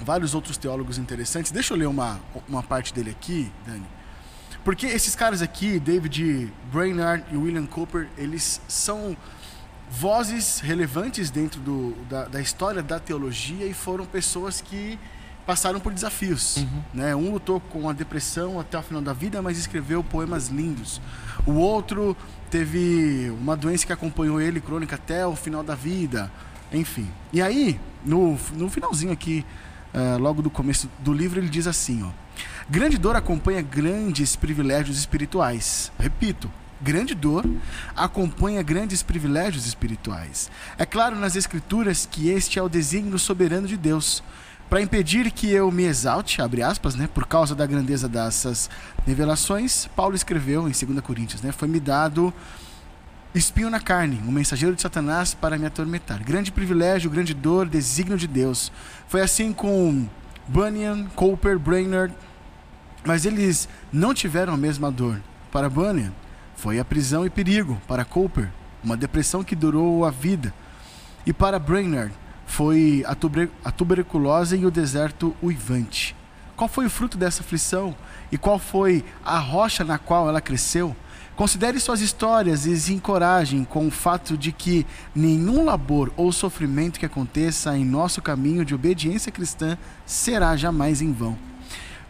vários 0.00 0.34
outros 0.34 0.56
teólogos 0.56 0.98
interessantes. 0.98 1.50
Deixa 1.50 1.72
eu 1.74 1.78
ler 1.78 1.86
uma, 1.86 2.20
uma 2.48 2.62
parte 2.62 2.92
dele 2.94 3.10
aqui, 3.10 3.50
Dani. 3.66 3.86
Porque 4.64 4.86
esses 4.86 5.14
caras 5.14 5.42
aqui, 5.42 5.78
David 5.78 6.50
Brainerd 6.72 7.24
e 7.30 7.36
William 7.36 7.66
Cooper, 7.66 8.08
eles 8.16 8.60
são 8.66 9.16
vozes 9.90 10.60
relevantes 10.60 11.30
dentro 11.30 11.60
do, 11.60 11.94
da, 12.08 12.24
da 12.24 12.40
história 12.40 12.82
da 12.82 12.98
teologia 12.98 13.66
e 13.66 13.74
foram 13.74 14.06
pessoas 14.06 14.62
que 14.62 14.98
passaram 15.46 15.78
por 15.78 15.92
desafios. 15.92 16.64
Né? 16.92 17.14
Um 17.14 17.32
lutou 17.32 17.60
com 17.60 17.88
a 17.88 17.92
depressão 17.92 18.58
até 18.58 18.78
o 18.78 18.82
final 18.82 19.02
da 19.02 19.12
vida, 19.12 19.42
mas 19.42 19.58
escreveu 19.58 20.02
poemas 20.02 20.48
lindos. 20.48 21.00
O 21.46 21.52
outro 21.52 22.16
teve 22.50 23.30
uma 23.38 23.56
doença 23.56 23.86
que 23.86 23.92
acompanhou 23.92 24.40
ele, 24.40 24.60
crônica, 24.60 24.94
até 24.94 25.26
o 25.26 25.36
final 25.36 25.62
da 25.62 25.74
vida. 25.74 26.30
Enfim. 26.72 27.08
E 27.32 27.42
aí, 27.42 27.78
no, 28.04 28.38
no 28.54 28.70
finalzinho 28.70 29.12
aqui, 29.12 29.44
eh, 29.92 30.16
logo 30.16 30.40
do 30.40 30.50
começo 30.50 30.90
do 31.00 31.12
livro, 31.12 31.38
ele 31.38 31.48
diz 31.48 31.66
assim, 31.66 32.02
ó. 32.02 32.10
Grande 32.68 32.96
dor 32.96 33.14
acompanha 33.14 33.60
grandes 33.60 34.36
privilégios 34.36 34.96
espirituais. 34.96 35.92
Repito, 35.98 36.50
grande 36.80 37.14
dor 37.14 37.44
acompanha 37.94 38.62
grandes 38.62 39.02
privilégios 39.02 39.66
espirituais. 39.66 40.50
É 40.78 40.86
claro 40.86 41.14
nas 41.14 41.36
Escrituras 41.36 42.08
que 42.10 42.30
este 42.30 42.58
é 42.58 42.62
o 42.62 42.68
desígnio 42.68 43.18
soberano 43.18 43.66
de 43.66 43.76
Deus. 43.76 44.22
Para 44.70 44.80
impedir 44.80 45.30
que 45.30 45.50
eu 45.50 45.70
me 45.70 45.84
exalte, 45.84 46.40
abre 46.40 46.62
aspas, 46.62 46.94
né, 46.94 47.06
por 47.06 47.26
causa 47.26 47.54
da 47.54 47.66
grandeza 47.66 48.08
dessas 48.08 48.70
revelações, 49.06 49.86
Paulo 49.94 50.14
escreveu 50.14 50.62
em 50.66 50.72
2 50.72 51.00
Coríntios, 51.02 51.42
né, 51.42 51.52
foi 51.52 51.68
me 51.68 51.78
dado 51.78 52.32
espinho 53.34 53.68
na 53.68 53.78
carne, 53.78 54.22
um 54.26 54.32
mensageiro 54.32 54.74
de 54.74 54.80
Satanás 54.80 55.34
para 55.34 55.58
me 55.58 55.66
atormentar. 55.66 56.24
Grande 56.24 56.50
privilégio, 56.50 57.10
grande 57.10 57.34
dor, 57.34 57.68
desígnio 57.68 58.16
de 58.16 58.26
Deus. 58.26 58.72
Foi 59.06 59.20
assim 59.20 59.52
com 59.52 60.08
Bunyan, 60.48 61.04
Cooper, 61.14 61.58
Brainerd, 61.58 62.14
mas 63.04 63.24
eles 63.24 63.68
não 63.92 64.14
tiveram 64.14 64.54
a 64.54 64.56
mesma 64.56 64.90
dor. 64.90 65.20
Para 65.52 65.68
Bunyan, 65.68 66.12
foi 66.56 66.78
a 66.78 66.84
prisão 66.84 67.26
e 67.26 67.30
perigo. 67.30 67.80
Para 67.86 68.04
Cooper, 68.04 68.50
uma 68.82 68.96
depressão 68.96 69.44
que 69.44 69.54
durou 69.54 70.04
a 70.04 70.10
vida. 70.10 70.52
E 71.26 71.32
para 71.32 71.58
Brainerd, 71.58 72.12
foi 72.46 73.04
a, 73.06 73.14
tuber 73.14 73.48
a 73.64 73.70
tuberculose 73.70 74.56
e 74.56 74.66
o 74.66 74.70
deserto 74.70 75.34
uivante. 75.42 76.14
Qual 76.56 76.68
foi 76.68 76.86
o 76.86 76.90
fruto 76.90 77.18
dessa 77.18 77.42
aflição? 77.42 77.94
E 78.30 78.38
qual 78.38 78.58
foi 78.58 79.04
a 79.24 79.38
rocha 79.38 79.84
na 79.84 79.98
qual 79.98 80.28
ela 80.28 80.40
cresceu? 80.40 80.94
Considere 81.34 81.80
suas 81.80 82.00
histórias 82.00 82.64
e 82.64 82.78
se 82.78 82.94
encorajem 82.94 83.64
com 83.64 83.88
o 83.88 83.90
fato 83.90 84.38
de 84.38 84.52
que 84.52 84.86
nenhum 85.12 85.64
labor 85.64 86.12
ou 86.16 86.30
sofrimento 86.30 87.00
que 87.00 87.06
aconteça 87.06 87.76
em 87.76 87.84
nosso 87.84 88.22
caminho 88.22 88.64
de 88.64 88.72
obediência 88.72 89.32
cristã 89.32 89.76
será 90.06 90.56
jamais 90.56 91.02
em 91.02 91.12
vão. 91.12 91.36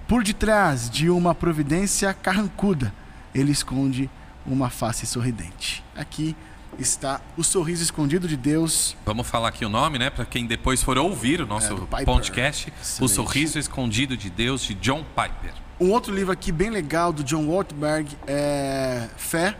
Por 0.06 0.22
detrás 0.22 0.90
de 0.90 1.08
uma 1.08 1.34
providência 1.34 2.12
carrancuda, 2.12 2.92
ele 3.34 3.50
esconde 3.50 4.10
uma 4.46 4.68
face 4.68 5.06
sorridente. 5.06 5.82
Aqui 5.96 6.36
está 6.78 7.22
o 7.38 7.42
sorriso 7.42 7.82
escondido 7.82 8.28
de 8.28 8.36
Deus. 8.36 8.94
Vamos 9.06 9.26
falar 9.26 9.48
aqui 9.48 9.64
o 9.64 9.68
nome, 9.68 9.98
né? 9.98 10.10
Para 10.10 10.26
quem 10.26 10.46
depois 10.46 10.82
for 10.82 10.98
ouvir 10.98 11.40
o 11.40 11.46
nosso 11.46 11.72
é, 11.72 12.04
podcast. 12.04 12.70
Excelente. 12.80 13.02
O 13.02 13.08
Sorriso 13.08 13.58
Escondido 13.58 14.16
de 14.16 14.28
Deus, 14.28 14.62
de 14.62 14.74
John 14.74 15.04
Piper. 15.04 15.52
Um 15.80 15.90
outro 15.90 16.14
livro 16.14 16.32
aqui 16.32 16.52
bem 16.52 16.70
legal 16.70 17.12
do 17.12 17.24
John 17.24 17.48
Wartberg 17.48 18.16
é 18.26 19.08
Fé, 19.16 19.56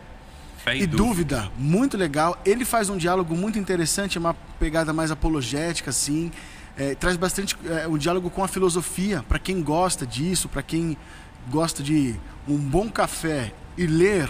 Fé 0.58 0.76
e, 0.76 0.82
e 0.82 0.86
dúvida. 0.86 1.42
dúvida. 1.42 1.52
muito 1.58 1.96
legal. 1.96 2.40
Ele 2.44 2.64
faz 2.64 2.90
um 2.90 2.96
diálogo 2.96 3.34
muito 3.34 3.58
interessante, 3.58 4.18
uma 4.18 4.34
pegada 4.58 4.92
mais 4.92 5.10
apologética, 5.10 5.90
assim. 5.90 6.30
É, 6.76 6.94
traz 6.94 7.16
bastante 7.16 7.56
é, 7.66 7.86
um 7.86 7.96
diálogo 7.96 8.28
com 8.30 8.42
a 8.42 8.48
filosofia, 8.48 9.24
para 9.28 9.38
quem 9.38 9.62
gosta 9.62 10.06
disso, 10.06 10.48
para 10.48 10.62
quem 10.62 10.96
gosta 11.50 11.82
de 11.82 12.16
um 12.48 12.58
bom 12.58 12.88
café 12.90 13.52
e 13.76 13.86
ler. 13.86 14.28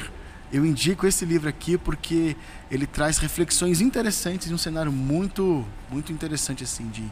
Eu 0.52 0.64
indico 0.64 1.06
esse 1.06 1.24
livro 1.24 1.48
aqui 1.48 1.76
porque 1.76 2.36
ele 2.70 2.86
traz 2.86 3.18
reflexões 3.18 3.80
interessantes 3.80 4.50
em 4.50 4.54
um 4.54 4.58
cenário 4.58 4.92
muito, 4.92 5.64
muito 5.90 6.12
interessante 6.12 6.62
assim 6.62 6.88
de 6.88 7.10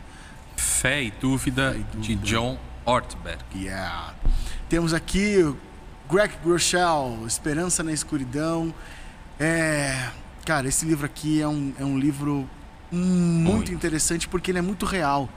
Fé 0.57 1.03
e 1.03 1.11
Dúvida, 1.11 1.73
Fé 1.73 1.79
e 1.79 1.83
dúvida. 1.83 2.01
de 2.03 2.17
John 2.17 2.59
Ortberg. 2.85 3.43
Yeah. 3.55 4.15
Temos 4.69 4.95
aqui 4.95 5.55
Greg 6.11 6.35
Groeschel, 6.45 7.25
Esperança 7.27 7.83
na 7.83 7.93
Escuridão. 7.93 8.73
É, 9.41 10.11
cara, 10.45 10.69
esse 10.69 10.85
livro 10.85 11.07
aqui 11.07 11.41
é 11.41 11.49
um, 11.49 11.73
é 11.79 11.85
um 11.85 11.99
livro 11.99 12.49
muito, 12.93 13.53
muito 13.53 13.73
interessante 13.73 14.29
porque 14.29 14.51
ele 14.51 14.59
é 14.59 14.63
muito 14.63 14.87
real. 14.87 15.29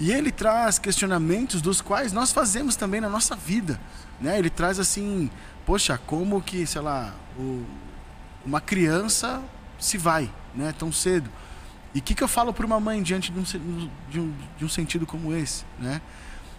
E 0.00 0.12
ele 0.12 0.30
traz 0.30 0.78
questionamentos 0.78 1.60
dos 1.60 1.80
quais 1.80 2.12
nós 2.12 2.32
fazemos 2.32 2.76
também 2.76 3.00
na 3.00 3.08
nossa 3.08 3.34
vida. 3.34 3.80
Né? 4.20 4.38
Ele 4.38 4.48
traz 4.48 4.78
assim, 4.78 5.30
poxa, 5.66 5.98
como 6.06 6.40
que, 6.40 6.66
sei 6.66 6.80
lá, 6.80 7.12
o, 7.36 7.64
uma 8.46 8.60
criança 8.60 9.42
se 9.78 9.98
vai 9.98 10.30
né, 10.54 10.72
tão 10.76 10.92
cedo. 10.92 11.28
E 11.94 11.98
o 11.98 12.02
que, 12.02 12.14
que 12.14 12.22
eu 12.22 12.28
falo 12.28 12.52
para 12.52 12.64
uma 12.64 12.78
mãe 12.78 13.02
diante 13.02 13.32
de 13.32 13.38
um, 13.38 13.42
de 14.08 14.20
um, 14.20 14.34
de 14.58 14.64
um 14.64 14.68
sentido 14.68 15.06
como 15.06 15.34
esse? 15.34 15.64
Né? 15.78 16.00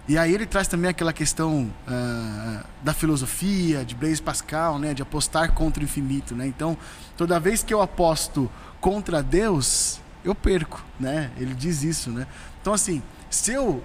E 0.10 0.18
aí 0.18 0.34
ele 0.34 0.46
traz 0.46 0.68
também 0.68 0.90
aquela 0.90 1.14
questão 1.14 1.72
uh, 1.88 2.66
da 2.84 2.94
filosofia, 2.94 3.86
de 3.86 3.94
Blaise 3.94 4.22
Pascal, 4.22 4.80
né, 4.80 4.92
de 4.94 5.04
apostar 5.04 5.52
contra 5.52 5.82
o 5.82 5.84
infinito, 5.84 6.36
né? 6.36 6.48
Então, 6.48 6.76
toda 7.16 7.40
vez 7.40 7.62
que 7.62 7.72
eu 7.72 7.80
aposto 7.80 8.50
contra 8.82 9.22
Deus, 9.22 10.02
eu 10.24 10.36
perco, 10.36 10.84
né? 11.00 11.32
Ele 11.38 11.54
diz 11.54 11.84
isso, 11.84 12.12
né? 12.12 12.28
Então, 12.62 12.74
assim, 12.74 13.02
se 13.30 13.52
eu 13.52 13.84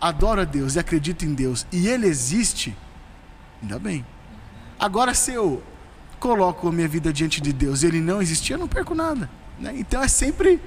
adoro 0.00 0.40
a 0.40 0.44
Deus 0.44 0.76
e 0.76 0.78
acredito 0.78 1.24
em 1.24 1.34
Deus 1.34 1.66
e 1.72 1.88
Ele 1.88 2.06
existe, 2.06 2.76
ainda 3.62 3.78
bem. 3.78 4.04
Agora, 4.78 5.14
se 5.14 5.32
eu 5.32 5.62
coloco 6.18 6.68
a 6.68 6.72
minha 6.72 6.88
vida 6.88 7.12
diante 7.12 7.40
de 7.40 7.52
Deus 7.52 7.82
e 7.82 7.86
Ele 7.86 8.00
não 8.00 8.20
existir, 8.20 8.52
eu 8.52 8.58
não 8.58 8.68
perco 8.68 8.94
nada. 8.94 9.30
Né? 9.58 9.74
Então, 9.76 10.02
é 10.02 10.08
sempre 10.08 10.60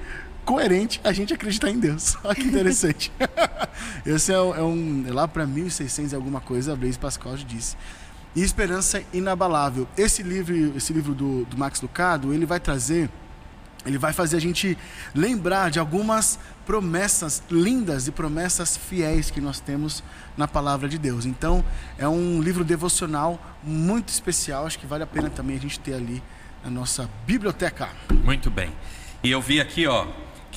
coerente 0.44 0.98
a 1.04 1.12
gente 1.12 1.34
acreditar 1.34 1.70
em 1.70 1.78
Deus. 1.78 2.16
Olha 2.24 2.34
que 2.34 2.42
interessante. 2.42 3.12
Esse 4.06 4.32
é, 4.32 4.40
um, 4.40 5.04
é 5.06 5.12
lá 5.12 5.28
para 5.28 5.46
1600 5.46 6.14
alguma 6.14 6.40
coisa, 6.40 6.72
a 6.72 6.76
Blaise 6.76 6.98
Pascal 6.98 7.36
disse. 7.36 7.76
E 8.34 8.42
esperança 8.42 9.02
inabalável. 9.12 9.86
Esse 9.96 10.22
livro, 10.22 10.76
esse 10.76 10.92
livro 10.92 11.14
do, 11.14 11.44
do 11.44 11.58
Max 11.58 11.82
Lucado, 11.82 12.32
ele 12.32 12.46
vai 12.46 12.58
trazer, 12.58 13.10
ele 13.86 13.98
vai 13.98 14.12
fazer 14.12 14.36
a 14.36 14.40
gente 14.40 14.76
lembrar 15.14 15.70
de 15.70 15.78
algumas 15.78 16.38
promessas 16.66 17.42
lindas 17.50 18.06
e 18.06 18.10
promessas 18.10 18.76
fiéis 18.76 19.30
que 19.30 19.40
nós 19.40 19.60
temos 19.60 20.02
na 20.36 20.46
palavra 20.46 20.88
de 20.88 20.98
Deus. 20.98 21.24
Então, 21.24 21.64
é 21.96 22.06
um 22.06 22.40
livro 22.42 22.64
devocional 22.64 23.40
muito 23.62 24.08
especial, 24.08 24.66
acho 24.66 24.78
que 24.78 24.86
vale 24.86 25.02
a 25.02 25.06
pena 25.06 25.30
também 25.30 25.56
a 25.56 25.60
gente 25.60 25.80
ter 25.80 25.94
ali 25.94 26.22
na 26.62 26.70
nossa 26.70 27.08
biblioteca. 27.26 27.88
Muito 28.24 28.50
bem. 28.50 28.70
E 29.22 29.30
eu 29.30 29.40
vi 29.40 29.60
aqui, 29.60 29.86
ó, 29.86 30.06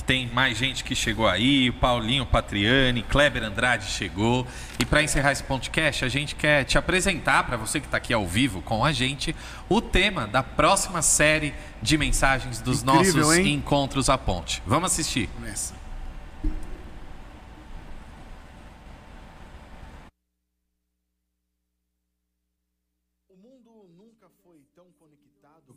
que 0.02 0.06
tem 0.06 0.28
mais 0.32 0.58
gente 0.58 0.82
que 0.82 0.94
chegou 0.94 1.28
aí, 1.28 1.70
o 1.70 1.72
Paulinho 1.74 2.26
Patriani, 2.26 3.02
Kleber 3.02 3.44
Andrade 3.44 3.86
chegou. 3.86 4.46
E 4.78 4.84
para 4.84 5.02
encerrar 5.02 5.32
esse 5.32 5.44
podcast, 5.44 6.04
a 6.04 6.08
gente 6.08 6.34
quer 6.34 6.64
te 6.64 6.76
apresentar, 6.76 7.44
para 7.44 7.56
você 7.56 7.78
que 7.80 7.86
está 7.86 7.96
aqui 7.96 8.12
ao 8.12 8.26
vivo 8.26 8.60
com 8.62 8.84
a 8.84 8.92
gente, 8.92 9.34
o 9.68 9.80
tema 9.80 10.26
da 10.26 10.42
próxima 10.42 11.00
série 11.00 11.54
de 11.80 11.96
mensagens 11.96 12.60
dos 12.60 12.82
Incrível, 12.82 13.22
nossos 13.22 13.38
hein? 13.38 13.54
encontros 13.54 14.10
à 14.10 14.18
ponte. 14.18 14.62
Vamos 14.66 14.92
assistir. 14.92 15.28
Começa. 15.28 15.81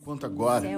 Quanto 0.05 0.23
agora. 0.23 0.69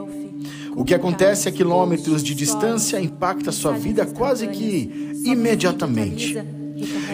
O 0.74 0.86
que 0.86 0.94
acontece 0.94 1.50
a 1.50 1.52
quilômetros 1.52 2.24
de 2.24 2.34
distância 2.34 2.98
impacta 3.02 3.52
sua 3.52 3.74
vida 3.74 4.06
quase 4.06 4.48
que 4.48 5.12
imediatamente. 5.26 6.42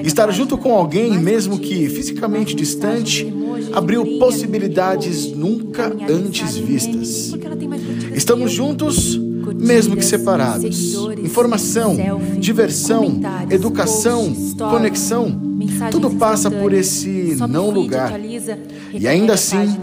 Estar 0.03 0.29
junto 0.29 0.55
com 0.55 0.75
alguém, 0.75 1.17
mesmo 1.17 1.57
que 1.57 1.89
fisicamente 1.89 2.55
distante, 2.55 3.33
abriu 3.73 4.19
possibilidades 4.19 5.31
nunca 5.31 5.91
antes 6.07 6.55
vistas. 6.55 7.33
Estamos 8.13 8.51
juntos, 8.51 9.17
mesmo 9.55 9.97
que 9.97 10.05
separados. 10.05 10.93
Informação, 11.17 11.97
diversão, 12.37 13.19
educação, 13.49 14.31
conexão, 14.69 15.41
tudo 15.89 16.11
passa 16.11 16.51
por 16.51 16.73
esse 16.73 17.37
não 17.49 17.71
lugar. 17.71 18.13
E 18.93 19.07
ainda 19.07 19.33
assim, 19.33 19.79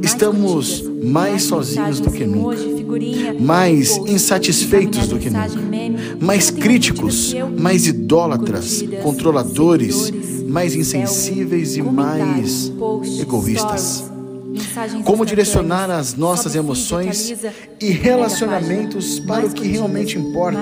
estamos 0.00 0.82
mais 1.02 1.42
sozinhos 1.44 2.00
do 2.00 2.10
que 2.10 2.24
nunca, 2.24 2.56
mais 3.40 3.96
insatisfeitos 4.06 5.08
do 5.08 5.18
que 5.18 5.30
nunca, 5.30 5.60
mais 6.20 6.50
críticos, 6.50 7.34
mais 7.58 7.86
idólatras, 7.86 8.84
controladores, 9.02 10.12
mais 10.48 10.74
insensíveis 10.74 11.76
e 11.76 11.82
mais 11.82 12.72
egoístas. 13.20 14.04
Como 15.04 15.24
direcionar 15.24 15.90
as 15.90 16.14
nossas 16.14 16.54
emoções 16.54 17.34
e 17.80 17.90
relacionamentos 17.90 19.18
para 19.20 19.46
o 19.46 19.50
que 19.50 19.66
realmente 19.66 20.18
importa? 20.18 20.60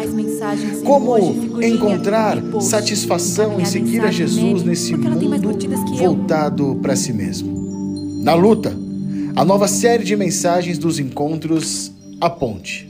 Como 0.85 1.19
encontrar 1.61 2.39
satisfação 2.61 3.61
em 3.61 3.65
seguir 3.65 4.03
a 4.03 4.11
Jesus 4.11 4.63
nesse 4.63 4.97
mundo 4.97 5.59
voltado 5.97 6.79
para 6.81 6.95
si 6.95 7.13
mesmo? 7.13 8.23
Na 8.23 8.35
luta, 8.35 8.77
a 9.37 9.45
nova 9.45 9.69
série 9.69 10.05
de 10.05 10.17
mensagens 10.17 10.79
dos 10.79 10.99
encontros 10.99 11.93
A 12.21 12.29
Ponte. 12.29 12.89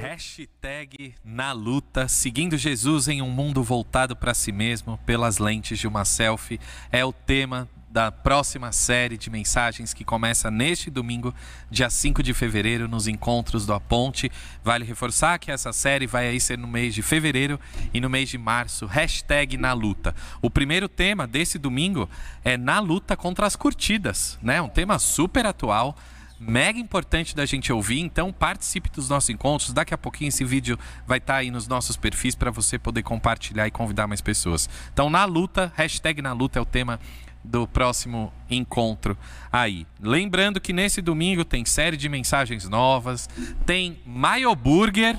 Hashtag 0.00 1.14
na 1.24 1.52
luta, 1.52 2.08
seguindo 2.08 2.56
Jesus 2.56 3.08
em 3.08 3.22
um 3.22 3.30
mundo 3.30 3.62
voltado 3.62 4.14
para 4.16 4.34
si 4.34 4.52
mesmo 4.52 4.98
pelas 5.06 5.38
lentes 5.38 5.78
de 5.78 5.86
uma 5.86 6.04
selfie, 6.04 6.60
é 6.90 7.04
o 7.04 7.12
tema 7.12 7.68
da 7.92 8.10
próxima 8.10 8.72
série 8.72 9.18
de 9.18 9.28
mensagens 9.28 9.92
que 9.92 10.02
começa 10.02 10.50
neste 10.50 10.90
domingo, 10.90 11.34
dia 11.70 11.90
5 11.90 12.22
de 12.22 12.32
fevereiro, 12.32 12.88
nos 12.88 13.06
encontros 13.06 13.66
do 13.66 13.74
A 13.74 13.78
Ponte. 13.78 14.32
Vale 14.64 14.82
reforçar 14.82 15.38
que 15.38 15.50
essa 15.50 15.74
série 15.74 16.06
vai 16.06 16.26
aí 16.26 16.40
ser 16.40 16.56
no 16.56 16.66
mês 16.66 16.94
de 16.94 17.02
fevereiro 17.02 17.60
e 17.92 18.00
no 18.00 18.08
mês 18.08 18.30
de 18.30 18.38
março, 18.38 18.86
hashtag 18.86 19.58
na 19.58 19.74
luta. 19.74 20.14
O 20.40 20.48
primeiro 20.48 20.88
tema 20.88 21.26
desse 21.26 21.58
domingo 21.58 22.08
é 22.42 22.56
na 22.56 22.80
luta 22.80 23.14
contra 23.14 23.46
as 23.46 23.54
curtidas, 23.54 24.38
né? 24.42 24.62
Um 24.62 24.70
tema 24.70 24.98
super 24.98 25.44
atual 25.44 25.94
mega 26.40 26.78
importante 26.78 27.36
da 27.36 27.46
gente 27.46 27.72
ouvir. 27.72 28.00
Então 28.00 28.32
participe 28.32 28.90
dos 28.90 29.08
nossos 29.08 29.30
encontros. 29.30 29.72
Daqui 29.72 29.94
a 29.94 29.98
pouquinho 29.98 30.28
esse 30.28 30.44
vídeo 30.44 30.78
vai 31.06 31.18
estar 31.18 31.36
aí 31.36 31.50
nos 31.50 31.68
nossos 31.68 31.96
perfis 31.96 32.34
para 32.34 32.50
você 32.50 32.78
poder 32.78 33.02
compartilhar 33.02 33.66
e 33.66 33.70
convidar 33.70 34.06
mais 34.06 34.20
pessoas. 34.20 34.68
Então 34.92 35.08
na 35.08 35.24
luta, 35.24 35.72
hashtag 35.76 36.20
na 36.20 36.32
luta 36.32 36.58
é 36.58 36.62
o 36.62 36.66
tema 36.66 36.98
do 37.44 37.66
próximo 37.66 38.32
encontro 38.50 39.16
aí. 39.52 39.86
Lembrando 40.00 40.60
que 40.60 40.72
nesse 40.72 41.00
domingo 41.02 41.44
tem 41.44 41.64
série 41.64 41.96
de 41.96 42.08
mensagens 42.08 42.68
novas, 42.68 43.28
tem 43.66 43.98
Mayo 44.06 44.54
Burger. 44.54 45.18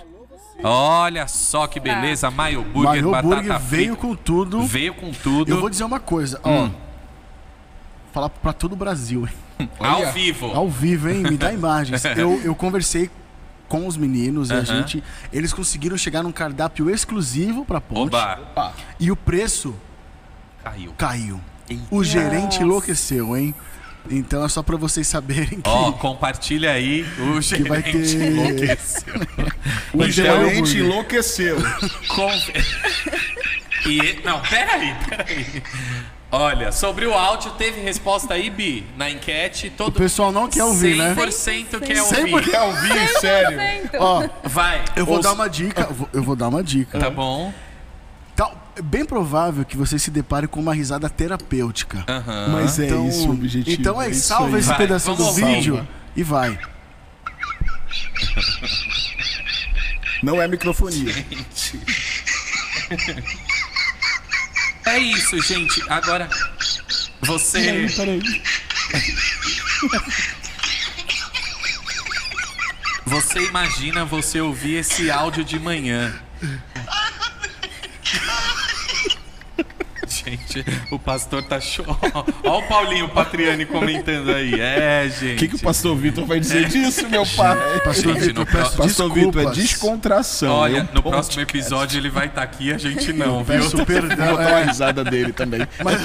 Olha 0.64 1.28
só 1.28 1.68
que 1.68 1.80
beleza, 1.80 2.30
Mayo 2.32 2.64
Burger, 2.64 3.04
batata 3.04 3.22
Burger 3.28 3.60
veio 3.60 3.86
frita. 3.88 4.02
com 4.02 4.16
tudo. 4.16 4.64
Veio 4.64 4.94
com 4.94 5.12
tudo. 5.12 5.52
Eu 5.52 5.60
vou 5.60 5.70
dizer 5.70 5.84
uma 5.84 6.00
coisa, 6.00 6.40
Hum. 6.46 6.70
ó. 6.80 6.84
Falar 8.14 8.30
pra 8.30 8.54
todo 8.54 8.74
o 8.74 8.76
Brasil, 8.76 9.28
hein? 9.28 9.70
ao 9.80 9.98
Olha, 10.02 10.12
vivo. 10.12 10.46
Ao 10.48 10.70
vivo, 10.70 11.10
hein? 11.10 11.24
Me 11.24 11.38
dá 11.38 11.52
imagens. 11.52 12.04
Eu, 12.16 12.40
eu 12.44 12.56
conversei 12.56 13.10
com 13.68 13.88
os 13.88 13.98
meninos 13.98 14.52
e 14.52 14.54
a 14.54 14.64
gente. 14.64 15.04
Eles 15.32 15.52
conseguiram 15.52 15.98
chegar 15.98 16.22
num 16.22 16.32
cardápio 16.32 16.90
exclusivo 16.92 17.66
pra 17.66 17.82
ponte. 17.82 18.16
Oba, 18.16 18.74
E 19.00 19.10
o 19.12 19.16
preço 19.16 19.74
caiu. 20.64 20.94
caiu. 20.98 21.42
O 21.90 22.04
gerente 22.04 22.62
enlouqueceu, 22.62 23.36
hein? 23.38 23.54
Então 24.12 24.44
é 24.44 24.50
só 24.50 24.62
pra 24.62 24.76
vocês 24.76 25.08
saberem 25.08 25.62
que. 25.62 25.70
Ó, 25.70 25.92
compartilha 25.94 26.72
aí 26.72 27.06
o 27.20 27.40
gerente 27.42 27.70
vai 27.70 27.82
ter- 27.82 28.22
enlouqueceu. 28.22 29.14
O 29.94 29.98
Então, 30.04 30.10
gerente 30.12 30.78
enlouqueceu. 30.80 31.58
Com- 32.10 32.30
E, 33.86 34.22
não, 34.24 34.40
peraí, 34.42 34.96
peraí. 35.10 35.64
Olha, 36.32 36.72
sobre 36.72 37.06
o 37.06 37.14
áudio, 37.14 37.52
teve 37.52 37.82
resposta 37.82 38.34
aí, 38.34 38.50
Bi, 38.50 38.86
na 38.98 39.10
enquete. 39.10 39.68
O 39.68 39.72
Todo 39.72 39.92
pessoal 40.00 40.32
não 40.32 40.48
quer 40.50 40.64
ouvir, 40.64 40.96
né? 40.98 41.14
100% 41.16 41.80
quer 41.82 41.98
Sempre 41.98 42.34
ouvir. 42.34 42.50
Quer 42.50 42.62
ouvir, 42.62 43.08
sério? 43.20 43.60
Ó, 44.00 44.28
Vai. 44.46 44.84
eu 44.96 45.06
vou 45.06 45.18
ouça. 45.18 45.28
dar 45.30 45.36
uma 45.36 45.50
dica. 45.50 45.82
eu 45.82 45.94
vou- 45.94 46.10
Eu 46.14 46.24
vou 46.24 46.36
dar 46.36 46.48
uma 46.48 46.64
dica. 46.64 46.98
Tá 46.98 47.10
bom. 47.10 47.54
Tal- 48.36 48.72
é 48.76 48.82
bem 48.82 49.06
provável 49.06 49.64
que 49.64 49.78
você 49.78 50.00
se 50.00 50.10
depare 50.10 50.48
com 50.48 50.60
uma 50.60 50.74
risada 50.74 51.08
terapêutica. 51.10 52.04
Mas 52.52 52.80
é 52.80 52.86
Então, 52.88 53.08
isso 53.08 53.28
o 53.28 53.32
objetivo. 53.32 53.80
então 53.82 54.02
é, 54.02 54.10
isso 54.10 54.28
salva 54.28 54.58
esse 54.58 54.68
Vai, 54.70 54.78
pedacinho 54.78 55.16
do 55.16 55.32
vídeo 55.34 55.88
e 56.16 56.24
vai. 56.24 56.58
Não 60.24 60.42
é 60.42 60.48
microfonia. 60.48 61.14
É 64.86 64.98
isso, 64.98 65.40
gente. 65.42 65.84
Agora, 65.90 66.28
você. 67.22 67.88
Peraí. 67.96 68.22
Você 73.06 73.40
imagina 73.48 74.06
você 74.06 74.40
ouvir 74.42 74.76
esse 74.76 75.12
áudio 75.12 75.44
de 75.44 75.60
manhã. 75.60 76.14
Gente, 80.34 80.66
o 80.92 80.98
pastor 81.00 81.44
tá 81.44 81.60
chorando. 81.60 81.98
Olha 82.44 82.54
o 82.54 82.68
Paulinho 82.68 83.10
Patriani 83.10 83.66
comentando 83.66 84.30
aí. 84.32 84.60
É, 84.60 85.08
gente. 85.10 85.36
O 85.36 85.38
que, 85.38 85.48
que 85.50 85.56
o 85.56 85.60
pastor 85.60 85.96
Vitor 85.96 86.26
vai 86.26 86.40
dizer 86.40 86.68
disso, 86.70 87.08
meu 87.10 87.26
pai? 87.26 87.58
Pastor 87.84 88.14
Gente, 88.16 88.28
Vitor, 88.28 88.46
peço 88.46 88.78
Pastor 88.78 89.14
Vitor, 89.14 89.42
é 89.42 89.52
descontração. 89.52 90.54
Olha, 90.54 90.78
é 90.80 90.82
um 90.84 90.88
no 90.96 91.04
próximo 91.04 91.42
episódio 91.42 91.98
ele 92.00 92.10
vai 92.10 92.28
estar 92.28 92.42
aqui 92.44 92.68
e 92.70 92.74
a 92.74 92.78
gente 92.78 93.14
não, 93.14 93.44
viu? 93.44 93.60
Peço 93.62 93.78
Vou 93.78 93.86
perdão. 93.86 94.28
botar 94.28 94.50
uma 94.50 94.60
É, 94.60 94.64
risada 94.66 95.04
dele 95.04 95.34
também. 95.34 95.68
mas 95.84 96.00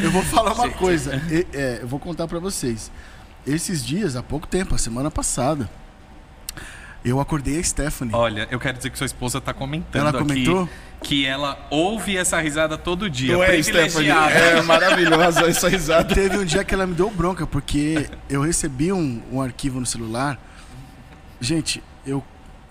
eu 0.00 0.10
vou 0.10 0.22
falar 0.22 0.52
uma 0.52 0.68
coisa. 0.70 1.20
E- 1.30 1.46
é, 1.52 1.78
eu 1.82 1.88
vou 1.88 1.98
contar 2.00 2.26
pra 2.26 2.38
vocês. 2.38 2.90
Esses 3.46 3.84
dias, 3.84 4.16
há 4.16 4.22
pouco 4.22 4.46
tempo, 4.46 4.74
a 4.74 4.78
semana 4.78 5.10
passada, 5.10 5.68
eu 7.04 7.20
acordei 7.20 7.58
a 7.58 7.62
Stephanie. 7.62 8.14
Olha, 8.14 8.46
eu 8.50 8.58
quero 8.60 8.76
dizer 8.76 8.90
que 8.90 8.98
sua 8.98 9.06
esposa 9.06 9.40
tá 9.40 9.52
comentando 9.54 10.08
Ela 10.08 10.12
comentou? 10.18 10.62
aqui 10.64 10.70
que 11.02 11.24
ela 11.24 11.58
ouve 11.70 12.14
essa 12.16 12.38
risada 12.40 12.76
todo 12.76 13.08
dia. 13.08 13.34
É, 13.42 13.62
Stephanie? 13.62 14.10
É 14.10 14.60
maravilhosa 14.62 15.46
essa 15.48 15.66
risada. 15.68 16.04
Teve 16.14 16.36
um 16.36 16.44
dia 16.44 16.62
que 16.62 16.74
ela 16.74 16.86
me 16.86 16.94
deu 16.94 17.10
bronca, 17.10 17.46
porque 17.46 18.06
eu 18.28 18.42
recebi 18.42 18.92
um, 18.92 19.22
um 19.32 19.40
arquivo 19.40 19.80
no 19.80 19.86
celular. 19.86 20.38
Gente, 21.40 21.82
eu. 22.06 22.22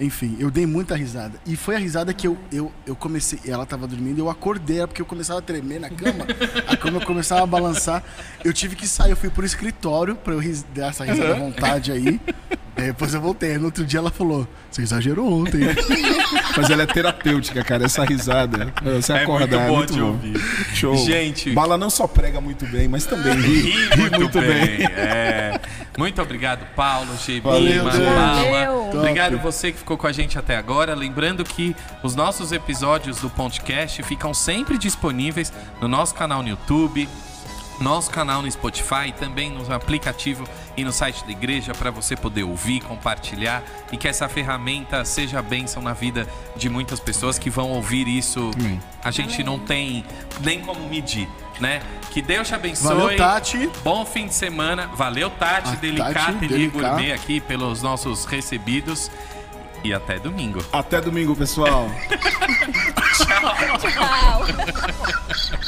Enfim, 0.02 0.38
eu 0.40 0.50
dei 0.50 0.66
muita 0.66 0.96
risada. 0.96 1.34
E 1.46 1.58
foi 1.58 1.76
a 1.76 1.78
risada 1.80 2.14
que 2.14 2.26
eu, 2.26 2.38
eu, 2.54 2.72
eu 2.86 2.96
comecei. 2.96 3.38
Ela 3.46 3.66
tava 3.66 3.86
dormindo, 3.86 4.20
eu 4.20 4.30
acordei, 4.30 4.78
porque 4.88 5.02
eu 5.02 5.06
começava 5.06 5.40
a 5.40 5.42
tremer 5.42 5.78
na 5.82 5.90
cama. 5.90 6.26
a 6.68 6.78
cama 6.78 7.02
começava 7.02 7.44
a 7.44 7.46
balançar. 7.46 8.02
Eu 8.42 8.54
tive 8.54 8.78
que 8.78 8.88
sair, 8.88 9.10
eu 9.12 9.18
fui 9.18 9.30
pro 9.30 9.46
escritório 9.46 10.16
pra 10.16 10.34
eu 10.34 10.40
ris- 10.40 10.64
dar 10.74 10.88
essa 10.92 11.04
risada 11.04 11.34
à 11.34 11.38
vontade 11.38 11.92
aí. 11.92 12.22
Aí 12.80 12.88
Depois 12.88 13.14
eu 13.14 13.22
voltei. 13.22 13.58
No 13.58 13.66
outro 13.66 13.86
dia 13.86 14.00
ela 14.00 14.12
falou: 14.12 14.48
Você 14.72 14.82
exagerou 14.82 15.32
ontem. 15.42 15.60
Mas 16.56 16.70
ela 16.70 16.84
é 16.84 16.86
terapêutica, 16.86 17.64
cara. 17.64 17.86
Essa 17.86 18.04
risada. 18.06 18.74
Você 18.84 19.14
É 19.14 19.24
acorda, 19.24 19.46
muito 19.48 19.56
é 19.64 19.68
boa 19.68 19.78
muito 19.80 19.94
de 19.94 20.00
bom. 20.00 20.08
ouvir. 20.08 20.40
Show. 20.74 20.96
Gente. 20.98 21.52
Bala 21.52 21.78
não 21.78 21.90
só 21.90 22.08
prega 22.08 22.40
muito 22.42 22.66
bem, 22.66 22.88
mas 22.88 23.06
também 23.06 23.34
ri, 23.36 23.62
Ri 23.72 23.72
ri 23.72 24.10
muito, 24.18 24.40
bem. 24.42 24.86
É. 24.96 25.60
Muito 25.98 26.22
obrigado, 26.22 26.66
Paulo, 26.76 27.08
gente. 27.18 27.42
Bala. 27.42 27.60
Valeu. 27.60 28.90
Obrigado 28.94 29.32
Top. 29.34 29.44
você 29.44 29.72
que 29.72 29.78
ficou 29.80 29.98
com 29.98 30.08
a 30.08 30.12
gente 30.12 30.38
até 30.38 30.56
agora. 30.58 30.96
Lembrando 30.96 31.44
que 31.44 31.76
os 32.04 32.16
nossos 32.16 32.52
episódios 32.52 33.20
do 33.22 33.30
podcast 33.30 34.02
ficam 34.04 34.34
sempre 34.34 34.78
disponíveis 34.78 35.52
no 35.82 35.88
nosso 35.88 36.14
canal 36.16 36.42
no 36.42 36.50
YouTube, 36.50 37.08
nosso 37.80 38.10
canal 38.10 38.42
no 38.42 38.52
Spotify, 38.52 39.14
também 39.18 39.52
no 39.52 39.74
aplicativo 39.74 40.48
e 40.76 40.84
no 40.84 40.92
site 40.92 41.24
da 41.26 41.32
igreja 41.32 41.74
para 41.74 41.92
você 41.92 42.16
poder 42.16 42.44
ouvir, 42.44 42.82
compartilhar 42.82 43.64
e 43.92 43.98
que 43.98 44.08
essa 44.08 44.28
ferramenta 44.28 45.04
seja 45.06 45.42
bênção 45.42 45.82
na 45.82 45.94
vida 45.94 46.28
de 46.56 46.70
muitas 46.70 47.00
pessoas 47.00 47.40
que 47.40 47.50
vão 47.50 47.70
ouvir 47.72 48.08
isso. 48.08 48.52
Amém. 48.56 48.80
A 49.04 49.12
gente 49.12 49.44
não 49.44 49.58
tem 49.60 50.06
nem 50.42 50.62
como 50.62 50.88
medir, 50.90 51.28
né? 51.60 51.82
Que 52.12 52.22
Deus 52.22 52.48
te 52.48 52.56
abençoe. 52.56 52.96
Valeu, 52.96 53.18
Tati. 53.18 53.70
Bom 53.84 54.06
fim 54.06 54.28
de 54.28 54.34
semana. 54.34 54.88
Valeu, 54.88 55.30
Tati, 55.30 55.70
A 55.70 55.76
Delicata 55.76 56.46
e. 56.46 56.68
Gourmet 56.68 57.12
aqui 57.12 57.40
pelos 57.40 57.82
nossos 57.82 58.26
recebidos. 58.26 59.12
E 59.84 59.94
até 59.94 60.20
domingo. 60.20 60.64
Até 60.74 61.00
domingo, 61.00 61.34
pessoal. 61.36 61.90
Tchau. 63.18 64.46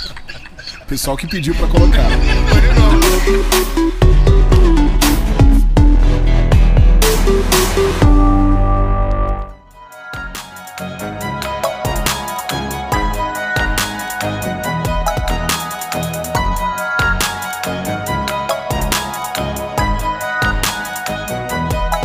Pessoal 0.91 1.15
que 1.15 1.25
pediu 1.25 1.55
pra 1.55 1.67
colocar. 1.67 2.09